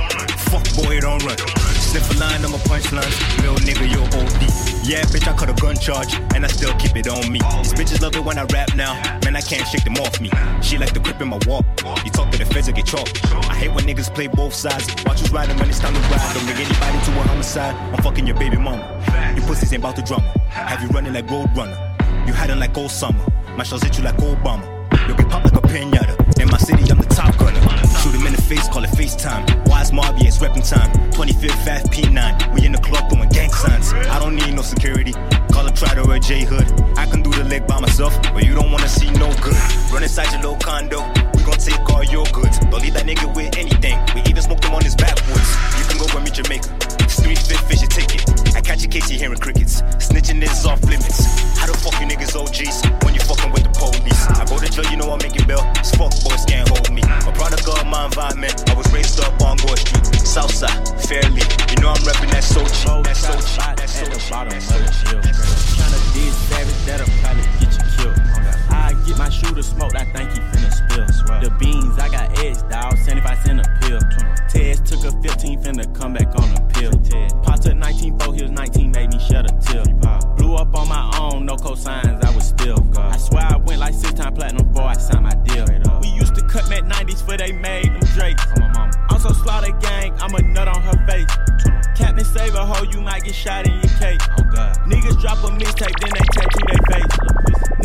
Fuck 0.50 0.66
boy, 0.74 0.98
don't 1.00 1.22
run. 1.24 1.69
Sniff 1.90 2.08
a 2.14 2.20
line, 2.20 2.44
I'm 2.44 2.54
a 2.54 2.58
punchline. 2.70 3.42
Real 3.42 3.56
nigga, 3.66 3.82
you 3.90 3.98
OD. 3.98 4.86
Yeah, 4.86 5.02
bitch, 5.10 5.26
I 5.26 5.36
cut 5.36 5.50
a 5.50 5.54
gun 5.60 5.74
charge, 5.74 6.14
and 6.36 6.44
I 6.44 6.46
still 6.46 6.72
keep 6.78 6.94
it 6.94 7.08
on 7.08 7.32
me. 7.32 7.40
These 7.58 7.74
bitches 7.74 8.00
love 8.00 8.14
it 8.14 8.24
when 8.24 8.38
I 8.38 8.44
rap 8.44 8.76
now. 8.76 8.94
Man, 9.24 9.34
I 9.34 9.40
can't 9.40 9.66
shake 9.66 9.82
them 9.82 9.94
off 9.94 10.20
me. 10.20 10.30
She 10.62 10.78
like 10.78 10.94
the 10.94 11.00
grip 11.00 11.20
in 11.20 11.26
my 11.26 11.40
walk. 11.48 11.64
You 12.04 12.12
talk 12.12 12.30
to 12.30 12.38
the 12.38 12.44
feds, 12.44 12.68
I 12.68 12.72
get 12.72 12.86
chalked. 12.86 13.18
I 13.34 13.56
hate 13.56 13.74
when 13.74 13.86
niggas 13.86 14.14
play 14.14 14.28
both 14.28 14.54
sides. 14.54 14.86
Watch 15.04 15.18
who's 15.18 15.32
riding 15.32 15.56
when 15.58 15.68
it's 15.68 15.80
time 15.80 15.92
to 15.92 16.00
ride. 16.02 16.32
Don't 16.32 16.44
bring 16.44 16.58
anybody 16.58 16.98
to 17.06 17.10
a 17.10 17.22
homicide. 17.26 17.74
I'm 17.74 18.00
fucking 18.04 18.24
your 18.24 18.38
baby 18.38 18.56
mama. 18.56 18.86
You 19.34 19.42
pussies 19.42 19.72
ain't 19.72 19.82
about 19.82 19.96
to 19.96 20.02
drama. 20.02 20.28
Have 20.48 20.80
you 20.82 20.88
running 20.90 21.12
like 21.12 21.28
Road 21.28 21.50
Runner? 21.56 21.76
You 22.24 22.32
hiding 22.32 22.60
like 22.60 22.78
old 22.78 22.92
summer. 22.92 23.18
My 23.56 23.64
shells 23.64 23.82
hit 23.82 23.98
you 23.98 24.04
like 24.04 24.16
Obama. 24.18 24.64
You'll 25.08 25.16
get 25.16 25.28
popped 25.28 25.52
like 25.52 25.59
Shoot 28.02 28.14
him 28.14 28.26
in 28.26 28.32
the 28.32 28.40
face, 28.40 28.66
call 28.68 28.82
it 28.82 28.90
FaceTime. 28.90 29.68
Wise 29.68 29.90
Marby, 29.90 30.24
it's 30.24 30.38
reppin' 30.38 30.66
time. 30.66 30.90
25th, 31.10 31.64
fast 31.66 31.86
P9. 31.90 32.54
We 32.54 32.64
in 32.64 32.72
the 32.72 32.78
club 32.78 33.10
doing 33.10 33.28
gang 33.28 33.50
signs. 33.50 33.92
I 33.92 34.18
don't 34.18 34.34
need 34.34 34.54
no 34.54 34.62
security. 34.62 35.12
Call 35.52 35.66
a 35.66 35.70
Trotter 35.70 36.00
or 36.00 36.14
a 36.14 36.20
J 36.20 36.44
Hood. 36.44 36.66
I 36.96 37.04
can 37.04 37.20
do 37.20 37.30
the 37.30 37.44
leg 37.44 37.66
by 37.66 37.78
myself, 37.78 38.18
but 38.32 38.44
you 38.44 38.54
don't 38.54 38.72
wanna 38.72 38.88
see 38.88 39.10
no 39.10 39.28
good. 39.42 39.56
Run 39.92 40.02
inside 40.02 40.32
your 40.32 40.40
little 40.40 40.56
condo. 40.56 41.29
We 41.40 41.46
gon' 41.46 41.56
take 41.56 41.80
all 41.88 42.04
your 42.04 42.26
goods. 42.36 42.58
Don't 42.68 42.84
leave 42.84 42.92
that 42.92 43.08
nigga 43.08 43.24
with 43.34 43.56
anything. 43.56 43.96
We 44.12 44.20
even 44.28 44.42
smoked 44.44 44.64
him 44.64 44.76
on 44.76 44.84
his 44.84 44.94
backwoods. 44.94 45.48
You 45.80 45.88
can 45.88 45.96
go 45.96 46.04
and 46.12 46.20
meet 46.20 46.36
Jamaica. 46.36 46.68
Street 47.08 47.40
fit 47.40 47.60
fish 47.64 47.80
your 47.80 47.88
ticket. 47.88 48.28
I 48.52 48.60
catch 48.60 48.84
your 48.84 48.92
case, 48.92 49.08
you 49.08 49.16
hearing 49.16 49.40
crickets. 49.40 49.80
Snitching 50.04 50.44
is 50.44 50.66
off 50.68 50.84
limits. 50.84 51.24
How 51.56 51.64
the 51.64 51.72
fuck 51.80 51.96
you 51.96 52.04
niggas 52.04 52.36
OGs 52.36 52.84
when 53.08 53.16
you 53.16 53.24
fucking 53.24 53.52
with 53.56 53.64
the 53.64 53.72
police? 53.72 54.20
I 54.36 54.44
go 54.44 54.60
to 54.60 54.68
jail, 54.68 54.84
you 54.92 55.00
know 55.00 55.08
I'm 55.08 55.18
making 55.24 55.48
bail. 55.48 55.64
These 55.80 55.96
fuck 55.96 56.12
boys 56.20 56.44
can't 56.44 56.68
hold 56.68 56.92
me. 56.92 57.00
A 57.08 57.32
product 57.32 57.64
of 57.64 57.88
my 57.88 58.04
environment. 58.04 58.60
I 58.68 58.76
was 58.76 58.92
raised 58.92 59.16
up 59.24 59.32
on 59.40 59.56
Gore 59.64 59.80
Street, 59.80 60.12
Southside, 60.20 60.76
fairly. 61.08 61.40
You 61.72 61.80
know 61.80 61.88
I'm 61.88 62.04
repping 62.04 62.36
that 62.36 62.44
Sochi. 62.44 63.00
That 63.00 63.16
Sochi. 63.16 63.80
That 63.80 63.88
Sochi. 63.88 64.28
bottom 64.28 64.52
of 64.52 64.60
the 64.60 64.92
hill. 65.08 65.24
Tryna 65.24 66.00
diss 66.12 66.36
savage, 66.52 66.84
that'll 66.84 67.08
probably 67.24 67.48
get 67.56 67.60
you 67.64 67.64
killed. 67.64 67.69
I 67.69 67.69
get 69.10 69.18
my 69.18 69.28
shooter 69.28 69.62
smoked, 69.62 69.96
I 69.96 70.04
think 70.04 70.30
he 70.30 70.38
finna 70.38 70.72
spill. 70.72 71.40
The 71.40 71.50
beans, 71.58 71.98
I 71.98 72.08
got 72.08 72.38
eggs, 72.38 72.62
dawg, 72.62 72.96
75 72.98 73.38
cent 73.42 73.60
a 73.60 73.78
pill. 73.80 74.00
Tez 74.48 74.80
took 74.80 75.04
a 75.04 75.12
15, 75.22 75.62
finna 75.62 75.94
come 75.94 76.14
back 76.14 76.28
on 76.38 76.48
a 76.56 76.60
pill. 76.68 76.92
Pop 77.42 77.60
took 77.60 77.76
19, 77.76 78.18
4, 78.18 78.34
he 78.34 78.42
was 78.42 78.50
19, 78.50 78.92
made 78.92 79.10
me 79.10 79.18
shed 79.18 79.50
a 79.50 79.60
tear. 79.60 79.84
Blew 80.36 80.54
up 80.54 80.74
on 80.74 80.88
my 80.88 81.10
own, 81.18 81.46
no 81.46 81.56
cosigns, 81.56 82.22
I 82.24 82.34
was 82.34 82.48
still. 82.48 82.78
I 82.96 83.16
swear 83.16 83.44
I 83.44 83.56
went 83.56 83.80
like 83.80 83.94
six 83.94 84.14
time 84.14 84.34
platinum 84.34 84.68
before 84.68 84.88
I 84.88 84.94
signed 84.94 85.24
my 85.24 85.34
deal. 85.34 85.66
We 86.00 86.08
used 86.08 86.34
to 86.36 86.42
cut 86.46 86.68
Mac 86.68 86.84
90s 86.84 87.24
for 87.24 87.36
they 87.36 87.52
made 87.52 87.86
them 87.86 88.00
Drakes. 88.14 88.44
I'm 89.10 89.18
so 89.20 89.32
slaughter 89.32 89.72
gang, 89.78 90.14
I'm 90.20 90.34
a 90.34 90.42
nut 90.42 90.68
on 90.68 90.82
her 90.82 91.06
face. 91.06 91.79
Captain 92.00 92.24
save 92.24 92.54
a 92.54 92.64
hoe, 92.64 92.84
you 92.90 93.00
might 93.00 93.22
get 93.24 93.34
shot 93.34 93.66
in 93.66 93.74
your 93.74 93.92
cake. 94.00 94.20
Oh 94.38 94.42
God. 94.54 94.76
Niggas 94.88 95.20
drop 95.20 95.38
a 95.44 95.48
mixtape, 95.48 95.94
then 96.00 96.10
they 96.16 96.26
tattoo 96.32 96.64
their 96.66 96.82
face. 96.88 97.14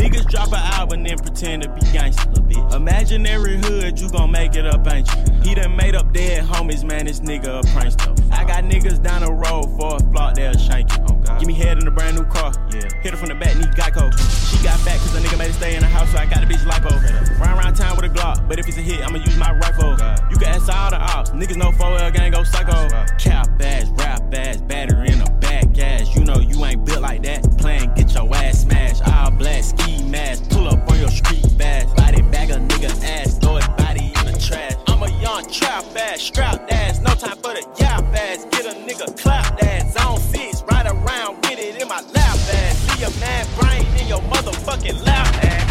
Niggas 0.00 0.30
drop 0.30 0.48
an 0.48 0.72
album, 0.78 1.04
then 1.04 1.18
pretend 1.18 1.62
to 1.62 1.68
be 1.68 1.80
gangsta. 1.92 2.36
Imaginary 2.74 3.58
hood, 3.58 3.98
you 4.00 4.08
gon' 4.10 4.30
make 4.30 4.54
it 4.54 4.66
up, 4.66 4.86
ain't 4.86 5.08
you? 5.08 5.32
He 5.42 5.54
done 5.54 5.76
made 5.76 5.94
up 5.94 6.12
dead 6.12 6.44
homies, 6.44 6.84
man, 6.84 7.06
this 7.06 7.20
nigga 7.20 7.60
a 7.60 7.62
prankster. 7.68 8.32
I 8.32 8.44
got 8.44 8.64
niggas 8.64 9.02
down 9.02 9.22
the 9.22 9.32
road 9.32 9.64
for 9.78 9.96
a 9.96 10.00
flock, 10.10 10.34
they'll 10.34 10.56
shank 10.56 10.90
you. 10.96 11.15
Give 11.38 11.46
me 11.46 11.54
head 11.54 11.78
in 11.78 11.86
a 11.86 11.90
brand 11.90 12.16
new 12.16 12.24
car. 12.24 12.52
Yeah. 12.72 12.88
Hit 13.02 13.12
her 13.12 13.16
from 13.16 13.28
the 13.28 13.34
back, 13.34 13.56
need 13.56 13.72
Geico. 13.74 14.12
She 14.50 14.62
got 14.62 14.82
back 14.84 14.98
cause 15.00 15.12
the 15.12 15.20
nigga 15.20 15.38
made 15.38 15.48
her 15.48 15.52
stay 15.52 15.74
in 15.74 15.80
the 15.80 15.88
house, 15.88 16.10
so 16.10 16.18
I 16.18 16.26
got 16.26 16.40
the 16.40 16.46
bitch 16.46 16.64
lipo. 16.64 16.92
Run 17.38 17.58
around 17.58 17.74
town 17.74 17.96
with 17.96 18.06
a 18.06 18.08
Glock, 18.08 18.48
but 18.48 18.58
if 18.58 18.68
it's 18.68 18.78
a 18.78 18.80
hit, 18.80 19.00
I'ma 19.04 19.18
use 19.18 19.36
my 19.36 19.52
rifle. 19.52 19.92
You 20.30 20.36
can 20.36 20.48
ask 20.48 20.72
all 20.72 20.90
the 20.90 21.00
ops, 21.00 21.30
niggas 21.30 21.56
know 21.56 21.70
4L 21.72 22.12
gang 22.14 22.32
go 22.32 22.44
psycho. 22.44 22.88
Cap 23.18 23.48
ass, 23.60 23.88
rap 23.90 24.34
ass, 24.34 24.58
battery 24.58 25.08
in 25.10 25.20
a 25.20 25.30
back 25.40 25.78
ass. 25.78 26.14
You 26.14 26.24
know 26.24 26.38
you 26.38 26.64
ain't 26.64 26.84
built 26.84 27.02
like 27.02 27.22
that. 27.24 27.42
Playing, 27.58 27.92
get 27.94 28.12
your 28.14 28.34
ass 28.34 28.62
smashed. 28.62 29.06
All 29.06 29.30
black 29.30 29.64
ski 29.64 30.02
mask, 30.04 30.50
pull 30.50 30.68
up 30.68 30.90
on 30.90 30.98
your 30.98 31.10
street 31.10 31.46
bash. 31.58 31.86
Body 31.94 32.22
bag 32.22 32.50
a 32.50 32.54
nigga 32.54 32.90
ass, 33.04 33.38
throw 33.38 33.56
it 33.56 33.66
body 33.76 34.12
in 34.18 34.32
the 34.32 34.38
trash. 34.38 34.74
I'm 34.86 35.02
a 35.02 35.10
young 35.20 35.48
trap 35.50 35.84
ass, 35.96 36.20
strapped 36.20 36.70
ass, 36.72 37.00
no 37.00 37.10
time 37.14 37.36
for 37.36 37.52
the 37.54 37.66
yap 37.78 38.04
ass. 38.14 38.44
Get 38.50 38.66
a 38.66 38.76
nigga 38.78 39.20
clap 39.20 39.62
ass, 39.62 39.92
zone 39.94 40.18
six, 40.18 40.35
ride 40.66 40.86
around 40.86 41.36
with 41.42 41.58
it 41.58 41.80
in 41.80 41.88
my 41.88 42.00
lap 42.00 42.36
ass. 42.54 42.76
See 42.78 43.04
a 43.04 43.10
man 43.20 43.46
brain 43.58 43.86
in 44.00 44.08
your 44.08 44.20
motherfucking 44.22 45.04
lap 45.04 45.26
ass. 45.44 45.66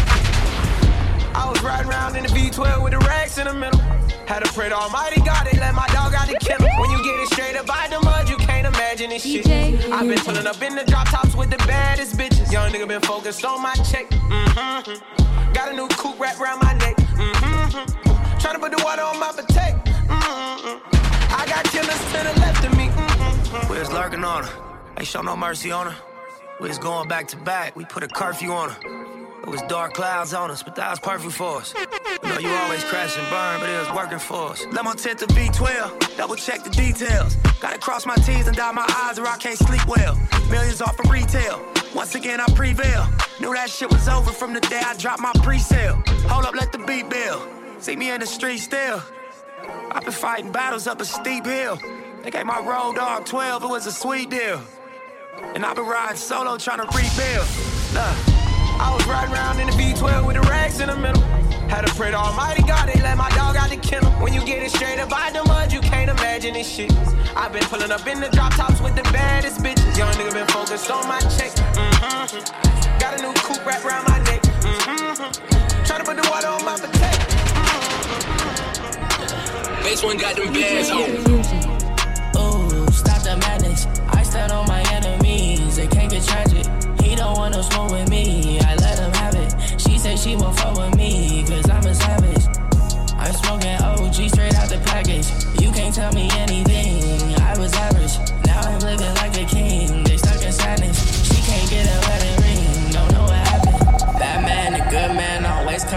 I 1.34 1.50
was 1.50 1.62
riding 1.62 1.90
around 1.90 2.16
in 2.16 2.22
the 2.22 2.30
V12 2.30 2.82
with 2.82 2.92
the 2.92 2.98
racks 3.00 3.38
in 3.38 3.46
the 3.46 3.54
middle. 3.54 3.78
Had 4.26 4.42
to 4.42 4.52
pray 4.52 4.68
to 4.68 4.74
Almighty 4.74 5.20
God, 5.20 5.46
they 5.46 5.58
let 5.58 5.74
my 5.74 5.86
dog 5.88 6.14
out 6.14 6.26
the 6.26 6.34
kennel. 6.40 6.68
When 6.80 6.90
you 6.90 6.98
get 7.04 7.20
it 7.20 7.28
straight 7.28 7.56
up 7.56 7.66
by 7.66 7.86
the 7.88 8.00
mud, 8.00 8.28
you 8.28 8.36
can't 8.36 8.66
imagine 8.66 9.10
this 9.10 9.22
shit. 9.22 9.46
I've 9.46 10.08
been 10.08 10.18
pulling 10.18 10.46
up 10.46 10.60
in 10.62 10.74
the 10.74 10.84
drop 10.84 11.08
tops 11.08 11.36
with 11.36 11.50
the 11.50 11.58
baddest 11.58 12.16
bitches. 12.16 12.50
Young 12.50 12.72
nigga 12.72 12.88
been 12.88 13.02
focused 13.02 13.44
on 13.44 13.62
my 13.62 13.74
check. 13.74 14.08
Mm-hmm. 14.10 15.52
Got 15.52 15.72
a 15.72 15.76
new 15.76 15.88
coupe 15.88 16.18
wrapped 16.18 16.40
around 16.40 16.60
my 16.60 16.72
neck. 16.74 16.96
Mm-hmm. 16.96 18.38
Trying 18.40 18.54
to 18.54 18.60
put 18.60 18.76
the 18.76 18.82
water 18.82 19.02
on 19.02 19.20
my 19.20 19.30
potato. 19.30 19.78
Mm-hmm. 20.08 21.34
I 21.34 21.46
got 21.46 21.64
killers 21.66 22.00
to 22.12 22.18
the 22.26 22.40
left 22.40 22.64
of 22.64 22.76
me. 22.76 22.88
Mm-hmm. 22.88 23.72
We 23.72 23.78
was 23.78 23.92
lurking 23.92 24.24
on 24.24 24.44
her. 24.44 24.65
Ain't 24.98 25.06
show 25.06 25.20
no 25.20 25.36
mercy 25.36 25.70
on 25.70 25.92
her. 25.92 25.96
We 26.60 26.68
was 26.68 26.78
going 26.78 27.06
back 27.08 27.28
to 27.28 27.36
back. 27.36 27.76
We 27.76 27.84
put 27.84 28.02
a 28.02 28.08
curfew 28.08 28.50
on 28.52 28.70
her. 28.70 29.06
It 29.42 29.50
was 29.50 29.60
dark 29.68 29.92
clouds 29.92 30.32
on 30.32 30.50
us, 30.50 30.62
but 30.62 30.74
that 30.76 30.90
was 30.90 30.98
perfect 30.98 31.34
for 31.34 31.58
us. 31.58 31.74
You 32.22 32.28
know, 32.30 32.38
you 32.38 32.48
always 32.48 32.82
crash 32.84 33.16
and 33.16 33.28
burn, 33.30 33.60
but 33.60 33.68
it 33.68 33.78
was 33.78 33.94
working 33.94 34.18
for 34.18 34.50
us. 34.52 34.64
Let 34.72 34.84
my 34.84 34.94
tent 34.94 35.20
to 35.20 35.26
V12, 35.26 36.16
double 36.16 36.34
check 36.34 36.64
the 36.64 36.70
details. 36.70 37.36
Gotta 37.60 37.78
cross 37.78 38.06
my 38.06 38.16
T's 38.16 38.48
and 38.48 38.56
dot 38.56 38.74
my 38.74 38.86
I's 38.88 39.18
or 39.18 39.26
I 39.26 39.36
can't 39.36 39.58
sleep 39.58 39.86
well. 39.86 40.18
Millions 40.50 40.80
off 40.80 40.98
of 40.98 41.10
retail. 41.10 41.62
Once 41.94 42.14
again, 42.14 42.40
I 42.40 42.46
prevail. 42.54 43.06
Knew 43.38 43.54
that 43.54 43.70
shit 43.70 43.90
was 43.90 44.08
over 44.08 44.32
from 44.32 44.52
the 44.52 44.60
day 44.60 44.80
I 44.84 44.96
dropped 44.96 45.20
my 45.20 45.32
pre-sale. 45.42 46.02
Hold 46.28 46.46
up, 46.46 46.54
let 46.54 46.72
the 46.72 46.78
beat 46.78 47.08
build. 47.08 47.46
See 47.78 47.94
me 47.96 48.10
in 48.10 48.20
the 48.20 48.26
street 48.26 48.58
still. 48.58 49.02
I've 49.92 50.02
been 50.04 50.12
fighting 50.12 50.50
battles 50.50 50.86
up 50.86 51.00
a 51.00 51.04
steep 51.04 51.44
hill. 51.44 51.78
They 52.22 52.30
gave 52.30 52.46
my 52.46 52.58
road 52.58 52.96
dog 52.96 53.26
12, 53.26 53.62
it 53.62 53.68
was 53.68 53.86
a 53.86 53.92
sweet 53.92 54.30
deal. 54.30 54.60
And 55.54 55.64
I've 55.64 55.76
been 55.76 55.86
riding 55.86 56.16
solo 56.16 56.56
trying 56.56 56.78
to 56.78 56.86
rebuild. 56.96 57.46
Look, 57.92 58.16
I 58.80 58.92
was 58.94 59.06
riding 59.06 59.34
around 59.34 59.60
in 59.60 59.66
the 59.66 59.72
V12 59.72 60.26
with 60.26 60.36
the 60.36 60.42
rags 60.42 60.80
in 60.80 60.88
the 60.88 60.96
middle. 60.96 61.22
Had 61.68 61.86
to 61.86 61.94
pray 61.94 62.10
to 62.10 62.16
Almighty 62.16 62.62
God, 62.62 62.88
they 62.88 63.00
let 63.02 63.16
my 63.16 63.28
dog 63.30 63.56
out 63.56 63.70
the 63.70 63.76
kennel. 63.76 64.10
When 64.22 64.32
you 64.32 64.44
get 64.44 64.62
it 64.62 64.70
straight 64.70 64.98
up 64.98 65.10
by 65.10 65.30
the 65.32 65.44
mud, 65.44 65.72
you 65.72 65.80
can't 65.80 66.10
imagine 66.10 66.54
this 66.54 66.68
shit. 66.68 66.92
I've 67.36 67.52
been 67.52 67.64
pulling 67.64 67.90
up 67.90 68.06
in 68.06 68.20
the 68.20 68.28
drop 68.28 68.54
tops 68.54 68.80
with 68.80 68.94
the 68.94 69.02
baddest 69.12 69.60
bitches. 69.60 69.96
Young 69.96 70.12
nigga 70.14 70.32
been 70.32 70.46
focused 70.48 70.90
on 70.90 71.06
my 71.08 71.20
check. 71.20 71.52
Mm-hmm. 71.52 72.98
Got 72.98 73.18
a 73.18 73.22
new 73.22 73.32
coupe 73.34 73.66
wrapped 73.66 73.84
around 73.84 74.08
my 74.08 74.18
neck. 74.24 74.42
Mm-hmm. 74.42 75.84
Trying 75.84 76.00
to 76.00 76.06
put 76.06 76.16
the 76.16 76.28
water 76.30 76.48
on 76.48 76.64
my 76.64 76.78
potato. 76.78 77.36
This 79.82 80.02
one 80.02 80.16
got 80.16 80.36
them 80.36 80.52
bands 80.52 80.90
on. 80.90 81.75
It 86.16 86.22
tragic. 86.24 86.66
He 87.02 87.14
don't 87.14 87.36
want 87.36 87.54
no 87.54 87.60
smoke 87.60 87.90
with 87.90 88.08
me. 88.08 88.58
I 88.60 88.74
let 88.76 88.98
him 88.98 89.12
have 89.12 89.34
it. 89.34 89.52
She 89.78 89.98
said 89.98 90.18
she 90.18 90.34
won't 90.34 90.58
fuck 90.58 90.74
with 90.78 90.96
me, 90.96 91.44
cause 91.46 91.68
I'm 91.68 91.84
a 91.84 91.94
savage. 91.94 92.46
I'm 93.18 93.34
smoking 93.34 93.76
OG 93.82 94.30
straight 94.30 94.54
out 94.54 94.70
the 94.70 94.80
package. 94.86 95.28
You 95.60 95.70
can't 95.72 95.94
tell 95.94 96.12
me 96.14 96.30
anything. 96.32 96.95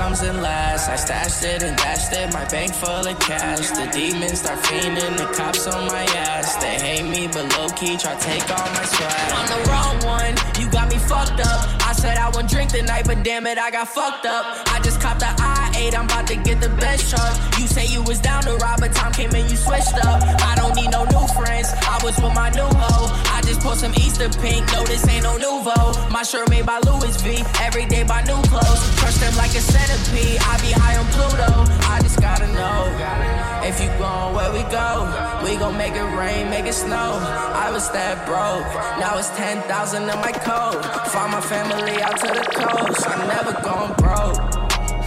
Comes 0.09 0.23
in 0.23 0.41
last. 0.41 0.89
I 0.89 0.95
stashed 0.95 1.43
it 1.43 1.61
and 1.61 1.77
dashed 1.77 2.11
it. 2.13 2.33
My 2.33 2.45
bank 2.45 2.73
full 2.73 3.05
of 3.07 3.19
cash. 3.19 3.69
The 3.69 3.85
demons 3.93 4.39
start 4.39 4.59
fiending. 4.63 5.17
The 5.17 5.27
cops 5.37 5.67
on 5.67 5.85
my 5.87 6.03
ass. 6.27 6.55
They 6.55 6.79
hate 6.79 7.07
me, 7.07 7.27
but 7.27 7.45
low 7.55 7.69
key 7.69 7.95
try 7.95 8.15
to 8.15 8.21
take 8.25 8.49
all 8.49 8.69
my 8.73 8.85
swag. 8.85 9.31
I'm 9.37 9.47
the 9.53 9.61
wrong 9.69 9.97
one. 10.17 10.33
You 10.59 10.67
got 10.71 10.89
me 10.89 10.97
fucked 10.97 11.39
up. 11.41 11.59
I 11.87 11.93
said 11.93 12.17
I 12.17 12.27
wouldn't 12.29 12.49
drink 12.49 12.71
tonight, 12.71 13.05
but 13.05 13.23
damn 13.23 13.45
it, 13.45 13.57
I 13.59 13.69
got 13.69 13.87
fucked 13.87 14.25
up. 14.25 14.43
I 14.73 14.79
just 14.81 14.99
copped 14.99 15.19
the 15.19 15.31
I8. 15.79 15.95
I'm 15.97 16.05
about 16.05 16.27
to 16.27 16.35
get 16.35 16.61
the 16.61 16.69
best 16.69 17.09
truck. 17.09 17.35
You 17.59 17.67
say 17.67 17.85
you 17.87 18.03
was 18.03 18.19
down 18.19 18.43
to 18.43 18.55
rob, 18.57 18.79
but 18.79 18.93
time 18.93 19.11
came 19.11 19.33
and 19.33 19.49
you 19.49 19.57
switched 19.57 19.95
up. 20.05 20.21
I 20.41 20.55
don't 20.55 20.75
need 20.75 20.91
no 20.91 21.03
new 21.05 21.25
friends. 21.35 21.71
I 21.87 21.99
was 22.03 22.15
with 22.17 22.33
my 22.33 22.49
new 22.49 22.69
hoe. 22.81 23.07
I 23.35 23.41
just 23.41 23.61
put 23.61 23.77
some 23.77 23.93
Easter 23.95 24.29
pink. 24.41 24.65
No, 24.73 24.83
this 24.85 25.07
ain't 25.07 25.23
no 25.23 25.37
nouveau. 25.37 25.93
My 26.09 26.23
shirt 26.23 26.49
made 26.49 26.65
by 26.65 26.79
Louis 26.79 27.15
V. 27.21 27.43
Every 27.61 27.85
day 27.85 28.03
by 28.03 28.21
new 28.23 28.41
clothes. 28.51 28.81
Crush 28.99 29.17
them 29.17 29.35
like 29.35 29.53
a 29.55 29.61
centipede. 29.61 30.39
I 30.41 30.57
be 30.61 30.71
high 30.71 30.97
on 30.97 31.07
Pluto. 31.15 31.51
I 31.87 31.99
just 32.01 32.19
gotta 32.21 32.47
know. 32.53 32.79
If 33.63 33.79
you 33.81 33.89
going 33.99 34.33
where 34.35 34.51
we 34.51 34.63
go, 34.71 34.89
we 35.43 35.55
gon' 35.57 35.77
make 35.77 35.93
it 35.93 36.09
rain, 36.17 36.49
make 36.49 36.65
it 36.65 36.73
snow. 36.73 37.19
I 37.53 37.69
was 37.71 37.89
that 37.91 38.25
broke. 38.25 38.65
Now 38.99 39.17
it's 39.17 39.29
10,000 39.37 40.01
in 40.01 40.07
my 40.07 40.31
code. 40.31 40.83
Find 41.11 41.31
my 41.31 41.41
family 41.41 42.01
out 42.01 42.17
to 42.19 42.27
the 42.27 42.45
coast. 42.49 43.07
I'm 43.07 43.27
never 43.27 43.53
going 43.61 43.93
broke. 43.95 44.48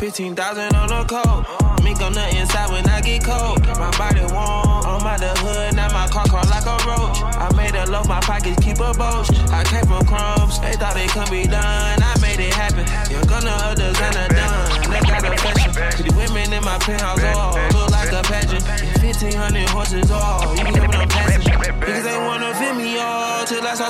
15,000 0.02 0.74
on 0.74 0.88
the 0.88 1.04
coat. 1.06 1.46
Mink 1.84 2.02
on 2.02 2.12
the 2.12 2.26
inside 2.34 2.68
when 2.74 2.82
I 2.90 3.00
get 3.00 3.22
cold. 3.22 3.62
My 3.78 3.86
body 3.94 4.26
warm. 4.34 4.82
I'm 4.82 5.06
out 5.06 5.22
the 5.22 5.30
hood, 5.38 5.76
now 5.78 5.86
my 5.94 6.10
car 6.10 6.26
crawl 6.26 6.42
like 6.50 6.66
a 6.66 6.74
roach. 6.82 7.22
I 7.22 7.46
made 7.54 7.78
a 7.78 7.86
loaf, 7.86 8.08
my 8.08 8.18
pockets 8.18 8.58
keep 8.58 8.82
a 8.82 8.90
boast. 8.98 9.30
I 9.54 9.62
came 9.62 9.86
from 9.86 10.02
crumbs, 10.02 10.58
they 10.58 10.74
thought 10.74 10.98
it 10.98 11.06
could 11.14 11.30
be 11.30 11.46
done. 11.46 12.02
I 12.02 12.18
made 12.18 12.42
it 12.42 12.50
happen. 12.50 12.82
You're 13.14 13.22
gonna 13.30 13.54
a 13.54 13.78
done. 13.78 14.90
They 14.90 15.00
got 15.06 15.22
a 15.22 15.38
fashion. 15.38 15.70
Pretty 15.70 16.10
women 16.18 16.50
in 16.50 16.64
my 16.66 16.82
penthouse, 16.82 17.22
all 17.38 17.54
look 17.70 17.94
like 17.94 18.10
a 18.10 18.26
pageant. 18.26 18.66
1500 19.06 19.70
horses, 19.70 20.10
all 20.10 20.50
you 20.58 20.66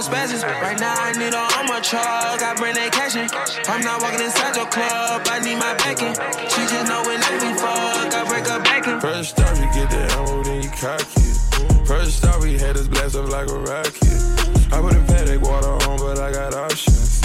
all 0.02 0.10
spasms. 0.10 0.42
Right 0.42 0.78
now 0.78 0.94
I 0.94 1.12
need 1.12 1.34
a 1.34 1.44
armor 1.58 1.80
truck, 1.80 2.42
I 2.42 2.54
bring 2.56 2.74
that 2.74 2.92
cash 2.92 3.14
in. 3.16 3.28
I'm 3.68 3.82
not 3.82 4.02
walking 4.02 4.20
inside 4.20 4.56
your 4.56 4.66
club, 4.66 5.22
I 5.26 5.38
need 5.40 5.56
my 5.56 5.74
backing. 5.74 6.14
She 6.50 6.62
just 6.66 6.86
know 6.88 7.02
when 7.06 7.22
I 7.22 7.32
be 7.38 7.52
fuck, 7.54 8.14
I 8.14 8.24
break 8.28 8.46
her 8.46 8.60
back 8.60 8.86
in. 8.86 9.00
First 9.00 9.38
off, 9.40 9.58
you 9.58 9.68
get 9.72 9.90
the 9.90 10.02
ammo, 10.18 10.42
then 10.42 10.62
you 10.62 10.70
cock 10.70 11.00
it. 11.00 11.86
First 11.86 12.24
off, 12.24 12.42
we 12.42 12.58
had 12.58 12.76
us 12.76 12.88
blast 12.88 13.16
up 13.16 13.28
like 13.28 13.48
a 13.48 13.58
rocket. 13.58 14.02
I 14.72 14.80
put 14.80 14.94
a 14.94 15.02
Patek 15.06 15.42
water 15.42 15.74
on, 15.88 15.98
but 15.98 16.18
I 16.18 16.32
got 16.32 16.54
options. 16.54 17.20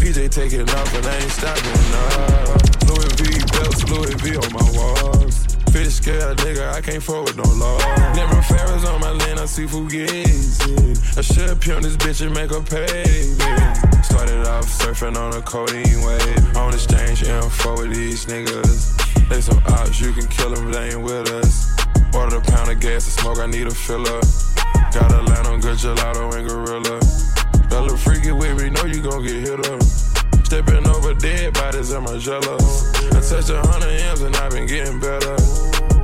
PJ 0.00 0.30
taking 0.30 0.68
off, 0.68 0.94
and 0.94 1.06
I 1.06 1.16
ain't 1.16 1.30
stopping. 1.30 1.80
Nah. 1.94 2.90
Louis 2.90 3.12
V 3.16 3.24
belts, 3.52 3.82
Louis 3.88 4.14
V 4.20 4.36
on 4.36 4.52
my 4.52 4.66
walls. 4.76 5.53
Fitty 5.74 5.90
scale, 5.90 6.36
nigga, 6.36 6.72
I 6.72 6.80
can't 6.80 7.02
forward 7.02 7.36
no 7.36 7.42
law. 7.42 7.76
Never 8.14 8.40
Ferris 8.42 8.86
on 8.86 9.00
my 9.00 9.10
lane, 9.10 9.40
I 9.40 9.44
see 9.44 9.64
Fugazi. 9.64 11.18
I 11.18 11.20
should 11.20 11.60
pimp 11.60 11.82
this 11.82 11.96
bitch 11.96 12.24
and 12.24 12.32
make 12.32 12.50
her 12.50 12.62
pay 12.62 13.34
me. 13.34 14.02
Started 14.04 14.46
off 14.46 14.66
surfing 14.66 15.16
on 15.16 15.34
a 15.34 15.42
codeine 15.42 16.00
wave. 16.06 16.56
On 16.56 16.72
exchange 16.72 17.24
info 17.24 17.76
with 17.76 17.92
these 17.92 18.24
niggas. 18.26 19.28
They 19.28 19.40
some 19.40 19.60
ops, 19.66 20.00
you 20.00 20.12
can 20.12 20.28
kill 20.28 20.54
them, 20.54 20.70
they 20.70 20.90
ain't 20.90 21.02
with 21.02 21.28
us. 21.32 21.74
Ordered 22.14 22.36
a 22.36 22.40
pound 22.52 22.70
of 22.70 22.78
gas 22.78 23.06
to 23.06 23.10
smoke, 23.10 23.40
I 23.40 23.46
need 23.46 23.66
a 23.66 23.74
filler. 23.74 24.20
Got 24.94 25.10
a 25.10 25.22
line 25.22 25.46
on 25.46 25.58
good 25.58 25.78
gelato 25.78 26.32
and 26.36 26.48
gorilla. 26.48 27.00
That 27.70 27.80
little 27.82 27.96
freaky 27.96 28.30
with 28.30 28.62
me, 28.62 28.70
know 28.70 28.84
you 28.84 29.02
gon' 29.02 29.24
get 29.24 29.42
hit 29.42 29.66
up. 29.66 30.13
Stepping 30.44 30.86
over 30.86 31.14
dead 31.14 31.54
bodies, 31.54 31.92
am 31.92 32.04
my 32.04 32.18
jealous? 32.18 32.94
I 33.12 33.20
touched 33.20 33.50
a 33.50 33.60
hundred 33.66 34.00
M's 34.00 34.20
and 34.22 34.36
I've 34.36 34.52
been 34.52 34.66
getting 34.66 35.00
better. 35.00 35.34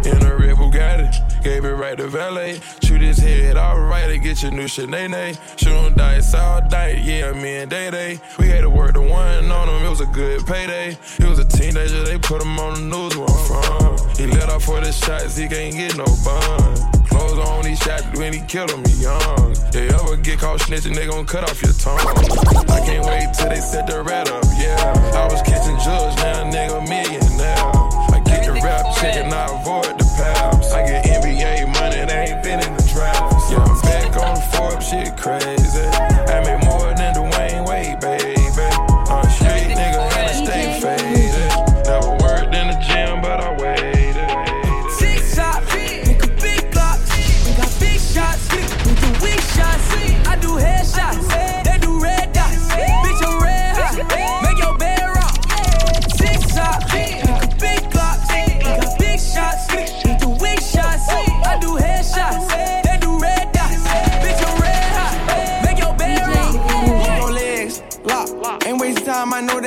In 0.09 0.23
a 0.27 0.35
red 0.35 0.57
Bugatti, 0.57 1.43
gave 1.43 1.65
it 1.65 1.73
right 1.73 1.97
to 1.99 2.09
valet. 2.09 2.59
Shoot 2.83 3.03
his 3.03 3.19
head 3.19 3.59
alright 3.59 4.09
to 4.09 4.19
get 4.19 4.43
your 4.43 4.51
new 4.51 4.65
Sinead. 4.65 5.39
Shoot 5.59 5.73
him 5.73 5.95
dice 5.95 6.35
all 6.35 6.63
night, 6.71 6.99
yeah, 7.03 7.33
me 7.33 7.57
and 7.57 7.71
Day 7.71 7.91
Day. 7.91 8.21
We 8.39 8.49
had 8.49 8.63
to 8.63 8.71
work 8.71 8.95
the 8.95 9.03
one 9.03 9.51
on 9.51 9.69
him, 9.69 9.85
it 9.85 9.91
was 9.91 10.01
a 10.01 10.07
good 10.07 10.47
payday. 10.47 10.97
He 11.19 11.25
was 11.25 11.39
a 11.39 11.45
teenager, 11.45 12.03
they 12.03 12.19
put 12.19 12.43
him 12.43 12.59
on 12.59 12.75
the 12.75 12.97
news 12.97 13.17
where 13.17 13.29
I'm 13.29 13.99
from. 13.99 14.17
He 14.17 14.27
let 14.27 14.49
off 14.49 14.65
for 14.65 14.81
the 14.81 14.91
shots, 14.91 15.37
he 15.37 15.49
can't 15.49 15.75
get 15.75 15.97
no 15.97 16.07
bun. 16.25 17.00
Clothes 17.11 17.39
on, 17.39 17.61
when 18.21 18.33
he 18.33 18.41
killed 18.41 18.71
him, 18.71 18.85
he 18.85 19.03
young. 19.03 19.57
They 19.73 19.89
ever 19.89 20.17
get 20.17 20.39
caught 20.39 20.61
snitching, 20.61 20.95
they 20.95 21.07
gon' 21.07 21.27
cut 21.27 21.45
off 21.45 21.63
your 21.63 21.73
tongue. 21.73 21.99
I 22.69 22.81
can't 22.85 23.07
wait 23.07 23.33
till 23.35 23.49
they 23.49 23.61
set 23.61 23.87
the 23.87 24.03
rat 24.03 24.31
up, 24.31 24.45
yeah. 24.59 24.77
I 25.15 25.25
was 25.33 25.43
kissing 25.43 25.77
judge, 25.77 26.17
now 26.19 26.45
nigga 26.51 26.87
millionaire. 26.89 27.71
I 28.15 28.23
get 28.25 28.45
the 28.45 28.53
rap 28.63 28.85
check 28.97 29.17
and 29.17 29.33
I 29.33 29.47
avoid 29.61 29.99
the 29.99 30.05
paps. 30.17 30.73
I 30.73 30.87
get 30.87 31.05
NBA 31.05 31.73
money, 31.75 32.05
they 32.07 32.33
ain't 32.33 32.43
been 32.43 32.61
in 32.61 32.77
the 32.77 32.83
drafts. 32.93 33.51
Yeah, 33.51 33.65
I'm 33.65 33.81
back 33.83 34.17
on 34.17 34.37
Forbes, 34.53 34.89
shit 34.89 35.17
crazy. 35.17 35.60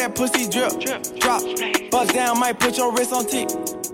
That 0.03 0.15
pussy 0.15 0.49
drip, 0.49 0.83
drop. 1.21 1.39
Bust 1.89 2.13
down, 2.13 2.37
might 2.37 2.59
put 2.59 2.75
your 2.75 2.91
wrist 2.91 3.13
on 3.13 3.25
tick. 3.25 3.47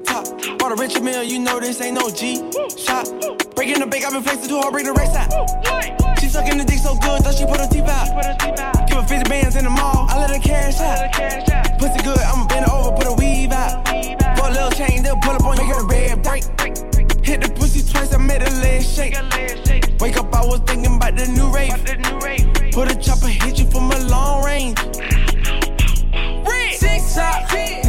Top. 0.05 0.25
Bought 0.57 0.71
a 0.71 0.75
Richard 0.75 1.03
Mille, 1.03 1.21
you 1.21 1.37
know 1.37 1.59
this 1.59 1.79
ain't 1.81 1.93
no 1.93 2.09
G 2.09 2.41
shot. 2.73 3.05
Breaking 3.53 3.77
the 3.77 3.85
bank, 3.85 4.05
I've 4.05 4.13
been 4.13 4.23
flexing 4.23 4.49
too 4.49 4.57
hard, 4.57 4.73
break 4.73 4.87
the 4.87 4.93
race 4.93 5.13
out. 5.13 5.29
She 6.17 6.25
sucking 6.25 6.57
the 6.57 6.65
dick 6.65 6.79
so 6.79 6.95
good, 6.95 7.21
thought 7.21 7.37
she 7.37 7.45
put 7.45 7.61
her 7.61 7.69
teeth 7.69 7.85
out. 7.85 8.89
Give 8.89 8.97
her 8.97 9.05
50 9.05 9.29
bands 9.29 9.55
in 9.55 9.65
the 9.65 9.69
mall, 9.69 10.09
I 10.09 10.17
let 10.17 10.31
her 10.31 10.41
cash 10.41 10.81
out. 10.81 11.13
Pussy 11.77 12.01
good, 12.01 12.17
I'ma 12.17 12.47
bend 12.47 12.65
it 12.65 12.73
over, 12.73 12.89
put 12.97 13.05
a 13.05 13.13
weave 13.13 13.51
out. 13.51 13.85
For 14.33 14.49
a 14.49 14.51
little 14.51 14.71
chain, 14.71 15.03
they'll 15.03 15.21
pull 15.21 15.37
up 15.37 15.45
on 15.45 15.57
you, 15.57 15.67
make 15.67 15.75
her 15.77 15.85
red 15.85 16.23
break. 16.23 16.41
Hit 17.21 17.45
the 17.45 17.53
pussy 17.53 17.85
twice, 17.85 18.11
I 18.15 18.17
made 18.17 18.41
her 18.41 18.49
leg 18.65 18.81
shake. 18.81 19.13
Wake 20.01 20.17
up, 20.17 20.33
I 20.33 20.41
was 20.41 20.61
thinking 20.65 20.95
about 20.95 21.15
the 21.15 21.29
new 21.29 21.53
rate. 21.53 21.69
Put 22.73 22.89
a 22.89 22.95
chopper, 22.97 23.27
hit 23.27 23.59
you 23.59 23.69
from 23.69 23.91
a 23.91 23.99
long 24.09 24.43
range. 24.43 24.79
Six 27.09 27.88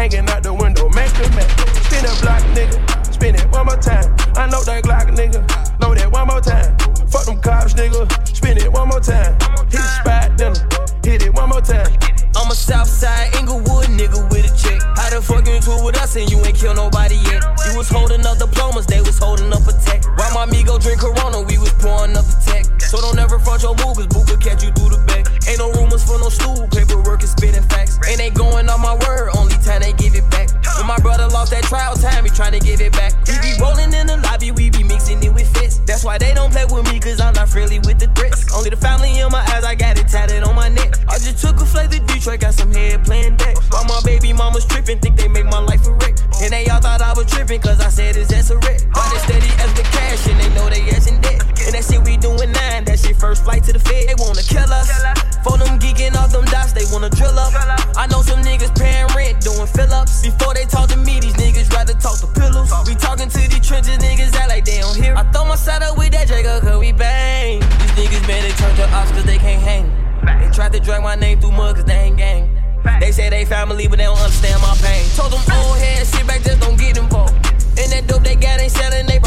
Hanging 0.00 0.26
out 0.30 0.42
the 0.42 0.54
window, 0.54 0.88
make 0.88 1.12
the 1.12 1.28
match. 1.36 1.50
Spin 1.84 2.06
a 2.06 2.22
block, 2.22 2.40
nigga. 2.56 3.12
Spin 3.12 3.34
it 3.34 3.46
one 3.52 3.66
more 3.66 3.76
time. 3.76 4.10
I 4.34 4.48
know 4.48 4.62
that 4.64 4.82
Glock, 4.82 5.14
nigga. 5.14 5.69
With 36.72 36.90
me, 36.92 37.00
cause 37.00 37.20
I'm 37.20 37.34
not 37.34 37.48
friendly 37.48 37.78
with 37.78 37.98
the 37.98 38.06
threats. 38.14 38.52
Only 38.54 38.70
the 38.70 38.76
family 38.76 39.18
in 39.18 39.30
my 39.30 39.40
eyes, 39.52 39.64
I 39.64 39.74
got 39.74 39.98
it 39.98 40.08
tatted 40.08 40.42
on 40.42 40.54
my 40.54 40.68
neck. 40.68 40.94
I 41.08 41.18
just 41.18 41.38
took 41.38 41.60
a 41.60 41.66
flight 41.66 41.90
to 41.90 42.00
Detroit, 42.00 42.40
got 42.40 42.54
some 42.54 42.72
head 42.72 43.04
playing 43.04 43.29
They 70.70 70.78
tried 70.78 70.84
to 70.84 70.86
drag 70.86 71.02
my 71.02 71.14
name 71.16 71.40
through 71.40 71.52
mud 71.52 71.74
cause 71.74 71.84
they 71.84 71.94
ain't 71.94 72.16
gang. 72.16 72.56
They 73.00 73.10
say 73.10 73.28
they 73.28 73.44
family, 73.44 73.88
but 73.88 73.98
they 73.98 74.04
don't 74.04 74.18
understand 74.18 74.62
my 74.62 74.76
pain. 74.80 75.04
Told 75.16 75.32
them 75.32 75.42
old 75.50 75.78
head 75.78 76.06
shit 76.06 76.26
back, 76.26 76.42
just 76.42 76.60
don't 76.60 76.78
get 76.78 76.96
involved. 76.96 77.34
And 77.74 77.90
that 77.90 78.06
dope 78.06 78.22
they 78.22 78.36
got 78.36 78.60
ain't 78.60 78.70
selling, 78.70 79.06
they 79.06 79.18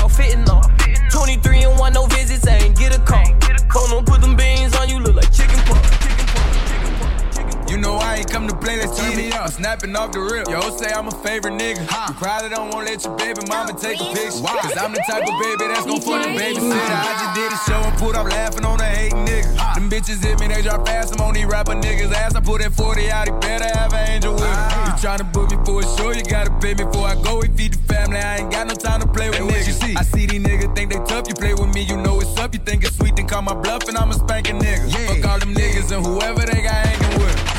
me 9.82 9.96
off 9.96 10.12
the 10.12 10.22
rip. 10.22 10.48
Yo, 10.48 10.62
say 10.78 10.94
I'm 10.94 11.08
a 11.08 11.16
favorite 11.26 11.58
nigga. 11.58 11.82
You 11.82 12.14
probably 12.16 12.50
don't 12.50 12.70
wanna 12.70 12.86
let 12.86 13.04
your 13.04 13.18
baby 13.18 13.42
mama 13.48 13.74
take 13.74 14.00
a 14.00 14.06
picture. 14.14 14.46
Cause 14.46 14.78
I'm 14.78 14.94
the 14.94 15.02
type 15.10 15.26
of 15.26 15.36
baby 15.42 15.66
that's 15.74 15.86
gon' 15.86 16.02
fuck 16.02 16.22
the 16.22 16.30
babysitter. 16.38 16.78
I 16.78 17.12
just 17.18 17.34
did 17.34 17.50
a 17.50 17.60
show 17.66 17.82
and 17.82 17.98
put 17.98 18.16
up 18.16 18.30
laughing 18.30 18.66
on 18.66 18.80
a 18.80 18.86
hating 18.86 19.26
nigga. 19.26 19.50
Them 19.76 19.90
bitches 19.90 20.24
hit 20.24 20.40
me, 20.40 20.48
they 20.48 20.62
drop 20.62 20.86
fast. 20.86 21.16
I'm 21.16 21.22
on 21.26 21.34
these 21.34 21.46
rapper 21.46 21.74
niggas' 21.74 22.14
ass. 22.14 22.36
I 22.36 22.42
put 22.42 22.62
that 22.62 22.74
40 22.74 23.10
out, 23.10 23.28
he 23.28 23.34
better 23.42 23.66
have 23.78 23.94
an 23.94 24.10
angel 24.12 24.34
with 24.34 24.46
him. 24.46 24.86
You 24.86 24.94
tryna 25.02 25.32
book 25.34 25.50
me 25.50 25.58
for 25.66 25.82
a 25.82 25.98
show, 25.98 26.12
you 26.12 26.24
gotta 26.24 26.52
pay 26.62 26.76
me 26.76 26.86
before 26.86 27.08
I 27.08 27.16
go. 27.16 27.40
We 27.42 27.48
feed 27.50 27.74
the 27.74 27.82
family, 27.92 28.18
I 28.18 28.38
ain't 28.38 28.52
got 28.52 28.68
no 28.68 28.76
time 28.76 29.02
to 29.02 29.08
play 29.08 29.30
with 29.30 29.40
niggas. 29.40 29.68
You 29.68 29.74
see? 29.74 29.96
I 29.96 30.04
see 30.04 30.28
these 30.28 30.44
niggas 30.44 30.76
think 30.76 30.92
they 30.92 31.00
tough, 31.10 31.28
you 31.28 31.34
play 31.34 31.54
with 31.54 31.74
me, 31.74 31.82
you 31.82 31.98
know 31.98 32.20
it's 32.22 32.38
up. 32.38 32.54
You 32.54 32.60
think 32.60 32.84
it's 32.84 32.96
sweet, 32.98 33.16
then 33.16 33.28
call 33.28 33.42
my 33.42 33.56
bluff 33.56 33.88
and 33.88 33.98
spank 34.14 34.50
a 34.50 34.54
nigga. 34.54 34.92
Fuck 35.08 35.32
all 35.32 35.40
them 35.40 35.56
niggas 35.56 35.92
and 35.96 36.06
whoever 36.06 36.46
they 36.46 36.62
got 36.62 36.86
hanging 36.86 37.20
with. 37.20 37.53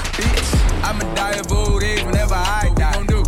I'ma 0.85 1.15
die 1.15 1.39
of 1.40 1.51
old 1.51 1.82
age 1.82 2.05
whenever 2.05 2.35
I 2.35 2.70
die. 2.77 2.93
What 2.97 3.01
we 3.01 3.06
gon' 3.06 3.06
do? 3.06 3.23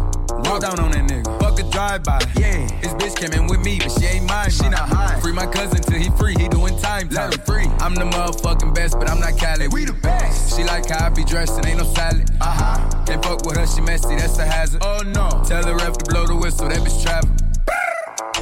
Walk 0.50 0.60
down 0.60 0.78
on 0.78 0.90
that 0.90 1.08
nigga. 1.08 1.40
Fuck 1.40 1.58
a 1.58 1.62
drive-by. 1.70 2.20
Yeah. 2.36 2.68
His 2.84 2.92
bitch 3.00 3.16
came 3.16 3.32
in 3.32 3.46
with 3.48 3.60
me, 3.64 3.78
but 3.78 3.90
she 3.92 4.04
ain't 4.04 4.28
mine. 4.28 4.50
She 4.50 4.68
not 4.68 4.86
high. 4.88 5.18
Free 5.20 5.32
my 5.32 5.46
cousin 5.46 5.80
till 5.80 5.98
he 5.98 6.10
free. 6.18 6.34
He 6.38 6.48
doing 6.48 6.78
time. 6.80 7.08
Let 7.08 7.32
him 7.32 7.40
free. 7.46 7.64
I'm 7.80 7.94
the 7.94 8.04
motherfucking 8.04 8.74
best, 8.74 8.98
but 8.98 9.08
I'm 9.08 9.20
not 9.20 9.38
Cali. 9.38 9.68
We 9.68 9.86
the 9.86 9.94
best. 9.94 10.54
She 10.54 10.64
like 10.64 10.90
how 10.90 11.06
I 11.06 11.08
be 11.08 11.24
dressed 11.24 11.56
and 11.56 11.66
ain't 11.66 11.78
no 11.78 11.84
salad. 11.84 12.28
Uh 12.42 12.44
huh. 12.44 13.04
Can't 13.06 13.24
fuck 13.24 13.46
with 13.46 13.56
her, 13.56 13.66
she 13.66 13.80
messy. 13.80 14.16
That's 14.16 14.38
a 14.38 14.44
hazard. 14.44 14.82
Oh 14.84 15.00
no. 15.06 15.42
Tell 15.48 15.62
the 15.62 15.74
ref 15.76 15.96
to 15.96 16.04
blow 16.10 16.26
the 16.26 16.36
whistle. 16.36 16.68
That 16.68 16.80
bitch 16.80 17.02
trapping. 17.02 17.36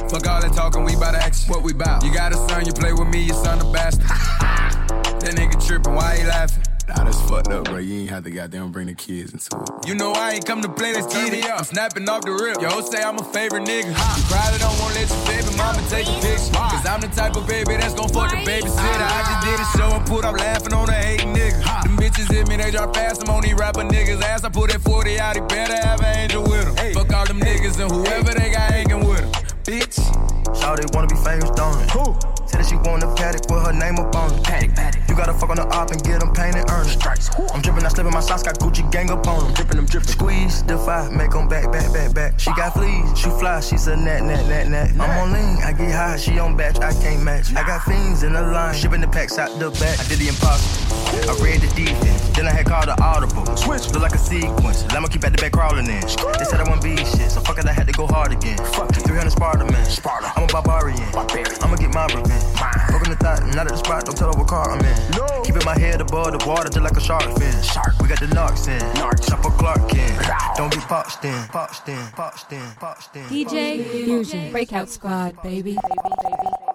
Fuck 0.09 0.27
all 0.27 0.41
that 0.41 0.51
talking, 0.53 0.83
we 0.83 0.95
bout 0.95 1.15
action. 1.15 1.49
What 1.51 1.63
we 1.63 1.73
bout? 1.73 2.03
You 2.03 2.13
got 2.13 2.33
a 2.33 2.35
son, 2.49 2.65
you 2.65 2.73
play 2.73 2.91
with 2.91 3.07
me, 3.07 3.23
your 3.23 3.35
son 3.35 3.59
a 3.59 3.71
bastard. 3.71 4.07
that 4.09 5.33
nigga 5.35 5.65
trippin', 5.65 5.95
why 5.95 6.17
he 6.17 6.25
laughing? 6.25 6.63
Nah, 6.87 7.03
that's 7.03 7.19
fucked 7.27 7.49
up, 7.49 7.65
bro. 7.65 7.77
You 7.77 8.01
ain't 8.01 8.09
have 8.11 8.23
to 8.25 8.29
goddamn 8.29 8.71
bring 8.71 8.85
the 8.87 8.93
kids 8.93 9.33
into 9.33 9.57
it. 9.57 9.87
You 9.87 9.95
know 9.95 10.13
I 10.13 10.33
ain't 10.33 10.45
come 10.45 10.61
to 10.61 10.69
play, 10.69 10.93
let's 10.93 11.11
turn 11.11 11.31
me 11.31 11.41
up. 11.41 11.59
I'm 11.59 11.65
snapping 11.65 12.07
off 12.07 12.21
the 12.21 12.31
rip. 12.31 12.61
Yo, 12.61 12.81
say 12.81 13.01
I'm 13.01 13.17
a 13.17 13.23
favorite 13.23 13.63
nigga. 13.63 13.89
You 13.89 14.23
probably 14.29 14.59
don't 14.59 14.77
wanna 14.77 14.93
let 14.93 15.09
your 15.09 15.25
baby 15.25 15.57
mama 15.57 15.81
take 15.89 16.05
a 16.05 16.13
picture. 16.21 16.53
Cause 16.53 16.85
I'm 16.85 17.01
the 17.01 17.07
type 17.07 17.35
of 17.35 17.47
baby 17.47 17.77
that's 17.77 17.95
gon' 17.95 18.09
fuck 18.09 18.29
the 18.29 18.37
babysitter. 18.45 19.01
I 19.01 19.21
just 19.25 19.41
did 19.49 19.59
a 19.59 19.67
show 19.77 19.97
and 19.97 20.05
put 20.05 20.25
up 20.25 20.37
laughing 20.37 20.73
on 20.73 20.87
a 20.89 20.93
hating 20.93 21.33
nigga. 21.33 21.57
Them 21.83 21.97
bitches 21.97 22.31
hit 22.31 22.47
me, 22.47 22.57
they 22.57 22.69
drop 22.69 22.93
fast. 22.93 23.23
I'm 23.23 23.33
on 23.33 23.41
these 23.41 23.55
rapper 23.55 23.81
niggas' 23.81 24.21
ass. 24.21 24.43
I 24.43 24.49
put 24.49 24.69
that 24.69 24.81
40 24.81 25.19
out, 25.19 25.35
he 25.35 25.41
better 25.41 25.75
have 25.75 26.01
an 26.01 26.17
angel 26.17 26.43
with 26.43 26.77
him. 26.77 26.93
Fuck 26.93 27.11
all 27.13 27.25
them 27.25 27.39
niggas 27.39 27.81
and 27.81 27.89
whoever 27.89 28.31
they 28.33 28.51
got 28.51 28.69
hanging 28.69 29.07
with 29.07 29.21
him. 29.21 29.31
Bitch. 29.65 29.97
Shawty 30.53 30.85
wanna 30.93 31.07
be 31.07 31.15
famous, 31.15 31.49
don't 31.51 31.81
it? 31.81 31.89
Who? 31.89 32.34
Said 32.45 32.61
that 32.61 32.67
she 32.67 32.75
want 32.75 33.03
a 33.03 33.13
paddock 33.15 33.49
with 33.49 33.65
her 33.65 33.73
name 33.73 33.97
up 33.97 34.15
on 34.15 34.33
it. 34.33 34.43
Paddock, 34.43 34.75
paddock. 34.75 35.09
You 35.09 35.15
gotta 35.15 35.33
fuck 35.33 35.49
on 35.49 35.57
the 35.57 35.67
op 35.69 35.91
and 35.91 36.03
get 36.03 36.19
them 36.19 36.33
painted, 36.33 36.69
earn 36.69 36.85
it. 36.85 36.99
Stripes. 36.99 37.29
I'm 37.53 37.61
dripping, 37.61 37.85
I 37.85 37.89
slipping 37.89 38.13
my 38.13 38.19
socks, 38.19 38.43
got 38.43 38.59
Gucci 38.59 38.89
gang 38.91 39.09
up 39.11 39.27
on 39.27 39.45
them. 39.45 39.53
Dripping 39.53 39.77
them, 39.77 39.85
dripping. 39.85 40.09
Squeeze, 40.09 40.61
defy, 40.63 41.09
make 41.09 41.31
them 41.31 41.47
back, 41.47 41.71
back, 41.71 41.91
back, 41.93 42.13
back. 42.13 42.39
She 42.39 42.51
got 42.53 42.73
fleas, 42.73 43.17
she 43.17 43.29
fly, 43.29 43.59
she's 43.61 43.87
a 43.87 43.95
nat, 43.95 44.21
nat, 44.21 44.47
nat, 44.47 44.67
nat. 44.67 44.91
I'm 44.99 45.09
on 45.19 45.33
lean, 45.33 45.63
I 45.63 45.73
get 45.73 45.91
high, 45.91 46.17
she 46.17 46.37
on 46.39 46.55
batch, 46.55 46.79
I 46.79 46.93
can't 46.93 47.23
match. 47.23 47.55
I 47.55 47.65
got 47.65 47.83
fiends 47.83 48.23
in 48.23 48.33
the 48.33 48.41
line, 48.41 48.75
shipping 48.75 49.01
the 49.01 49.07
packs 49.07 49.37
out 49.37 49.57
the 49.57 49.69
back. 49.71 49.99
I 49.99 50.03
did 50.07 50.19
the 50.19 50.27
impossible. 50.27 50.95
I 51.15 51.33
read 51.41 51.61
the 51.61 51.67
defense, 51.75 52.29
then 52.35 52.47
I 52.47 52.51
had 52.51 52.65
called 52.65 52.87
the 52.87 53.01
audible. 53.01 53.45
Switch, 53.55 53.89
look 53.91 54.01
like 54.01 54.13
a 54.15 54.17
sequence. 54.17 54.83
I'ma 54.89 55.07
keep 55.07 55.23
at 55.23 55.31
the 55.31 55.41
back 55.41 55.53
crawling 55.53 55.87
in. 55.87 56.01
They 56.01 56.45
said 56.45 56.59
I 56.59 56.63
wouldn't 56.63 56.83
be 56.83 56.97
shit, 56.97 57.31
so 57.31 57.41
fuck 57.41 57.57
it, 57.57 57.65
I 57.65 57.73
had 57.73 57.87
to 57.87 57.93
go 57.93 58.05
hard 58.07 58.31
again. 58.31 58.57
Fuck 58.57 58.89
it, 58.91 59.01
300 59.01 59.31
Sparta, 59.31 59.65
man. 59.65 59.85
Sparta. 59.85 60.31
I'm 60.35 60.43
a 60.43 60.47
barbarian. 60.47 61.11
barbarian. 61.11 61.57
I'ma 61.61 61.75
get 61.77 61.93
my 61.93 62.05
revenge. 62.07 62.44
Fucking 62.55 63.09
the 63.11 63.17
thought, 63.17 63.43
not 63.55 63.67
at 63.67 63.71
the 63.71 63.77
spot, 63.77 64.05
don't 64.05 64.17
tell 64.17 64.31
her 64.31 64.39
what 64.39 64.47
car 64.47 64.71
I'm 64.71 64.79
in. 64.79 65.11
No. 65.11 65.25
Keeping 65.43 65.65
my 65.65 65.77
head 65.77 66.01
above 66.01 66.37
the 66.37 66.47
water 66.47 66.69
just 66.69 66.81
like 66.81 66.95
a 66.97 67.01
shark 67.01 67.23
fin. 67.37 67.63
Shark. 67.63 67.99
We 68.01 68.07
got 68.07 68.19
the 68.19 68.27
narcs 68.27 68.67
in. 68.67 68.79
Narcs. 68.95 69.27
Chopper 69.27 69.49
Clark 69.51 69.93
in. 69.93 70.15
Don't 70.55 70.71
get 70.71 70.83
popped 70.83 71.23
in. 71.25 71.47
Popped 71.47 71.89
in. 71.89 72.07
Popped 72.11 72.51
in. 72.51 72.71
Popped 72.79 73.15
in. 73.15 73.23
DJ 73.23 73.83
Fusion 73.89 74.51
Breakout 74.51 74.89
Squad, 74.89 75.41
baby. 75.41 75.73
baby, 75.73 75.79
baby. 76.23 76.74